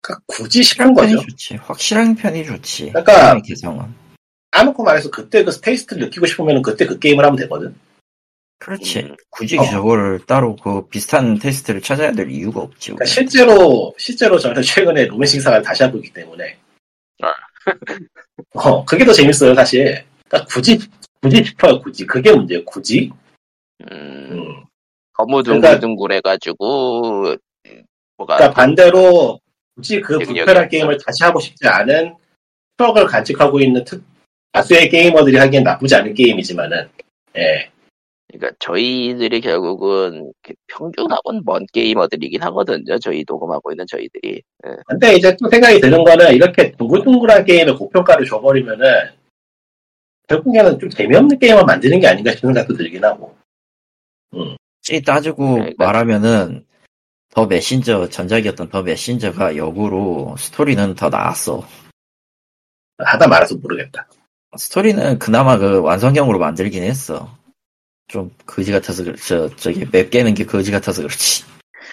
그러니까 0.00 0.22
굳이 0.26 0.62
편이 0.76 0.94
거죠. 0.94 1.16
좋지. 1.20 1.56
확실한 1.56 2.14
편이 2.16 2.44
좋지. 2.44 2.88
그러니까- 2.90 3.40
개성은. 3.40 3.86
아무코 4.50 4.82
말해서 4.84 5.10
그때 5.10 5.42
그 5.44 5.50
테이스트를 5.60 6.04
느끼고 6.04 6.26
싶으면 6.26 6.60
그때 6.62 6.86
그 6.86 6.98
게임을 6.98 7.24
하면 7.24 7.36
되거든. 7.40 7.74
그렇지. 8.64 9.00
음, 9.00 9.14
굳이 9.28 9.58
어. 9.58 9.64
저거를 9.64 10.20
따로 10.26 10.56
그 10.56 10.86
비슷한 10.88 11.38
테스트를 11.38 11.82
찾아야 11.82 12.10
될 12.12 12.30
이유가 12.30 12.60
없지. 12.60 12.92
그러니까 12.92 13.04
실제로 13.04 13.94
실제로 13.98 14.38
저는 14.38 14.62
최근에 14.64 15.04
로맨싱 15.06 15.40
사를 15.40 15.60
다시 15.62 15.82
하고 15.82 15.98
있기 15.98 16.10
때문에 16.14 16.56
아. 17.22 17.28
어 18.54 18.84
그게 18.86 19.04
더 19.04 19.12
재밌어요 19.12 19.54
사실. 19.54 20.02
그러니까 20.28 20.48
굳이 20.50 20.78
굳이 21.20 21.44
싶어요 21.44 21.78
굳이 21.80 22.06
그게 22.06 22.32
문제예요 22.32 22.64
굳이. 22.64 23.10
음, 23.82 23.92
음. 24.32 24.64
너무 25.18 25.42
그러니까- 25.42 25.78
둥글둥글 25.78 26.12
해가지고 26.12 27.36
뭐가 28.16 28.36
그러니까 28.36 28.50
반대로 28.54 29.38
굳이 29.76 30.00
그 30.00 30.18
불편한. 30.18 30.68
게임을 30.70 30.96
다시 31.04 31.22
하고 31.22 31.38
싶지 31.38 31.66
않은 31.68 32.14
추억을 32.78 33.06
간직하고 33.06 33.60
있는 33.60 33.84
특, 33.84 34.02
다수의 34.52 34.88
게이머들이 34.88 35.36
하기엔 35.36 35.62
나쁘지 35.64 35.94
않은 35.96 36.14
게임이지만은, 36.14 36.88
예. 37.36 37.70
그러니까 38.36 38.56
저희들이 38.58 39.40
결국은 39.40 40.32
그 40.42 40.52
평균하고는 40.66 41.42
먼 41.44 41.64
게이머들이긴 41.72 42.42
하거든요. 42.42 42.98
저희 42.98 43.24
녹음하고 43.28 43.70
있는 43.72 43.86
저희들이. 43.86 44.42
예. 44.66 44.70
근데 44.86 45.14
이제 45.14 45.36
또 45.40 45.48
생각이 45.48 45.80
드는 45.80 46.02
거는 46.02 46.34
이렇게 46.34 46.72
둥글둥글한 46.72 47.44
게임에 47.44 47.72
고평가를 47.72 48.26
줘버리면은, 48.26 48.84
결국에는 50.28 50.78
좀 50.80 50.90
재미없는 50.90 51.38
게임을 51.38 51.64
만드는 51.64 52.00
게 52.00 52.08
아닌가 52.08 52.32
싶은 52.32 52.48
생각도 52.52 52.74
들긴 52.74 53.04
하고. 53.04 53.36
찌 54.82 55.00
따지고 55.02 55.54
그러니까- 55.54 55.84
말하면은 55.84 56.66
더 57.30 57.46
메신저 57.46 58.08
전작이었던 58.08 58.68
더 58.68 58.82
메신저가 58.82 59.56
역으로 59.56 60.34
스토리는 60.38 60.94
더 60.94 61.08
나았어. 61.08 61.66
하다 62.98 63.28
말아서 63.28 63.56
모르겠다. 63.56 64.06
스토리는 64.56 65.18
그나마 65.18 65.56
그 65.58 65.80
완성형으로 65.80 66.38
만들긴 66.38 66.82
했어. 66.84 67.28
좀 68.08 68.30
거지 68.46 68.70
같아서 68.72 69.02
그렇, 69.04 69.14
저 69.16 69.48
저기 69.56 69.84
맵 69.90 70.10
깨는 70.10 70.34
게 70.34 70.44
거지 70.44 70.70
같아서 70.70 71.02
그렇지. 71.02 71.44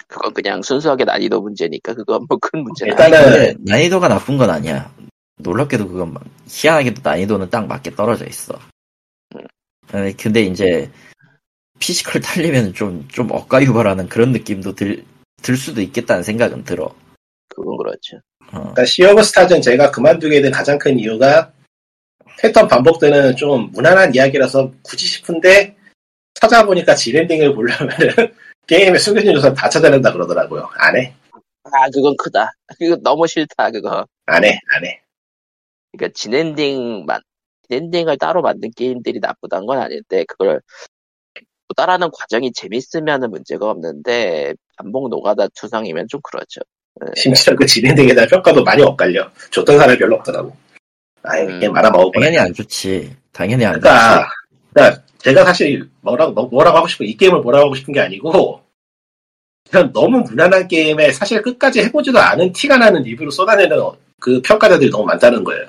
그건 0.08 0.32
그냥 0.34 0.60
순수하게 0.62 1.04
난이도 1.04 1.40
문제니까 1.40 1.94
그건 1.94 2.26
뭐 2.28 2.38
큰 2.38 2.62
문제는 2.62 2.94
일단은-. 2.94 3.24
근데 3.24 3.54
난이도가 3.60 4.08
나쁜 4.08 4.36
건 4.36 4.50
아니야. 4.50 4.92
놀랍게도 5.38 5.88
그건 5.88 6.12
막- 6.12 6.24
희한하게도 6.48 7.00
난이도는 7.02 7.50
딱 7.50 7.66
맞게 7.66 7.94
떨어져 7.94 8.26
있어. 8.26 8.58
음. 9.34 9.40
아니, 9.92 10.16
근데 10.16 10.42
이제 10.42 10.90
피지컬 11.78 12.20
딸리면 12.20 12.74
좀 12.74 13.08
좀 13.10 13.30
억가유발하는 13.30 14.08
그런 14.08 14.32
느낌도 14.32 14.74
들, 14.74 15.04
들 15.42 15.56
수도 15.56 15.80
있겠다는 15.80 16.22
생각은 16.22 16.64
들어. 16.64 16.94
그건 17.48 17.76
그렇죠. 17.78 18.16
어. 18.48 18.58
그러니까 18.60 18.84
시 18.84 19.02
오브 19.04 19.22
스타즈는 19.22 19.62
제가 19.62 19.90
그만두게 19.90 20.42
된 20.42 20.52
가장 20.52 20.78
큰 20.78 20.98
이유가 20.98 21.50
패턴 22.38 22.68
반복되는 22.68 23.34
좀 23.36 23.70
무난한 23.72 24.14
이야기라서 24.14 24.70
굳이 24.82 25.06
싶은데 25.06 25.74
찾아보니까 26.34 26.94
진엔딩을 26.94 27.54
보려면 27.54 27.88
게임의 28.66 28.98
숨겨진 28.98 29.34
요소 29.34 29.54
다 29.54 29.68
찾아낸다 29.68 30.12
그러더라고요. 30.12 30.68
안 30.74 30.96
해. 30.96 31.14
아 31.64 31.88
그건 31.92 32.16
크다. 32.16 32.50
그거 32.78 32.96
너무 33.02 33.26
싫다 33.26 33.70
그거. 33.70 34.06
안 34.26 34.44
해. 34.44 34.58
안 34.74 34.84
해. 34.84 35.00
그러니까 35.92 36.12
진엔딩만 36.18 37.20
진엔딩을 37.68 38.18
따로 38.18 38.42
만든 38.42 38.70
게임들이 38.74 39.20
나쁘다는 39.20 39.66
건 39.66 39.78
아닌데 39.78 40.24
그걸 40.26 40.60
따라하는 41.76 42.10
과정이 42.12 42.52
재밌으면 42.52 43.30
문제가 43.30 43.70
없는데 43.70 44.54
반복 44.76 45.08
노가다 45.08 45.48
투성이면 45.54 46.08
좀 46.08 46.20
그렇죠. 46.22 46.60
심지어 47.16 47.54
그 47.54 47.64
지렌딩에 47.64 48.14
대한 48.14 48.28
평가도 48.28 48.62
많이 48.64 48.82
엇갈려. 48.82 49.30
좋던 49.50 49.78
사람이 49.78 49.98
별로 49.98 50.16
없더라고. 50.16 50.54
아예 51.22 51.44
음. 51.44 51.60
게임 51.60 51.72
말아먹어버려. 51.72 52.20
당연히 52.20 52.38
안 52.38 52.52
좋지. 52.52 53.16
당연히 53.32 53.64
안 53.64 53.80
그러니까, 53.80 54.28
그러니까 54.74 55.02
제가 55.18 55.44
사실 55.44 55.88
뭐라고 56.00 56.32
뭐- 56.32 56.46
뭐라고 56.48 56.78
하고 56.78 56.88
싶은 56.88 57.06
이 57.06 57.16
게임을 57.16 57.40
뭐라고 57.40 57.66
하고 57.66 57.74
싶은 57.74 57.92
게 57.94 58.00
아니고 58.00 58.62
그냥 59.70 59.92
너무 59.92 60.18
무난한 60.20 60.68
게임에 60.68 61.12
사실 61.12 61.40
끝까지 61.42 61.80
해보지도 61.80 62.18
않은 62.18 62.52
티가 62.52 62.76
나는 62.78 63.02
리뷰로 63.02 63.30
쏟아내는 63.30 63.78
그 64.20 64.40
평가자들이 64.42 64.90
너무 64.90 65.04
많다는 65.06 65.44
거예요. 65.44 65.66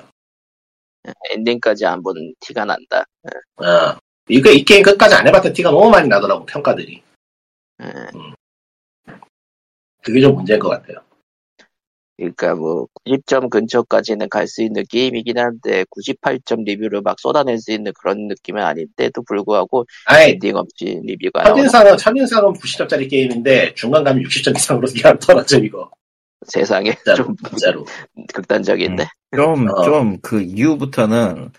엔딩까지 1.32 1.84
안 1.86 2.02
본 2.02 2.32
티가 2.40 2.64
난다. 2.64 3.04
어. 3.56 3.96
이거 4.28 4.50
이 4.50 4.64
게임 4.64 4.82
끝까지 4.82 5.14
안 5.14 5.26
해봤던 5.26 5.52
티가 5.52 5.70
너무 5.70 5.90
많이 5.90 6.08
나더라고 6.08 6.46
평가들이. 6.46 7.02
예. 7.82 7.88
그게 10.02 10.20
좀 10.20 10.34
문제인 10.34 10.58
것 10.58 10.68
같아요. 10.70 10.98
그러니까 12.16 12.54
뭐 12.54 12.86
90점 13.06 13.50
근처까지는 13.50 14.28
갈 14.28 14.46
수 14.46 14.62
있는 14.62 14.84
게임이긴 14.88 15.36
한데 15.38 15.84
98점 15.96 16.64
리뷰를 16.64 17.00
막 17.02 17.18
쏟아낼 17.18 17.58
수 17.58 17.72
있는 17.72 17.92
그런 18.00 18.28
느낌은 18.28 18.62
아닌데도 18.62 19.22
불구하고 19.22 19.84
아예 20.06 20.30
엔딩 20.30 20.54
없이 20.56 21.00
리뷰가 21.02 21.42
첫인상은 21.44 21.96
첫인상은 21.96 22.52
90점짜리 22.52 23.10
게임인데 23.10 23.74
중간 23.74 24.04
가면 24.04 24.22
60점 24.24 24.56
이상으로 24.56 24.86
그냥 24.94 25.18
떨어져 25.18 25.58
이거 25.58 25.90
세상에 26.46 26.94
진짜로 26.94 27.16
좀 27.24 27.36
진짜로 27.48 27.86
극단적인데 28.34 29.06
좀, 29.34 29.68
어. 29.68 29.82
좀, 29.82 30.18
그 30.20 30.40
이후부터는 30.42 31.50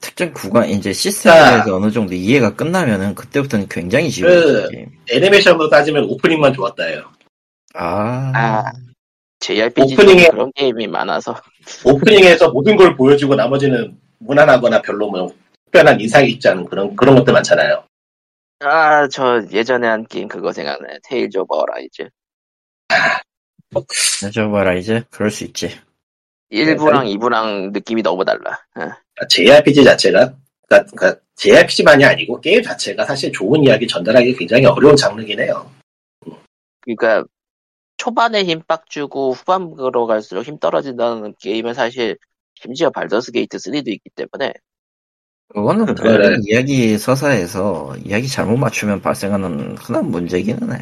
특정 0.00 0.32
구간, 0.32 0.68
이제 0.68 0.92
시스템에 0.92 1.36
아. 1.36 1.50
대해서 1.50 1.74
어느 1.76 1.90
정도 1.90 2.14
이해가 2.14 2.54
끝나면은 2.54 3.14
그때부터는 3.16 3.66
굉장히 3.68 4.10
지루해요. 4.10 4.40
그- 4.42 4.68
게임. 4.70 4.86
애니메이션으로 5.10 5.68
따지면 5.70 6.04
오프닝만 6.04 6.52
좋았다요. 6.52 7.02
아. 7.74 8.32
아. 8.34 8.72
JRPG 9.40 9.96
오프닝에- 9.96 10.20
중 10.24 10.30
그런 10.30 10.52
게임이 10.54 10.86
많아서 10.86 11.34
오프닝에서 11.84 12.50
모든 12.50 12.76
걸 12.76 12.96
보여주고 12.96 13.34
나머지는 13.34 13.98
무난하거나 14.18 14.82
별로 14.82 15.10
뭐 15.10 15.32
특별한 15.66 16.00
인상이 16.00 16.30
있지 16.30 16.48
않은 16.48 16.64
그런 16.66 16.94
그런 16.96 17.16
것들 17.16 17.32
많잖아요. 17.32 17.84
아 18.60 19.06
저 19.08 19.42
예전에 19.52 19.86
한 19.86 20.06
게임 20.06 20.26
그거 20.28 20.50
생각나요 20.52 20.96
테일즈 21.04 21.36
오브 21.38 21.54
어라이즈 21.54 22.08
저 24.32 24.48
봐라, 24.50 24.74
이제. 24.74 25.02
그럴 25.10 25.30
수 25.30 25.44
있지. 25.44 25.68
1부랑 26.50 27.04
네. 27.04 27.14
2부랑 27.16 27.72
느낌이 27.72 28.02
너무 28.02 28.24
달라 28.24 28.58
예. 28.80 28.88
JRPG 29.28 29.84
자체가 29.84 30.32
그러니까, 30.68 30.90
그러니까 30.96 31.20
JRPG만이 31.34 32.04
아니고 32.04 32.40
게임 32.40 32.62
자체가 32.62 33.04
사실 33.04 33.30
좋은 33.32 33.62
이야기 33.64 33.86
전달하기 33.86 34.34
굉장히 34.36 34.64
어려운 34.66 34.96
장르긴 34.96 35.40
해요. 35.40 35.68
그러니까 36.80 37.24
초반에 38.06 38.44
힘 38.44 38.62
빡 38.68 38.88
주고 38.88 39.32
후반으로 39.32 40.06
갈수록 40.06 40.42
힘 40.42 40.58
떨어진다는 40.60 41.34
게임은 41.40 41.74
사실 41.74 42.16
심지어 42.54 42.88
발더스 42.90 43.32
게이트 43.32 43.56
3도 43.58 43.88
있기 43.88 44.10
때문에 44.14 44.52
그거는 45.48 45.86
그거를- 45.86 46.20
원래 46.24 46.36
이야기 46.46 46.96
서사에서 46.98 47.96
이야기 48.04 48.28
잘못 48.28 48.58
맞추면 48.58 49.00
발생하는 49.02 49.76
흔한 49.76 50.08
문제기는 50.10 50.72
해. 50.72 50.78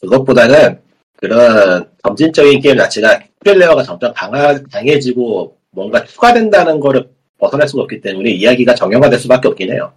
그것보다는 0.00 0.80
그런 1.16 1.90
점진적인 2.04 2.60
게임 2.60 2.76
자체가 2.76 3.20
플레이어가 3.40 3.82
점점 3.82 4.12
강하, 4.14 4.56
강해지고 4.72 5.56
뭔가 5.72 6.04
추가된다는 6.04 6.78
거를 6.78 7.08
벗어날 7.38 7.66
수가 7.66 7.82
없기 7.82 8.00
때문에 8.00 8.30
이야기가 8.30 8.74
정형화될 8.76 9.18
수밖에 9.18 9.48
없긴 9.48 9.72
해요. 9.72 9.92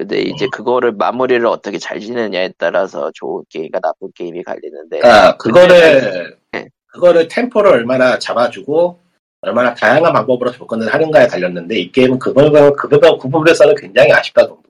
근데 0.00 0.22
이제 0.22 0.46
그거를 0.50 0.92
마무리를 0.92 1.44
어떻게 1.44 1.76
잘 1.76 2.00
지느냐에 2.00 2.54
따라서 2.56 3.10
좋은 3.12 3.44
게임과 3.50 3.80
나쁜 3.80 4.10
게임이 4.14 4.42
갈리는데 4.44 4.98
그러니까 5.00 5.36
그거를 5.36 6.38
네. 6.52 6.68
그거를 6.86 7.28
템포를 7.28 7.70
얼마나 7.70 8.18
잡아주고 8.18 8.98
얼마나 9.42 9.74
다양한 9.74 10.14
방법으로 10.14 10.52
접근을 10.52 10.88
하는가에 10.94 11.26
달렸는데 11.26 11.78
이 11.78 11.92
게임은 11.92 12.18
그 12.18 12.32
부분 12.32 12.50
그 12.76 12.88
부분 12.88 13.18
그 13.18 13.28
부분에서는 13.28 13.74
굉장히 13.76 14.10
아쉽다 14.12 14.46
정도. 14.46 14.62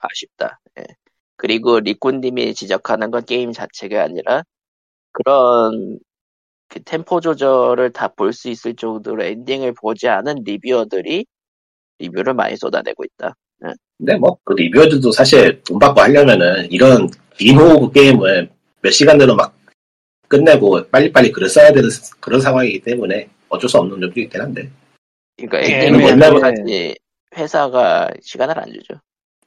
아쉽다. 0.00 0.58
예. 0.80 0.84
그리고 1.36 1.78
리꾼님이 1.78 2.54
지적하는 2.54 3.12
건 3.12 3.24
게임 3.24 3.52
자체가 3.52 4.02
아니라 4.02 4.42
그런 5.12 6.00
그 6.68 6.82
템포 6.82 7.20
조절을 7.20 7.92
다 7.92 8.08
볼 8.08 8.32
수 8.32 8.48
있을 8.50 8.74
정도로 8.74 9.22
엔딩을 9.24 9.74
보지 9.74 10.08
않은 10.08 10.42
리뷰어들이 10.44 11.24
리뷰를 12.00 12.34
많이 12.34 12.56
쏟아내고 12.56 13.04
있다. 13.04 13.34
근데 13.98 14.16
뭐 14.16 14.36
그 14.44 14.52
리뷰어들도 14.54 15.10
사실 15.12 15.62
돈 15.62 15.78
받고 15.78 16.00
하려면은 16.00 16.70
이런 16.70 17.08
긴 17.36 17.56
호흡 17.58 17.92
게임을 17.92 18.50
몇 18.82 18.90
시간대로 18.90 19.34
막 19.36 19.56
끝내고 20.28 20.88
빨리빨리 20.90 21.32
글을 21.32 21.48
써야 21.48 21.72
되는 21.72 21.88
그런 22.20 22.40
상황이기 22.40 22.80
때문에 22.82 23.28
어쩔 23.48 23.68
수 23.70 23.78
없는 23.78 24.00
점도 24.00 24.20
있긴 24.20 24.40
한데 24.40 24.70
그러니까 25.36 25.62
예, 25.70 25.86
엔딩을 25.86 26.06
옛날에- 26.12 26.30
보기까지 26.30 26.96
회사가 27.36 28.10
시간을 28.20 28.58
안 28.58 28.72
주죠. 28.72 28.94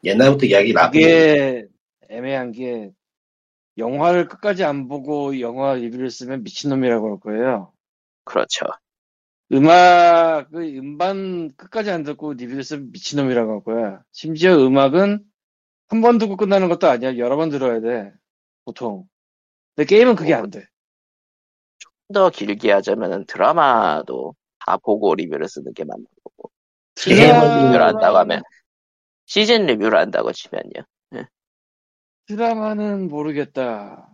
옛날부터 0.03 0.45
이야기 0.45 0.73
막 0.73 0.95
이게 0.95 1.65
애매한 2.09 2.51
게 2.51 2.91
영화를 3.77 4.27
끝까지 4.27 4.63
안 4.63 4.87
보고 4.87 5.39
영화 5.39 5.73
리뷰를 5.75 6.09
쓰면 6.09 6.43
미친놈이라고 6.43 7.11
할 7.11 7.19
거예요. 7.19 7.71
그렇죠. 8.25 8.65
음악, 9.53 10.49
그 10.51 10.61
음반 10.77 11.53
끝까지 11.55 11.89
안 11.91 12.03
듣고 12.03 12.33
리뷰를 12.33 12.63
쓰면 12.63 12.91
미친놈이라고 12.91 13.51
할 13.53 13.63
거야. 13.63 14.01
심지어 14.11 14.55
음악은 14.57 15.23
한 15.89 16.01
번 16.01 16.17
듣고 16.17 16.35
끝나는 16.37 16.67
것도 16.69 16.87
아니야. 16.89 17.17
여러 17.17 17.37
번 17.37 17.49
들어야 17.49 17.79
돼. 17.79 18.11
보통. 18.65 19.05
근데 19.75 19.87
게임은 19.87 20.15
그게 20.15 20.33
안 20.33 20.49
돼. 20.49 20.65
더 22.13 22.29
길게 22.29 22.71
하자면 22.71 23.25
드라마도 23.25 24.35
다 24.65 24.77
보고 24.77 25.15
리뷰를 25.15 25.47
쓰는 25.49 25.73
게 25.73 25.83
맞는 25.85 26.05
거고 26.23 26.51
게임은 26.95 27.25
시즌 27.25 27.27
드라마- 27.27 27.63
리뷰를 27.65 27.81
한다고 27.83 28.17
하면 28.19 28.41
시즌 29.25 29.65
리뷰를 29.65 29.97
한다고 29.99 30.31
치면요. 30.31 30.83
드라마는 32.27 33.07
모르겠다. 33.07 34.09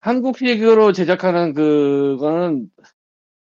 한국식으로 0.00 0.92
제작하는 0.92 1.54
그거는 1.54 2.68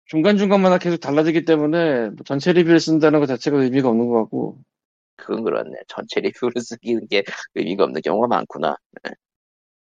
중간중간마다 0.07 0.77
계속 0.77 0.97
달라지기 0.99 1.45
때문에 1.45 2.09
뭐 2.09 2.17
전체 2.25 2.53
리뷰를 2.53 2.79
쓴다는 2.79 3.19
것 3.19 3.25
자체가 3.27 3.61
의미가 3.61 3.89
없는 3.89 4.07
것 4.07 4.21
같고 4.23 4.59
그건 5.17 5.43
그렇네. 5.43 5.71
전체 5.87 6.21
리뷰를 6.21 6.61
쓰기는 6.61 7.07
게 7.07 7.23
의미가 7.55 7.83
없는 7.85 8.01
경우가 8.01 8.27
많구나. 8.27 8.77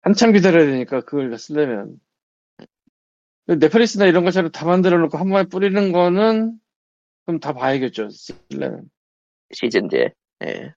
한참 0.02 0.32
기다려야 0.32 0.66
되니까 0.68 1.02
그걸 1.02 1.38
쓰려면 1.38 2.00
넷플릭스나 3.48 4.06
이런 4.06 4.24
것처럼 4.26 4.52
다 4.52 4.66
만들어 4.66 4.98
놓고 4.98 5.18
한 5.18 5.30
번에 5.30 5.48
뿌리는 5.50 5.92
거는 5.92 6.60
그럼 7.26 7.40
다 7.40 7.54
봐야겠죠 7.54 8.10
쓰려면 8.10 8.90
시즌제. 9.54 10.12
예. 10.46 10.74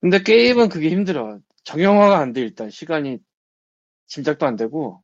근데 0.00 0.22
게임은 0.22 0.68
그게 0.68 0.90
힘들어 0.90 1.38
정형화가 1.64 2.18
안 2.18 2.32
돼 2.32 2.42
일단 2.42 2.70
시간이 2.70 3.18
짐작도 4.08 4.46
안 4.46 4.56
되고 4.56 5.02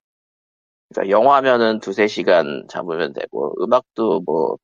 그러니까 0.91 1.11
영화면은 1.11 1.81
두세 1.81 2.07
시간 2.07 2.65
잡으면 2.69 3.13
되고 3.13 3.55
음악도 3.63 4.21
뭐 4.21 4.57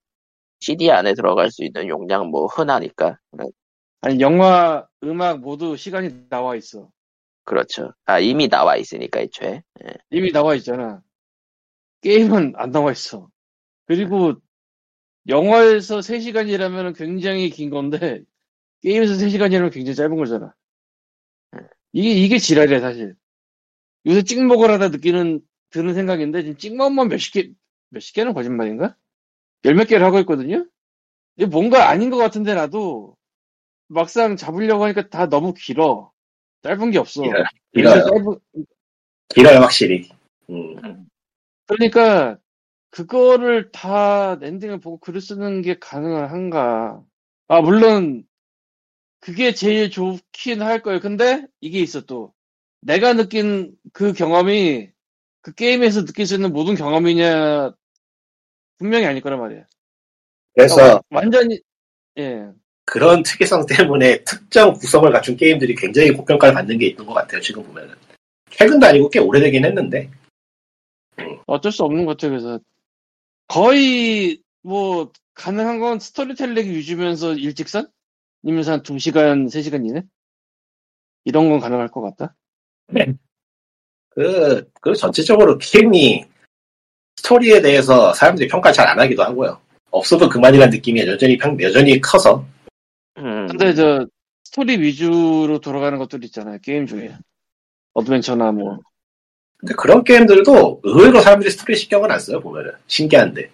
CD 0.60 0.90
안에 0.90 1.14
들어갈 1.14 1.50
수 1.50 1.64
있는 1.64 1.88
용량 1.88 2.28
뭐 2.28 2.46
흔하니까. 2.46 3.18
아니 4.02 4.20
영화 4.20 4.86
음악 5.04 5.40
모두 5.40 5.76
시간이 5.76 6.28
나와 6.28 6.56
있어 6.56 6.90
그렇죠. 7.44 7.92
아 8.04 8.18
이미 8.20 8.48
나와 8.48 8.76
있으니까 8.76 9.20
애초에. 9.20 9.62
예. 9.84 9.94
이미 10.10 10.32
나와 10.32 10.54
있잖아. 10.54 11.02
게임은 12.02 12.54
안 12.56 12.70
나와 12.70 12.92
있어. 12.92 13.28
그리고 13.86 14.34
영화에서 15.28 16.00
3시간이라면 16.00 16.94
굉장히 16.94 17.50
긴 17.50 17.70
건데 17.70 18.22
게임에서 18.82 19.14
3시간이라면 19.14 19.70
굉장히 19.70 19.94
짧은 19.96 20.16
거잖아. 20.16 20.54
이게 21.92 22.10
이게 22.10 22.38
지랄이야 22.38 22.80
사실. 22.80 23.14
요새 24.06 24.22
찍먹을 24.22 24.70
하다 24.70 24.88
느끼는 24.88 25.40
드는 25.72 25.94
생각인데 25.94 26.42
지금 26.42 26.56
찍먹만 26.56 27.08
몇십 27.08 27.34
개 27.34 27.50
몇십 27.90 28.14
개는 28.14 28.32
거짓말인가? 28.34 28.96
열 29.64 29.74
몇 29.74 29.86
개를 29.88 30.04
하고 30.06 30.18
있거든요. 30.20 30.66
이게 31.36 31.46
뭔가 31.46 31.88
아닌 31.88 32.10
것 32.10 32.16
같은데 32.18 32.54
나도 32.54 33.16
막상 33.88 34.36
잡으려고 34.36 34.84
하니까 34.84 35.08
다 35.08 35.28
너무 35.28 35.54
길어. 35.54 36.12
짧은 36.62 36.90
게 36.90 36.98
없어. 36.98 37.22
길어요. 37.22 37.44
길어요. 37.74 38.04
짧은 38.04 38.66
길어요 39.34 39.58
확실히. 39.60 40.08
음. 40.50 41.06
그러니까 41.66 42.38
그거를 42.90 43.70
다 43.72 44.38
엔딩을 44.42 44.80
보고 44.80 44.98
글을 44.98 45.20
쓰는 45.20 45.62
게 45.62 45.78
가능한가? 45.78 47.02
아 47.48 47.60
물론 47.60 48.24
그게 49.20 49.54
제일 49.54 49.90
좋긴 49.90 50.60
할 50.60 50.82
거예요. 50.82 51.00
근데 51.00 51.46
이게 51.60 51.78
있어 51.80 52.02
또 52.02 52.34
내가 52.80 53.14
느낀 53.14 53.74
그 53.92 54.12
경험이 54.12 54.90
그 55.42 55.52
게임에서 55.52 56.04
느낄 56.04 56.26
수 56.26 56.34
있는 56.34 56.52
모든 56.52 56.74
경험이냐 56.74 57.72
분명히 58.78 59.06
아닐 59.06 59.20
거란 59.20 59.40
말이야. 59.40 59.64
그래서 60.54 60.74
그러니까 60.76 60.94
와- 60.94 61.02
완전히 61.10 61.60
예 62.18 62.48
그런 62.84 63.22
특이성 63.22 63.66
때문에 63.66 64.22
특정 64.24 64.72
구성을 64.72 65.10
갖춘 65.12 65.36
게임들이 65.36 65.74
굉장히 65.74 66.12
고평가를 66.12 66.54
받는 66.54 66.78
게 66.78 66.86
있는 66.88 67.04
것 67.06 67.14
같아요. 67.14 67.40
지금 67.40 67.62
보면은 67.64 67.94
최근도 68.50 68.86
아니고 68.86 69.08
꽤 69.10 69.18
오래되긴 69.18 69.64
했는데 69.64 70.10
어쩔 71.46 71.72
수 71.72 71.84
없는 71.84 72.04
것 72.04 72.16
같아요. 72.16 72.30
그래서 72.30 72.60
거의 73.48 74.42
뭐 74.62 75.10
가능한 75.34 75.80
건 75.80 75.98
스토리텔링 75.98 76.70
위주면서 76.72 77.34
일직선? 77.34 77.88
이면서 78.44 78.72
한 78.72 78.82
2시간, 78.82 79.46
3시간 79.46 79.86
이내? 79.86 80.02
이런 81.24 81.48
건 81.48 81.60
가능할 81.60 81.88
것 81.88 82.00
같다. 82.00 82.34
그, 84.14 84.70
그 84.80 84.94
전체적으로 84.94 85.58
게임이 85.58 86.24
스토리에 87.16 87.60
대해서 87.62 88.12
사람들이 88.14 88.48
평가 88.48 88.72
잘 88.72 88.86
안 88.88 88.98
하기도 88.98 89.22
하고요. 89.22 89.60
없어도 89.90 90.28
그만이라는 90.28 90.70
느낌이 90.74 91.06
여전히 91.06 91.36
평, 91.36 91.60
여전히 91.60 92.00
커서 92.00 92.44
음, 93.18 93.46
근데 93.46 93.74
저 93.74 94.06
스토리 94.44 94.80
위주로 94.80 95.58
돌아가는 95.60 95.98
것들 95.98 96.24
있잖아요. 96.24 96.58
게임 96.62 96.86
중에. 96.86 97.14
어드벤처나 97.94 98.52
뭐. 98.52 98.78
근데 99.58 99.74
그런 99.74 100.02
게임들도 100.02 100.80
의외로 100.82 101.20
사람들이 101.20 101.50
스토리 101.50 101.76
신경을 101.76 102.10
안 102.10 102.18
써요, 102.18 102.40
보면은. 102.40 102.72
신기한데. 102.86 103.50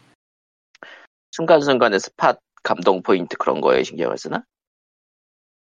순간순간의 1.33 2.01
스팟 2.01 2.37
감동 2.63 3.03
포인트 3.03 3.37
그런 3.37 3.61
거에 3.61 3.83
신경을 3.83 4.17
쓰나? 4.17 4.43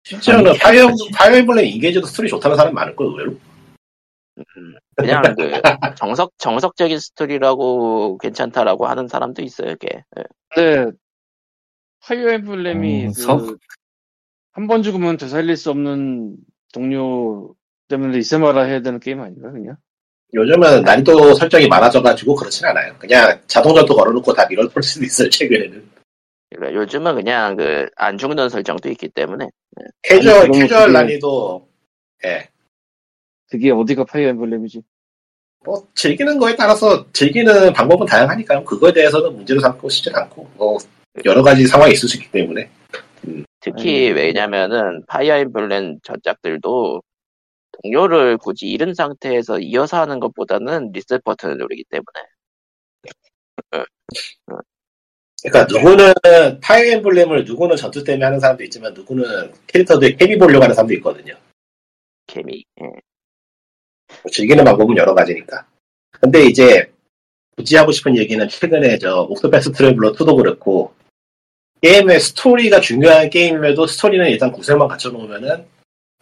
실제로는 0.05 0.55
파이어. 0.59 0.89
파이어 1.15 1.37
엠블렘 1.39 1.65
인게이지도 1.65 2.07
스토리 2.07 2.29
좋다는 2.29 2.57
사람 2.57 2.75
많을 2.75 2.95
거예요, 2.95 3.13
의외로. 3.13 3.37
음, 4.39 4.75
그냥 4.97 5.23
그 5.37 5.53
정석 5.97 6.33
정석적인 6.39 6.99
스토리라고 6.99 8.19
괜찮다라고 8.19 8.87
하는 8.87 9.07
사람도 9.09 9.43
있어요. 9.43 9.75
걔. 9.77 10.03
예. 10.19 10.23
근데 10.51 10.91
파이어 12.01 12.31
엠블렘이 12.31 13.07
음, 13.07 13.13
그 13.15 13.21
서- 13.23 13.57
한번 14.53 14.83
죽으면 14.83 15.17
되살릴 15.17 15.57
수 15.57 15.71
없는 15.71 16.37
동료 16.73 17.55
때문에 17.89 18.19
리세마라 18.19 18.63
해야 18.63 18.81
되는 18.83 18.99
게임 19.01 19.21
아닌가 19.21 19.51
그냥? 19.51 19.77
요즘은 20.33 20.83
난이도 20.83 21.35
설정이 21.35 21.69
많아져가지고 21.69 22.35
그렇진 22.35 22.67
않아요. 22.67 22.95
그냥 22.99 23.41
자동전투도 23.47 23.95
걸어놓고 23.95 24.33
다 24.33 24.47
밀어 24.49 24.69
풀 24.69 24.83
수도 24.83 25.05
있어요, 25.05 25.29
최근에는. 25.31 25.91
그러니까 26.51 26.81
요즘은 26.81 27.15
그냥 27.15 27.57
그 27.57 27.89
안 27.97 28.19
죽는 28.19 28.49
설정도 28.49 28.89
있기 28.91 29.09
때문에 29.11 29.49
캐주얼, 30.03 30.49
그러면 30.49 30.53
캐주얼 30.61 30.87
그게- 30.87 30.93
난이도, 30.93 31.69
예. 32.27 32.49
그게 33.55 33.71
어디가 33.71 34.03
파이어 34.03 34.31
엠블렘이지? 34.31 34.83
뭐, 35.65 35.87
즐기는 35.95 36.39
거에 36.39 36.57
따라서 36.57 37.07
즐기는 37.13 37.73
방법은 37.73 38.05
다양하니까요. 38.05 38.65
그거에 38.65 38.93
대해서는 38.93 39.33
문제로 39.33 39.61
삼고 39.61 39.89
싶진 39.89 40.13
않고, 40.13 40.51
뭐, 40.57 40.77
여러 41.25 41.41
가지 41.41 41.65
상황이 41.69 41.93
있을 41.93 42.09
수 42.09 42.17
있기 42.17 42.33
때문에. 42.33 42.69
특히 43.61 44.09
아니, 44.09 44.11
왜냐면은 44.11 45.05
파이어 45.07 45.37
엠블렘 45.37 46.01
전작들도 46.03 47.01
동료를 47.81 48.39
굳이 48.39 48.67
잃은 48.67 48.93
상태에서 48.93 49.61
이어서 49.61 50.01
하는 50.01 50.19
것보다는 50.19 50.91
리셋 50.93 51.23
버튼을 51.23 51.57
누르기 51.57 51.85
때문에 51.89 52.21
그러니까 55.43 55.73
누구는 55.73 56.61
파이어 56.61 56.93
엠블렘을 56.97 57.45
누구는 57.45 57.77
전투 57.77 58.05
때문에 58.05 58.25
하는 58.25 58.39
사람도 58.39 58.65
있지만 58.65 58.93
누구는 58.93 59.53
캐릭터들 59.69 60.17
케미 60.17 60.37
보려고 60.37 60.65
하는 60.65 60.75
사람도 60.75 60.93
있거든요. 60.95 61.35
케미 62.27 62.65
예. 62.83 63.14
즐기는 64.31 64.65
방법은 64.65 64.97
여러 64.97 65.15
가지니까. 65.15 65.67
근데 66.21 66.45
이제 66.47 66.91
굳이 67.57 67.77
하고 67.77 67.93
싶은 67.93 68.17
얘기는 68.17 68.47
최근에 68.49 68.99
저 68.99 69.21
옥토패스 69.23 69.73
트래블러 69.73 70.13
2도 70.13 70.37
그렇고 70.37 70.95
게임의 71.83 72.19
스토리가 72.21 72.81
중요한 72.81 73.29
게임임에도 73.31 73.87
스토리는 73.87 74.27
일단 74.29 74.51
구성만 74.51 74.89
갖춰놓으면은 74.89 75.67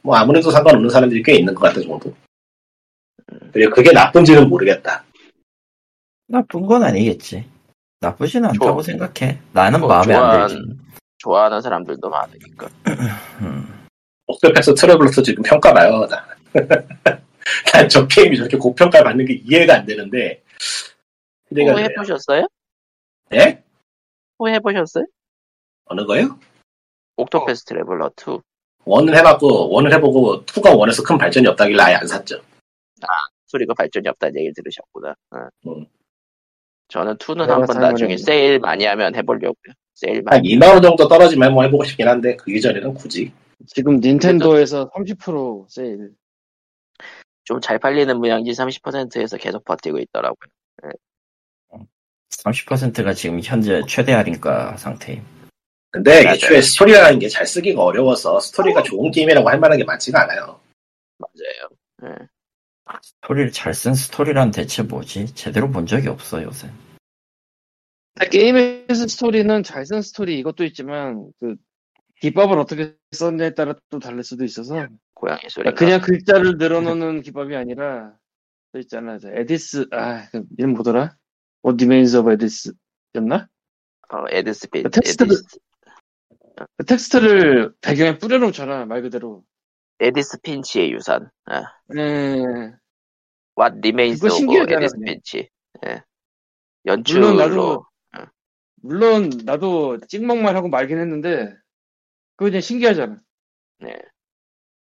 뭐 0.02 0.16
아무래도 0.16 0.50
상관없는 0.50 0.90
사람들이 0.90 1.22
꽤 1.22 1.34
있는 1.36 1.54
것 1.54 1.60
같아 1.62 1.80
정도. 1.80 2.12
그리고 3.52 3.72
그게 3.74 3.92
나쁜지는 3.92 4.48
모르겠다. 4.48 5.04
나쁜 6.26 6.66
건 6.66 6.82
아니겠지. 6.82 7.46
나쁘진 8.00 8.44
않다고 8.44 8.64
좋아. 8.72 8.82
생각해. 8.82 9.38
나는 9.52 9.78
뭐 9.80 9.88
마음에 9.88 10.12
안 10.14 10.48
좋아하는- 10.48 10.48
들지. 10.48 10.78
좋아하는 11.18 11.60
사람들도 11.60 12.08
많으니까 12.10 12.68
음. 13.42 13.86
옥토패스 14.26 14.74
트래블러 14.74 15.08
2 15.10 15.22
지금 15.22 15.42
평가 15.44 15.72
봐요. 15.72 16.04
난 17.74 17.88
저 17.88 18.06
게임이 18.06 18.36
저렇게 18.36 18.56
고평가 18.56 19.02
받는 19.02 19.24
게 19.26 19.34
이해가 19.44 19.74
안 19.76 19.86
되는데. 19.86 20.42
돼요. 21.54 21.76
해보셨어요? 21.76 22.46
예? 23.34 23.62
호 24.38 24.48
해보셨어요? 24.48 25.04
어느 25.86 26.04
거요? 26.06 26.38
옥토패스 27.16 27.64
트래블러 27.64 28.10
2 28.16 28.38
원은 28.84 29.14
해봤고 29.16 29.70
원을 29.70 29.92
해보고 29.94 30.44
2가 30.46 30.76
원에서 30.76 31.02
큰 31.02 31.18
발전이 31.18 31.46
없다길래 31.46 31.82
아예 31.82 31.94
안 31.96 32.06
샀죠. 32.06 32.40
소리가 33.46 33.74
발전이 33.74 34.08
없다는 34.08 34.36
얘기를 34.36 34.54
들으셨구나 34.54 35.14
어. 35.30 35.48
음. 35.66 35.86
저는 36.88 37.16
2는 37.18 37.40
내가 37.42 37.54
한번 37.56 37.78
나중에. 37.80 38.16
세일 38.16 38.58
많이 38.60 38.84
하면 38.86 39.14
해보려고요 39.14 39.74
세일 39.94 40.16
한 40.16 40.24
많이 40.24 40.56
2만원 40.56 40.82
정도 40.82 41.06
떨어지면 41.06 41.48
한번 41.48 41.66
해보고 41.66 41.84
싶긴 41.84 42.08
한데 42.08 42.34
그 42.36 42.50
이전에는 42.50 42.94
굳이 42.94 43.30
지금 43.66 44.00
닌텐도에서 44.00 44.88
30% 44.90 45.66
세일. 45.68 46.12
좀 47.52 47.60
잘 47.60 47.78
팔리는 47.78 48.18
무양지 48.18 48.50
30%에서 48.52 49.36
계속 49.36 49.64
버티고 49.64 49.98
있더라고요 49.98 50.48
30%가 52.30 53.12
지금 53.14 53.40
현재 53.42 53.82
최대 53.86 54.12
할인가 54.12 54.76
상태임. 54.76 55.22
근데 55.90 56.22
맞아요. 56.24 56.34
애초에 56.34 56.62
스토리라는 56.62 57.18
게 57.18 57.28
잘 57.28 57.46
쓰기가 57.46 57.82
어려워서 57.84 58.40
스토리가 58.40 58.82
좋은 58.82 59.10
게임이라고 59.10 59.48
할 59.48 59.60
만한 59.60 59.76
게 59.78 59.84
많지가 59.84 60.22
않아요. 60.22 60.58
맞아요 61.18 61.68
예. 62.04 62.26
스토리를 63.02 63.52
잘 63.52 63.74
쓴 63.74 63.94
스토리란 63.94 64.50
대체 64.50 64.82
뭐지? 64.82 65.34
제대로 65.34 65.70
본 65.70 65.86
적이 65.86 66.08
없어 66.08 66.42
요새. 66.42 66.68
게임에서 68.30 69.06
스토리는 69.06 69.62
잘 69.62 69.84
쓴 69.84 70.00
스토리 70.02 70.38
이것도 70.38 70.64
있지만 70.64 71.30
그 71.38 71.56
기법을 72.20 72.58
어떻게 72.58 72.94
썼냐에 73.12 73.54
따라 73.54 73.74
또 73.90 73.98
다를 73.98 74.24
수도 74.24 74.44
있어서 74.44 74.86
고양이 75.22 75.40
그러니까 75.54 75.78
그냥 75.78 76.00
글자를 76.00 76.58
늘어놓는 76.58 77.22
기법이 77.22 77.54
아니라 77.54 78.12
또 78.72 78.80
있잖아 78.80 79.18
저 79.18 79.30
에디스 79.32 79.86
아그 79.92 80.42
이름 80.58 80.72
뭐더라? 80.74 81.16
What 81.64 81.82
Remains 81.84 82.16
of 82.16 82.28
Edith였나? 82.32 83.48
어, 84.08 84.24
에드스피 84.30 84.82
그 84.82 84.90
텍스트를- 84.90 85.26
에디스, 85.32 85.58
그 86.76 86.84
텍스트를 86.84 87.72
배경에 87.80 88.18
뿌려놓잖아 88.18 88.84
말 88.86 89.02
그대로. 89.02 89.44
에디스 90.00 90.40
핀치의 90.40 90.90
유산 90.92 91.30
아, 91.44 91.62
네. 91.94 92.42
What 93.56 93.78
Remains 93.80 94.24
of 94.26 94.34
에디스. 94.74 94.96
핀치 95.04 95.48
예. 95.86 96.02
연출로 96.84 97.28
물론 97.32 97.36
나도 97.36 97.86
물론 98.82 99.30
나도 99.44 99.98
찍먹만 100.08 100.56
하고 100.56 100.68
말긴 100.68 100.98
했는데 100.98 101.54
그거 102.34 102.46
그냥 102.50 102.60
신기하잖아. 102.60 103.20
네. 103.78 103.96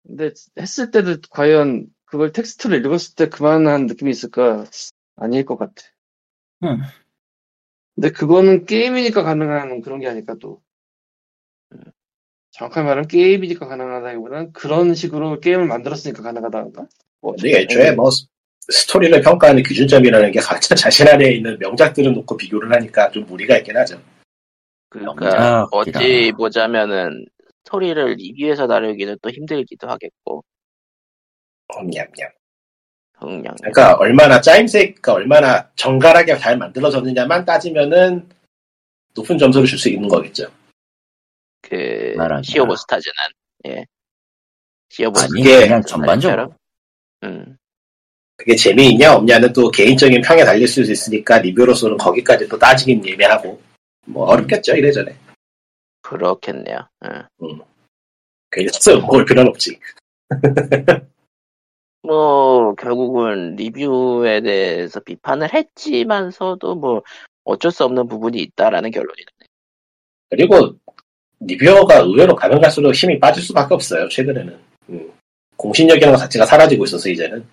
근데 0.05 0.31
했을 0.59 0.91
때도 0.91 1.17
과연 1.29 1.87
그걸 2.05 2.31
텍스트로 2.31 2.75
읽었을 2.77 3.15
때 3.15 3.29
그만한 3.29 3.85
느낌이 3.85 4.11
있을까? 4.11 4.65
아닐 5.15 5.45
것 5.45 5.57
같아. 5.57 5.73
음. 6.63 6.79
근데 7.95 8.11
그거는 8.11 8.65
게임이니까 8.65 9.23
가능한 9.23 9.81
그런 9.81 9.99
게 9.99 10.07
아닐까 10.07 10.35
또. 10.39 10.61
정확하게 12.51 12.83
말하면 12.83 13.07
게임이니까 13.07 13.67
가능하다기보다는 13.67 14.53
그런 14.53 14.93
식으로 14.93 15.39
게임을 15.39 15.67
만들었으니까 15.67 16.21
가능하다는가? 16.21 16.87
뭐 17.21 17.33
근데 17.33 17.61
애초에 17.61 17.91
뭐 17.91 18.09
스- 18.09 18.27
스토리를 18.69 19.21
평가하는 19.21 19.63
기준점이라는 19.63 20.31
게 20.31 20.39
각자 20.39 20.75
자신 20.75 21.07
안에 21.07 21.31
있는 21.31 21.57
명작들을 21.59 22.13
놓고 22.13 22.37
비교를 22.37 22.73
하니까 22.73 23.09
좀 23.11 23.25
무리가 23.25 23.57
있긴 23.57 23.77
하죠. 23.77 24.01
그러니까 24.89 25.61
아, 25.61 25.67
어찌. 25.71 26.33
보자면은 26.35 27.25
스토리를 27.71 28.15
리뷰해서 28.15 28.67
다루기는 28.67 29.17
또 29.21 29.29
힘들기도 29.29 29.87
하겠고 29.87 30.43
냠냠. 31.69 32.29
그냥 33.17 33.55
그러니까 33.59 33.95
얼마나 33.95 34.41
짜임새가 34.41 35.13
얼마나 35.13 35.69
정갈하게 35.75 36.37
잘 36.37 36.57
만들어졌느냐만 36.57 37.45
따지면은 37.45 38.27
높은 39.13 39.37
점수를 39.37 39.67
줄 39.67 39.77
수 39.77 39.89
있는 39.89 40.09
거겠죠. 40.09 40.47
그 41.61 42.13
말하자. 42.17 42.41
시 42.41 42.59
오브 42.59 42.75
스타즈는 42.75 43.15
예. 43.67 43.85
시 44.89 45.05
오브 45.05 45.19
아니 45.19 45.29
그게 45.29 45.59
그냥 45.61 45.81
전반적으로. 45.83 46.53
음. 47.23 47.57
그게 48.35 48.55
재미있냐 48.55 49.13
없냐는 49.13 49.53
또 49.53 49.69
개인적인 49.69 50.21
평에 50.23 50.43
달릴 50.43 50.67
수 50.67 50.81
있으니까 50.81 51.37
리뷰로서는 51.37 51.97
거기까지 51.97 52.47
또 52.47 52.57
따지긴 52.57 53.05
애매하고 53.05 53.61
뭐 54.07 54.25
어렵겠죠 54.25 54.75
이래저래. 54.75 55.15
그렇겠네요. 56.11 56.77
예. 57.05 57.09
괜히 58.51 58.67
써서 58.67 58.99
먹을 58.99 59.23
필요는 59.23 59.49
없지. 59.49 59.79
뭐 62.03 62.75
결국은 62.75 63.55
리뷰에 63.55 64.41
대해서 64.41 64.99
비판을 64.99 65.53
했지만서도 65.53 66.75
뭐 66.75 67.01
어쩔 67.45 67.71
수 67.71 67.85
없는 67.85 68.07
부분이 68.07 68.39
있다라는 68.39 68.91
결론이네. 68.91 69.25
그리고 70.29 70.75
리뷰어가 71.39 71.99
의외로 71.99 72.35
가면 72.35 72.59
갈수록 72.59 72.91
힘이 72.91 73.19
빠질 73.19 73.41
수밖에 73.43 73.73
없어요 73.73 74.09
최근에는. 74.09 74.59
음. 74.89 75.11
공신력이라는 75.55 76.13
것 76.13 76.19
자체가 76.23 76.45
사라지고 76.45 76.83
있어서 76.85 77.07
이제는. 77.09 77.45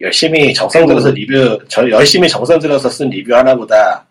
열심히 0.00 0.52
정성 0.54 0.86
들여서 0.86 1.10
리뷰, 1.10 1.58
저 1.68 1.88
열심히 1.90 2.28
정성 2.28 2.58
들여서 2.58 2.88
쓴 2.88 3.10
리뷰 3.10 3.34
하나보다 3.34 4.06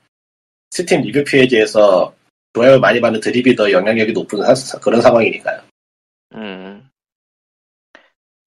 스팀 0.70 1.02
리뷰 1.02 1.24
페이지에서 1.26 2.14
좋아요 2.54 2.80
많이 2.80 3.00
받는 3.00 3.20
드립이 3.20 3.56
더 3.56 3.72
영향력이 3.72 4.14
높은 4.14 4.40
사- 4.56 4.80
그런 4.80 5.02
상황이니까요. 5.02 5.62
음. 6.36 6.90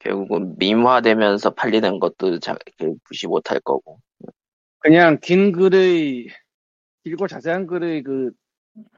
결국은 0.00 0.56
밈화되면서 0.58 1.50
팔리는 1.50 2.00
것도 2.00 2.40
자, 2.40 2.56
그 2.78 2.94
무시 3.08 3.26
못할 3.28 3.60
거고. 3.60 4.00
그냥 4.80 5.18
긴 5.20 5.52
글의 5.52 6.26
길고 7.04 7.28
자세한 7.28 7.66
글의 7.68 8.02
그 8.02 8.32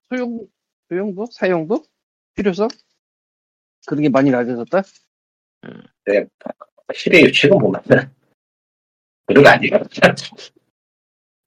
소용 0.08 0.46
소용도 0.88 1.26
사용도 1.30 1.84
필요성 2.34 2.68
그런 3.86 4.02
게 4.02 4.08
많이 4.08 4.30
낮아졌다. 4.30 4.82
확실히 6.86 7.30
최근 7.32 7.58
보면은 7.58 7.84
그런 9.26 9.44
거 9.44 9.50
아니야. 9.50 9.78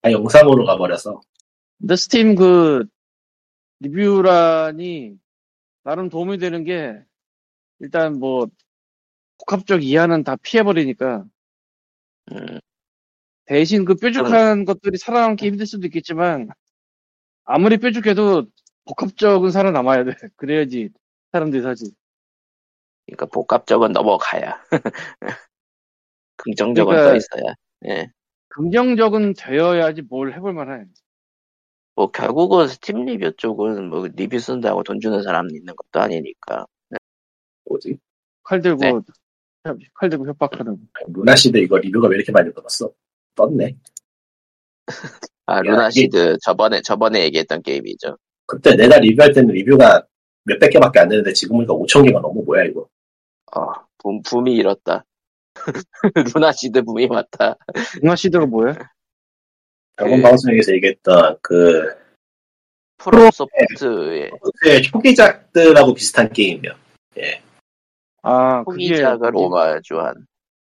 아, 0.03 0.11
영상으로 0.11 0.65
가버려서. 0.65 1.19
근데 1.79 1.95
스팀 1.95 2.35
그 2.35 2.85
리뷰란이 3.79 5.17
나름 5.83 6.09
도움이 6.09 6.37
되는 6.37 6.63
게 6.63 6.99
일단 7.79 8.19
뭐 8.19 8.47
복합적 9.39 9.83
이하는 9.83 10.23
다 10.23 10.35
피해버리니까 10.35 11.25
음, 12.31 12.59
대신 13.45 13.85
그 13.85 13.95
뾰족한 13.95 14.65
것들이 14.65 14.97
살아남기 14.97 15.47
힘들 15.47 15.65
수도 15.65 15.87
있겠지만 15.87 16.49
아무리 17.45 17.77
뾰족해도 17.77 18.47
복합적은 18.85 19.51
살아남아야 19.51 20.03
돼. 20.05 20.11
그래야지 20.35 20.89
사람들이 21.31 21.61
사지. 21.61 21.91
그러니까 23.05 23.25
복합적은 23.27 23.91
넘어가야. 23.93 24.61
긍정적은 26.37 26.91
그러니까- 26.93 27.11
떠 27.11 27.15
있어야. 27.15 27.53
예. 27.85 28.11
긍정적은 28.49 29.33
되어야지 29.37 30.01
뭘 30.03 30.33
해볼 30.33 30.53
만해. 30.53 30.85
뭐 31.97 32.11
결국은 32.11 32.67
스팀 32.67 33.05
리뷰 33.05 33.31
쪽은 33.37 33.89
뭐 33.89 34.07
리뷰 34.15 34.37
쓴다고 34.37 34.83
돈 34.83 34.99
주는 34.99 35.23
사람 35.23 35.49
있는 35.49 35.73
것도 35.75 35.99
아니니까. 36.03 36.63
뭐지? 37.65 37.97
칼 38.43 38.61
들고 38.61 38.79
네. 38.81 38.91
협- 39.65 39.77
칼 39.95 40.07
들고 40.11 40.27
협박하는. 40.27 40.77
루나시드 41.11 41.57
이거 41.57 41.79
리뷰가 41.79 42.07
왜 42.09 42.17
이렇게 42.17 42.31
많이 42.31 42.53
들었어? 42.53 42.91
떴네. 43.33 43.75
아 45.47 45.55
야, 45.57 45.61
루나시드 45.61 46.37
저번에 46.43 46.81
저번에 46.83 47.23
얘기했던 47.23 47.63
게임이죠. 47.63 48.15
그때 48.45 48.75
내가 48.75 48.99
리뷰할 48.99 49.33
때는 49.33 49.55
리뷰가 49.55 50.05
몇백 50.43 50.73
개밖에 50.73 50.99
안 50.99 51.09
되는데 51.09 51.33
지금 51.33 51.57
보니까 51.57 51.73
5천 51.73 52.05
개가 52.05 52.19
넘어 52.19 52.41
뭐야 52.43 52.65
이거. 52.65 52.87
어, 53.55 53.71
붐, 53.97 54.21
붐이 54.21 54.53
일었다. 54.55 55.03
루나시드 56.35 56.83
붐이 56.83 57.07
왔다. 57.09 57.55
응아 58.03 58.15
시드가 58.15 58.45
뭐야? 58.45 58.75
저번 59.97 60.17
그- 60.17 60.21
방송에서 60.21 60.73
얘기했던 60.73 61.37
그 61.41 61.95
프로소프트의 62.97 64.31
의 64.65 64.81
초기작들하고 64.83 65.93
비슷한 65.93 66.31
게임이요. 66.31 66.71
아 68.23 68.63
그게 68.63 68.87
후기작을 68.89 69.35
오마주한. 69.35 70.25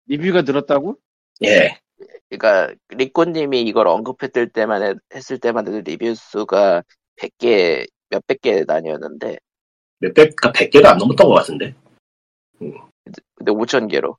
리뷰가 0.06 0.42
늘었다고? 0.42 0.96
예. 1.44 1.78
그러니까 2.28 2.74
리코님이 2.90 3.62
이걸 3.62 3.86
언급했을 3.88 4.48
때만 4.50 4.82
해- 4.82 4.94
했을 5.14 5.38
때만 5.38 5.66
해도 5.66 5.80
리뷰 5.80 6.14
수가 6.14 6.82
100개 7.16 7.86
몇백 8.10 8.40
개 8.42 8.64
단위였는데 8.64 9.38
몇백, 9.98 10.36
그러니까 10.36 10.52
100개도 10.52 10.84
안 10.86 10.98
넘었던 10.98 11.26
것 11.26 11.34
같은데. 11.34 11.74
근데 12.58 13.52
5천 13.52 13.88
개로 13.90 14.18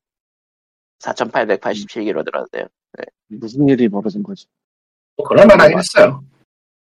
4,887개로 1.00 2.24
늘었대요. 2.26 2.68
무슨 3.28 3.68
일이 3.68 3.88
벌어진 3.88 4.24
거지? 4.24 4.48
뭐 5.18 5.28
그럴만하긴 5.28 5.78
했어요. 5.80 6.24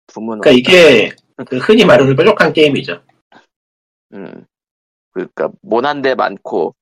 부문은 0.08 0.40
그러니까 0.42 0.50
이게 0.72 1.10
그 1.48 1.56
흔히 1.58 1.84
말하는 1.84 2.14
뾰족한 2.14 2.52
게임이죠. 2.52 3.02
음. 4.14 4.46
그러니까 5.12 5.50
모난데 5.62 6.14
많고 6.14 6.74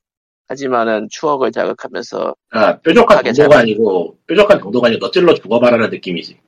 하지만은 0.48 1.08
추억을 1.10 1.50
자극하면서 1.52 2.34
아, 2.50 2.78
뾰족한 2.80 3.24
정도가 3.24 3.48
잘- 3.48 3.60
아니고, 3.62 4.18
뾰족한 4.26 4.60
정도가 4.60 4.88
아니고, 4.88 5.06
너 5.06 5.10
찔러 5.10 5.34
죽어봐라는 5.34 5.90
느낌이지. 5.90 6.38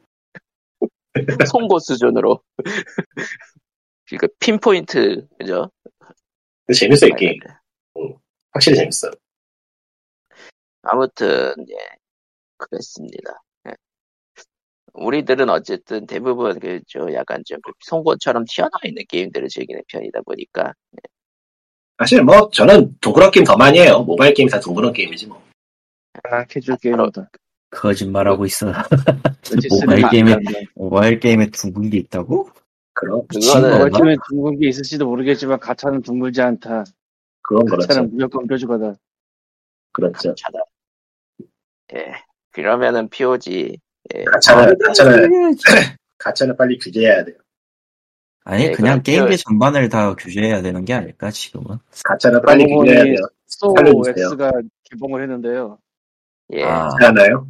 송곳 1.52 1.82
수준으로 1.82 2.40
그러니까 4.06 4.28
핀포인트 4.38 5.26
그죠? 5.38 5.70
근데 6.66 6.78
재밌어, 6.78 7.06
이 7.08 7.10
게임. 7.16 7.38
확실히 8.52 8.76
재밌어. 8.76 9.10
아무튼 10.82 11.54
예 11.70 11.74
그랬습니다. 12.56 13.42
예. 14.88 15.04
우리들은 15.04 15.48
어쨌든 15.50 16.06
대부분 16.06 16.58
그 16.58 16.80
저 16.88 17.12
약간 17.12 17.42
좀그 17.46 17.72
송곳처럼 17.80 18.44
튀어나와 18.48 18.80
있는 18.84 19.02
게임들을 19.08 19.48
즐기는 19.48 19.82
편이다 19.88 20.20
보니까 20.22 20.72
사실 21.98 22.22
뭐, 22.22 22.48
저는 22.50 22.96
둥그런 23.00 23.30
게임 23.32 23.44
더 23.44 23.56
많이 23.56 23.80
해요. 23.80 24.00
모바일 24.04 24.32
게임 24.32 24.48
다 24.48 24.60
둥그런 24.60 24.92
게임이지 24.92 25.26
뭐. 25.26 25.42
아 26.24 26.44
캐주얼 26.44 26.78
게임이다. 26.78 27.28
거짓말하고 27.70 28.46
있어. 28.46 28.66
모바일 29.70 30.02
게임에-. 30.04 30.68
모바일 30.74 31.20
게임에 31.20 31.50
둥근 31.50 31.90
게 31.90 31.98
있다고? 31.98 32.50
그럼, 32.94 33.26
그거는 33.26 33.70
모바일 33.70 33.90
거? 33.90 33.98
게임에 33.98 34.16
둥근 34.28 34.58
게 34.60 34.68
있을지도 34.68 35.06
모르겠지만 35.06 35.58
가차는 35.58 36.02
둥글지 36.02 36.40
않다. 36.40 36.84
그건 37.42 37.66
그렇죠. 37.66 37.88
가차는 37.88 38.10
무조건 38.12 38.46
뾰족하다. 38.46 38.94
그렇죠. 39.92 40.34
차다. 40.34 40.58
예 41.94 42.12
그러면은 42.52 43.08
POG 43.08 43.52
예. 43.72 43.87
가차는, 44.32 44.78
가차는, 44.78 45.56
가차는 46.18 46.56
빨리 46.56 46.78
규제해야 46.78 47.24
돼요. 47.24 47.36
아니 48.44 48.64
네, 48.64 48.72
그냥 48.72 48.94
그럼 48.94 49.02
게임기 49.02 49.36
그- 49.36 49.42
전반을 49.42 49.88
다 49.90 50.14
규제해야 50.14 50.62
되는 50.62 50.84
게 50.84 50.94
아닐까 50.94 51.30
지금은. 51.30 51.78
가차는 52.04 52.40
빨리 52.42 52.64
그러고 52.64 52.80
규제해야 52.82 53.04
보니 53.04 53.16
돼요. 53.16 53.26
소 53.46 53.74
살려주세요. 53.76 54.26
X가 54.32 54.52
개봉을 54.84 55.22
했는데요. 55.22 55.78
예 56.54 56.64
아, 56.64 56.88
않아요? 57.02 57.46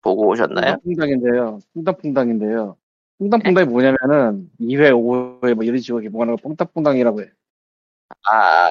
보고 0.00 0.28
오셨나요? 0.30 0.78
퐁당퐁당인데요. 0.84 1.60
퐁당퐁당인데요. 1.74 2.76
퐁당퐁당이 3.20 3.66
뭐냐면은 3.68 4.50
2회, 4.60 4.90
5회 4.90 5.54
뭐 5.54 5.62
이런 5.64 5.78
식으로 5.78 6.00
개봉하는 6.02 6.34
거 6.36 6.42
퐁당퐁당이라고 6.42 7.22
해. 7.22 7.26
아 8.28 8.68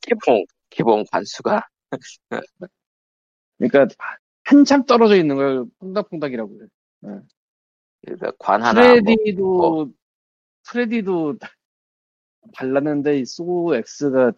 개봉 0.00 0.44
개봉 0.70 1.04
관수가 1.12 1.68
그러니까 3.58 3.86
한참 4.44 4.84
떨어져 4.84 5.16
있는 5.16 5.36
걸 5.36 5.64
퐁당퐁당이라고 5.78 6.58
해. 6.62 6.66
그러니까 8.04 8.32
관 8.38 8.62
하나 8.62 8.94
뭐, 8.94 9.00
프레디도 9.02 9.92
프레디도 10.68 11.34
발랐는데 12.54 13.20
이 13.20 13.24
소우 13.24 13.74
X가 13.74 14.32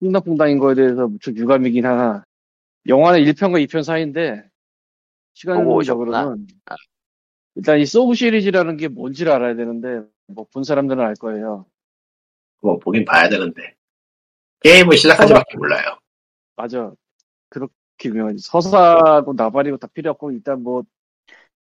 퐁당퐁당인 0.00 0.58
거에 0.58 0.74
대해서 0.74 1.06
무척 1.06 1.36
유감이긴 1.36 1.86
하나 1.86 2.24
영화는 2.88 3.20
1편과 3.20 3.60
2편 3.66 3.82
사이인데. 3.82 4.44
시간적으로는 5.36 6.46
일단 7.56 7.78
이 7.80 7.86
소우 7.86 8.14
시리즈라는 8.14 8.76
게 8.76 8.88
뭔지를 8.88 9.32
알아야 9.32 9.54
되는데 9.56 10.02
뭐 10.28 10.46
본 10.52 10.64
사람들은 10.64 11.02
알 11.04 11.14
거예요. 11.14 11.66
뭐, 12.60 12.78
보긴 12.78 13.04
봐야 13.04 13.28
되는데. 13.28 13.74
게임을 14.60 14.96
시작하지밖에 14.96 15.56
몰라요. 15.58 15.98
맞아. 16.56 16.92
유명하지. 18.04 18.38
서사고 18.38 19.32
나발이고 19.34 19.78
다 19.78 19.86
필요 19.88 20.10
없고 20.10 20.32
일단 20.32 20.62
뭐 20.62 20.84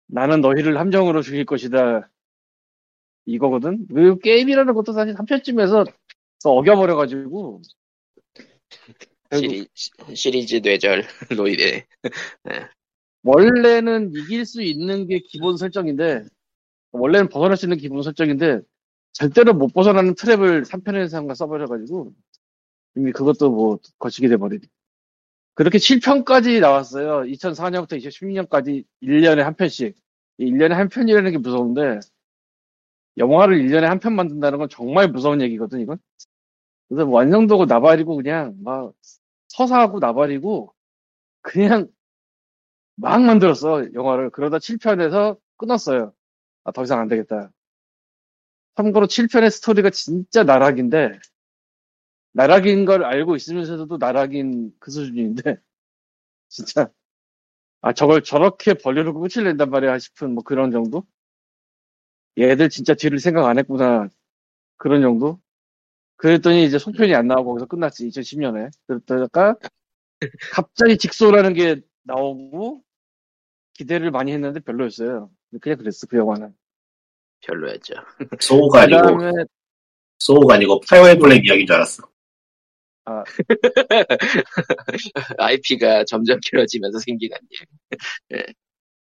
나는 0.06 0.40
너희를 0.40 0.78
함정으로 0.78 1.22
죽일 1.22 1.44
것이다. 1.44 2.10
이거거든. 3.26 3.86
그리고 3.88 4.18
게임이라는 4.18 4.72
것도 4.74 4.92
사실 4.92 5.14
3편쯤에서 5.14 5.86
어겨버려가지고 6.44 7.62
시리, 9.34 9.68
시리즈 10.14 10.60
뇌절 10.62 11.04
로이드 11.36 11.82
원래는 13.22 14.12
이길 14.14 14.46
수 14.46 14.62
있는 14.62 15.06
게 15.06 15.18
기본 15.18 15.58
설정인데 15.58 16.24
원래는 16.92 17.28
벗어날 17.28 17.56
수 17.56 17.66
있는 17.66 17.76
기본 17.76 18.02
설정인데 18.02 18.60
절대로 19.12 19.52
못 19.52 19.74
벗어나는 19.74 20.14
트랩을 20.14 20.64
3편에서 20.64 21.34
써버려가지고 21.34 22.12
이미 22.96 23.12
그것도 23.12 23.50
뭐 23.50 23.78
거치게 23.98 24.28
돼버리네. 24.28 24.62
그렇게 25.58 25.78
7편까지 25.78 26.60
나왔어요. 26.60 27.22
2004년부터 27.22 27.98
2016년까지 27.98 28.84
1년에 29.02 29.38
한 29.40 29.54
편씩. 29.54 29.96
이 30.38 30.44
1년에 30.52 30.68
한 30.70 30.88
편이라는 30.88 31.32
게 31.32 31.38
무서운데 31.38 31.98
영화를 33.16 33.58
1년에 33.58 33.80
한 33.82 33.98
편 33.98 34.14
만든다는 34.14 34.60
건 34.60 34.68
정말 34.70 35.08
무서운 35.08 35.40
얘기거든 35.42 35.80
이건. 35.80 35.98
그래서 36.88 37.06
뭐 37.06 37.16
완성도고 37.16 37.64
나발이고 37.64 38.14
그냥 38.16 38.54
막 38.62 38.92
서사하고 39.48 39.98
나발이고 39.98 40.72
그냥 41.42 41.88
막 42.94 43.20
만들었어 43.20 43.92
영화를. 43.94 44.30
그러다 44.30 44.58
7편에서 44.58 45.40
끊었어요. 45.56 46.12
아, 46.62 46.70
더 46.70 46.84
이상 46.84 47.00
안 47.00 47.08
되겠다. 47.08 47.50
참고로 48.76 49.08
7편의 49.08 49.50
스토리가 49.50 49.90
진짜 49.90 50.44
나락인데 50.44 51.18
나락인 52.38 52.84
걸 52.84 53.04
알고 53.04 53.34
있으면서도 53.34 53.96
나락인 53.96 54.72
그 54.78 54.92
수준인데 54.92 55.42
진짜 56.48 56.88
아 57.80 57.92
저걸 57.92 58.22
저렇게 58.22 58.74
벌려놓고 58.74 59.20
끝을 59.20 59.42
낸단 59.42 59.70
말이야 59.70 59.98
싶은 59.98 60.34
뭐 60.34 60.44
그런 60.44 60.70
정도? 60.70 61.04
얘들 62.38 62.68
진짜 62.68 62.94
뒤를 62.94 63.18
생각 63.18 63.46
안 63.48 63.58
했구나 63.58 64.08
그런 64.76 65.02
정도? 65.02 65.40
그랬더니 66.14 66.64
이제 66.64 66.78
속편이 66.78 67.12
안 67.16 67.26
나오고 67.26 67.54
거기서 67.54 67.66
끝났지 67.66 68.06
2010년에 68.08 68.70
그러다가 68.86 69.56
갑자기 70.52 70.96
직소라는 70.96 71.54
게 71.54 71.80
나오고 72.04 72.84
기대를 73.74 74.12
많이 74.12 74.32
했는데 74.32 74.60
별로였어요 74.60 75.28
그냥 75.60 75.78
그랬어 75.78 76.06
그 76.06 76.16
영화는 76.16 76.54
별로였죠. 77.40 77.94
소우가 78.38 78.86
그 78.86 78.96
아니고, 78.96 79.48
소우가 80.18 80.54
아니고, 80.54 80.80
파이어 80.88 81.16
엠블렘 81.18 81.44
이야기인 81.44 81.66
줄 81.66 81.76
알았어. 81.76 82.07
IP가 85.38 86.04
점점 86.04 86.38
길어지면서 86.40 86.98
생기는 87.00 87.36
일. 87.50 87.66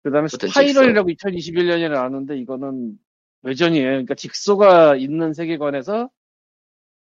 그다음에 0.02 0.18
아무튼 0.20 0.48
스파이럴이라고 0.48 1.08
2021년에 1.10 1.90
나왔는데 1.90 2.38
이거는 2.38 2.98
외전이에요. 3.42 3.88
그러니까 3.88 4.14
직소가 4.14 4.96
있는 4.96 5.32
세계관에서 5.32 6.10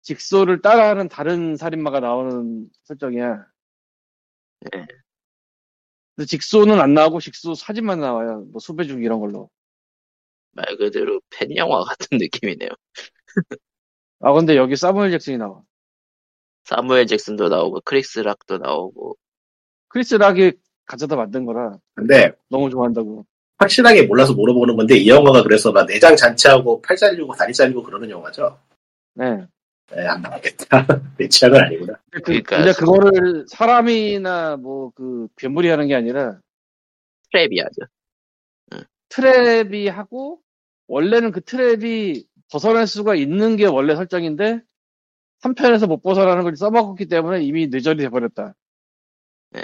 직소를 0.01 0.61
따라하는 0.61 1.07
다른 1.07 1.55
살인마가 1.55 1.99
나오는 1.99 2.67
설정이야. 2.83 3.45
네. 4.71 4.85
근데 6.15 6.27
직소는 6.27 6.79
안 6.79 6.93
나오고 6.93 7.19
직소 7.19 7.55
사진만 7.55 7.99
나와요. 7.99 8.45
뭐 8.51 8.59
수배 8.59 8.85
중 8.85 9.03
이런 9.03 9.19
걸로. 9.19 9.49
말 10.51 10.65
그대로 10.77 11.21
팬 11.29 11.55
영화 11.55 11.83
같은 11.83 12.17
느낌이네요. 12.17 12.69
아 14.19 14.33
근데 14.33 14.57
여기 14.57 14.75
사무엘 14.75 15.11
잭슨이 15.11 15.37
나와. 15.37 15.61
사무엘 16.69 17.07
잭슨도 17.07 17.49
나오고 17.49 17.81
크리스 17.83 18.19
락도 18.19 18.59
나오고 18.59 19.17
크리스 19.87 20.15
락이 20.15 20.51
가져다 20.85 21.15
만든 21.15 21.45
거라 21.45 21.77
근데 21.95 22.31
너무 22.49 22.69
좋아한다고. 22.69 23.25
확실하게 23.57 24.03
몰라서 24.03 24.33
물어보는 24.33 24.77
건데 24.77 24.95
이 24.95 25.09
영화가 25.09 25.43
그래서 25.43 25.71
막 25.71 25.85
내장 25.87 26.15
잔치하고 26.15 26.81
팔 26.81 26.95
잘리고 26.95 27.33
다리 27.33 27.53
잘리고 27.53 27.83
그러는 27.83 28.09
영화죠? 28.09 28.57
네. 29.15 29.45
네, 29.91 30.07
안 30.07 30.21
나왔겠다. 30.21 30.85
내 31.17 31.27
취향은 31.27 31.59
아니구나. 31.59 31.93
그, 32.11 32.21
그러니까 32.21 32.57
근데 32.57 32.71
그거를 32.73 33.45
사람이나 33.49 34.57
뭐 34.57 34.91
그 34.95 35.27
괴물이 35.37 35.67
하는 35.69 35.87
게 35.87 35.95
아니라 35.95 36.39
트랩이야죠. 37.33 37.87
트랩이 39.09 39.89
하고 39.89 40.39
원래는 40.87 41.31
그 41.31 41.41
트랩이 41.41 42.23
벗어날 42.51 42.85
수가 42.87 43.15
있는 43.15 43.55
게 43.57 43.65
원래 43.65 43.95
설정인데 43.95 44.61
3편에서 45.43 45.87
못 45.87 46.01
벗어나는 46.01 46.43
걸 46.43 46.55
써먹었기 46.55 47.07
때문에 47.07 47.41
이미 47.43 47.67
뇌절이 47.67 48.01
돼버렸다. 48.03 48.55
네. 49.51 49.61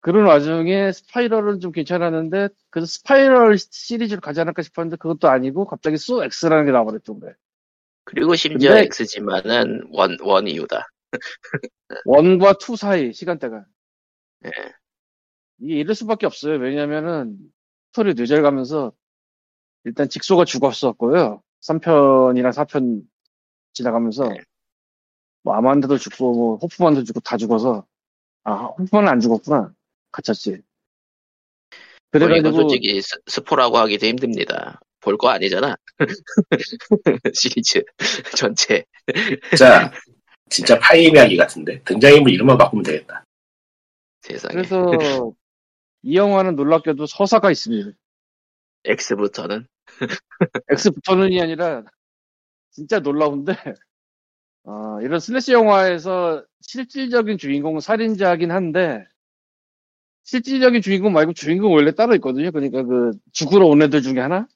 그런 0.00 0.24
와중에 0.26 0.92
스파이럴은 0.92 1.58
좀 1.60 1.72
괜찮았는데 1.72 2.48
그래서 2.70 2.86
스파이럴 2.86 3.58
시리즈로 3.58 4.20
가지 4.20 4.40
않을까 4.40 4.62
싶었는데 4.62 4.96
그것도 4.96 5.28
아니고 5.28 5.66
갑자기 5.66 5.96
쏘우 5.96 6.22
X라는 6.22 6.66
게 6.66 6.70
나와버렸던 6.72 7.18
거예요. 7.20 7.34
그리고 8.04 8.36
심지어 8.36 8.70
근데- 8.70 8.84
X지만은 8.84 9.88
one, 9.90 10.16
one 10.22 10.46
이후다. 10.46 10.88
one과 12.04 12.54
two 12.60 12.76
사이 12.76 13.12
시간대가 13.12 13.64
예. 14.44 14.50
이게 15.58 15.74
이럴 15.80 15.94
수밖에 15.96 16.26
없어요. 16.26 16.56
왜냐면은 16.58 17.36
스토리 17.90 18.14
뇌절 18.14 18.42
가면서 18.42 18.92
일단 19.84 20.08
직소가 20.08 20.44
죽었었고요. 20.44 21.42
3편이랑 21.62 22.52
4편 22.52 23.02
지나가면서 23.72 24.28
네. 24.28 24.40
뭐 25.46 25.54
아만다도 25.54 25.96
죽고 25.98 26.32
뭐 26.34 26.56
호프만도 26.56 27.04
죽고 27.04 27.20
다 27.20 27.36
죽어서 27.36 27.86
아 28.42 28.64
호프만은 28.64 29.08
안 29.08 29.20
죽었구나 29.20 29.72
갇혔지. 30.10 30.50
뭐 30.50 30.60
그래가지고 32.10 32.62
솔직히 32.62 33.00
스, 33.00 33.16
스포라고 33.28 33.78
하기도 33.78 34.06
힘듭니다. 34.06 34.80
볼 35.00 35.16
거 35.16 35.28
아니잖아. 35.28 35.76
시리즈 37.32 37.84
전체. 38.36 38.84
진짜, 39.50 39.92
진짜 40.50 40.80
파이미하기 40.80 41.36
같은데. 41.36 41.80
등장인물 41.84 42.32
이름만 42.32 42.58
바꾸면 42.58 42.82
되겠다. 42.82 43.24
세상에. 44.22 44.52
그래서 44.52 45.32
이 46.02 46.16
영화는 46.16 46.56
놀랍게도 46.56 47.06
서사가 47.06 47.52
있습니다. 47.52 47.90
X부터는 48.84 49.68
X부터는이 50.70 51.40
아니라 51.40 51.84
진짜 52.72 52.98
놀라운데 52.98 53.52
어, 54.66 55.00
이런 55.00 55.20
슬래시 55.20 55.52
영화에서 55.52 56.44
실질적인 56.60 57.38
주인공은 57.38 57.80
살인자긴 57.80 58.50
한데 58.50 59.04
실질적인 60.24 60.82
주인공 60.82 61.12
말고 61.12 61.34
주인공 61.34 61.72
원래 61.72 61.92
따로 61.94 62.14
있거든요. 62.16 62.50
그러니까 62.50 62.82
그 62.82 63.12
죽으러 63.32 63.66
온 63.66 63.80
애들 63.82 64.02
중에 64.02 64.18
하나? 64.18 64.48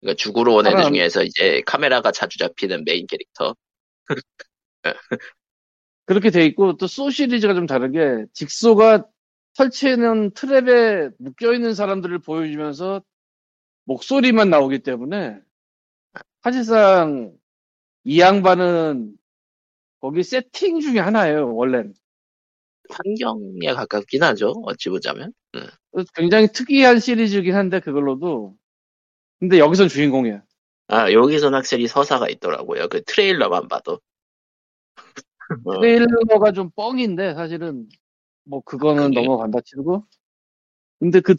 그러니까 0.00 0.16
죽으러 0.16 0.54
온 0.54 0.66
애들 0.66 0.82
중에서 0.84 1.22
이제 1.24 1.62
카메라가 1.66 2.12
자주 2.12 2.38
잡히는 2.38 2.84
메인 2.86 3.06
캐릭터. 3.06 3.54
그렇게 6.06 6.30
돼 6.30 6.44
있고 6.46 6.76
또 6.76 6.86
소 6.86 7.10
시리즈가 7.10 7.54
좀 7.54 7.66
다르게 7.66 8.24
직소가 8.32 9.06
설치해놓은 9.54 10.30
트랩에 10.32 11.12
묶여있는 11.18 11.74
사람들을 11.74 12.18
보여주면서 12.20 13.02
목소리만 13.84 14.50
나오기 14.50 14.80
때문에 14.80 15.38
사실상 16.42 17.32
이 18.04 18.20
양반은 18.20 19.14
거기 20.00 20.22
세팅 20.22 20.80
중에 20.80 20.98
하나예요 20.98 21.54
원래는 21.54 21.94
환경에 22.90 23.72
가깝긴 23.74 24.22
하죠. 24.24 24.52
어찌 24.64 24.88
보자면. 24.88 25.32
굉장히 26.14 26.48
특이한 26.48 26.98
시리즈긴 27.00 27.54
한데 27.54 27.80
그걸로도 27.80 28.56
근데 29.38 29.58
여기선 29.58 29.88
주인공이야 29.88 30.42
아 30.88 31.12
여기선 31.12 31.54
확실히 31.54 31.86
서사가 31.86 32.28
있더라고요. 32.30 32.88
그 32.88 33.02
트레일러만 33.04 33.68
봐도. 33.68 34.00
어, 35.66 35.80
트레일러가 35.80 36.52
좀 36.52 36.70
뻥인데 36.70 37.34
사실은 37.34 37.88
뭐 38.44 38.60
그거는 38.62 39.10
그게- 39.10 39.20
넘어간다 39.22 39.60
치고 39.64 40.04
근데 41.00 41.20
그 41.20 41.36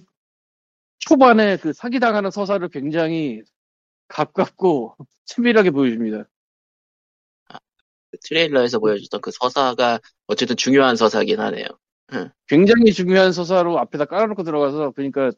초반에 1.00 1.58
그 1.58 1.74
사기당하는 1.74 2.32
서사를 2.32 2.68
굉장히 2.70 3.42
가깝고 4.08 4.96
치밀하게 5.26 5.72
보여줍니다. 5.72 6.26
그 8.22 8.28
트레일러에서 8.28 8.80
보여줬던 8.80 9.22
그 9.22 9.32
서사가 9.32 10.00
어쨌든 10.28 10.56
중요한 10.56 10.96
서사긴 10.96 11.40
하네요. 11.40 11.66
굉장히 12.48 12.92
중요한 12.92 13.32
서사로 13.32 13.80
앞에다 13.80 14.06
깔아놓고 14.06 14.44
들어가서 14.44 14.92
그러니까 14.92 15.32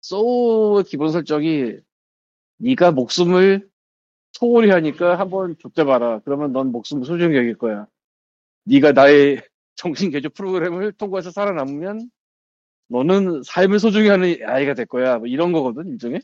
소우의 0.00 0.84
기본 0.84 1.10
설정이 1.12 1.74
네가 2.58 2.92
목숨을 2.92 3.68
소홀히 4.32 4.70
하니까 4.70 5.18
한번 5.18 5.56
족대봐라. 5.58 6.20
그러면 6.20 6.52
넌 6.52 6.72
목숨을 6.72 7.04
소중히 7.04 7.36
여길 7.36 7.58
거야. 7.58 7.86
네가 8.64 8.92
나의 8.92 9.42
정신 9.74 10.10
개조 10.10 10.30
프로그램을 10.30 10.92
통과해서 10.92 11.30
살아남으면 11.30 12.10
너는 12.88 13.42
삶을 13.42 13.78
소중히 13.78 14.08
하는 14.08 14.36
아이가 14.46 14.74
될 14.74 14.86
거야. 14.86 15.18
뭐 15.18 15.26
이런 15.26 15.52
거거든 15.52 15.88
일종의. 15.88 16.20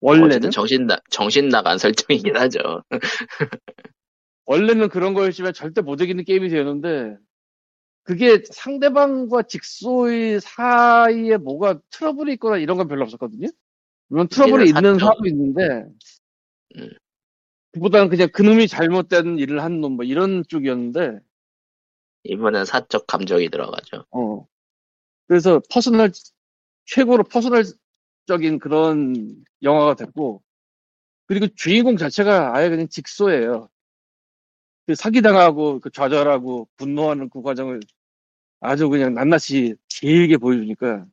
원래는 0.00 0.50
정신 0.50 0.86
나 0.86 0.98
정신 1.10 1.48
나간 1.48 1.76
설정이긴 1.78 2.36
하죠. 2.36 2.84
원래는 4.48 4.88
그런 4.88 5.12
거였지만 5.12 5.52
절대 5.52 5.82
못 5.82 6.00
이기는 6.00 6.24
게임이 6.24 6.48
되었는데 6.48 7.18
그게 8.02 8.42
상대방과 8.50 9.42
직소의 9.42 10.40
사이에 10.40 11.36
뭐가 11.36 11.78
트러블이 11.90 12.32
있거나 12.34 12.56
이런 12.56 12.78
건 12.78 12.88
별로 12.88 13.02
없었거든요. 13.04 13.48
물론 14.08 14.26
트러블이 14.28 14.68
있는 14.68 14.94
샀죠. 14.94 14.98
사람도 15.00 15.28
있는데 15.28 15.84
음. 16.76 16.88
그보다는 17.72 18.08
그냥 18.08 18.30
그놈이 18.32 18.68
잘못된 18.68 19.38
일을 19.38 19.62
한 19.62 19.82
놈 19.82 19.96
뭐 19.96 20.06
이런 20.06 20.42
쪽이었는데 20.48 21.20
이번엔 22.24 22.64
사적 22.64 23.06
감정이 23.06 23.50
들어가죠. 23.50 24.06
어 24.12 24.46
그래서 25.26 25.60
personal 25.70 26.10
최고로 26.86 27.24
personal적인 27.24 28.60
그런 28.60 29.44
영화가 29.62 29.94
됐고 29.96 30.42
그리고 31.26 31.48
주인공 31.54 31.98
자체가 31.98 32.56
아예 32.56 32.70
그냥 32.70 32.88
직소예요. 32.88 33.68
그 34.88 34.94
사기당하고 34.94 35.80
그 35.80 35.90
좌절하고 35.90 36.66
분노하는 36.78 37.28
그 37.28 37.42
과정을 37.42 37.80
아주 38.60 38.88
그냥 38.88 39.12
낱낱이 39.12 39.74
길게 39.88 40.38
보여주니까. 40.38 41.04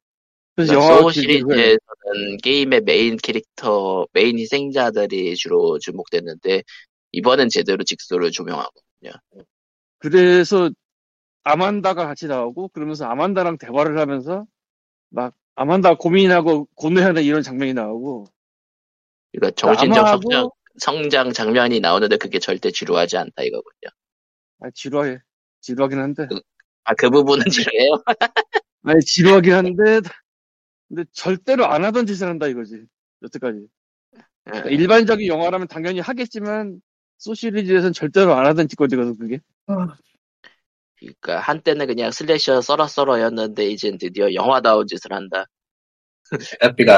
그래서 0.56 0.72
그러니까 0.72 0.76
영화 0.76 1.02
소우 1.02 1.12
시리즈에서는 1.12 2.38
게임의 2.42 2.84
메인 2.86 3.18
캐릭터, 3.18 4.08
메인 4.14 4.40
희생자들이 4.40 5.36
주로 5.36 5.78
주목됐는데 5.80 6.64
이번엔 7.12 7.50
제대로 7.50 7.84
직소를 7.84 8.32
조명하거든요. 8.32 9.12
그래서 9.98 10.70
아만다가 11.44 12.08
같이 12.08 12.28
나오고 12.28 12.70
그러면서 12.70 13.04
아만다랑 13.08 13.58
대화를 13.58 14.00
하면서 14.00 14.46
막 15.10 15.34
아만다 15.56 15.96
고민하고 15.96 16.70
고뇌하는 16.76 17.24
이런 17.24 17.42
장면이 17.42 17.74
나오고. 17.74 18.28
그러니까 19.34 19.52
정신적 19.56 20.06
아마하고- 20.06 20.52
성장, 20.78 21.32
장면이 21.32 21.80
나오는데 21.80 22.18
그게 22.18 22.40
절대 22.40 22.72
지루하지 22.72 23.18
않다 23.18 23.44
이거군요. 23.44 23.90
아, 24.62 24.68
지루해 24.74 25.20
지루하긴 25.62 26.00
한데 26.00 26.28
아그 26.84 27.10
부분은 27.10 27.44
지루해요? 27.74 28.04
아니 28.84 29.00
지루하긴 29.02 29.54
한데 29.54 30.02
근데 30.88 31.04
절대로 31.14 31.66
안 31.66 31.84
하던 31.86 32.06
짓을 32.06 32.28
한다 32.28 32.48
이거지 32.48 32.84
여태까지 33.24 33.68
그러니까 34.44 34.70
일반적인 34.70 35.28
영화라면 35.28 35.68
당연히 35.68 36.00
하겠지만 36.00 36.80
소 37.18 37.34
시리즈에서는 37.34 37.94
절대로 37.94 38.34
안 38.36 38.46
하던 38.46 38.68
짓거리거든 38.68 39.18
그게 39.18 39.40
그러니까 41.00 41.40
한때는 41.40 41.88
그냥 41.88 42.12
슬래셔 42.12 42.62
썰어 42.62 42.88
썰어였는데 42.88 43.68
이젠 43.70 43.98
드디어 43.98 44.34
영화다운 44.34 44.88
짓을 44.88 45.12
한다. 45.14 45.46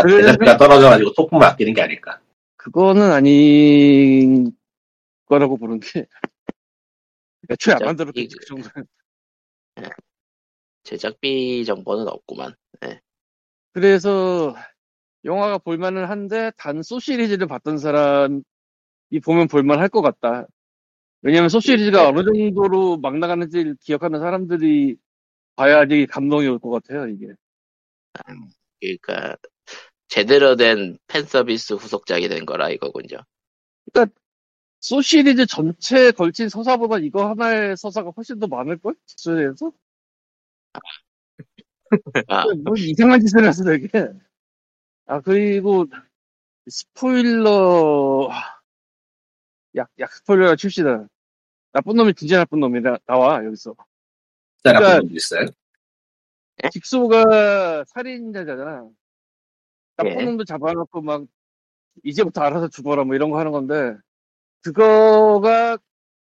그래서- 0.02 0.22
제작비가 0.22 0.58
떨어져가지고 0.58 1.14
소품 1.16 1.42
아끼는 1.42 1.74
게 1.74 1.82
아닐까. 1.82 2.20
그거는 2.72 3.12
아닌 3.12 4.52
거라고 5.26 5.58
보는 5.58 5.80
게 5.80 6.06
애초에 7.50 7.76
안 7.76 7.80
만들었겠지 7.86 8.36
이- 8.36 8.40
그 8.40 8.46
정도는 8.46 8.86
제작비 10.84 11.66
정보는 11.66 12.08
없구만. 12.08 12.54
그래서 13.74 14.56
영화가 15.26 15.60
볼만은 15.60 16.06
한데 16.06 16.52
단 16.58 16.82
소 16.84 17.00
시리즈를 17.00 17.48
봤던 17.48 17.78
사람이 17.78 18.42
보면 19.24 19.48
볼만할 19.48 19.90
것 19.90 20.02
같다. 20.02 20.48
왜냐면 21.22 21.50
소 21.50 21.60
시리즈가 21.60 22.04
네. 22.04 22.08
어느 22.10 22.24
정도로 22.24 22.98
막 22.98 23.18
나가는지 23.18 23.74
기억하는 23.82 24.20
사람들이 24.20 24.98
봐야지 25.56 26.06
감동이 26.08 26.48
올 26.48 26.60
것 26.60 26.70
같아요, 26.70 27.08
이게. 27.08 27.28
그러니까 28.80 29.36
제대로 30.08 30.56
된 30.56 30.98
팬 31.08 31.26
서비스 31.26 31.74
후속작이 31.74 32.28
된 32.30 32.46
거라 32.46 32.70
이거군요. 32.70 33.18
소 34.80 35.02
시리즈 35.02 35.46
전체에 35.46 36.12
걸친 36.12 36.50
서사보다 36.50 37.00
이거 37.00 37.30
하나의 37.30 37.76
서사가 37.78 38.12
훨씬 38.16 38.40
더 38.40 38.48
많을걸? 38.48 38.96
직소에서? 39.06 39.72
아, 42.28 42.44
뭐 42.64 42.76
이상한 42.78 43.20
짓을 43.22 43.46
해서 43.46 43.64
되게. 43.64 43.90
아, 45.08 45.20
그리고, 45.22 45.86
스포일러, 46.70 48.30
약, 49.76 49.90
약 50.00 50.14
스포일러가 50.14 50.56
출시다. 50.58 51.08
나쁜 51.72 51.96
놈이 51.96 52.14
진짜 52.14 52.38
나쁜 52.40 52.60
놈이 52.60 52.82
나, 52.82 52.98
나와, 53.06 53.44
여기서. 53.46 53.74
진짜 54.58 54.74
나쁜 54.74 54.80
그러니까- 54.80 55.00
놈도 55.00 55.16
있어요. 55.16 55.46
직소가 56.72 57.84
살인자잖아. 57.86 58.90
나쁜 59.98 60.20
예. 60.20 60.26
놈도 60.26 60.46
잡아놓고 60.46 61.02
막, 61.02 61.26
이제부터 62.04 62.42
알아서 62.42 62.70
죽어라 62.70 63.04
뭐 63.04 63.16
이런 63.16 63.32
거 63.32 63.40
하는 63.40 63.52
건데, 63.52 63.98
그거가 64.64 65.78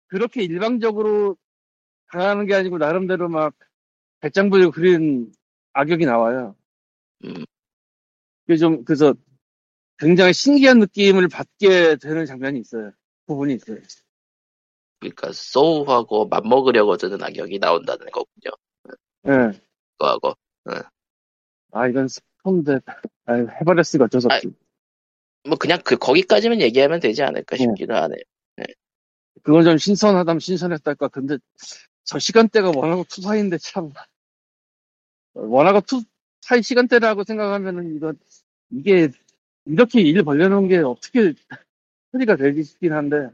그렇게 0.08 0.42
일방적으로 0.42 1.36
당하는 2.10 2.46
게 2.46 2.54
아니고, 2.54 2.78
나름대로 2.78 3.28
막, 3.28 3.54
배짱 4.20 4.50
부리고 4.50 4.70
그린 4.72 5.32
악역이 5.72 6.04
나와요. 6.04 6.56
음. 7.24 7.44
그게 8.46 8.56
좀, 8.56 8.84
그래서 8.84 9.14
굉장히 9.98 10.32
신기한 10.32 10.78
느낌을 10.80 11.28
받게 11.28 11.96
되는 11.96 12.26
장면이 12.26 12.58
있어요. 12.60 12.90
부분이 13.26 13.54
있어요. 13.54 13.78
그러니까 14.98 15.30
소우하고 15.32 16.26
맞먹으려고 16.26 16.96
드는 16.96 17.22
악역이 17.22 17.58
나온다는 17.58 18.06
거군요. 18.10 18.50
예. 19.28 19.60
그거하고 19.98 20.34
아, 21.72 21.86
이건 21.86 22.08
스폰데, 22.08 22.80
아, 23.30 23.34
해버렸으니까 23.60 24.06
어쩔 24.06 24.20
수 24.20 24.28
없지. 24.30 24.52
뭐 25.48 25.56
그냥 25.56 25.80
그 25.84 25.96
거기까지만 25.96 26.60
얘기하면 26.60 27.00
되지 27.00 27.22
않을까 27.22 27.56
네. 27.56 27.62
싶기도 27.62 27.94
하네요. 27.94 28.20
그건 29.42 29.64
좀 29.64 29.78
신선하다면 29.78 30.40
신선했달까. 30.40 31.08
근데 31.08 31.38
저 32.04 32.18
시간대가 32.18 32.70
원하고 32.74 33.04
투사인데 33.08 33.58
참. 33.58 33.90
원하고 35.32 35.80
투사의 35.80 36.62
시간대라고 36.62 37.24
생각하면은 37.24 37.96
이건, 37.96 38.18
이게, 38.70 39.08
이렇게 39.64 40.00
일 40.00 40.22
벌려놓은 40.24 40.68
게 40.68 40.78
어떻게 40.78 41.32
처리가 42.12 42.36
되지 42.36 42.64
싶긴 42.64 42.92
한데, 42.92 43.30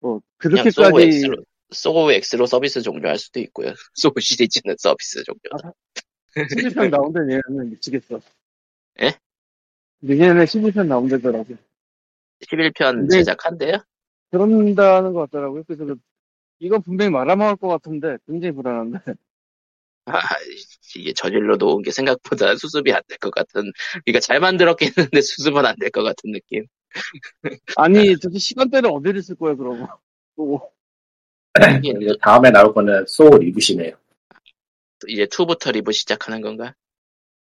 뭐, 0.00 0.20
그렇게까지, 0.38 1.22
소우 1.70 2.10
X로 2.10 2.46
서비스 2.46 2.82
종료할 2.82 3.18
수도 3.18 3.40
있고요. 3.40 3.72
소우 3.94 4.12
시리즈는 4.18 4.74
서비스 4.78 5.22
종료. 5.24 5.74
11편 6.34 6.90
나온다, 6.90 7.20
얘는 7.20 7.70
미치겠어. 7.70 8.20
예? 9.00 9.12
내년에 10.00 10.44
11편 10.44 10.86
나온다더라고. 10.88 11.46
11편 12.40 12.74
근데- 12.96 13.18
제작한대요. 13.18 13.78
그런다는 14.30 15.12
것 15.12 15.30
같더라고요. 15.30 15.62
그래서 15.64 15.84
그- 15.84 15.96
이건 16.58 16.82
분명히 16.82 17.10
말아먹을 17.10 17.56
것 17.56 17.68
같은데, 17.68 18.16
굉장히 18.26 18.54
불안한데. 18.54 18.98
아, 20.06 20.18
이게 20.96 21.12
저질러 21.12 21.56
놓은 21.56 21.82
게 21.82 21.90
생각보다 21.92 22.56
수습이 22.56 22.92
안 22.92 23.02
될 23.08 23.18
것 23.18 23.30
같은. 23.30 23.70
그러니까 24.04 24.20
잘 24.20 24.40
만들었긴 24.40 24.88
했는데 24.96 25.20
수습은 25.22 25.64
안 25.66 25.76
될 25.78 25.90
것 25.90 26.02
같은 26.02 26.32
느낌. 26.32 26.66
아니, 27.76 28.14
도대체 28.16 28.38
시간대를 28.38 28.90
어디를 28.90 29.22
쓸 29.22 29.36
거야, 29.36 29.54
그러고. 29.54 29.86
또, 30.36 30.72
이제 31.84 32.16
다음에 32.20 32.50
나올 32.50 32.72
거는 32.74 33.04
소우 33.06 33.40
reboot이네요. 33.40 33.94
이제 35.08 35.26
2부터 35.26 35.72
reboot 35.72 35.92
시작하는 35.92 36.40
건가? 36.40 36.74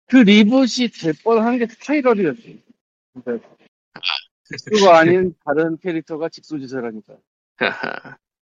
그 0.08 0.16
reboot이 0.16 0.88
될 0.88 1.12
뻔한 1.22 1.58
게. 1.58 1.66
근데 3.12 3.40
그거 4.64 4.90
아닌 4.90 5.34
다른 5.44 5.76
캐릭터가 5.78 6.30
직소짓을 6.30 6.84
하니까. 6.84 7.16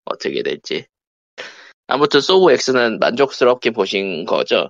어떻게 0.06 0.44
될지. 0.44 0.85
아무튼 1.88 2.19
소우 2.19 2.52
X는 2.52 2.99
만족스럽게 2.99 3.72
보신 3.72 4.26
거죠? 4.26 4.69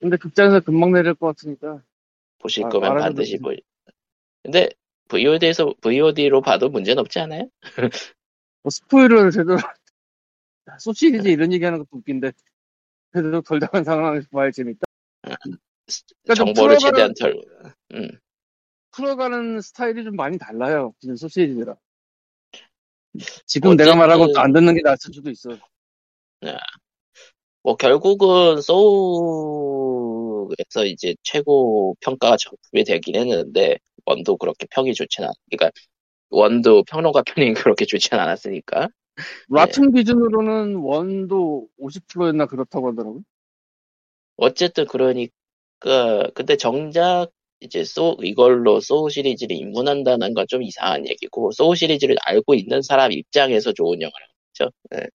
근데 0.00 0.16
극장에서 0.16 0.60
금방 0.60 0.92
내릴 0.92 1.14
것 1.14 1.28
같으니까. 1.28 1.82
보실 2.38 2.64
아, 2.64 2.68
거면 2.68 2.98
반드시 2.98 3.38
거지. 3.38 3.60
보. 3.60 3.92
근데 4.42 4.68
VOD에서 5.08 5.72
VOD로 5.80 6.40
봐도 6.40 6.68
문제는 6.68 7.00
없지 7.00 7.20
않아요? 7.20 7.48
뭐 8.62 8.70
스포일러를 8.70 9.30
제대로, 9.30 9.56
소시리즈 10.80 11.28
이런 11.28 11.52
얘기하는 11.52 11.78
것도 11.78 11.88
웃긴데, 11.92 12.32
그래도 13.10 13.40
덜 13.42 13.60
당한 13.60 13.84
상황에서 13.84 14.26
봐야 14.32 14.50
재밌다. 14.50 14.85
그러니까 16.24 16.34
좀 16.34 16.46
정보를 16.54 16.78
최대한 16.78 17.14
덜. 17.18 17.34
음. 17.94 18.08
풀어가는 18.92 19.60
스타일이 19.60 20.04
좀 20.04 20.16
많이 20.16 20.38
달라요. 20.38 20.94
기존 21.00 21.16
소시리즈랑. 21.16 21.76
지금 23.46 23.70
어쨌든- 23.70 23.84
내가 23.84 23.96
말한 23.96 24.18
것도 24.18 24.38
안 24.38 24.52
듣는 24.52 24.74
게 24.74 24.82
낫을 24.82 24.96
수도 24.98 25.30
있어. 25.30 25.50
뭐 27.62 27.76
결국은 27.76 28.60
소우에서 28.62 30.84
이제 30.86 31.14
최고 31.22 31.96
평가 32.00 32.36
작품이 32.36 32.84
되긴 32.84 33.16
했는데 33.16 33.78
원도 34.04 34.36
그렇게 34.36 34.66
평이 34.70 34.94
좋진 34.94 35.24
않. 35.24 35.32
그러니까 35.50 35.70
원도 36.30 36.84
평론가 36.84 37.22
평이 37.22 37.54
그렇게 37.76 37.84
좋진 37.86 38.14
않았으니까. 38.18 38.88
라튼 39.48 39.92
기준으로는 39.92 40.76
원도 40.76 41.68
50%였나 41.80 42.46
그렇다고 42.46 42.88
하더라고요. 42.90 43.22
어쨌든 44.36 44.86
그러니 44.86 45.30
까 45.80 46.28
근데 46.34 46.56
정작 46.56 47.28
이제 47.60 47.84
소 47.84 48.16
이걸로 48.22 48.80
소우 48.80 49.10
시리즈를 49.10 49.56
입문한다는 49.56 50.34
건 50.34 50.46
좀 50.48 50.62
이상한 50.62 51.06
얘기고 51.08 51.52
소우 51.52 51.74
시리즈를 51.74 52.16
알고 52.24 52.54
있는 52.54 52.82
사람 52.82 53.12
입장에서 53.12 53.72
좋은 53.72 54.00
영화죠. 54.02 54.72
네. 54.90 55.06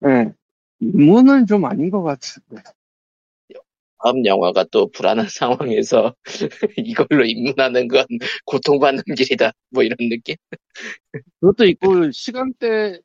네. 0.00 0.32
인문은 0.80 1.46
좀 1.46 1.64
아닌 1.66 1.90
것 1.90 2.02
같은데. 2.02 2.62
다음 4.02 4.24
영화가 4.26 4.64
또 4.72 4.90
불안한 4.90 5.26
상황에서 5.30 6.14
이걸로 6.76 7.24
입문하는 7.24 7.86
건 7.88 8.04
고통받는 8.46 9.02
길이다. 9.16 9.52
뭐 9.70 9.82
이런 9.84 9.96
느낌? 10.08 10.36
그것도 11.40 11.64
있고, 11.66 12.10
시간대, 12.12 13.00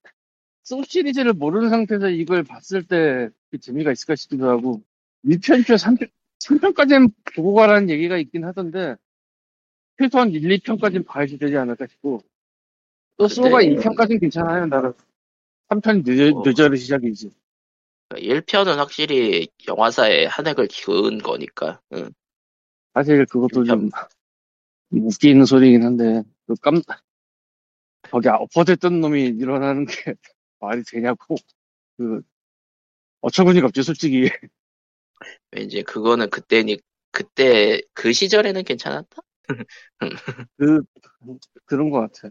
소 0.63 0.83
시리즈를 0.83 1.33
모르는 1.33 1.69
상태에서 1.69 2.09
이걸 2.09 2.43
봤을 2.43 2.83
때그 2.87 3.59
재미가 3.61 3.91
있을까 3.93 4.15
싶기도 4.15 4.49
하고, 4.49 4.81
1편표, 5.23 5.77
3편, 5.77 6.09
3편까지는 6.47 7.11
보고 7.35 7.53
가라는 7.53 7.89
얘기가 7.89 8.17
있긴 8.17 8.45
하던데, 8.45 8.95
최소한 9.99 10.31
1, 10.31 10.41
2편까지는 10.41 11.05
봐야지 11.05 11.37
되지 11.37 11.57
않을까 11.57 11.87
싶고, 11.87 12.21
또 13.17 13.27
소가 13.27 13.61
2편까지는 13.61 14.19
괜찮아요, 14.19 14.65
나는. 14.67 14.93
3편 15.69 16.03
늦어, 16.05 16.37
어. 16.37 16.43
늦어를 16.45 16.77
시작이지. 16.77 17.31
1편은 18.11 18.77
확실히 18.77 19.49
영화사에 19.67 20.25
한 20.27 20.47
획을 20.47 20.69
그은 20.85 21.17
거니까. 21.17 21.81
응. 21.93 22.09
사실 22.93 23.25
그것도 23.25 23.65
좀 23.65 23.89
1편. 23.89 24.07
웃기는 24.91 25.45
소리긴 25.45 25.83
한데, 25.83 26.23
그 26.45 26.55
깜, 26.61 26.81
거기 28.09 28.29
엎어졌던 28.29 29.01
놈이 29.01 29.23
일어나는 29.25 29.85
게 29.85 29.91
말이 30.59 30.83
되냐고. 30.89 31.35
그, 31.97 32.21
어처구니가 33.21 33.67
없지, 33.67 33.83
솔직히. 33.83 34.29
왠지 35.51 35.83
그거는 35.83 36.29
그때니 36.29 36.77
그때 37.11 37.81
그 37.93 38.13
시절에는 38.13 38.63
괜찮았다. 38.63 39.17
그, 40.57 40.81
그런 41.65 41.89
것 41.89 42.01
같아. 42.01 42.29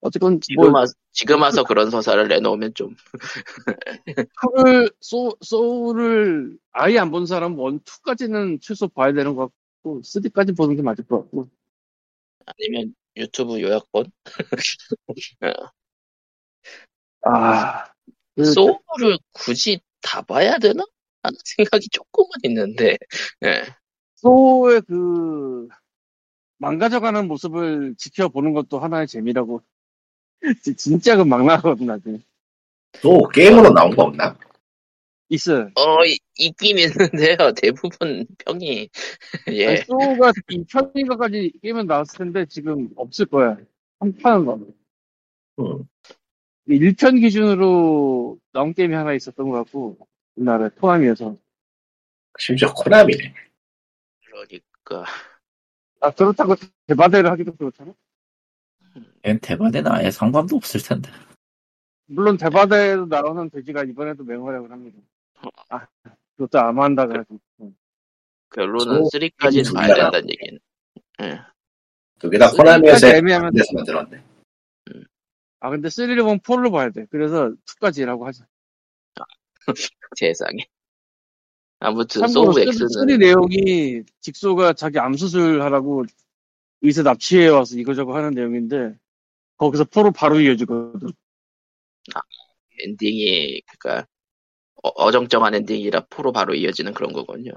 어쨌건, 0.00 0.40
지금 0.40 0.70
뭐, 0.70 0.80
와 0.80 0.84
지금 1.12 1.42
와서 1.42 1.64
그런 1.64 1.90
서사를 1.90 2.26
내놓으면 2.28 2.74
좀 2.74 2.94
소울, 4.40 4.90
소, 5.00 5.36
소울을 5.40 6.58
아예 6.72 6.98
안 6.98 7.10
본 7.10 7.26
사람 7.26 7.52
1, 7.58 7.78
2까지는 7.84 8.60
최소 8.60 8.88
봐야 8.88 9.12
되는 9.12 9.34
것 9.34 9.50
같고, 9.82 10.02
3까지 10.02 10.56
보는 10.56 10.76
게 10.76 10.82
맞을 10.82 11.06
것 11.06 11.22
같고. 11.22 11.48
아니면 12.46 12.94
유튜브 13.16 13.60
요약본 13.60 14.10
아, 17.24 17.84
그, 18.36 18.44
소울을 18.44 19.18
굳이 19.32 19.80
다 20.02 20.22
봐야 20.22 20.58
되나? 20.58 20.84
하는 21.22 21.38
생각이 21.44 21.88
조금은 21.90 22.28
있는데 22.44 22.96
예. 23.44 23.64
소의 24.16 24.82
그, 24.82 25.68
망가져가는 26.58 27.26
모습을 27.28 27.94
지켜보는 27.98 28.52
것도 28.54 28.78
하나의 28.80 29.06
재미라고. 29.08 29.62
지- 30.64 30.76
진짜 30.76 31.16
그 31.16 31.24
막 31.24 31.44
나거든, 31.44 31.86
나중에. 31.86 32.18
또 33.02 33.28
게임으로 33.28 33.70
나온 33.72 33.94
거 33.96 34.04
없나? 34.04 34.36
있어요. 35.28 35.70
어 35.76 36.04
이- 36.04 36.18
있긴 36.38 36.78
있는데요. 36.78 37.36
대부분 37.56 38.26
평이 38.44 38.88
예 39.52 39.66
아니, 39.68 39.76
소우가 39.86 40.32
2편인가까지 40.50 41.60
게임은 41.62 41.86
나왔을 41.86 42.18
텐데 42.18 42.46
지금 42.46 42.90
없을 42.96 43.26
거야. 43.26 43.56
한 44.00 44.14
판은 44.18 44.44
거. 44.44 44.60
음. 45.60 45.88
1편 46.78 47.20
기준으로 47.20 48.38
나온 48.52 48.72
게임이 48.74 48.94
하나 48.94 49.12
있었던 49.14 49.48
것 49.48 49.64
같고 49.64 49.98
우리나라에 50.36 50.70
토함이어서 50.76 51.36
심지어 52.38 52.72
코나미네. 52.72 53.34
그러니까 54.26 55.04
아 56.00 56.10
그렇다고 56.10 56.54
대바대를 56.86 57.30
하기도 57.30 57.54
그렇잖아. 57.54 57.92
얘는 59.24 59.40
대바대는 59.40 59.90
아예 59.90 60.10
상관도 60.10 60.56
없을 60.56 60.80
텐데. 60.82 61.10
물론 62.06 62.36
대바대에도 62.36 63.06
나오는 63.06 63.48
돼지가 63.50 63.84
이번에도 63.84 64.24
맹활약을 64.24 64.70
합니다. 64.70 64.98
아 65.68 65.86
그것도 66.36 66.58
아마 66.58 66.84
한다 66.84 67.06
그래가지고 67.06 67.40
결론은 68.50 69.04
저- 69.10 69.18
3까지는 69.18 69.64
저- 69.64 69.72
봐야 69.74 69.94
된다는 69.94 70.28
얘기는. 70.30 70.58
예. 71.22 71.40
그게 72.18 72.38
다 72.38 72.50
코나미에서 72.50 73.08
애매하면 73.08 73.52
만들었네. 73.74 74.22
아 75.64 75.70
근데 75.70 75.88
3를 75.88 76.22
보면 76.22 76.40
4를 76.40 76.72
봐야 76.72 76.90
돼. 76.90 77.06
그래서 77.10 77.52
2까지라고 77.66 78.24
하자. 78.26 78.44
세상에. 80.18 80.66
아무튼 81.78 82.26
소우 82.28 82.52
3, 82.52 82.62
X는 82.62 83.18
내용이 83.18 84.02
직소가 84.20 84.72
자기 84.72 84.98
암 84.98 85.14
수술하라고 85.16 86.04
의사 86.80 87.02
납치해 87.02 87.46
와서 87.46 87.76
이거저거 87.78 88.16
하는 88.16 88.30
내용인데 88.34 88.96
거기서 89.56 89.84
4로 89.84 90.12
바로 90.14 90.40
이어지거든. 90.40 91.10
엔딩이 92.84 93.62
그니까 93.62 94.06
어정쩡한 94.82 95.54
엔딩이라 95.54 96.06
four로 96.10 96.32
바로 96.32 96.54
이어지는 96.54 96.92
그런 96.92 97.12
거군요. 97.12 97.52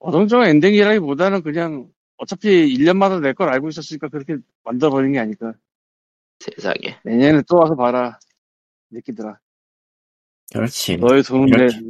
어정쩡한 0.00 0.48
엔딩이라기보다는 0.50 1.42
그냥 1.42 1.90
어차피 2.18 2.48
1년마다 2.76 3.20
낼 3.22 3.32
걸 3.34 3.48
알고 3.48 3.68
있었으니까 3.70 4.08
그렇게 4.08 4.36
만들어버린 4.64 5.12
게 5.12 5.18
아닐까. 5.18 5.54
세상에. 6.40 6.98
내년에 7.04 7.42
또 7.48 7.58
와서 7.58 7.74
봐라. 7.74 8.18
느끼더라. 8.90 9.38
그렇지. 10.52 10.96
너의 10.96 11.22
내. 11.22 11.64
이렇게. 11.64 11.80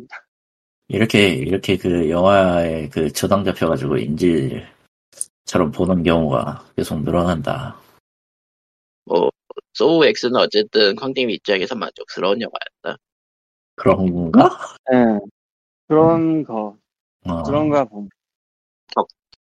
이렇게, 0.88 1.28
이렇게 1.28 1.76
그 1.76 2.10
영화에 2.10 2.88
그 2.88 3.12
저당 3.12 3.44
잡혀가지고 3.44 3.96
인질처럼 3.96 5.70
보는 5.72 6.02
경우가 6.02 6.66
계속 6.76 7.02
늘어난다. 7.02 7.80
뭐 9.04 9.30
소우 9.72 10.04
X는 10.04 10.36
어쨌든 10.36 10.96
쾅님 10.96 11.30
입장에서 11.30 11.76
만족스러운 11.76 12.40
영화였다. 12.40 13.00
그런 13.76 14.12
건가? 14.12 14.58
예. 14.92 15.18
그런 15.86 16.42
거. 16.44 16.76
어, 17.24 17.42
그런가 17.44 17.84
봄. 17.84 18.08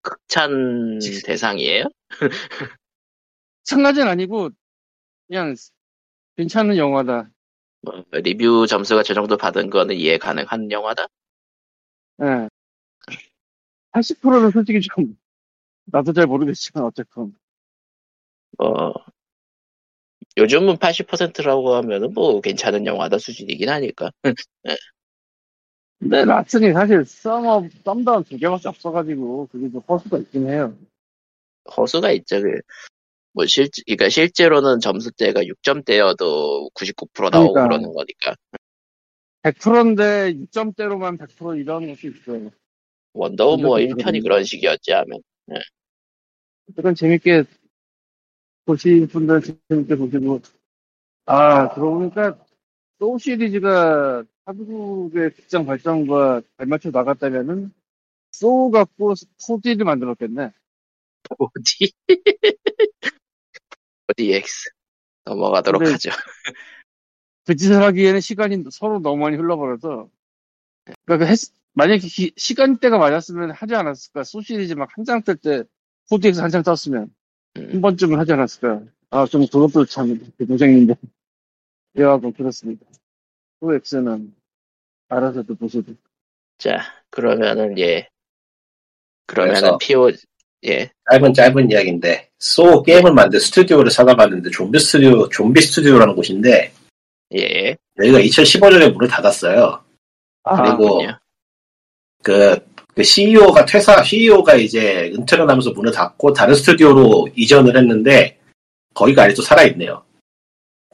극찬 0.02 0.98
대상이에요? 1.24 1.84
마찬가지는 3.62 4.08
아니고 4.08 4.50
그냥 5.32 5.54
괜찮은 6.36 6.76
영화다. 6.76 7.30
뭐, 7.80 8.04
리뷰 8.12 8.66
점수가 8.66 9.02
저 9.02 9.14
정도 9.14 9.38
받은 9.38 9.70
거는 9.70 9.94
이해 9.96 10.18
가능한 10.18 10.70
영화다? 10.70 11.06
예. 12.20 12.50
80%는 13.92 14.50
솔직히 14.50 14.82
좀 14.82 15.16
나도 15.86 16.12
잘 16.12 16.26
모르겠지만 16.26 16.84
어쨌건 16.84 17.34
뭐 18.58 18.92
요즘은 20.36 20.76
80%라고 20.76 21.76
하면은 21.76 22.12
뭐 22.12 22.42
괜찮은 22.42 22.84
영화다 22.84 23.16
수준이긴 23.16 23.70
하니까. 23.70 24.10
근데 25.98 26.26
라슨이 26.26 26.74
사실 26.74 27.06
썸업 27.06 27.70
썸다운 27.82 28.24
두 28.24 28.36
개밖에 28.36 28.68
없어가지고 28.68 29.48
그게 29.50 29.70
좀 29.70 29.80
허수가 29.80 30.18
있긴 30.18 30.50
해요. 30.50 30.76
허수가 31.74 32.10
있죠. 32.12 32.42
그, 32.42 32.60
뭐 33.32 33.46
실, 33.46 33.68
그러니까 33.86 34.08
실제로는 34.08 34.80
점수대가 34.80 35.40
6점대여도 35.40 36.72
99% 36.74 37.30
나오고 37.30 37.52
그러니까. 37.54 37.68
그러는 37.68 37.92
거니까. 37.92 38.34
100%인데 39.42 40.34
6점대로만 40.34 41.18
100% 41.18 41.60
이런 41.60 41.88
것이 41.88 42.08
있어요. 42.08 42.50
원더우머 43.14 43.68
1편이 43.68 44.20
뭐 44.20 44.22
그런 44.22 44.44
식이었지 44.44 44.92
하면. 44.92 45.20
예. 45.50 45.54
약간 46.76 46.94
재밌게 46.94 47.44
보신 48.64 49.08
분들 49.08 49.40
재밌게 49.68 49.96
보시고. 49.96 50.40
아, 51.26 51.68
그러고 51.74 51.98
보니까 51.98 52.38
소우 52.98 53.18
시리즈가 53.18 54.24
한국의 54.44 55.30
극장 55.30 55.66
발전과 55.66 56.42
잘 56.56 56.66
맞춰 56.66 56.90
나갔다면은 56.90 57.72
소우 58.30 58.70
갖고 58.70 59.14
4D를 59.46 59.84
만들었겠네. 59.84 60.52
4D? 61.38 61.92
4DX 64.08 64.70
넘어가도록 65.24 65.82
네. 65.82 65.92
하죠. 65.92 66.10
그 67.46 67.56
짓을 67.56 67.82
하기에는 67.82 68.20
시간이 68.20 68.64
서로 68.70 69.00
너무 69.00 69.22
많이 69.22 69.36
흘러버려서 69.36 70.08
그러니까 71.04 71.26
그 71.26 71.30
했, 71.30 71.38
만약에 71.74 71.98
기, 72.06 72.32
시간대가 72.36 72.98
맞았으면 72.98 73.50
하지 73.52 73.74
않았을까. 73.74 74.24
소우 74.24 74.39
시리즈 74.39 74.74
막 74.74 74.88
한창 74.96 75.22
뜰 75.22 75.36
때 75.36 75.64
4DX 76.10 76.40
한창 76.40 76.62
떴으면 76.62 77.14
음. 77.56 77.68
한 77.72 77.80
번쯤은 77.80 78.18
하지 78.18 78.32
않았을까. 78.32 78.82
아 79.10 79.26
좀 79.26 79.46
그것도 79.46 79.86
참 79.86 80.18
동생인데. 80.38 80.94
여하튼 81.96 82.32
그렇습니다. 82.34 82.86
코드엑스는 83.60 84.34
알아서도 85.08 85.54
보셔도. 85.56 85.94
자 86.58 86.80
그러면은 87.10 87.78
예. 87.78 88.08
그러면은 89.26 89.78
PO, 89.80 90.10
예. 90.66 90.90
짧은 91.10 91.34
짧은 91.34 91.70
이야기인데 91.70 92.30
소 92.38 92.82
게임을 92.82 93.12
만든 93.12 93.40
스튜디오를 93.40 93.90
찾아봤는데 93.90 94.50
좀비 94.50 94.78
스튜디오 94.78 95.28
좀비 95.28 95.60
스튜디오라는 95.60 96.14
곳인데 96.14 96.72
예. 97.34 97.76
여기가 97.98 98.18
2015년에 98.18 98.92
문을 98.92 99.08
닫았어요. 99.08 99.82
아, 100.44 100.62
그리고 100.62 100.98
그렇군요. 100.98 101.18
그, 102.22 102.66
그 102.94 103.02
CEO가 103.02 103.64
퇴사, 103.64 104.02
CEO가 104.02 104.54
이제 104.54 105.10
은퇴를 105.14 105.48
하면서 105.48 105.70
문을 105.72 105.92
닫고 105.92 106.32
다른 106.32 106.54
스튜디오로 106.54 107.28
이전을 107.36 107.76
했는데 107.76 108.38
거기가 108.94 109.24
아직도 109.24 109.42
살아 109.42 109.62
있네요. 109.64 110.04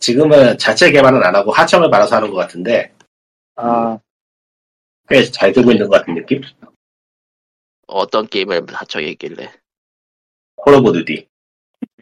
지금은 0.00 0.56
자체 0.58 0.90
개발은 0.90 1.22
안 1.22 1.34
하고 1.34 1.50
하청을 1.52 1.90
받아서 1.90 2.16
하는 2.16 2.30
것 2.30 2.36
같은데 2.36 2.92
아 3.56 3.98
꽤 5.08 5.30
잘 5.32 5.52
되고 5.52 5.70
있는 5.72 5.88
것 5.88 5.98
같은 5.98 6.14
느낌? 6.14 6.42
어떤 7.86 8.26
게임을 8.26 8.66
하청했길래. 8.68 9.50
Call 10.58 10.74
of 10.74 10.92
Duty. 10.92 11.26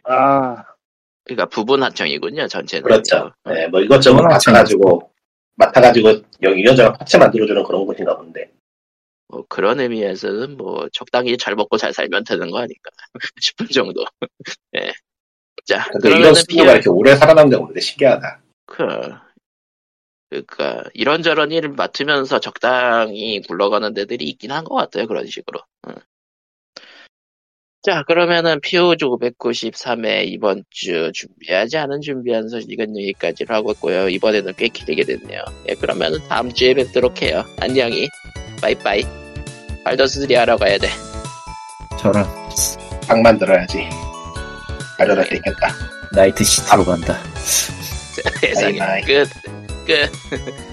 아, 0.03 0.63
그러니까 1.23 1.45
부분 1.47 1.83
하청이군요, 1.83 2.47
전체는. 2.47 2.83
그렇죠. 2.83 3.31
네, 3.45 3.67
뭐 3.67 3.81
이것저것 3.81 4.21
맡아가지고 4.21 5.11
맡아가지고 5.55 6.09
여기 6.43 6.59
이런저런 6.61 6.93
파츠 6.93 7.17
만들어주는 7.17 7.63
그런 7.63 7.85
곳인가 7.85 8.15
본데. 8.17 8.51
뭐 9.29 9.43
그런 9.49 9.79
의미에서는 9.81 10.55
뭐 10.55 10.87
적당히 10.93 11.37
잘 11.37 11.55
먹고 11.55 11.75
잘 11.77 11.93
살면 11.93 12.23
되는 12.23 12.49
거 12.49 12.59
아닐까 12.59 12.89
싶은 13.41 13.67
정도. 13.67 14.05
예. 14.77 14.93
자, 15.65 15.83
근데 15.91 16.09
이런 16.09 16.19
그러면은 16.21 16.33
스튜디오가 16.35 16.63
피어 16.65 16.73
이렇게 16.75 16.89
오래 16.89 17.15
살아남는 17.15 17.49
게 17.49 17.55
오는데 17.61 17.81
신기하다. 17.81 18.41
그, 18.67 18.85
그러니까 20.29 20.83
이런저런 20.93 21.51
일을 21.51 21.69
맡으면서 21.71 22.39
적당히 22.39 23.41
굴러가는 23.41 23.93
데들이 23.93 24.25
있긴 24.29 24.51
한 24.51 24.63
것 24.63 24.75
같아요. 24.75 25.07
그런 25.07 25.25
식으로. 25.27 25.59
응. 25.89 25.95
자, 27.87 28.03
그러면은 28.05 28.59
POG 28.59 29.05
593회 29.05 30.25
이번 30.25 30.65
주 30.69 31.09
준비하지 31.13 31.77
않은 31.77 32.01
준비한 32.01 32.49
소식은 32.49 32.89
여기까지로 32.99 33.55
하고 33.55 33.71
있고요. 33.71 34.09
이번에는 34.09 34.51
꽤 34.57 34.67
길게 34.67 35.05
됐네요. 35.05 35.41
예, 35.69 35.73
그러면은 35.73 36.19
다음 36.27 36.51
주에 36.51 36.73
뵙도록 36.73 37.21
해요. 37.21 37.45
안녕히. 37.61 38.09
빠이빠이. 38.61 39.03
발더스3 39.85 40.33
하러 40.33 40.57
가야 40.57 40.77
돼. 40.77 40.89
저런 41.97 42.25
방 43.07 43.21
만들어야지. 43.21 43.87
가려다 44.97 45.23
되겠다. 45.23 45.73
나이트 46.11 46.43
시티로 46.43 46.83
간다. 46.83 47.17
세상에. 48.41 48.79
끝. 49.05 49.29
끝. 49.85 50.11